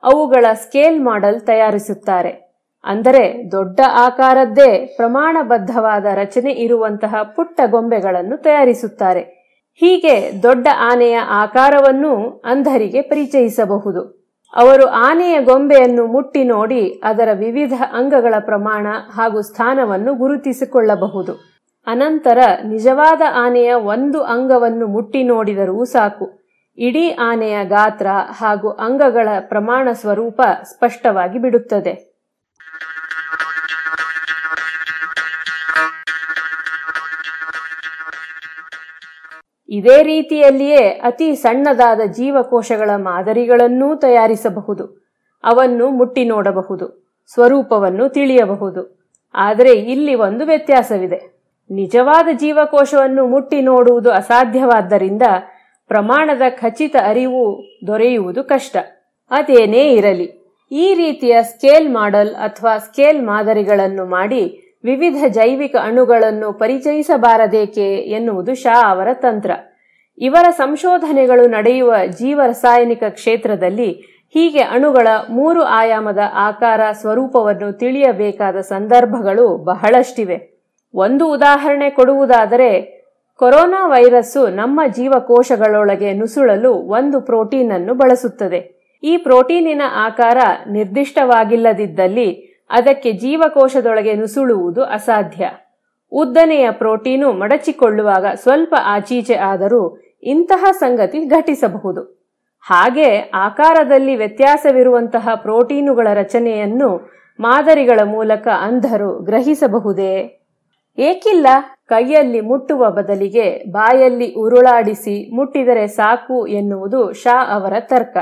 ಅವುಗಳ 0.03 0.45
ಸ್ಕೇಲ್ 0.53 1.01
ಮಾಡೆಲ್ 1.01 1.41
ತಯಾರಿಸುತ್ತಾರೆ. 1.41 2.42
ಅಂದರೆ 2.85 3.51
ದೊಡ್ಡ 3.53 3.81
ಆಕಾರದ್ದೇ 3.95 4.95
ಪ್ರಮಾಣಬದ್ಧವಾದ 4.97 6.07
ರಚನೆ 6.15 6.51
ಇರುವಂತಹ 6.51 7.23
ಪುಟ್ಟ 7.23 7.61
ಗೊಂಬೆಗಳನ್ನು 7.67 8.37
ತಯಾರಿಸುತ್ತಾರೆ. 8.37 9.21
ಹೀಗೆ 9.75 10.43
ದೊಡ್ಡ 10.43 10.69
ಆನೆಯ 10.79 11.19
ಆಕಾರವನ್ನು 11.29 12.43
ಅಂಧರಿಗೆ 12.45 13.03
ಪರಿಚಯಿಸಬಹುದು. 13.03 14.23
ಅವರು 14.57 14.87
ಆನೆಯ 14.87 15.41
ಗೊಂಬೆಯನ್ನು 15.41 16.07
ಮುಟ್ಟಿ 16.07 16.45
ನೋಡಿ 16.45 17.01
ಅದರ 17.05 17.29
ವಿವಿಧ 17.33 17.73
ಅಂಗಗಳ 17.93 18.35
ಪ್ರಮಾಣ 18.39 18.87
ಹಾಗೂ 19.11 19.41
ಸ್ಥಾನವನ್ನು 19.41 20.15
ಗುರುತಿಸಿಕೊಳ್ಳಬಹುದು. 20.15 21.33
ಅನಂತರ 21.87 22.39
ನಿಜವಾದ 22.65 23.23
ಆನೆಯ 23.35 23.73
ಒಂದು 23.73 24.23
ಅಂಗವನ್ನು 24.23 24.87
ಮುಟ್ಟಿ 24.87 25.23
ನೋಡಿದರೂ 25.23 25.85
ಸಾಕು. 25.85 26.49
ಇಡೀ 26.79 27.11
ಆನೆಯ 27.11 27.65
ಗಾತ್ರ 27.65 28.07
ಹಾಗೂ 28.31 28.69
ಅಂಗಗಳ 28.69 29.29
ಪ್ರಮಾಣ 29.41 29.89
ಸ್ವರೂಪ 29.93 30.41
ಸ್ಪಷ್ಟವಾಗಿ 30.63 31.39
ಬಿಡುತ್ತದೆ. 31.39 32.12
ಇದೇ 39.73 39.99
ರೀತಿಯಲ್ಲಿಯೇ 40.03 40.83
ಅತಿ 41.09 41.29
ಸಣ್ಣದಾದ 41.43 42.01
ಜೀವಕೋಶಗಳ 42.19 42.91
ಮಾದರಿಗಳನ್ನೂ 43.09 43.89
ತಯಾರಿಸಬಹುದು. 43.97 44.85
ಅವನ್ನು 45.45 45.87
ಮುಟ್ಟಿ 45.99 46.25
ನೋಡಬಹುದು, 46.25 46.87
ಸ್ವರೂಪವನ್ನು 47.31 48.07
ತಿಳಿಯಬಹುದು. 48.09 48.83
ಆದರೆ 49.35 49.73
ಇಲ್ಲಿ 49.93 50.15
ಒಂದು 50.27 50.45
ವ್ಯತ್ಯಾಸವಿದೆ. 50.47 51.21
ನಿಜವಾದ 51.71 52.29
ಜೀವಕೋಶವನ್ನು 52.43 53.23
ಮುಟ್ಟಿ 53.27 53.59
ನೋಡುವುದು 53.63 54.11
ಅಸಾಧ್ಯವಾದ್ದರಿಂದ 54.11 55.25
ಪ್ರಮಾಣದ 55.91 56.45
ಖಚಿತ 56.61 56.97
ಅರಿವು 57.11 57.45
ದೊರೆಯುವುದು 57.87 58.43
ಕಷ್ಟ. 58.45 58.77
ಅದೇನೇ 59.31 59.85
ಇರಲಿ, 59.95 60.29
ಈ 60.71 60.87
ರೀತಿಯ 60.95 61.35
ಸ್ಕೇಲ್ 61.43 61.89
ಮಾಡೆಲ್ 61.91 62.33
ಅಥವಾ 62.47 62.75
ಸ್ಕೇಲ್ 62.79 63.21
ಮಾದರಿಗಳನ್ನು 63.23 64.05
ಮಾಡಿ 64.17 64.43
ವಿವಿಧ 64.85 65.25
ಜೈವಿಕ 65.29 65.77
ಅಣುಗಳನ್ನು 65.83 66.53
ಪರಿಚಯಿಸಬಾರದೇಕೆ 66.53 67.95
ಎನ್ನುವುದು 67.97 68.55
ಶಾ 68.55 68.91
ಅವರ 68.91 69.09
ತಂತ್ರ. 69.13 69.51
ಇವರ 70.19 70.51
ಸಂಶೋಧನೆಗಳು 70.51 71.47
ನಡೆಯುವ 71.47 71.95
ಜೀವರಸಾಯನಿಕ 72.07 73.03
ಕ್ಷೇತ್ರದಲ್ಲಿ 73.09 73.91
ಹೀಗೆ 74.35 74.59
ಅಣುಗಳ 74.59 75.09
ಮೂರು 75.31 75.63
ಆಯಾಮದ 75.63 76.19
ಆಕಾರ 76.35 76.81
ಸ್ವರೂಪವನ್ನು 76.93 77.73
ತಿಳಿಯಬೇಕಾದ 77.73 78.61
ಸಂದರ್ಭಗಳು 78.61 79.57
ಬಹಳಷ್ಟಿವೆ. 79.57 80.61
ಒಂದು 80.95 81.33
ಉದಾಹರಣೆ 81.33 81.91
ಕೊಡುವುದಾದರೆ, 81.91 83.03
ಕೊರೋನಾ 83.37 83.87
ವೈರಸ್ಸು 83.87 84.49
ನಮ್ಮ 84.49 84.81
ಜೀವಕೋಶಗಳೊಳಗೆ 84.93 86.13
ನುಸುಳಲು 86.13 86.73
ಒಂದು 86.73 87.21
ಪ್ರೋಟೀನ್ 87.21 87.73
ಅನ್ನು 87.73 87.95
ಬಳಸುತ್ತದೆ. 87.95 88.83
ಈ 89.03 89.17
ಪ್ರೋಟೀನಿನ 89.17 89.83
ಆಕಾರ 89.95 90.39
ನಿರ್ದಿಷ್ಟವಾಗಿಲ್ಲದಿದ್ದಲ್ಲಿ 90.71 92.52
ಅದಕ್ಕೆ 92.73 93.13
ಜೀವಕೋಶದೊಳಗೆ 93.13 94.15
ನುಸುಳುವುದು 94.15 94.85
ಅಸಾಧ್ಯ. 94.85 95.51
ಉದ್ದನೆಯ 96.13 96.71
ಪ್ರೋಟೀನು 96.71 97.33
ಮಡಚಿಕೊಳ್ಳುವಾಗ 97.33 98.27
ಸ್ವಲ್ಪ 98.35 98.75
ಆಚೀಚೆ 98.85 99.35
ಆದರೂ 99.35 99.99
ಇಂತಹ 100.23 100.65
ಸಂಗತಿ 100.73 101.19
ಘಟಿಸಬಹುದು. 101.19 102.23
ಹಾಗೆ 102.61 103.31
ಆಕಾರದಲ್ಲಿ 103.35 104.17
ವ್ಯತ್ಯಾಸವಿರುವಂತಹ 104.17 105.29
ಪ್ರೋಟೀನುಗಳ 105.35 106.09
ರಚನೆಯನ್ನು 106.15 107.11
ಮಾದರಿಗಳ 107.41 108.01
ಮೂಲಕ 108.05 108.49
ಅಂಧರು 108.61 109.19
ಗ್ರಹಿಸಬಹುದೇ? 109.19 110.41
ಏಕಿಲ್ಲ, 110.99 111.47
ಕೈಯಲ್ಲಿ 111.87 112.41
ಮುಟ್ಟುವ 112.41 112.91
ಬದಲಿಗೆ 112.91 113.71
ಬಾಯಲ್ಲಿ 113.71 114.35
ಉರುಳಾಡಿಸಿ 114.35 115.37
ಮುಟ್ಟಿದರೆ 115.37 115.87
ಸಾಕು 115.87 116.47
ಎನ್ನುವುದು 116.47 117.13
ಶಾ 117.13 117.55
ಅವರ 117.55 117.73
ತರ್ಕ. 117.81 118.17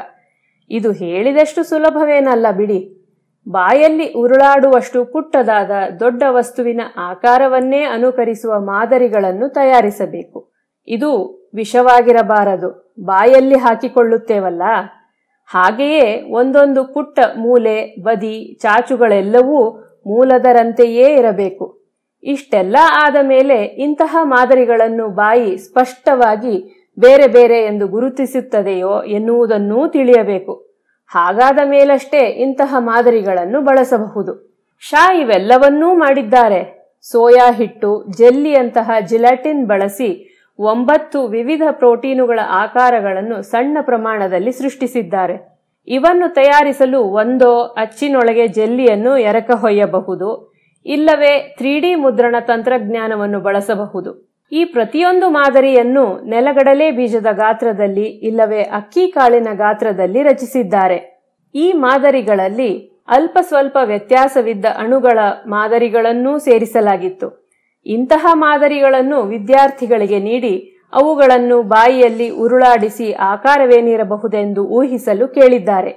ಇದು 0.70 0.92
ಹೇಳಿದಷ್ಟು 0.92 1.62
ಸುಲಭವೇನಲ್ಲ 1.62 2.46
ಬಿಡಿ. 2.56 2.99
ಬಾಯಲ್ಲಿ 3.50 4.12
ಉರುಳಾಡುವಷ್ಟು 4.12 5.04
ಪುಟ್ಟದಾದ 5.04 5.70
ದೊಡ್ಡ 6.00 6.22
ವಸ್ತುವಿನ 6.28 6.80
ಆಕಾರವನ್ನೇ 6.96 7.82
ಅನುಕರಿಸುವ 7.82 8.60
ಮಾದರಿಗಳನ್ನು 8.60 9.48
ತಯಾರಿಸಬೇಕು. 9.48 10.52
ಇದು 10.88 11.40
ವಿಷವಾಗಿರಬಾರದು. 11.54 12.94
ಬಾಯಲ್ಲಿ 13.00 13.54
ಹಾಕಿಕೊಳ್ಳುತ್ತೇವಲ್ಲ? 13.54 14.62
ಹಾಗೆಯೇ 15.46 16.32
ಒಂದೊಂದು 16.32 16.84
ಪುಟ್ಟ 16.84 17.20
ಮೂಲೆ, 17.36 18.02
ಬದಿ, 18.02 18.58
ಚಾಚುಗಳೆಲ್ಲವೂ 18.62 19.70
ಮೂಲದರಂತೆಯೇ 20.06 21.14
ಇರಬೇಕು. 21.14 21.80
ಇಷ್ಟೆಲ್ಲ 22.22 22.76
ಆದ 23.02 23.16
ಮೇಲೆ 23.22 23.64
ಇಂತಹ 23.64 24.16
ಮಾದರಿಗಳನ್ನು 24.22 25.08
ಬಾಯಿ 25.08 25.56
ಸ್ಪಷ್ಟವಾಗಿ 25.56 26.86
ಬೇರೆ 26.98 27.26
ಬೇರೆ 27.26 27.60
ಎಂದು 27.60 27.88
ಗುರುತಿಸುತ್ತದೆಯೋ 27.88 29.02
ಎನ್ನುವುದನ್ನೂ 29.02 29.88
ತಿಳಿಯಬೇಕು. 29.88 30.69
ಹಾಗಾದ 31.10 31.58
ಮೇಲಷ್ಟೇ 31.64 32.18
ಇಂತಹ 32.18 32.74
ಮಾದರಿಗಳನ್ನು 32.78 33.60
ಬಳಸಬಹುದು. 33.60 34.58
ಶಾ 34.80 35.14
ಇವೆಲ್ಲವನ್ನೂ 35.14 35.94
ಮಾಡಿದ್ದಾರೆ. 35.94 36.90
ಸೋಯಾ 37.02 37.52
ಹಿಟ್ಟು, 37.52 38.04
ಜೆಲ್ಲಿಯಂತಹ 38.18 38.90
ಜಿಲಾಟಿನ್ 39.00 39.66
ಬಳಸಿ 39.66 40.36
ಒಂಬತ್ತು 40.58 41.26
ವಿವಿಧ 41.26 41.62
ಪ್ರೋಟೀನುಗಳ 41.70 42.40
ಆಕಾರಗಳನ್ನು 42.48 43.42
ಸಣ್ಣ 43.42 43.78
ಪ್ರಮಾಣದಲ್ಲಿ 43.80 44.52
ಸೃಷ್ಟಿಸಿದ್ದಾರೆ. 44.52 45.58
ಇವನ್ನು 45.88 46.34
ತಯಾರಿಸಲು 46.34 47.00
ಒಂದೋ 47.02 47.60
ಅಚ್ಚಿನೊಳಗೆ 47.60 48.48
ಜೆಲ್ಲಿಯನ್ನು 48.48 49.16
ಎರಕಹೊಯ್ಯಬಹುದು. 49.16 50.54
ಇಲ್ಲವೇ 50.86 51.54
ತ್ರೀ 51.58 51.94
ಮುದ್ರಣ 51.94 52.36
ತಂತ್ರಜ್ಞಾನವನ್ನು 52.40 53.40
ಬಳಸಬಹುದು. 53.40 54.29
ಈ 54.52 54.64
ಪ್ರತಿಯೊಂದು 54.64 55.30
ಮಾದರಿಯನ್ನು 55.30 56.22
ನೆಲಗಡಲೆ 56.22 56.90
ಬೀಜದ 56.90 57.26
ಗಾತ್ರದಲ್ಲಿ 57.32 58.04
ಇಲ್ಲವೇ 58.04 58.62
ಅಕ್ಕಿ 58.62 59.10
ಕಾಳಿನ 59.10 59.48
ಗಾತ್ರದಲ್ಲಿ 59.54 60.22
ರಚಿಸಿದ್ದಾರೆ. 60.22 60.98
ಈ 61.54 61.72
ಮಾದರಿಗಳಲ್ಲಿ 61.72 62.70
ಅಲ್ಪ 63.08 63.38
ಸ್ವಲ್ಪ 63.40 63.76
ವ್ಯತ್ಯಾಸವಿದ್ದ 63.82 64.64
ಅಣುಗಳ 64.76 65.18
ಮಾದರಿಗಳನ್ನೂ 65.46 66.38
ಸೇರಿಸಲಾಗಿತ್ತು. 66.38 67.28
ಇಂತಹ 67.86 68.26
ಮಾದರಿಗಳನ್ನು 68.34 69.22
ವಿದ್ಯಾರ್ಥಿಗಳಿಗೆ 69.22 70.18
ನೀಡಿ 70.18 70.54
ಅವುಗಳನ್ನು 70.92 71.62
ಬಾಯಿಯಲ್ಲಿ 71.62 72.30
ಉರುಳಾಡಿಸಿ 72.30 73.12
ಆಕಾರವೇನಿರಬಹುದೆಂದು 73.12 74.64
ಊಹಿಸಲು 74.64 75.28
ಕೇಳಿದ್ದಾರೆ. 75.28 75.90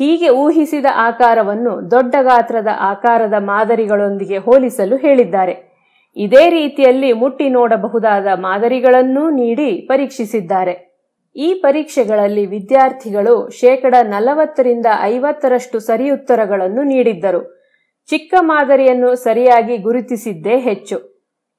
ಹೀಗೆ 0.00 0.28
ಊಹಿಸಿದ 0.28 0.86
ಆಕಾರವನ್ನು 0.94 1.90
ದೊಡ್ಡ 1.90 2.14
ಗಾತ್ರದ 2.20 2.68
ಆಕಾರದ 2.80 3.34
ಮಾದರಿಗಳೊಂದಿಗೆ 3.38 4.38
ಹೋಲಿಸಲು 4.38 4.96
ಹೇಳಿದ್ದಾರೆ. 4.96 5.73
ಇದೇ 6.16 6.50
ರೀತಿಯಲ್ಲಿ 6.50 7.12
ಮುಟ್ಟಿ 7.12 7.48
ನೋಡಬಹುದಾದ 7.48 8.26
ಮಾದರಿಗಳನ್ನೂ 8.34 9.30
ನೀಡಿ 9.30 9.72
ಪರೀಕ್ಷಿಸಿದ್ದಾರೆ. 9.72 10.94
ಈ 11.36 11.54
ಪರೀಕ್ಷೆಗಳಲ್ಲಿ 11.54 12.46
ವಿದ್ಯಾರ್ಥಿಗಳು 12.46 13.50
ಶೇಕಡ 13.50 13.94
ನಲವತ್ತರಿಂದ 14.02 14.86
ಐವತ್ತರಷ್ಟು 15.00 15.80
ಸರಿಯುತ್ತರಗಳನ್ನು 15.80 16.82
ನೀಡಿದ್ದರು. 16.82 17.70
ಚಿಕ್ಕ 18.06 18.34
ಮಾದರಿಯನ್ನು 18.40 19.14
ಸರಿಯಾಗಿ 19.14 19.76
ಗುರುತಿಸಿದ್ದೇ 19.76 20.58
ಹೆಚ್ಚು. 20.58 21.14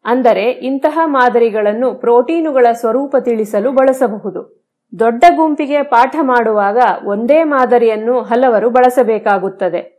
ಅಂದರೆ 0.06 0.52
ಇಂತಹ 0.52 1.00
ಮಾದರಿಗಳನ್ನು 1.06 1.94
ಪ್ರೋಟೀನುಗಳ 1.94 2.66
ಸ್ವರೂಪ 2.72 3.16
ತಿಳಿಸಲು 3.20 3.72
ಬಳಸಬಹುದು. 3.72 4.66
ದೊಡ್ಡ 5.00 5.24
ಗುಂಪಿಗೆ 5.36 5.84
ಪಾಠ 5.84 6.16
ಮಾಡುವಾಗ 6.22 6.78
ಒಂದೇ 7.06 7.44
ಮಾದರಿಯನ್ನು 7.44 8.22
ಹಲವರು 8.22 8.70
ಬಳಸಬೇಕಾಗುತ್ತದೆ. 8.70 9.95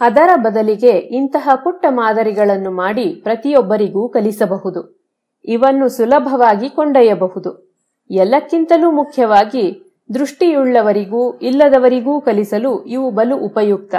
ಅದರ 0.00 0.30
ಬದಲಿಗೆ 0.36 0.90
ಇಂತಹ 0.90 1.48
ಪುಟ್ಟ 1.64 1.86
ಮಾದರಿಗಳನ್ನು 1.88 2.70
ಮಾಡಿ 2.70 3.08
ಪ್ರತಿಯೊಬ್ಬರಿಗೂ 3.08 4.08
ಕಲಿಸಬಹುದು. 4.08 5.04
ಇವನ್ನು 5.44 5.88
ಸುಲಭವಾಗಿ 5.88 6.70
ಕೊಂಡೊಯ್ಯಬಹುದು. 6.70 7.74
ಎಲ್ಲಕ್ಕಿಂತಲೂ 8.10 8.90
ಮುಖ್ಯವಾಗಿ 8.90 9.94
ದೃಷ್ಟಿಯುಳ್ಳವರಿಗೂ 10.14 11.38
ಇಲ್ಲದವರಿಗೂ 11.38 12.20
ಕಲಿಸಲು 12.20 12.84
ಇವು 12.84 13.10
ಬಲು 13.10 13.36
ಉಪಯುಕ್ತ. 13.36 13.94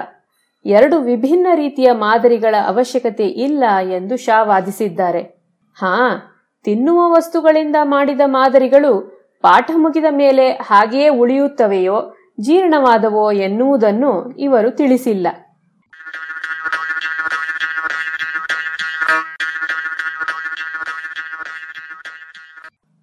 ಎರಡು 0.66 1.00
ವಿಭಿನ್ನ 1.00 1.48
ರೀತಿಯ 1.56 1.92
ಮಾದರಿಗಳ 1.92 2.56
ಅವಶ್ಯಕತೆ 2.68 3.28
ಇಲ್ಲ 3.28 3.64
ಎಂದು 3.82 4.18
ಶಾ 4.18 4.44
ವಾದಿಸಿದ್ದಾರೆ. 4.44 5.22
ಹಾ, 5.76 6.18
ತಿನ್ನುವ 6.64 7.12
ವಸ್ತುಗಳಿಂದ 7.12 7.76
ಮಾಡಿದ 7.84 8.22
ಮಾದರಿಗಳು 8.26 9.00
ಪಾಠ 9.42 9.72
ಮುಗಿದ 9.76 10.06
ಮೇಲೆ 10.12 10.52
ಹಾಗೆಯೇ 10.52 11.10
ಉಳಿಯುತ್ತವೆಯೋ, 11.10 12.16
ಜೀರ್ಣವಾದವೋ 12.40 13.32
ಎನ್ನುವುದನ್ನು 13.32 14.32
ಇವರು 14.32 14.72
ತಿಳಿಸಿಲ್ಲ. 14.72 15.28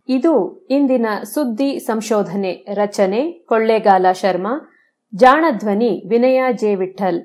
ಇದು 0.08 0.66
ಇಂದಿನ 0.70 1.06
ಸುದ್ದಿ 1.22 1.78
ಸಂಶೋಧನೆ, 1.78 2.64
ರಚನೆ, 2.74 3.32
ಕೊಳ್ಳೇಗಾಲ 3.46 4.12
ಶರ್ಮಾ, 4.12 4.72
ಜಾಣಧ್ವನಿ 5.14 6.08
ವಿನಯ 6.08 6.42
ಜೆ 6.52 6.74
ವಿಠಲ್ 6.74 7.20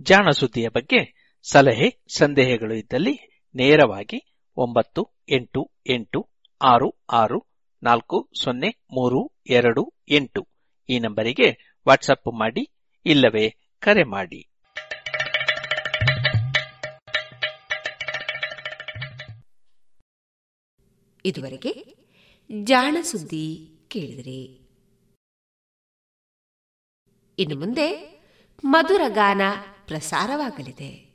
ಜಾಣ 0.00 0.30
ಸುದ್ದಿಯ 0.30 0.68
ಬಗ್ಗೆ 0.68 1.32
ಸಲಹೆ, 1.42 2.04
ಸಂದೇಹಗಳು 2.18 2.74
ಇದ್ದಲ್ಲಿ 2.74 3.44
ನೇರವಾಗಿ 3.54 4.46
ಒಂಬತ್ತು, 4.56 5.24
ಎಂಟು 5.28 5.70
ಎಂಟು, 5.86 6.28
ಆರು 6.62 7.04
ಆರು, 7.12 7.46
ನಾಲ್ಕು, 7.82 8.30
ಸೊನ್ನೆ, 8.42 8.68
ಮೂರು, 8.68 9.42
ಎರಡು, 9.50 9.94
ಎಂಟು 10.10 10.48
ಈ 10.88 10.98
ನಂಬರಿಗೆ 10.98 11.78
ವಾಟ್ಸಪ್ 11.88 12.38
ಮಾಡಿ 12.38 12.70
ಇಲ್ಲವೇ 13.06 13.74
ಕರೆ 13.78 14.02
ಮಾಡಿ. 14.02 14.53
ಇದುವರೆಗೆ 21.26 21.96
ಜಾಣ 22.62 22.96
ಸುದ್ದಿ 23.02 23.70
ಕೇಳಿದಿರಿ. 23.88 24.68
ಇನ್ನು 27.38 27.58
ಮುಂದೆ 27.58 28.20
ಮಧುರ 28.64 29.00
ಗಾನ 29.08 29.40
ಪ್ರಸಾರವಾಗಲಿದೆ. 29.86 31.14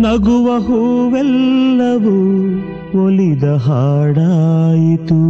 ನಗುವ 0.00 0.58
ಹೂವೆಲ್ಲವೂ 0.58 2.18
ಒಲಿದ 3.04 3.44
ಹಾಡಾಯಿತು. 3.44 5.20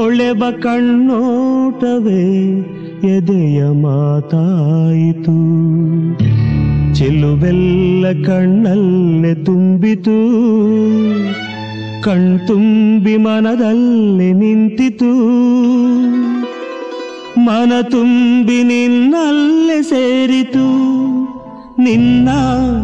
ಹೊಳೆಬ 0.00 0.50
ಕಣ್ಣೋಟವೇ 0.50 2.40
ಎದೆಯ 3.16 3.64
ಮಾತಾಯಿತು. 3.82 5.40
ಚೆಲುವೆಲ್ಲ 7.00 8.26
ಕಣ್ಣಲ್ಲೇ 8.26 9.34
ತುಂಬಿತು. 9.34 10.30
ಕಣ್ತುಂಬಿ 12.02 13.16
ಮನದಲ್ಲಿ 13.16 14.32
ನಿಂತಿತು. 14.32 15.14
ಮನ 17.40 17.72
ತುಂಬಿ 17.82 18.62
ನಿನ್ನಲ್ಲೇ 18.62 19.82
ಸೇರಿತು. 19.82 20.90
ನಿನ್ನ 21.82 22.28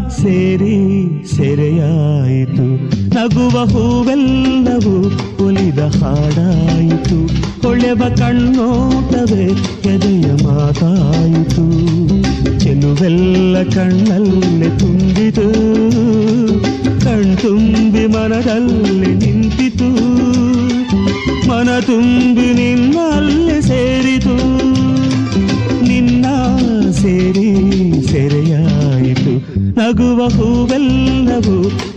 ಸೇರಿ 0.08 1.08
ಸೆರೆಯಾಯಿತು. 1.36 2.84
ನಗುವ 3.14 3.64
ಹೂವೆಲ್ಲವೂ 3.64 5.10
ಒಲಿದ 5.46 5.78
ಹಾಡಾಯಿತು. 5.78 7.26
ಹೊಳೆವ 7.68 8.02
ಕಣ್ಣೋಟವೇ 8.16 9.44
ಎದೆಯ 9.94 10.46
ಮಾತಾಯಿತು. 10.46 11.95
ಚೆಲುವೆಲ್ಲ 12.66 13.56
ಕಣ್ಣಲ್ಲಿ 13.74 14.68
ತುಂಬಿತು 14.78 15.44
ಕಣ್ತುಂಬಿ 17.04 18.04
ಮನದಲ್ಲಿ 18.06 19.10
ನಿಂತಿತು 19.14 19.88
ಮನ 21.48 21.68
ತುಂಬಿ 21.80 22.46
ನಿನ್ನಲ್ಲೇ 22.52 23.58
ಸೇರಿತು 23.60 24.34
ನಿನ್ನ 25.88 26.26
ಸೇರಿ 26.92 27.48
ಸೆರೆಯಾಯಿತು 28.08 29.34
ನಗುವ 29.78 30.20
ಹೂವೆಲ್ಲವೂ 30.36 31.56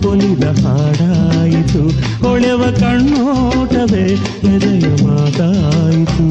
ಒಲಿದ 0.09 0.45
ಹಾಡಾಯಿತು 0.61 1.83
ಹೊಳೆವ 2.21 2.63
ಕಣ್ಣೋಟವೇ 2.79 4.05
ಎದೆಯ 4.53 4.85
ಮಾತಾಯಿತು 5.05 6.27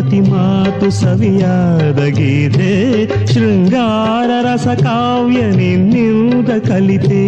ಪ್ರತಿ 0.00 0.20
ಮಾತು 0.20 0.90
ಸವಿಯಾದ 0.90 2.00
ಗೀತೆ, 2.04 2.68
ಶೃಂಗಾರ 3.26 4.30
ರಸ 4.42 4.66
ಕಾವ್ಯ 4.66 5.40
ನಿನ್ನಿಂದ 5.50 6.50
ಕಲಿತೆ. 6.68 7.24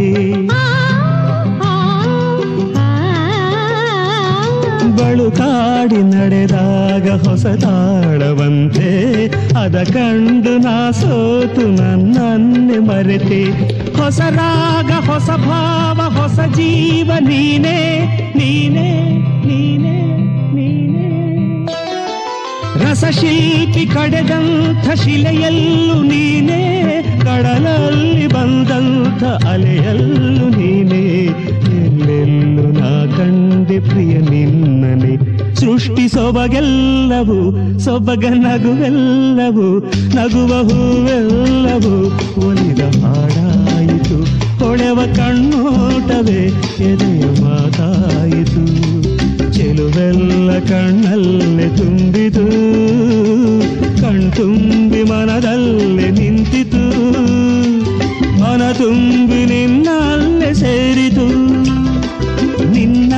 ಬಳುಕಾಡಿ 4.97 6.01
ನಡೆದಾಗ 6.03 7.09
ಹೊಸ 7.29 7.47
ತಾಳವಂತೆ, 7.47 8.91
ಅದ 9.65 9.77
ಕಂಡು 9.83 10.55
ನಾ 10.59 10.91
ಸೋತು 10.91 11.67
ನನ್ನನ್ನೇ 11.69 12.79
ಮರೆತೆ. 12.79 13.45
ಹೊಸ 14.03 14.21
ರಾಗ, 14.21 14.91
ಹೊಸ 15.11 15.31
ಭಾವ, 15.31 16.01
ಹೊಸ 16.21 16.39
ಜೀವ 16.57 17.11
ನೀನೇ 17.21 17.79
ನೀನೇ 18.37 18.91
ನೀನೇ 19.47 19.97
ನೀನೇ. 20.55 21.22
ರಸಶಿಲ್ಪಿ 23.03 23.87
ಕಡೆದಂಥ 23.87 24.91
ಶಿಲೆಯಲ್ಲೂ 25.01 26.03
ನೀನೇ, 26.03 27.03
ಕಡಲಲ್ಲಿ 27.21 28.27
ಬಂದಂಥ 28.27 29.25
ಅಲೆಯಲ್ಲೂ 29.25 30.49
ನೀನೇ. 30.49 31.25
ಎಲ್ಲೆಲ್ಲೂ 31.87 32.63
ನಾ 32.63 33.17
ಕಂಡೆ 33.17 33.81
ಪ್ರಿಯ 33.81 34.19
ನಿನ್ನನೆ. 34.19 35.17
ಸೃಷ್ಟಿ 35.55 36.09
ಸೊಬಗೆಲ್ಲವೂ, 36.09 37.79
ಸೊಬಗ 37.79 38.25
ನಗುವೆಲ್ಲವೂ, 38.25 39.79
ನಗುವ 40.15 40.63
ಹೂವೆಲ್ಲವೂ 40.63 42.07
ಒಲಿದ 42.49 42.81
ಹಾಡಾಯಿತು. 42.81 44.25
ಕೊಳೆವ 44.59 45.13
ಕಣ್ಣೋಟವೇ 45.15 46.43
ಎದೆಯ 46.85 47.43
ಮಾತಾಯಿತು. 47.43 48.92
ಚೆಲುವೆಲ್ಲ 49.73 50.59
ಕಣ್ಣಲ್ಲಿ 50.59 51.77
ತುಂಬಿತು. 51.77 52.47
ಕಣ್ತುಂಬಿ 54.03 55.03
ಮನದಲ್ಲಿ 55.03 56.11
ನಿಂತಿತು. 56.11 57.11
ಮನ 58.41 58.73
ತುಂಬಿ 58.73 59.45
ನಿನ್ನಲ್ಲೇ 59.45 60.55
ಸೇರಿತು. 60.55 61.29
ನಿನ್ನ 62.71 63.15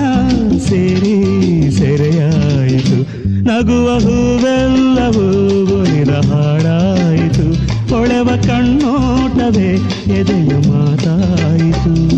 ಸೇರಿ 0.58 1.70
ಸೆರೆಯಾಯಿತು. 1.70 2.96
ನಗುವ 3.44 3.98
ಹೂವೆಲ್ಲ 3.98 5.08
ಹೂವು 5.08 5.84
ಹಾಡಾಯಿತು. 6.32 7.52
ಹೊಳೆವ 7.96 8.28
ಕಣ್ಣೋಟವೇ 8.42 9.74
ಎದೆಯ 10.20 10.70
ಮಾತಾಯಿತು. 10.70 12.13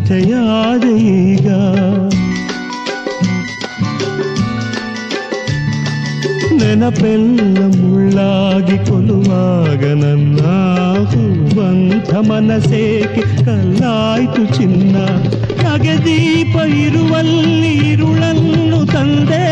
ಕಥೆಯಾದ 0.00 0.84
ಈಗ 1.12 1.46
ನೆನಪೆಲ್ಲ 6.58 7.58
ಮುಳ್ಳಾಗಿ 7.76 8.76
ಕೊಲುವಾಗ 8.88 9.82
ನನ್ನ 9.94 10.40
ಹೂವಂಥ 11.10 12.12
ಮನಸೇಕೆ 12.28 13.24
ಕಲ್ಲಾಯ್ತು 13.44 14.44
ಚಿನ್ನ. 14.56 14.94
ನಗೆ 15.64 15.96
ದೀಪ 16.04 16.54
ಇರುವಲ್ಲಿ 16.84 17.74
ಇರುಳನ್ನು 17.90 18.86
ತಂದೆ 18.86 19.44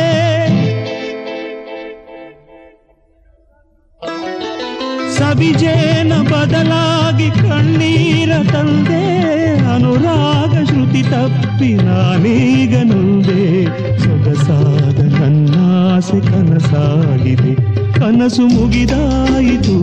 ಸೊಗಸಾದ 13.98 14.98
ನನ್ನಾಸೆ 15.20 16.20
ಕನಸಾಗಿದೆ. 16.20 17.54
ಕನಸು 17.92 18.42
ಮುಗಿದಾಯಿತು 18.42 19.74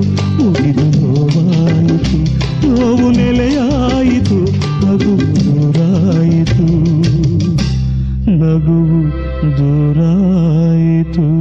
ಮುಗಿದು 0.44 1.02
ನೋವಾಯಿತು. 1.02 2.18
ನೋವು 2.68 3.12
ನೆಲೆಯಾಯಿತು 3.12 4.40
ನಗು 4.86 5.14
ದೂರಾಯಿತು. 5.46 6.68
ನಗುವು 8.32 9.12
ದೂರಾಯಿತು. 9.58 11.33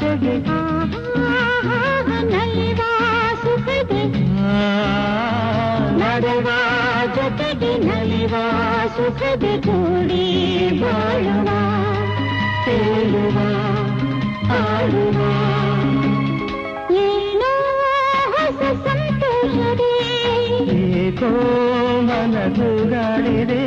ಜಗದು 0.00 0.56
ನಲ್ವಾ 2.30 2.90
ಸುಖದೆ 3.42 4.02
ನಡೆವಾ 6.00 6.58
ಜೊತೆಗೆ 7.16 7.72
ನಲಿವಾ 7.86 8.44
ಸುಖದೆ 8.96 9.54
ಕೂಡಿ 9.66 10.24
ಬಾಳುವ 10.82 11.48
ತೇಳುವ 12.66 13.38
ಆಡುವ 14.58 15.18
ಏನೋ 17.04 17.52
ಹೊಸ 18.34 18.62
ಸಂತೋಷದೆ 18.86 19.92
ಏಕೋ 20.78 21.32
ಮನದುಗಾಡಿದೆ 22.08 23.62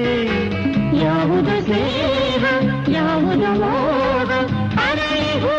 ಯಾವುದೋ 1.03 1.57
ಸೇವ 1.69 2.43
ಯಾವುದೋ 2.91 3.51
ಮೋಹ 3.61 4.31
ಅರಳಿಹೋ 4.85 5.55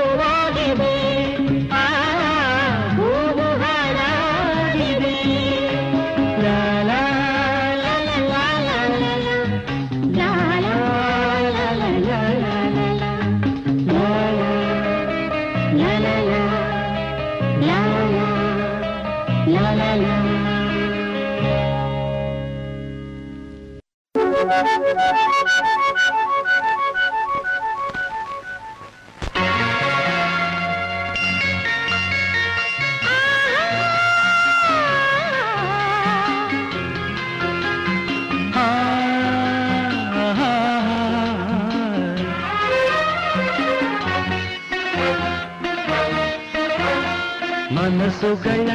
ಪುಗಳ 48.30 48.70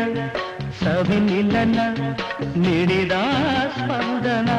ಸವಿನಿಲನ 0.80 1.80
ನೀಡಿದ 2.56 3.16
ಸ್ಪಂದನ 3.76 4.50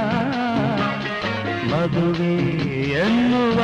ಮಧುವೆ 1.70 2.30
ಎನ್ನುವ 3.02 3.58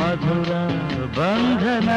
ಮಧುರ 0.00 0.50
ಬಂಧನ 1.18 1.90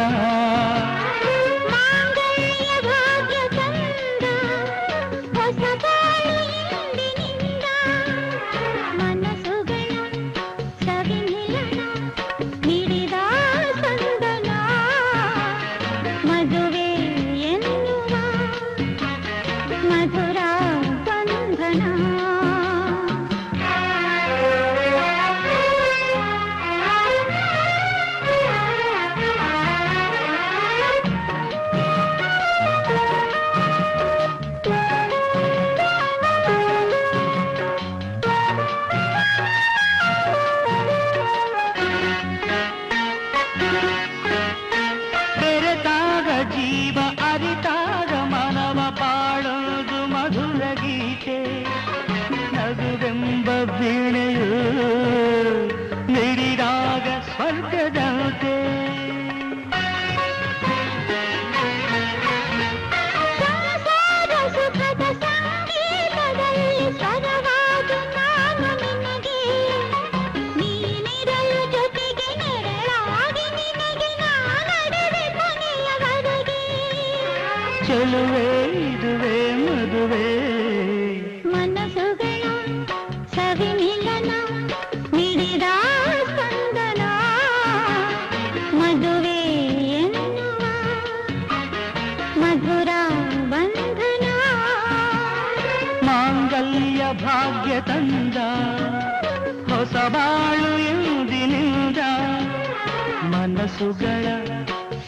ಕನಸುಗಳ 103.80 104.26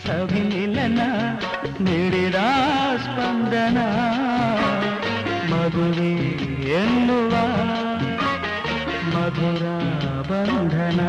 ಸವಿಮಿಲನ 0.06 1.00
ನೀಡಿದ 1.80 2.36
ಸ್ಪಂದನ. 2.98 3.78
ಮಧುವೆ 5.52 6.12
ಎನ್ನುವ 6.82 7.32
ಮಧುರ 9.16 9.64
ಬಂಧನ. 10.22 11.00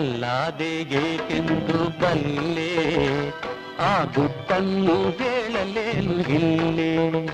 ಶಿವನೇ 0.00 0.08
ಕಲ್ಲಾದೆಗೇಕೆಂದು 0.08 2.00
ಬಲ್ಲೆ, 2.00 3.00
ಆ 3.80 4.04
ಗುಟ್ಟನ್ನು 4.04 5.10
ಹೇಳಲೇನು 5.10 6.34
ಇಲ್ಲೇ? 6.34 7.26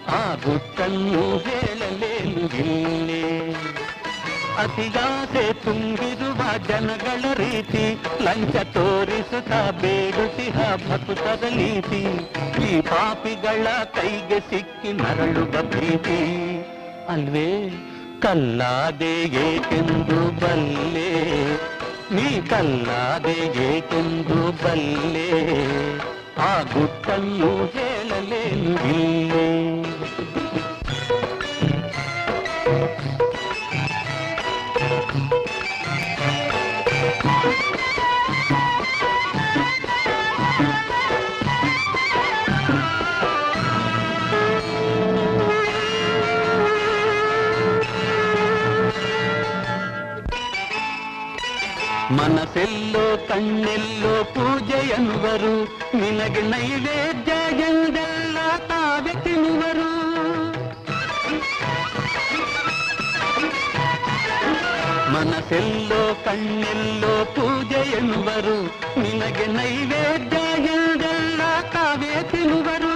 ಆ 0.08 0.34
ಗುಟ್ಟನ್ನು 0.34 1.38
ಹೇಳಲೇನು 1.38 2.56
ಇಲ್ಲೇ? 2.56 3.54
ಅತಿಯಾಸೆ 4.58 5.52
ತುಂಬಿರುವ 5.52 6.68
ಜನಗಳ 6.68 7.34
ರೀತಿ, 7.34 7.98
ಲಂಚ 8.22 8.56
ತೋರಿಸುತ್ತ 8.56 9.52
ಬೇಡುತ್ತಿಹ 9.52 10.74
ಭಕ್ತದ 10.74 11.42
ನೀತಿ, 11.42 12.06
ಈ 12.68 12.80
ಪಾಪಿಗಳ 12.80 13.84
ಕೈಗೆ 13.84 14.40
ಸಿಕ್ಕಿ 14.40 14.92
ನರಳುವ 14.92 15.62
ಭೀತಿ 15.62 16.49
ಅಲ್ವೇ? 17.10 17.70
ಕಲ್ಲಾದೆ 18.20 19.22
ಏಕೆಂದು 19.22 20.40
ಬಲ್ಲೆ? 20.40 21.12
ನೀ 22.14 22.40
ಕಲ್ಲಾದೆ 22.40 23.36
ಏಕೆಂದು 23.74 24.52
ಬಲ್ಲೆ? 24.52 25.30
ಆ 26.38 26.62
ಗುಟ್ಟನ್ನು 26.62 27.66
ಹೇಳಲೇನು 27.66 28.88
ಇಲ್ಲೇ? 28.88 29.49
ಕಣ್ಣೆಲ್ಲೋ 53.40 54.14
ಪೂಜೆ 54.32 54.78
ಎನ್ನುವರು 54.94 55.52
ನಿನಗೆ 55.98 56.42
ನೈವೇದ್ಯ 56.42 57.32
ಎಂದೆಲ್ಲ 57.68 58.38
ತಾವೆ 58.68 59.14
ತಿನ್ನುವರು 59.24 59.88
ಮನಸ್ಸೆಲ್ಲೋ 65.12 66.02
ಕಣ್ಣೆಲ್ಲೋ 66.24 67.14
ಪೂಜೆ 67.34 67.80
ಎನ್ನುವರು 67.98 68.56
ನಿನಗೆ 69.00 69.46
ನೈವೇದ್ಯ 69.52 70.38
ಎಂದೆಲ್ಲ 70.74 71.40
ತಾವೇ 71.72 72.14
ತಿನ್ನುವರು 72.30 72.94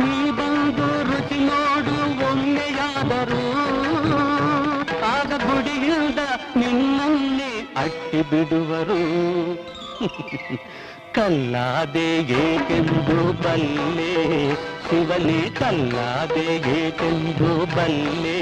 ನೀ 0.00 0.18
ಬಂದು 0.30 0.88
ರುಚಿ 1.08 1.38
ನೋಡು 1.44 1.96
ಒಮ್ಮೆಯಾದರೂ 2.28 3.44
ಆಗ 5.12 5.32
ಗುಡಿಯಿಂದ 5.46 6.20
ನಿನ್ನನ್ನೇ 6.56 7.52
ಅಟ್ಟಿ 7.76 8.22
ಬಿಡುವರು 8.30 9.00
ಕಲ್ಲಾದೆ 11.14 12.06
ಏಕೆಂದು 12.42 13.16
ಬಲ್ಲೆ 13.42 14.12
ಶಿವನೇ 14.86 15.40
ಕಲ್ಲಾದೆ 15.58 16.46
ಏಕೆಂದು 16.76 17.50
ಬಲ್ಲೆ 17.76 18.38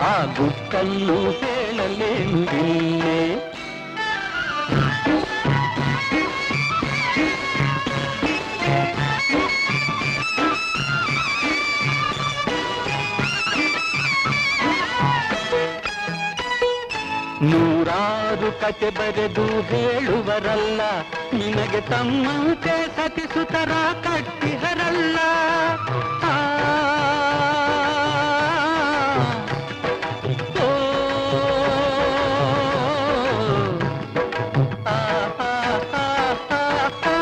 ಆ 0.00 0.14
ಗುಟ್ಟನ್ನು 0.36 1.18
ಹೇಳಲೇನು 1.40 2.42
ಇಲ್ಲೇ 18.14 18.32
ನೂರಾರು 18.36 18.60
ಕತೆ 18.60 18.88
ಬರೆದು 18.90 19.44
ಹೇಳುವರಲ್ಲ 19.68 20.80
ನಿನಗೆ 21.32 21.80
ತಮ್ಮಂತೆ 21.90 22.76
ಸತಿಸುತರ 22.96 23.72
ಕಟ್ಟಿಹರಲ್ಲ 24.04 25.18
ಆ, 26.24 26.34
ಓ, 30.60 30.70
ಆ, 34.86 34.98
ಆ, 35.40 35.50
ಆ, 35.94 36.06
ಆ, 36.52 36.62
ಆ. 37.10 37.18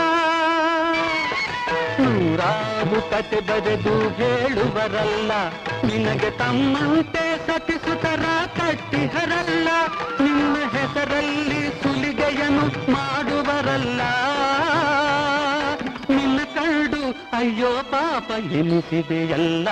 ನೂರಾರು 2.03 3.01
ಕತೆ 3.11 3.41
ಬರೆದು 3.41 3.95
ಹೇಳುವರಲ್ಲ 4.15 5.33
ನಿನಗೆ 5.85 6.31
ತಮ್ಮಂತೆ 6.39 7.25
ಸತಿಸುತರ 7.47 8.25
ಕಟ್ಟಿಹರಲ್ಲ 8.59 9.69
ಹೆಸರಲ್ಲಿ 11.03 11.83
ಸುಲಿಗೆಯನ್ನು 11.83 12.93
ಮಾಡುವರಲ್ಲ. 12.93 14.01
ನಿನ್ನ 16.11 16.41
ಅಯ್ಯೋ 17.33 17.71
ಪಾಪ 17.91 18.53
ಎನಿಸಿದೆಯಲ್ಲ. 18.53 19.69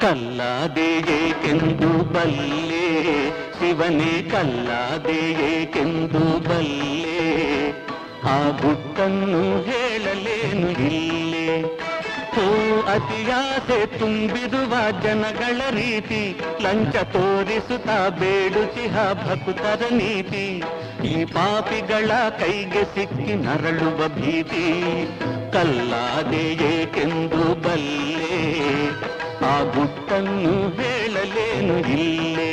ಕಲ್ಲಾದೆಯೇಕೆಂದು 0.00 2.04
ಬಲ್ಲೆ? 2.04 3.30
ಶಿವನೇ 3.30 4.22
ಕಲ್ಲಾದೆಯೇಕೆಂದು 4.22 6.48
ಬಲ್ಲೆ? 6.48 7.70
ಆ 8.24 8.48
ಗುಟ್ಟನ್ನು 8.48 9.62
ಹೇಳಲೇನು 9.62 10.70
ಇಲ್ಲೇ? 10.70 11.62
ಹೋ 12.38 12.50
ಅತಿಯಾಸೆ 12.80 13.98
ತುಂಬಿರುವ 13.98 14.74
ಜನಗಳ 15.02 15.60
ರೀತಿ 15.70 16.20
ಲಂಚ 16.60 16.96
ತೋರಿಸುತ್ತಾ 16.96 18.08
ಬೇಡುಚಿಹ 18.08 18.96
ಭಕ್ತರ 19.12 19.80
ನೀತಿ. 19.90 20.44
ಈ 21.08 21.24
ಪಾಪಿಗಳ 21.24 22.10
ಕೈಗೆ 22.40 22.84
ಸಿಕ್ಕಿ 22.84 23.34
ನರಳುವ 23.34 24.08
ಭೀತಿ, 24.08 24.64
ಕಲ್ಲಾದೆ 25.52 26.44
ಏಕೆಂದು 26.70 27.44
ಬಲ್ಲೆ, 27.54 28.40
ಆ 29.46 29.54
ಗುಟ್ಟನ್ನು 29.74 30.54
ಹೇಳಲೇನು 30.78 31.78
ಇಲ್ಲೇ. 31.98 32.52